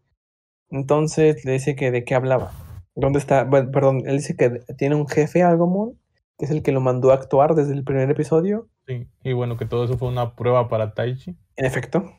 Entonces 0.71 1.43
le 1.45 1.53
dice 1.53 1.75
que 1.75 1.91
de 1.91 2.03
qué 2.03 2.15
hablaba. 2.15 2.51
¿Dónde 2.95 3.19
está? 3.19 3.43
Bueno, 3.43 3.71
perdón, 3.71 4.03
él 4.05 4.17
dice 4.17 4.35
que 4.35 4.61
tiene 4.77 4.95
un 4.95 5.07
jefe 5.07 5.43
Argomon, 5.43 5.97
que 6.37 6.45
es 6.45 6.51
el 6.51 6.63
que 6.63 6.71
lo 6.71 6.81
mandó 6.81 7.11
a 7.11 7.15
actuar 7.15 7.55
desde 7.55 7.73
el 7.73 7.83
primer 7.83 8.09
episodio. 8.09 8.67
Sí, 8.87 9.07
y 9.23 9.33
bueno, 9.33 9.57
que 9.57 9.65
todo 9.65 9.85
eso 9.85 9.97
fue 9.97 10.07
una 10.07 10.35
prueba 10.35 10.67
para 10.67 10.93
Taichi. 10.93 11.35
En 11.55 11.65
efecto, 11.65 12.11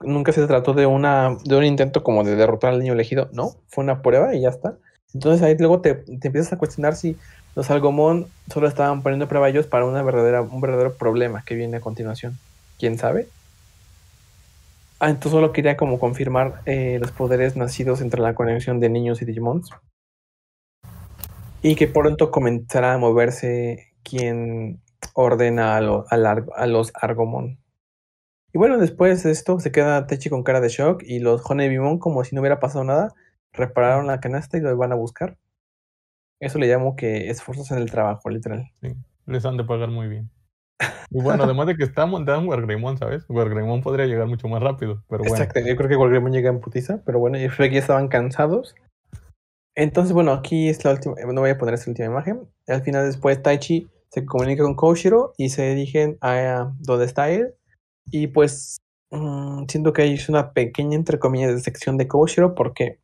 nunca 0.00 0.32
se 0.32 0.46
trató 0.46 0.74
de 0.74 0.86
una 0.86 1.36
de 1.44 1.56
un 1.56 1.64
intento 1.64 2.02
como 2.02 2.24
de 2.24 2.36
derrotar 2.36 2.74
al 2.74 2.80
niño 2.80 2.92
elegido, 2.92 3.28
no, 3.32 3.52
fue 3.68 3.84
una 3.84 4.02
prueba 4.02 4.34
y 4.34 4.42
ya 4.42 4.48
está. 4.50 4.76
Entonces 5.14 5.42
ahí 5.42 5.56
luego 5.58 5.80
te, 5.80 5.94
te 5.94 6.28
empiezas 6.28 6.52
a 6.52 6.58
cuestionar 6.58 6.94
si 6.94 7.16
los 7.56 7.70
Algomón 7.70 8.26
solo 8.52 8.68
estaban 8.68 9.02
poniendo 9.02 9.28
prueba 9.28 9.46
a 9.46 9.50
ellos 9.50 9.66
para 9.66 9.84
una 9.84 10.02
verdadera, 10.02 10.42
un 10.42 10.60
verdadero 10.60 10.94
problema 10.94 11.42
que 11.44 11.54
viene 11.54 11.78
a 11.78 11.80
continuación. 11.80 12.38
¿Quién 12.78 12.96
sabe? 12.96 13.28
Ah, 15.00 15.08
entonces 15.08 15.32
solo 15.32 15.52
quería 15.52 15.76
como 15.76 15.98
confirmar 15.98 16.62
eh, 16.66 16.98
los 17.00 17.10
poderes 17.10 17.56
nacidos 17.56 18.00
entre 18.02 18.20
la 18.20 18.34
conexión 18.34 18.80
de 18.80 18.90
niños 18.90 19.20
y 19.22 19.24
Digimons. 19.24 19.70
Y 21.62 21.74
que 21.74 21.88
pronto 21.88 22.30
comenzará 22.30 22.94
a 22.94 22.98
moverse 22.98 23.92
quien 24.02 24.80
ordena 25.14 25.76
a, 25.76 25.80
lo- 25.80 26.04
a 26.10 26.66
los 26.66 26.92
Argomón. 26.94 27.58
Y 28.52 28.58
bueno, 28.58 28.78
después 28.78 29.22
de 29.24 29.32
esto 29.32 29.60
se 29.60 29.72
queda 29.72 30.06
Techi 30.06 30.30
con 30.30 30.42
cara 30.42 30.60
de 30.60 30.68
shock 30.68 31.02
y 31.04 31.20
los 31.20 31.42
Honebimon, 31.48 31.98
como 31.98 32.24
si 32.24 32.34
no 32.34 32.42
hubiera 32.42 32.60
pasado 32.60 32.84
nada, 32.84 33.14
repararon 33.52 34.06
la 34.08 34.20
canasta 34.20 34.58
y 34.58 34.60
lo 34.60 34.76
van 34.76 34.92
a 34.92 34.96
buscar. 34.96 35.38
Eso 36.40 36.58
le 36.58 36.66
llamo 36.66 36.96
que 36.96 37.30
esfuerzos 37.30 37.70
en 37.70 37.78
el 37.78 37.90
trabajo, 37.90 38.28
literal. 38.30 38.72
Sí, 38.82 38.94
les 39.26 39.44
han 39.46 39.56
de 39.56 39.64
pagar 39.64 39.90
muy 39.90 40.08
bien. 40.08 40.30
Y 41.10 41.20
bueno, 41.20 41.44
además 41.44 41.66
de 41.66 41.76
que 41.76 41.84
está 41.84 42.06
montado 42.06 42.40
en 42.40 42.48
Wargreymon, 42.48 42.96
¿sabes? 42.98 43.24
Wargreymon 43.28 43.82
podría 43.82 44.06
llegar 44.06 44.26
mucho 44.26 44.48
más 44.48 44.62
rápido, 44.62 45.02
pero 45.08 45.24
bueno. 45.24 45.34
Exacto, 45.34 45.60
yo 45.60 45.76
creo 45.76 45.88
que 45.88 45.96
Wargreymon 45.96 46.32
llega 46.32 46.50
en 46.50 46.60
putiza, 46.60 47.02
pero 47.04 47.18
bueno, 47.18 47.38
yo 47.38 47.48
creo 47.48 47.68
que 47.68 47.74
ya 47.74 47.80
estaban 47.80 48.08
cansados. 48.08 48.74
Entonces, 49.74 50.12
bueno, 50.12 50.32
aquí 50.32 50.68
es 50.68 50.84
la 50.84 50.92
última, 50.92 51.14
no 51.32 51.40
voy 51.40 51.50
a 51.50 51.58
poner 51.58 51.74
esta 51.74 51.90
última 51.90 52.08
imagen. 52.08 52.48
Al 52.66 52.82
final, 52.82 53.06
después 53.06 53.42
Taichi 53.42 53.88
se 54.08 54.24
comunica 54.24 54.62
con 54.62 54.74
Koshiro 54.74 55.32
y 55.36 55.50
se 55.50 55.74
dirigen 55.74 56.18
a 56.20 56.72
dónde 56.80 57.04
está 57.04 57.30
él. 57.30 57.54
Y 58.10 58.28
pues 58.28 58.78
mm, 59.10 59.64
siento 59.68 59.92
que 59.92 60.02
hay 60.02 60.18
una 60.28 60.52
pequeña, 60.52 60.96
entre 60.96 61.18
comillas, 61.18 61.62
sección 61.62 61.96
de 61.96 62.08
Koshiro 62.08 62.54
porque 62.54 62.98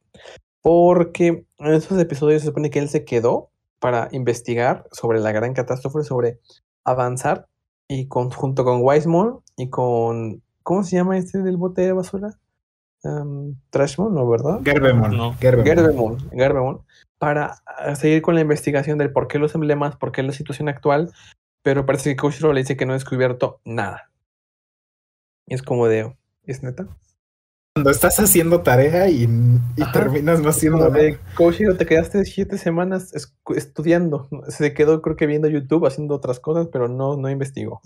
porque 0.62 1.44
en 1.58 1.74
esos 1.74 1.96
episodios 2.00 2.42
se 2.42 2.48
supone 2.48 2.70
que 2.70 2.80
él 2.80 2.88
se 2.88 3.04
quedó 3.04 3.50
para 3.78 4.08
investigar 4.10 4.88
sobre 4.90 5.20
la 5.20 5.30
gran 5.30 5.54
catástrofe, 5.54 6.02
sobre 6.02 6.40
avanzar 6.84 7.46
y 7.88 8.08
con, 8.08 8.30
junto 8.30 8.64
con 8.64 8.80
Wisemon 8.82 9.40
y 9.56 9.70
con 9.70 10.42
¿cómo 10.62 10.82
se 10.82 10.96
llama 10.96 11.16
este 11.16 11.42
del 11.42 11.56
bote 11.56 11.82
de 11.82 11.92
basura? 11.92 12.38
Um, 13.02 13.54
Trashmon, 13.70 14.14
¿no, 14.14 14.28
verdad? 14.28 14.60
Gerbemon. 14.64 15.16
No. 15.16 15.34
Gerbemon. 15.34 15.64
Gerbemon, 15.64 16.30
Gerbemon, 16.30 16.80
para 17.18 17.62
ah, 17.66 17.94
seguir 17.94 18.20
con 18.20 18.34
la 18.34 18.40
investigación 18.40 18.98
del 18.98 19.12
por 19.12 19.28
qué 19.28 19.38
los 19.38 19.54
emblemas, 19.54 19.96
por 19.96 20.10
qué 20.10 20.22
la 20.22 20.32
situación 20.32 20.68
actual, 20.68 21.12
pero 21.62 21.86
parece 21.86 22.10
que 22.10 22.16
Koshiro 22.16 22.52
le 22.52 22.62
dice 22.62 22.76
que 22.76 22.84
no 22.84 22.92
ha 22.92 22.96
descubierto 22.96 23.60
nada. 23.64 24.10
Y 25.46 25.54
es 25.54 25.62
como 25.62 25.86
de, 25.86 26.16
¿es 26.44 26.62
neta? 26.62 26.88
Cuando 27.76 27.90
estás 27.90 28.18
haciendo 28.18 28.62
tarea 28.62 29.06
y, 29.10 29.28
terminas 29.92 30.40
no 30.40 30.48
haciendo 30.48 30.88
nada. 30.88 30.96
de, 30.96 31.18
Koshiro, 31.34 31.76
te 31.76 31.84
quedaste 31.84 32.24
siete 32.24 32.56
semanas 32.56 33.12
estudiando. 33.54 34.30
Se 34.48 34.72
quedó, 34.72 35.02
creo 35.02 35.14
que 35.16 35.26
viendo 35.26 35.46
YouTube, 35.46 35.84
haciendo 35.84 36.14
otras 36.14 36.40
cosas, 36.40 36.68
pero 36.72 36.88
no, 36.88 37.18
no 37.18 37.28
investigó. 37.28 37.82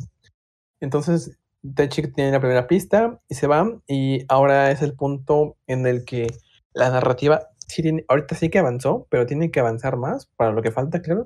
Entonces, 0.79 1.37
Techi 1.75 2.03
tiene 2.13 2.31
la 2.31 2.39
primera 2.39 2.69
pista 2.69 3.19
y 3.29 3.35
se 3.35 3.49
va. 3.49 3.69
Y 3.89 4.25
ahora 4.29 4.71
es 4.71 4.81
el 4.81 4.95
punto 4.95 5.57
en 5.67 5.85
el 5.89 6.05
que 6.05 6.29
la 6.73 6.91
narrativa, 6.91 7.49
sí 7.67 7.83
tiene, 7.83 8.05
ahorita 8.07 8.37
sí 8.37 8.49
que 8.49 8.61
avanzó, 8.61 9.09
pero 9.11 9.27
tiene 9.27 9.51
que 9.51 9.59
avanzar 9.59 9.97
más 9.97 10.31
para 10.37 10.53
lo 10.53 10.63
que 10.63 10.71
falta, 10.71 11.03
claro. 11.03 11.25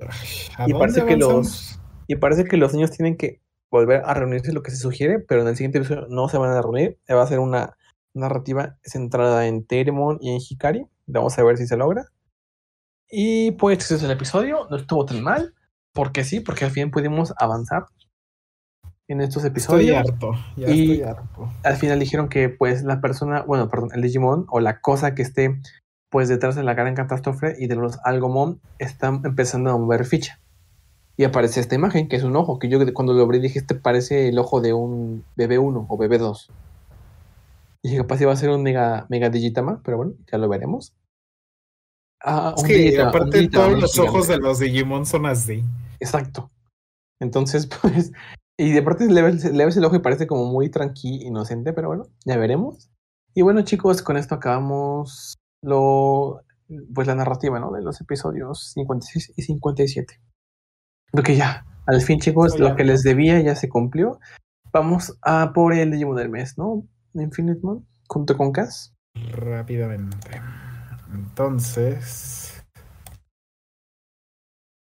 ¿A 0.57 0.67
y 0.67 0.71
dónde 0.71 0.79
parece 0.79 1.05
que 1.05 1.17
los- 1.17 1.79
Y 2.07 2.15
parece 2.15 2.45
que 2.45 2.57
los 2.57 2.73
niños 2.73 2.89
tienen 2.89 3.15
que 3.15 3.41
volver 3.69 4.01
a 4.03 4.15
reunirse, 4.15 4.53
lo 4.53 4.63
que 4.63 4.71
se 4.71 4.77
sugiere, 4.77 5.19
pero 5.19 5.43
en 5.43 5.49
el 5.49 5.55
siguiente 5.55 5.77
episodio 5.77 6.07
no 6.09 6.29
se 6.29 6.39
van 6.39 6.49
a 6.49 6.63
reunir. 6.63 6.97
Va 7.07 7.21
a 7.21 7.27
ser 7.27 7.37
una 7.37 7.77
narrativa 8.15 8.77
centrada 8.83 9.45
en 9.47 9.65
Teremon 9.65 10.17
y 10.21 10.31
en 10.31 10.39
Hikari. 10.41 10.85
Vamos 11.07 11.37
a 11.37 11.43
ver 11.43 11.57
si 11.57 11.67
se 11.67 11.77
logra. 11.77 12.05
Y 13.09 13.51
pues 13.51 13.79
ese 13.79 13.95
es 13.95 14.03
el 14.03 14.11
episodio. 14.11 14.67
No 14.69 14.77
estuvo 14.77 15.05
tan 15.05 15.21
mal. 15.21 15.53
Porque 15.93 16.23
sí, 16.23 16.39
porque 16.41 16.65
al 16.65 16.71
fin 16.71 16.91
pudimos 16.91 17.33
avanzar 17.37 17.85
en 19.07 19.21
estos 19.21 19.45
Estoy 19.45 19.51
episodios. 19.51 19.97
harto. 19.97 20.31
Ya 20.57 20.69
Y- 20.69 20.91
estoy 20.93 21.01
harto. 21.07 21.49
Al 21.63 21.75
final 21.77 21.99
dijeron 21.99 22.27
que 22.27 22.49
pues 22.49 22.83
la 22.83 22.99
persona, 23.01 23.43
bueno, 23.43 23.69
perdón, 23.69 23.89
el 23.93 24.01
Digimon 24.01 24.45
o 24.49 24.59
la 24.59 24.81
cosa 24.81 25.15
que 25.15 25.21
esté 25.21 25.57
pues 26.09 26.27
detrás 26.29 26.55
de 26.55 26.63
la 26.63 26.73
gran 26.73 26.95
catástrofe 26.95 27.55
y 27.59 27.67
de 27.67 27.75
los 27.75 27.97
Algomon 28.03 28.61
están 28.79 29.21
empezando 29.25 29.69
a 29.71 29.77
mover 29.77 30.05
ficha. 30.05 30.39
Y 31.17 31.23
aparece 31.23 31.59
esta 31.61 31.75
imagen, 31.75 32.07
que 32.09 32.15
es 32.17 32.23
un 32.23 32.35
ojo, 32.35 32.59
que 32.59 32.67
yo 32.67 32.77
cuando 32.93 33.13
lo 33.13 33.23
abrí 33.23 33.39
dije, 33.39 33.59
este 33.59 33.75
parece 33.75 34.27
el 34.29 34.37
ojo 34.37 34.59
de 34.59 34.73
un 34.73 35.23
bebé 35.37 35.59
1 35.59 35.85
o 35.87 35.97
bebé 35.97 36.17
2. 36.17 36.49
Y 37.85 37.97
capaz 37.97 38.19
iba 38.19 38.33
a 38.33 38.35
ser 38.35 38.49
un 38.49 38.63
mega, 38.63 39.05
mega 39.09 39.29
Digitama, 39.29 39.79
pero 39.85 39.97
bueno, 39.97 40.13
ya 40.31 40.39
lo 40.39 40.49
veremos. 40.49 40.95
Ah, 42.19 42.55
que 42.65 42.99
aparte 42.99 43.47
todos 43.47 43.79
los 43.79 43.99
ojos 43.99 44.27
de 44.27 44.39
los 44.39 44.57
Digimon 44.57 45.05
son 45.05 45.27
así. 45.27 45.63
Exacto. 45.99 46.49
Entonces, 47.21 47.69
pues, 47.81 48.11
y 48.57 48.71
de 48.71 48.81
parte 48.81 49.05
le 49.05 49.21
ves, 49.21 49.45
le 49.45 49.65
ves 49.65 49.77
el 49.77 49.85
ojo 49.85 49.97
y 49.97 49.99
parece 49.99 50.25
como 50.25 50.45
muy 50.45 50.71
tranqui, 50.71 51.27
inocente, 51.27 51.73
pero 51.73 51.89
bueno, 51.89 52.07
ya 52.25 52.37
veremos. 52.37 52.89
Y 53.35 53.43
bueno, 53.43 53.61
chicos, 53.61 54.01
con 54.01 54.17
esto 54.17 54.33
acabamos 54.33 55.35
lo, 55.61 56.41
pues 56.91 57.05
la 57.05 57.13
narrativa, 57.13 57.59
¿no? 57.59 57.71
De 57.71 57.83
los 57.83 58.01
episodios 58.01 58.71
56 58.73 59.33
y 59.35 59.43
57. 59.43 60.19
Creo 61.11 61.23
que 61.23 61.35
ya, 61.35 61.67
al 61.85 62.01
fin, 62.01 62.19
chicos, 62.19 62.57
lo 62.57 62.75
que 62.75 62.83
les 62.83 63.03
debía 63.03 63.39
ya 63.41 63.53
se 63.53 63.69
cumplió. 63.69 64.19
Vamos 64.73 65.19
a 65.21 65.53
por 65.53 65.75
el 65.75 65.91
Digimon 65.91 66.15
del 66.15 66.29
mes, 66.29 66.57
¿no? 66.57 66.87
Infinite 67.21 67.61
Mon, 67.63 67.87
junto 68.07 68.37
con 68.37 68.51
Cass. 68.51 68.93
Rápidamente. 69.13 70.41
Entonces. 71.13 72.63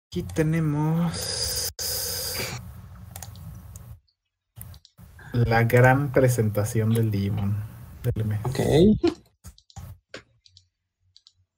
Aquí 0.09 0.23
tenemos. 0.23 1.69
La 5.33 5.63
gran 5.65 6.11
presentación 6.13 6.91
del 6.93 7.11
Digimon 7.11 7.57
del 8.03 8.25
mes. 8.25 8.41
Ok. 8.45 8.59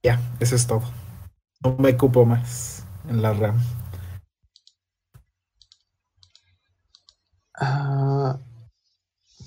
Ya, 0.03 0.20
eso 0.40 0.57
es 0.57 0.66
todo. 0.66 0.82
No 1.62 1.77
me 1.78 1.97
cupo 1.97 2.27
más 2.27 2.85
en 3.09 3.23
la 3.23 3.32
RAM. 3.32 3.59
Ah, 7.55 8.39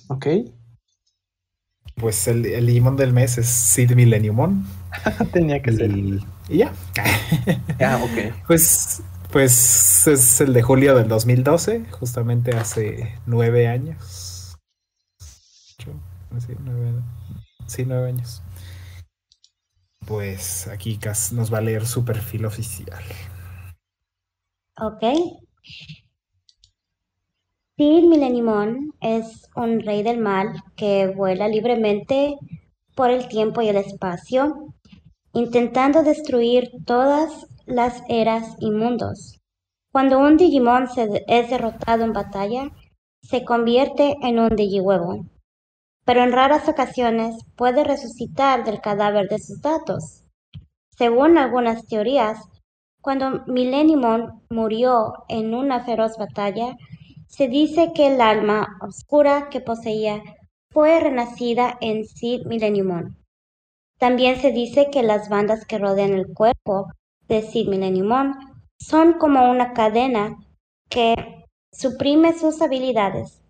ok. 0.08 0.28
Pues 1.96 2.28
el, 2.28 2.46
el 2.46 2.66
Digimon 2.68 2.98
del 2.98 3.14
mes 3.14 3.38
es 3.38 3.48
Sid 3.48 3.92
Millenniumon. 3.92 4.66
Tenía 5.34 5.62
que 5.62 5.72
ser. 5.72 5.92
Y, 5.92 6.20
y 6.50 6.58
ya. 6.58 6.74
Ah, 7.80 8.00
ok. 8.04 8.34
Pues, 8.48 9.02
pues 9.32 10.08
es 10.08 10.42
el 10.42 10.54
de 10.54 10.62
julio 10.62 10.96
del 10.96 11.08
2012, 11.08 11.86
justamente 11.92 12.56
hace 12.56 13.16
nueve 13.26 13.68
años. 13.68 14.58
Ocho, 15.80 15.92
Sí, 16.46 16.54
nueve, 16.60 17.02
sí, 17.68 17.86
nueve 17.86 18.10
años. 18.10 18.42
Pues 20.06 20.68
aquí 20.68 20.98
Cas 20.98 21.34
nos 21.34 21.54
va 21.54 21.58
a 21.60 21.62
leer 21.62 21.86
su 21.88 22.06
perfil 22.06 22.46
oficial. 22.46 23.04
Ok. 24.80 25.04
Sid 27.78 28.06
Millenniumon 28.06 28.94
es 29.02 29.50
un 29.54 29.82
rey 29.82 30.02
del 30.02 30.18
mal 30.18 30.64
que 30.78 31.08
vuela 31.08 31.50
libremente 31.50 32.38
por 32.96 33.10
el 33.10 33.28
tiempo 33.28 33.62
y 33.62 33.68
el 33.68 33.76
espacio, 33.76 34.74
intentando 35.34 36.02
destruir 36.02 36.72
todas 36.86 37.48
las 37.66 38.02
eras 38.08 38.56
y 38.62 38.72
mundos. 38.72 39.42
Cuando 39.92 40.20
un 40.20 40.38
Digimon 40.38 40.88
se 40.88 41.26
es 41.28 41.50
derrotado 41.50 42.06
en 42.06 42.14
batalla, 42.14 42.70
se 43.22 43.44
convierte 43.44 44.16
en 44.22 44.40
un 44.40 44.56
digihuevo, 44.56 45.26
pero 46.06 46.24
en 46.24 46.32
raras 46.32 46.70
ocasiones 46.70 47.36
puede 47.58 47.84
resucitar 47.84 48.64
del 48.64 48.80
cadáver 48.80 49.28
de 49.28 49.40
sus 49.40 49.60
datos. 49.62 50.24
Según 50.98 51.38
algunas 51.38 51.86
teorías, 51.88 52.40
cuando 53.02 53.44
Millenniumon 53.48 54.44
murió 54.50 55.26
en 55.28 55.54
una 55.54 55.84
feroz 55.84 56.18
batalla, 56.18 56.78
se 57.36 57.50
dice 57.50 57.92
que 57.94 58.08
el 58.08 58.22
alma 58.22 58.78
oscura 58.80 59.50
que 59.50 59.60
poseía 59.60 60.24
fue 60.72 61.02
renacida 61.02 61.78
en 61.82 62.06
Sid 62.06 62.46
Millenniumon. 62.46 63.18
También 64.00 64.40
se 64.40 64.54
dice 64.54 64.88
que 64.90 65.04
las 65.04 65.28
bandas 65.28 65.66
que 65.66 65.78
rodean 65.78 66.14
el 66.14 66.34
cuerpo 66.34 66.88
de 67.28 67.42
Sid 67.42 67.68
Millenniumon 67.68 68.36
son 68.80 69.14
como 69.20 69.52
una 69.52 69.74
cadena 69.74 70.38
que 70.90 71.44
suprime 71.74 72.32
sus 72.32 72.62
habilidades 72.62 73.42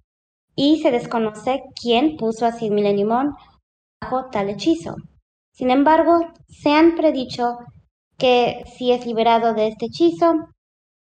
y 0.56 0.82
se 0.82 0.90
desconoce 0.90 1.62
quién 1.80 2.18
puso 2.18 2.48
a 2.48 2.54
Sid 2.54 2.72
Millenniumon 2.72 3.36
bajo 4.02 4.32
tal 4.32 4.50
hechizo. 4.50 4.96
Sin 5.54 5.70
embargo, 5.70 6.34
se 6.48 6.72
han 6.72 6.96
predicho 6.96 7.60
que 8.18 8.64
si 8.76 8.92
es 8.92 9.06
liberado 9.06 9.54
de 9.54 9.68
este 9.68 9.86
hechizo, 9.88 10.48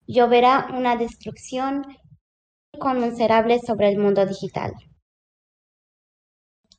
lloverá 0.07 0.69
una 0.77 0.97
destrucción 0.97 1.87
inconmensurable 2.77 3.59
sobre 3.61 3.89
el 3.91 3.99
mundo 3.99 4.25
digital. 4.27 4.73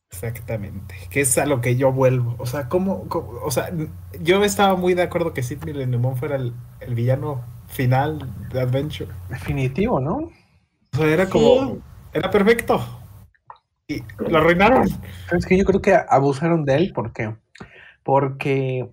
Exactamente, 0.09 0.95
que 1.11 1.21
es 1.21 1.37
a 1.37 1.45
lo 1.45 1.59
que 1.61 1.75
yo 1.75 1.91
vuelvo. 1.91 2.35
O 2.39 2.45
sea, 2.45 2.69
¿cómo, 2.69 3.07
cómo- 3.09 3.39
o 3.43 3.51
sea, 3.51 3.69
yo 4.21 4.43
estaba 4.43 4.75
muy 4.75 4.93
de 4.93 5.03
acuerdo 5.03 5.33
que 5.33 5.43
Sid 5.43 5.63
Millennium 5.65 6.15
fuera 6.15 6.37
el, 6.37 6.53
el 6.79 6.95
villano 6.95 7.43
final 7.67 8.19
de 8.49 8.61
Adventure. 8.61 9.11
Definitivo, 9.29 9.99
¿no? 9.99 10.15
O 10.93 10.97
sea, 10.97 11.07
era 11.07 11.25
Sí. 11.25 11.31
como, 11.33 11.79
era 12.13 12.31
perfecto. 12.31 12.79
Y 13.87 14.01
lo 14.29 14.37
arruinaron. 14.39 14.83
Es 15.37 15.45
que 15.45 15.57
yo 15.57 15.65
creo 15.65 15.81
que 15.81 15.95
abusaron 16.09 16.63
de 16.65 16.75
él, 16.75 16.93
¿por 16.93 17.11
qué? 17.13 17.35
Porque 18.03 18.89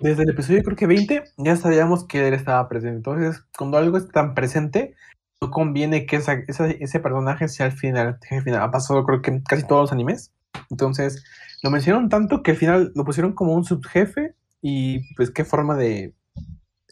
desde 0.00 0.22
el 0.22 0.30
episodio 0.30 0.62
creo 0.62 0.76
que 0.76 0.86
20 0.86 1.24
ya 1.36 1.56
sabíamos 1.56 2.04
que 2.06 2.28
él 2.28 2.34
estaba 2.34 2.68
presente. 2.68 2.96
Entonces, 2.96 3.44
cuando 3.56 3.76
algo 3.78 3.98
es 3.98 4.08
tan 4.10 4.34
presente, 4.34 4.94
no 5.40 5.50
conviene 5.50 6.06
que 6.06 6.16
esa- 6.16 6.42
esa- 6.48 6.70
ese 6.70 7.00
personaje 7.00 7.48
sea 7.48 7.66
el 7.66 7.72
final, 7.72 8.18
el 8.30 8.42
final. 8.42 8.62
Ha 8.62 8.70
pasado 8.70 9.04
creo 9.04 9.22
que 9.22 9.30
en 9.30 9.40
casi 9.40 9.66
todos 9.66 9.82
los 9.82 9.92
animes. 9.92 10.32
Entonces, 10.70 11.24
lo 11.62 11.70
mencionaron 11.70 12.08
tanto 12.08 12.42
que 12.42 12.52
al 12.52 12.56
final 12.56 12.92
lo 12.94 13.04
pusieron 13.04 13.32
como 13.32 13.54
un 13.54 13.64
subjefe 13.64 14.34
y 14.62 15.14
pues 15.14 15.30
qué 15.30 15.44
forma 15.44 15.76
de... 15.76 16.14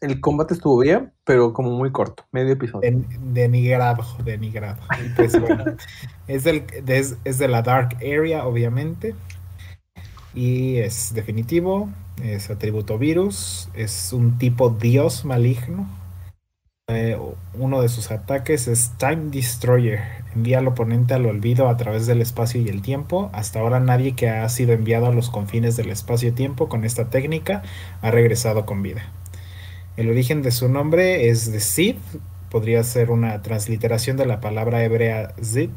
El 0.03 0.21
combate 0.21 0.53
estuvo 0.53 0.79
bien, 0.79 1.13
pero 1.25 1.55
como 1.55 1.71
muy 1.71 1.91
corto, 1.91 2.27
medio 2.31 2.53
episodio. 2.53 2.83
Den- 2.83 3.07
denigrado, 3.33 4.05
denigrado. 4.25 4.83
Y 5.05 5.09
Pues 5.15 5.41
bueno, 5.41 5.65
es, 6.29 6.45
del, 6.45 6.67
de, 6.85 6.99
es, 6.99 7.17
es 7.25 7.39
de 7.39 7.49
la 7.49 7.63
Dark 7.63 7.97
Area, 7.97 8.47
obviamente. 8.47 9.15
Y 10.35 10.77
es 10.77 11.15
definitivo. 11.15 11.89
Es 12.23 12.51
atributo 12.51 12.99
virus. 12.99 13.71
Es 13.73 14.13
un 14.13 14.37
tipo 14.37 14.69
dios 14.69 15.25
maligno. 15.25 15.89
Uno 17.59 17.83
de 17.83 17.89
sus 17.89 18.13
ataques 18.13 18.69
es 18.69 18.93
Time 18.97 19.31
Destroyer. 19.33 20.01
Envía 20.37 20.59
al 20.59 20.69
oponente 20.69 21.15
al 21.15 21.27
olvido 21.27 21.69
a 21.69 21.77
través 21.77 22.07
del 22.07 22.23
espacio 22.23 22.61
y 22.61 22.69
el 22.69 22.81
tiempo. 22.81 23.29
Hasta 23.33 23.59
ahora 23.59 23.81
nadie 23.81 24.15
que 24.15 24.29
ha 24.29 24.49
sido 24.49 24.73
enviado 24.73 25.07
a 25.07 25.13
los 25.13 25.29
confines 25.29 25.77
del 25.77 25.91
espacio-tiempo 25.91 26.69
con 26.69 26.85
esta 26.85 27.11
técnica 27.11 27.63
ha 28.03 28.11
regresado 28.13 28.67
con 28.67 28.83
vida. 28.83 29.11
El 29.97 30.11
origen 30.11 30.43
de 30.43 30.53
su 30.53 30.69
nombre 30.69 31.29
es 31.29 31.51
de 31.51 31.59
Sid, 31.59 31.97
podría 32.51 32.85
ser 32.85 33.11
una 33.11 33.43
transliteración 33.43 34.17
de 34.17 34.27
la 34.27 34.41
palabra 34.41 34.85
hebrea 34.85 35.35
Zid, 35.43 35.71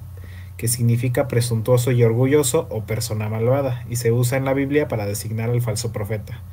que 0.58 0.68
significa 0.68 1.28
presuntuoso 1.28 1.92
y 1.92 2.04
orgulloso 2.04 2.68
o 2.70 2.84
persona 2.84 3.30
malvada, 3.30 3.84
y 3.90 3.96
se 3.96 4.12
usa 4.12 4.38
en 4.38 4.46
la 4.46 4.54
Biblia 4.54 4.88
para 4.88 5.08
designar 5.08 5.50
al 5.50 5.62
falso 5.62 5.92
profeta. 5.92 6.44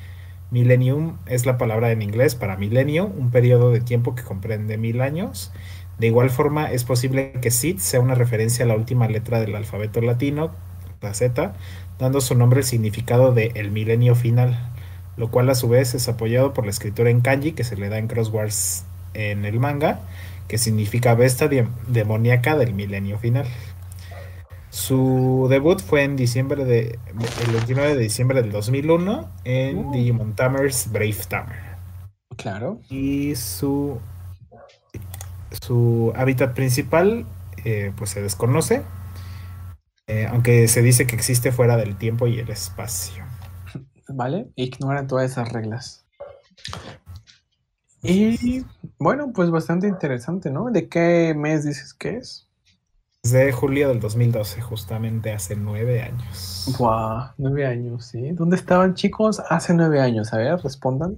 Millennium 0.50 1.18
es 1.26 1.44
la 1.46 1.58
palabra 1.58 1.90
en 1.90 2.02
inglés 2.02 2.34
para 2.34 2.56
milenio, 2.56 3.06
un 3.06 3.30
periodo 3.30 3.72
de 3.72 3.80
tiempo 3.80 4.14
que 4.14 4.22
comprende 4.22 4.78
mil 4.78 5.00
años. 5.00 5.52
De 5.98 6.06
igual 6.06 6.30
forma, 6.30 6.70
es 6.70 6.84
posible 6.84 7.32
que 7.40 7.50
Sid 7.50 7.78
sea 7.78 8.00
una 8.00 8.14
referencia 8.14 8.64
a 8.64 8.68
la 8.68 8.76
última 8.76 9.08
letra 9.08 9.40
del 9.40 9.56
alfabeto 9.56 10.00
latino, 10.00 10.52
la 11.02 11.14
Z, 11.14 11.54
dando 11.98 12.20
su 12.20 12.34
nombre 12.34 12.60
el 12.60 12.66
significado 12.66 13.32
de 13.32 13.52
el 13.54 13.70
milenio 13.70 14.14
final, 14.14 14.70
lo 15.16 15.30
cual 15.30 15.48
a 15.50 15.54
su 15.54 15.68
vez 15.68 15.94
es 15.94 16.08
apoyado 16.08 16.52
por 16.52 16.64
la 16.64 16.70
escritura 16.70 17.10
en 17.10 17.20
kanji 17.22 17.52
que 17.52 17.64
se 17.64 17.76
le 17.76 17.88
da 17.88 17.98
en 17.98 18.08
Crosswords 18.08 18.84
en 19.14 19.44
el 19.44 19.58
manga, 19.58 20.00
que 20.48 20.58
significa 20.58 21.14
bestia 21.14 21.48
de- 21.48 21.66
demoníaca 21.88 22.56
del 22.56 22.74
milenio 22.74 23.18
final. 23.18 23.46
Su 24.76 25.46
debut 25.48 25.80
fue 25.80 26.04
en 26.04 26.16
diciembre 26.16 26.66
de, 26.66 26.98
el 27.08 27.52
29 27.52 27.94
de 27.94 27.98
diciembre 28.02 28.42
del 28.42 28.52
2001 28.52 29.32
en 29.44 29.78
Uh. 29.78 29.92
Digimon 29.92 30.36
Tamers 30.36 30.92
Brave 30.92 31.16
Tamer. 31.26 31.78
Claro. 32.36 32.78
Y 32.90 33.34
su, 33.36 33.98
su 35.62 36.12
hábitat 36.14 36.54
principal 36.54 37.24
eh, 37.64 37.90
pues 37.96 38.10
se 38.10 38.20
desconoce, 38.20 38.82
eh, 40.08 40.26
aunque 40.30 40.68
se 40.68 40.82
dice 40.82 41.06
que 41.06 41.16
existe 41.16 41.52
fuera 41.52 41.78
del 41.78 41.96
tiempo 41.96 42.26
y 42.26 42.38
el 42.38 42.50
espacio. 42.50 43.24
¿Vale? 44.08 44.50
Ignoran 44.56 45.06
todas 45.06 45.30
esas 45.30 45.50
reglas. 45.52 46.04
Y 48.02 48.62
bueno, 48.98 49.32
pues 49.34 49.50
bastante 49.50 49.88
interesante, 49.88 50.50
¿no? 50.50 50.70
¿De 50.70 50.90
qué 50.90 51.34
mes 51.34 51.64
dices 51.64 51.94
que 51.94 52.18
es? 52.18 52.45
Desde 53.26 53.50
julio 53.50 53.88
del 53.88 53.98
2012, 53.98 54.60
justamente 54.60 55.32
hace 55.32 55.56
nueve 55.56 56.00
años. 56.00 56.72
Guau, 56.78 57.30
nueve 57.38 57.66
años, 57.66 58.06
¿sí? 58.06 58.30
¿Dónde 58.30 58.54
estaban 58.54 58.94
chicos 58.94 59.42
hace 59.50 59.74
nueve 59.74 60.00
años? 60.00 60.32
A 60.32 60.36
ver, 60.36 60.60
respondan. 60.62 61.16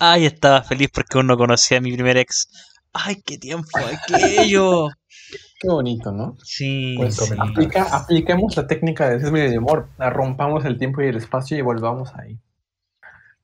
Ay, 0.00 0.26
estaba 0.26 0.64
feliz 0.64 0.90
porque 0.92 1.18
aún 1.18 1.28
no 1.28 1.36
conocía 1.36 1.78
a 1.78 1.80
mi 1.80 1.92
primer 1.92 2.16
ex. 2.16 2.48
Ay, 2.92 3.22
qué 3.24 3.38
tiempo 3.38 3.68
aquello. 3.78 4.88
Qué 5.60 5.68
bonito, 5.68 6.10
¿no? 6.10 6.36
Sí, 6.42 6.96
Pues 6.98 7.14
sí. 7.14 7.34
aplica, 7.38 7.84
apliquemos 7.84 8.56
la 8.56 8.66
técnica 8.66 9.08
de 9.08 9.20
6 9.20 9.30
millones 9.32 9.52
de 9.52 9.58
amor. 9.58 9.88
Rompamos 9.98 10.64
el 10.64 10.78
tiempo 10.78 11.00
y 11.00 11.06
el 11.06 11.16
espacio 11.16 11.56
y 11.56 11.62
volvamos 11.62 12.12
ahí. 12.16 12.38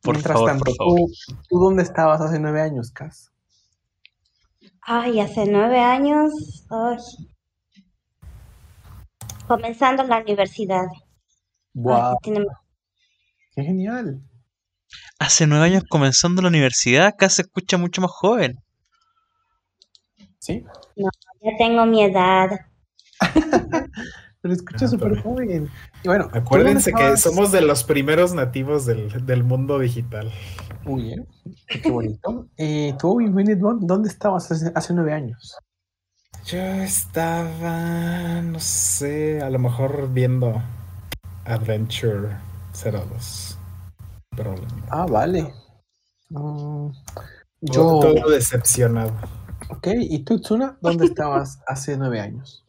Por 0.02 0.16
Mientras 0.16 0.34
favor, 0.34 0.50
tanto, 0.50 0.64
por 0.64 0.74
favor. 0.76 0.98
¿tú, 0.98 1.34
¿tú 1.48 1.58
dónde 1.60 1.84
estabas 1.84 2.20
hace 2.20 2.38
nueve 2.40 2.60
años, 2.60 2.90
Cas? 2.90 3.31
Ay, 4.82 5.20
hace 5.20 5.46
nueve 5.46 5.80
años. 5.80 6.32
ay. 6.70 6.96
Comenzando 9.46 10.02
la 10.04 10.18
universidad. 10.18 10.86
Ay, 11.88 12.14
tiene- 12.22 12.46
qué 13.54 13.62
genial. 13.62 14.22
Hace 15.18 15.46
nueve 15.46 15.66
años 15.66 15.84
comenzando 15.88 16.42
la 16.42 16.48
universidad, 16.48 17.06
acá 17.06 17.28
se 17.28 17.42
escucha 17.42 17.78
mucho 17.78 18.00
más 18.00 18.10
joven. 18.10 18.58
Sí, 20.38 20.64
ya 20.96 21.50
tengo 21.58 21.86
mi 21.86 22.02
edad. 22.02 22.50
pero 24.40 24.54
escucha 24.54 24.86
Ah, 24.86 24.88
súper 24.88 25.22
joven. 25.22 25.70
Y 26.02 26.08
bueno, 26.08 26.28
¿tú 26.32 26.38
Acuérdense 26.38 26.92
que 26.92 27.16
somos 27.16 27.52
de 27.52 27.60
los 27.62 27.84
primeros 27.84 28.34
nativos 28.34 28.84
del, 28.86 29.24
del 29.24 29.44
mundo 29.44 29.78
digital. 29.78 30.32
Muy 30.84 31.02
bien, 31.02 31.28
qué 31.68 31.90
bonito. 31.90 32.48
Eh, 32.56 32.94
tú, 32.98 33.18
¿dónde 33.80 34.08
estabas 34.08 34.50
hace, 34.50 34.72
hace 34.74 34.94
nueve 34.94 35.12
años? 35.12 35.56
Yo 36.44 36.58
estaba, 36.58 38.42
no 38.42 38.58
sé, 38.58 39.40
a 39.40 39.48
lo 39.48 39.60
mejor 39.60 40.12
viendo 40.12 40.60
Adventure 41.44 42.36
02. 42.74 43.58
Probablemente. 44.30 44.88
Ah, 44.90 45.06
vale. 45.06 45.54
Mm, 46.30 46.88
Yo... 47.60 48.00
yo, 48.00 48.00
Todo 48.00 48.30
decepcionado. 48.30 49.12
ok. 49.70 49.88
¿Y 50.00 50.24
tú, 50.24 50.40
Tsuna, 50.40 50.78
dónde 50.80 51.04
estabas 51.04 51.60
hace 51.66 51.96
nueve 51.96 52.20
años? 52.20 52.66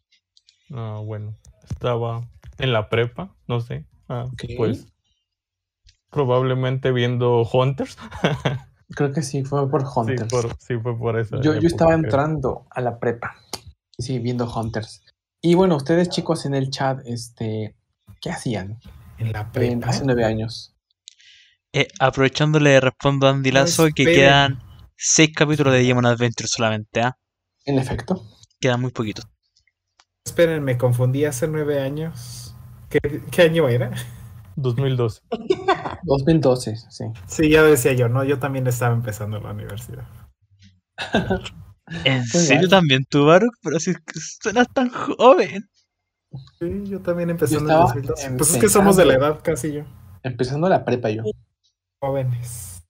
Ah, 0.72 1.02
bueno, 1.03 1.35
estaba 1.69 2.27
en 2.60 2.73
la 2.73 2.90
prepa, 2.90 3.34
no 3.48 3.60
sé. 3.60 3.85
ah, 4.07 4.26
Ok. 4.31 4.44
Pues 4.57 4.92
probablemente 6.14 6.91
viendo 6.91 7.41
Hunters. 7.44 7.98
Creo 8.95 9.11
que 9.11 9.22
sí, 9.23 9.44
fue 9.44 9.69
por 9.69 9.81
sí, 9.81 9.88
Hunters. 9.95 10.30
por- 10.30 10.56
sí 10.60 10.76
fue 10.77 10.98
por 10.98 11.19
eso. 11.19 11.41
Yo, 11.41 11.56
yo 11.56 11.68
estaba 11.68 11.94
entrando 11.94 12.68
a 12.69 12.81
la 12.81 12.99
prepa. 12.99 13.35
Sí, 13.98 14.19
viendo 14.19 14.45
Hunters. 14.53 15.02
Y 15.41 15.56
bueno, 15.56 15.76
ustedes 15.76 16.10
chicos 16.10 16.45
en 16.45 16.53
el 16.56 16.69
chat, 16.69 16.99
este, 17.06 17.76
¿qué 18.22 18.30
hacían 18.31 18.80
En 19.18 19.31
la 19.34 19.41
en- 19.41 19.52
prepa. 19.52 19.88
hace 19.90 20.06
nueve 20.06 20.23
años? 20.26 20.76
Eh, 21.73 21.88
aprovechándole, 21.99 22.80
respondo 22.80 23.27
a 23.27 23.31
Andy 23.31 23.52
No 23.52 23.61
Lazo 23.61 23.88
que 23.95 24.06
quedan 24.06 24.60
seis 24.95 25.31
capítulos 25.35 25.73
de 25.73 25.80
Digimon 25.80 26.06
Adventure 26.06 26.48
solamente, 26.48 27.02
¿ah? 27.02 27.18
En 27.65 27.80
efecto. 27.80 28.23
Quedan 28.60 28.80
muy 28.81 28.91
poquitos. 28.91 29.26
Esperen, 30.26 30.64
me 30.64 30.77
confundí 30.77 31.26
hace 31.26 31.48
nueve 31.48 31.81
años. 31.81 32.56
¿Qué, 32.90 32.99
qué 33.31 33.41
año 33.41 33.68
era? 33.68 33.91
2012. 34.55 35.21
2012, 36.03 36.75
sí. 36.89 37.05
Sí, 37.27 37.49
ya 37.49 37.63
decía 37.63 37.93
yo, 37.93 38.09
¿no? 38.09 38.23
Yo 38.23 38.39
también 38.39 38.67
estaba 38.67 38.93
empezando 38.93 39.39
la 39.39 39.51
universidad. 39.51 40.05
¿En 42.05 42.25
serio 42.25 42.69
también 42.69 43.05
tú, 43.09 43.25
Baruch? 43.25 43.53
Pero 43.61 43.80
si 43.80 43.91
es 43.91 43.97
que 43.97 44.19
suenas 44.19 44.67
tan 44.73 44.89
joven. 44.89 45.69
Sí, 46.59 46.84
yo 46.85 47.01
también 47.01 47.30
empecé 47.30 47.55
Yo 47.55 47.59
en 47.59 47.65
el 47.65 47.71
estaba 47.71 47.93
2012. 47.93 48.31
Pues 48.38 48.53
es 48.53 48.61
que 48.61 48.69
somos 48.69 48.95
de 48.95 49.05
la 49.05 49.13
edad 49.15 49.39
casi 49.43 49.73
yo. 49.73 49.84
Empezando 50.23 50.69
la 50.69 50.85
prepa 50.85 51.09
yo. 51.09 51.23
Jóvenes. 52.01 52.84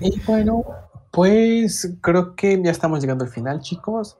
Y 0.00 0.20
bueno, 0.20 0.64
pues 1.10 1.96
creo 2.00 2.34
que 2.34 2.60
ya 2.62 2.70
estamos 2.70 3.00
llegando 3.00 3.24
al 3.24 3.30
final, 3.30 3.60
chicos. 3.60 4.18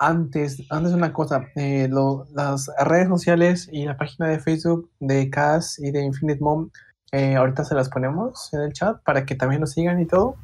Antes, 0.00 0.62
antes 0.70 0.92
una 0.94 1.12
cosa, 1.12 1.46
eh, 1.56 1.86
lo- 1.88 2.26
las 2.34 2.68
redes 2.84 3.08
sociales 3.08 3.68
y 3.70 3.84
la 3.86 3.96
página 3.96 4.28
de 4.28 4.40
Facebook 4.40 4.90
de 4.98 5.30
Cas 5.30 5.78
y 5.78 5.92
de 5.92 6.02
Infinite 6.04 6.40
Mom, 6.42 6.70
eh, 7.12 7.36
ahorita 7.36 7.64
se 7.64 7.74
las 7.76 7.88
ponemos 7.90 8.52
en 8.54 8.62
el 8.62 8.72
chat 8.72 9.02
para 9.04 9.24
que 9.26 9.34
también 9.36 9.60
nos 9.60 9.72
sigan 9.72 10.00
y 10.00 10.06
todo. 10.06 10.40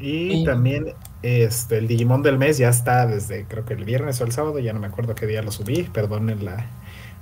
Y, 0.00 0.38
Y- 0.38 0.42
también 0.42 0.94
este, 1.22 1.78
el 1.78 1.86
Digimon 1.86 2.22
del 2.22 2.38
mes 2.38 2.58
ya 2.58 2.68
está 2.68 3.06
desde 3.06 3.44
creo 3.46 3.64
que 3.64 3.74
el 3.74 3.84
viernes 3.84 4.20
o 4.20 4.24
el 4.24 4.32
sábado, 4.32 4.58
ya 4.58 4.72
no 4.72 4.80
me 4.80 4.86
acuerdo 4.88 5.14
qué 5.14 5.26
día 5.26 5.42
lo 5.42 5.52
subí, 5.52 5.84
perdonen 5.84 6.44
la, 6.44 6.66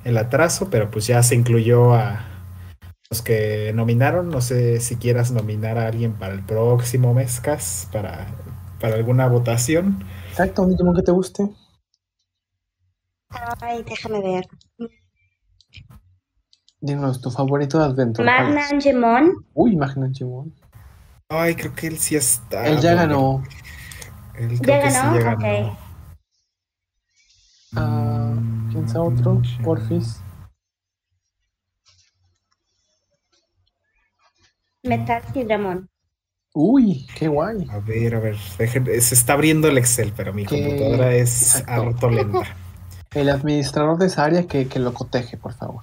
el 0.05 0.17
atraso, 0.17 0.71
pero 0.71 0.91
pues 0.91 1.07
ya 1.07 1.23
se 1.23 1.35
incluyó 1.35 1.95
a 1.95 2.25
los 3.11 3.23
que 3.23 3.73
nominaron. 3.75 4.31
No 4.31 4.41
sé 4.43 4.81
si 4.81 4.97
quieras 4.97 5.33
nominar 5.33 5.79
a 5.79 5.89
alguien 5.89 6.15
para 6.15 6.35
el 6.35 6.43
próximo 6.43 7.15
mes, 7.15 7.41
Cas, 7.41 7.89
para, 7.93 8.29
para 8.81 8.97
alguna 8.97 9.29
votación. 9.29 10.05
Exacto, 10.31 10.63
un 10.63 10.71
Digimon 10.71 10.95
que 10.95 11.03
te 11.03 11.13
guste. 11.13 11.49
Ay, 13.61 13.83
déjame 13.83 14.21
ver. 14.23 14.47
Dinos 16.81 17.21
tu 17.21 17.31
favorito 17.31 17.79
de 17.79 17.85
Adventure. 17.85 18.25
¿cuál 18.25 18.47
Magna 18.47 18.65
es? 18.67 18.73
Angemon. 18.73 19.45
Uy, 19.55 19.77
Magna 19.77 20.07
Digimon. 20.09 20.55
Ay, 21.29 21.55
creo 21.55 21.75
que 21.75 21.87
él 21.89 21.99
sí 21.99 22.17
está. 22.17 22.67
Él 22.67 22.81
ya 22.81 22.95
ganó. 22.95 23.43
Él 24.35 24.59
¿Ya 24.59 24.65
creo 24.65 24.81
que 24.81 24.91
sí 24.91 24.97
ganó? 24.97 25.15
ya 25.21 25.33
Ok. 25.35 25.41
ganó. 25.41 25.79
Ah, 27.77 28.35
¿Quién 28.71 28.89
sea 28.89 29.03
otro? 29.03 29.35
Mm, 29.35 29.63
Porfis. 29.65 30.21
Metal 34.83 35.23
Sidramon. 35.33 35.90
Uy, 36.55 37.07
qué 37.17 37.29
guay. 37.29 37.67
A 37.71 37.79
ver, 37.79 38.15
a 38.17 38.21
ver, 38.21 38.37
dejen- 38.59 39.01
se 39.01 39.15
está 39.15 39.35
abriendo 39.35 39.69
el 39.69 39.79
Excel, 39.79 40.13
pero 40.17 40.33
mi 40.33 40.45
computadora 40.45 41.13
es 41.15 41.57
exacto. 41.57 41.73
harto 41.73 42.11
lenta. 42.11 42.41
El 43.13 43.29
administrador 43.29 43.99
de 43.99 44.07
esa 44.07 44.25
área 44.25 44.47
que, 44.47 44.69
que 44.69 44.79
lo 44.79 44.95
coteje, 44.95 45.37
por 45.37 45.53
favor. 45.53 45.83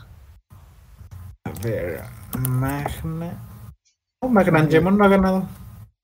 A 1.44 1.52
ver, 1.62 2.02
Magna. 2.40 3.38
Oh, 4.22 4.30
Magna 4.30 4.60
Angemon 4.60 4.98
no 4.98 5.04
ha 5.04 5.10
ganado. 5.10 5.46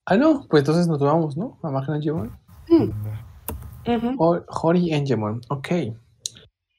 Ah, 0.06 0.18
no, 0.18 0.46
pues 0.50 0.62
entonces 0.62 0.86
nos 0.88 1.00
vamos, 1.00 1.38
¿no? 1.38 1.58
A 1.64 1.70
Magna 1.70 1.96
Angemon. 1.96 2.38
Ujú. 2.68 4.16
Ho- 4.18 4.44
Hori 4.50 4.94
Angemon, 4.94 5.40
ok. 5.48 5.68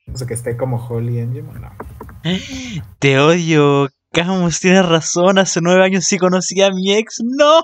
No 0.08 0.18
sé 0.18 0.26
que 0.26 0.34
esté 0.34 0.58
como 0.58 0.76
Holly 0.76 1.20
Angemon, 1.20 1.62
no. 1.62 1.70
Te 2.98 3.18
odio. 3.18 3.88
Camus, 4.14 4.60
tienes 4.60 4.86
razón. 4.86 5.38
Hace 5.38 5.60
nueve 5.60 5.84
años 5.84 6.04
sí 6.04 6.18
conocí 6.18 6.60
a 6.62 6.70
mi 6.70 6.92
ex. 6.94 7.18
¡No! 7.24 7.62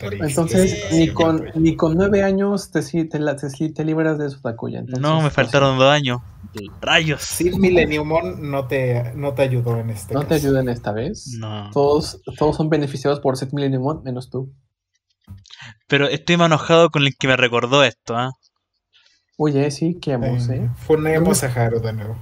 Entonces, 0.00 0.88
ni 0.92 1.08
con, 1.08 1.38
tuya. 1.38 1.52
ni 1.54 1.76
con 1.76 1.94
nueve 1.96 2.22
años 2.22 2.70
te, 2.70 2.82
si- 2.82 3.08
te, 3.08 3.18
la- 3.20 3.36
te, 3.36 3.48
si- 3.48 3.72
te 3.72 3.84
libras 3.84 4.18
de 4.18 4.28
su 4.28 4.40
Takuya. 4.42 4.80
entonces, 4.80 5.00
No, 5.00 5.16
me 5.16 5.22
pues, 5.22 5.34
faltaron 5.34 5.78
dos 5.78 5.88
años. 5.90 6.20
Rayos. 6.80 7.22
Sid 7.22 7.54
Millenniumon 7.54 8.50
no 8.50 8.66
te, 8.66 9.12
no 9.14 9.34
te 9.34 9.42
ayudó 9.42 9.78
en 9.78 9.90
este 9.90 10.14
No 10.14 10.20
te 10.22 10.28
caso. 10.34 10.46
ayuden 10.48 10.68
esta 10.68 10.92
vez. 10.92 11.36
No. 11.38 11.70
Todos, 11.72 12.20
todos 12.38 12.56
son 12.56 12.68
beneficiados 12.68 13.20
por 13.20 13.36
Set 13.36 13.52
Millennium 13.52 14.02
menos 14.02 14.30
tú. 14.30 14.52
Pero 15.88 16.06
estoy 16.08 16.36
más 16.36 16.46
enojado 16.46 16.90
con 16.90 17.02
el 17.02 17.14
que 17.16 17.28
me 17.28 17.36
recordó 17.36 17.82
esto, 17.84 18.16
¿ah? 18.16 18.32
Oye, 19.38 19.70
sí, 19.70 19.98
qué 20.00 20.12
hemos, 20.12 20.48
Eh. 20.50 20.68
Funemos 20.76 21.42
a 21.44 21.46
Haru 21.48 21.80
de 21.80 21.92
nuevo. 21.92 22.16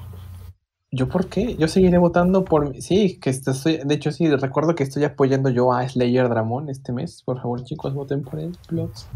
¿Yo 0.95 1.09
por 1.09 1.29
qué? 1.29 1.57
Yo 1.57 1.69
seguiré 1.69 1.97
votando 1.97 2.45
por... 2.45 2.75
Sí, 2.83 3.19
que 3.19 3.31
est- 3.31 3.49
estoy... 3.49 3.79
De 3.83 3.95
hecho, 3.95 4.13
sí, 4.13 4.29
recuerdo 4.29 4.75
que 4.75 4.83
estoy 4.83 5.05
apoyando 5.05 5.49
yo 5.49 5.73
a 5.73 5.89
Slayer 5.89 6.29
Dramon 6.29 6.69
este 6.69 6.93
mes. 6.93 7.23
Por 7.25 7.41
favor, 7.41 7.65
chicos, 7.65 7.95
voten 7.95 8.23
por 8.23 8.39
él. 8.39 8.57
Plots. 8.69 9.09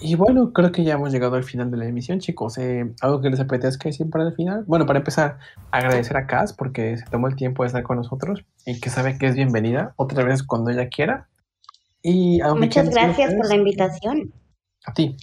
Y 0.00 0.14
bueno, 0.14 0.52
creo 0.52 0.70
que 0.70 0.84
ya 0.84 0.94
hemos 0.94 1.10
llegado 1.10 1.34
al 1.34 1.42
final 1.42 1.72
de 1.72 1.78
la 1.78 1.86
emisión, 1.86 2.20
chicos. 2.20 2.58
Eh, 2.58 2.94
¿Algo 3.00 3.20
que 3.20 3.30
les 3.30 3.40
apetezca 3.40 3.88
decir 3.88 4.08
para 4.08 4.24
el 4.28 4.34
final? 4.34 4.62
Bueno, 4.68 4.86
para 4.86 5.00
empezar, 5.00 5.38
agradecer 5.72 6.16
a 6.16 6.28
Kaz 6.28 6.52
porque 6.52 6.96
se 6.96 7.04
tomó 7.06 7.26
el 7.26 7.34
tiempo 7.34 7.64
de 7.64 7.66
estar 7.66 7.82
con 7.82 7.96
nosotros 7.96 8.44
y 8.66 8.78
que 8.80 8.90
sabe 8.90 9.18
que 9.18 9.26
es 9.26 9.34
bienvenida 9.34 9.94
otra 9.96 10.22
vez 10.22 10.44
cuando 10.44 10.70
ella 10.70 10.88
quiera. 10.88 11.28
Y 12.02 12.40
aunque 12.42 12.66
Muchas 12.66 12.90
gracias 12.90 13.34
por 13.34 13.48
la 13.48 13.56
invitación. 13.56 14.32
A 14.86 14.94
ti. 14.94 15.16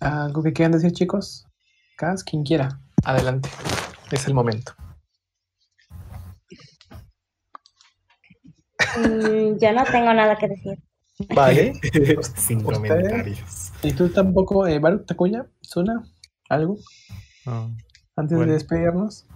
¿Algo 0.00 0.42
que 0.42 0.52
quieran 0.52 0.72
decir, 0.72 0.92
chicos? 0.92 1.46
Kaz, 1.96 2.22
quien 2.22 2.42
quiera. 2.42 2.80
Adelante. 3.04 3.48
Es 4.10 4.26
el 4.26 4.34
momento. 4.34 4.72
Mm, 8.98 9.58
yo 9.60 9.72
no 9.72 9.84
tengo 9.84 10.12
nada 10.14 10.36
que 10.36 10.48
decir. 10.48 10.78
Vale. 11.34 11.72
Sin 12.36 12.62
comentarios. 12.62 13.72
¿Y 13.82 13.92
tú 13.92 14.08
tampoco, 14.10 14.66
eh, 14.66 14.78
Baruch 14.78 15.06
Takuya? 15.06 15.46
¿Suna? 15.60 16.04
¿Algo? 16.48 16.76
Ah, 17.46 17.68
Antes 18.16 18.36
Bueno. 18.36 18.52
de 18.52 18.58
despedirnos. 18.58 19.26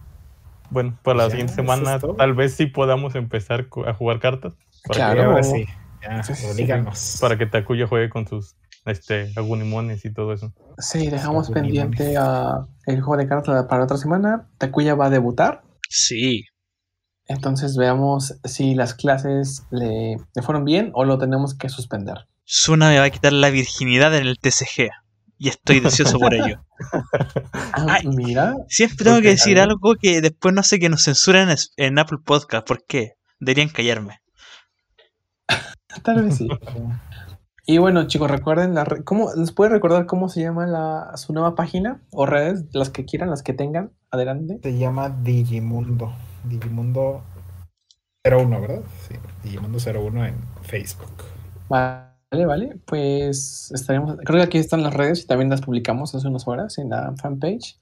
bueno, 0.71 0.99
para 1.03 1.19
la 1.19 1.25
Ya, 1.25 1.31
siguiente 1.31 1.55
semana 1.55 1.99
tal 2.17 2.35
vez 2.35 2.55
sí 2.55 2.67
podamos 2.67 3.15
empezar 3.15 3.69
a 3.87 3.95
jugar 3.95 4.21
cartas. 4.21 4.55
Para, 4.85 4.97
Claro. 5.15 5.23
Ahora 5.31 5.43
sí. 5.43 5.67
Ya, 6.03 6.23
Sí, 6.23 6.67
que, 6.67 6.85
para 7.21 7.39
que 7.39 7.47
Takuya 7.47 7.87
juegue 7.87 8.11
con 8.11 8.27
sus 8.27 8.57
este, 8.85 9.33
agunimones 9.37 10.05
y 10.05 10.13
todo 10.13 10.33
eso. 10.33 10.53
Sí, 10.79 11.09
dejamos 11.09 11.51
pendiente 11.51 12.17
a 12.17 12.67
el 12.87 13.01
juego 13.01 13.23
de 13.23 13.29
cartas 13.29 13.67
para 13.67 13.85
otra 13.85 13.97
semana. 13.97 14.49
Takuya 14.59 14.95
va 14.95 15.07
a 15.07 15.11
debutar. 15.11 15.63
Sí. 15.89 16.45
Entonces 17.27 17.77
veamos 17.77 18.39
si 18.45 18.75
las 18.75 18.95
clases 18.95 19.65
le, 19.71 20.17
le 20.35 20.43
fueron 20.43 20.65
bien 20.65 20.91
o 20.95 21.05
lo 21.05 21.19
tenemos 21.19 21.55
que 21.57 21.69
suspender. 21.69 22.27
Suna 22.45 22.89
me 22.89 22.99
va 22.99 23.05
a 23.05 23.11
quitar 23.11 23.33
la 23.33 23.51
virginidad 23.51 24.15
en 24.17 24.27
el 24.27 24.39
TCG. 24.39 24.91
Y 25.39 25.49
estoy 25.49 25.81
deseoso 25.81 26.19
por 26.19 26.35
ello. 26.35 26.65
Ah, 27.75 27.99
Ay. 28.01 28.09
mira, 28.09 28.55
Siempre 28.69 29.05
tengo 29.05 29.21
que 29.21 29.29
decir 29.29 29.59
algo. 29.61 29.91
algo 29.91 29.95
que 29.95 30.21
después 30.21 30.53
no 30.53 30.65
sé 30.65 30.81
que 30.81 30.89
nos 30.89 31.05
censuren 31.05 31.49
en, 31.49 31.57
en 31.77 31.99
Apple 31.99 32.19
Podcast. 32.25 32.67
¿Por 32.67 32.85
qué? 32.85 33.13
Deberían 33.39 33.69
callarme. 33.69 34.21
tal 36.03 36.23
vez 36.25 36.37
sí. 36.39 36.49
Y 37.65 37.79
bueno, 37.79 38.07
chicos, 38.09 38.31
recuerden, 38.31 38.75
la 38.75 38.85
re- 38.85 39.05
¿cómo, 39.05 39.31
¿les 39.37 39.53
puede 39.53 39.71
recordar 39.71 40.07
cómo 40.07 40.29
se 40.29 40.41
llama 40.43 40.67
la, 40.67 41.17
su 41.17 41.33
nueva 41.33 41.55
página 41.55 42.01
o 42.11 42.27
redes? 42.27 42.65
Las 42.73 42.91
que 42.91 43.05
quieran, 43.05 43.31
las 43.31 43.43
que 43.43 43.53
tengan. 43.53 43.93
Adelante. 44.11 44.59
Se 44.63 44.77
llama 44.77 45.09
Digimundo. 45.09 46.13
Digimundo 46.45 47.23
01, 48.25 48.61
¿verdad? 48.61 48.81
Sí, 49.09 49.15
Digimundo 49.45 49.79
01 49.79 50.27
en 50.27 50.35
Facebook. 50.63 51.13
Vale, 51.69 52.47
vale. 52.47 52.77
Pues 52.85 53.71
estaremos. 53.73 54.17
Creo 54.25 54.39
que 54.41 54.47
aquí 54.47 54.59
están 54.59 54.83
las 54.83 54.95
redes 54.95 55.23
y 55.23 55.27
también 55.29 55.49
las 55.51 55.61
publicamos 55.61 56.15
hace 56.17 56.27
unas 56.27 56.49
horas 56.49 56.79
en 56.79 56.91
la 56.91 57.15
fanpage. 57.17 57.79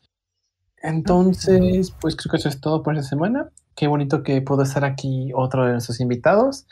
Entonces, 0.83 1.93
pues 2.01 2.17
creo 2.17 2.31
que 2.31 2.37
eso 2.39 2.49
es 2.49 2.61
todo 2.61 2.83
por 2.83 2.97
esta 2.97 3.09
semana. 3.09 3.51
Qué 3.77 3.87
bonito 3.87 4.23
que 4.23 4.41
pudo 4.43 4.63
estar 4.63 4.85
aquí 4.85 5.31
otro 5.35 5.65
de 5.65 5.73
nuestros 5.73 6.01
invitados. 6.01 6.67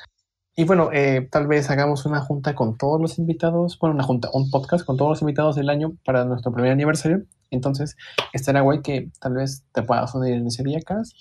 Y 0.59 0.65
bueno, 0.65 0.91
eh, 0.93 1.29
tal 1.31 1.47
vez 1.47 1.71
hagamos 1.71 2.05
una 2.05 2.21
junta 2.21 2.57
con 2.57 2.77
todos 2.77 3.01
los 3.01 3.17
invitados, 3.21 3.79
bueno, 3.79 3.95
una 3.95 4.03
junta, 4.03 4.29
un 4.33 4.51
podcast 4.51 4.85
con 4.85 4.97
todos 4.97 5.11
los 5.11 5.23
invitados 5.23 5.55
del 5.55 5.71
año 5.71 5.93
para 6.05 6.25
nuestro 6.25 6.53
primer 6.53 6.73
aniversario. 6.73 7.23
Entonces, 7.53 7.97
estará 8.33 8.63
guay 8.63 8.83
que 8.83 9.09
tal 9.21 9.35
vez 9.35 9.63
te 9.73 9.85
puedas 9.85 10.13
unir 10.17 10.35
en 10.35 10.49
ese 10.49 10.65
día, 10.65 10.81
Cas. 10.85 11.15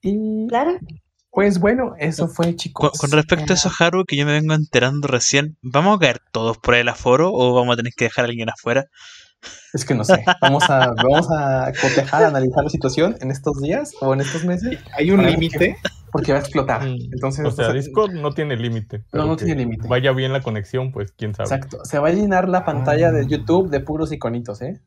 Y 0.00 0.48
Claro. 0.48 0.78
pues 1.30 1.60
bueno, 1.60 1.92
eso 1.98 2.28
fue, 2.28 2.56
chicos. 2.56 2.92
con 2.98 3.10
respecto 3.10 3.52
a 3.52 3.56
eso, 3.56 3.70
Haru, 3.78 4.06
que 4.06 4.16
yo 4.16 4.24
me 4.24 4.32
vengo 4.32 4.54
enterando 4.54 5.06
recién, 5.06 5.58
¿vamos 5.60 5.98
a 5.98 6.00
caer 6.00 6.22
todos 6.32 6.56
por 6.56 6.76
el 6.76 6.88
aforo 6.88 7.30
o 7.34 7.52
vamos 7.52 7.74
a 7.74 7.76
tener 7.76 7.92
que 7.94 8.06
dejar 8.06 8.24
a 8.24 8.28
alguien 8.28 8.48
afuera? 8.48 8.86
Es 9.72 9.84
que 9.84 9.94
no 9.94 10.04
sé. 10.04 10.24
Vamos 10.40 10.68
a, 10.68 10.92
vamos 11.02 11.26
a 11.30 11.72
cotejar, 11.80 12.24
analizar 12.24 12.64
la 12.64 12.70
situación 12.70 13.16
en 13.20 13.30
estos 13.30 13.60
días 13.60 13.92
o 14.00 14.12
en 14.12 14.20
estos 14.20 14.44
meses, 14.44 14.78
¿Hay 14.98 15.10
un 15.10 15.24
límite? 15.24 15.76
porque 16.12 16.32
va 16.32 16.38
a 16.38 16.40
explotar. 16.40 16.82
Mm, 16.84 16.96
Entonces, 17.12 17.46
o 17.46 17.50
sea, 17.52 17.66
o 17.68 17.70
sea, 17.70 17.72
Discord 17.74 18.12
no 18.14 18.32
tiene 18.32 18.56
límite. 18.56 19.04
No, 19.12 19.26
no 19.26 19.36
tiene 19.36 19.54
límite. 19.54 19.86
Vaya 19.86 20.10
bien 20.12 20.32
la 20.32 20.42
conexión, 20.42 20.90
pues 20.90 21.12
quién 21.12 21.34
sabe. 21.34 21.48
exacto. 21.48 21.84
Se 21.84 21.98
va 22.00 22.08
a 22.08 22.12
llenar 22.12 22.48
la 22.48 22.64
pantalla 22.64 23.08
Ah. 23.08 23.12
de 23.12 23.26
YouTube 23.28 23.70
de 23.70 23.78
puros 23.80 24.10
iconitos, 24.12 24.60
¿eh? 24.62 24.80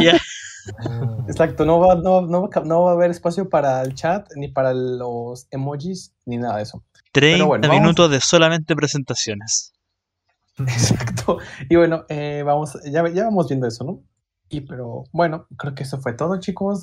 Ya. 0.00 0.18
Exacto. 1.28 1.64
No 1.64 1.78
va, 1.80 1.96
no, 1.96 2.22
no, 2.22 2.48
no 2.64 2.82
va 2.84 2.90
a 2.90 2.94
haber 2.94 3.10
espacio 3.10 3.48
para 3.48 3.82
el 3.82 3.94
chat, 3.94 4.28
ni 4.36 4.48
para 4.48 4.72
los 4.72 5.46
emojis, 5.50 6.14
ni 6.24 6.38
nada 6.38 6.56
de 6.56 6.62
eso. 6.62 6.82
30 7.12 7.44
bueno, 7.44 7.68
vamos- 7.68 7.82
minutos 7.82 8.10
de 8.10 8.20
solamente 8.20 8.74
presentaciones. 8.74 9.72
Exacto. 10.58 11.38
Y 11.68 11.76
bueno, 11.76 12.04
eh, 12.08 12.42
vamos, 12.44 12.78
ya, 12.84 13.06
ya 13.08 13.24
vamos 13.24 13.48
viendo 13.48 13.66
eso, 13.66 13.84
¿no? 13.84 14.02
Y 14.48 14.62
pero 14.62 15.04
bueno, 15.12 15.46
creo 15.56 15.74
que 15.74 15.82
eso 15.82 15.98
fue 16.00 16.12
todo, 16.12 16.38
chicos. 16.38 16.82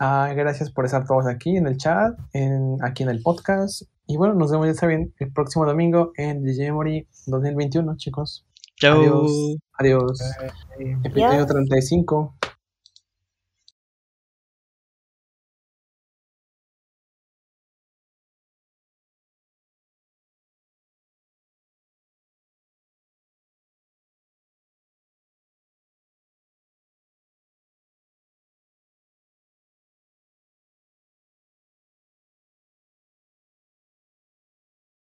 Ah, 0.00 0.32
gracias 0.34 0.70
por 0.70 0.84
estar 0.84 1.06
todos 1.06 1.26
aquí 1.26 1.56
en 1.56 1.68
el 1.68 1.76
chat, 1.76 2.18
en, 2.32 2.78
aquí 2.82 3.04
en 3.04 3.10
el 3.10 3.22
podcast. 3.22 3.82
Y 4.06 4.16
bueno, 4.16 4.34
nos 4.34 4.50
vemos, 4.50 4.66
ya 4.66 4.74
saben, 4.74 5.14
el 5.18 5.32
próximo 5.32 5.64
domingo 5.64 6.12
en 6.16 6.42
Digimemory 6.42 7.06
2021, 7.26 7.96
chicos. 7.96 8.44
Chau. 8.76 9.00
Adiós. 9.00 9.56
Adiós. 9.78 10.20
Episodio 11.04 11.28
Adiós. 11.28 11.46
35. 11.46 12.34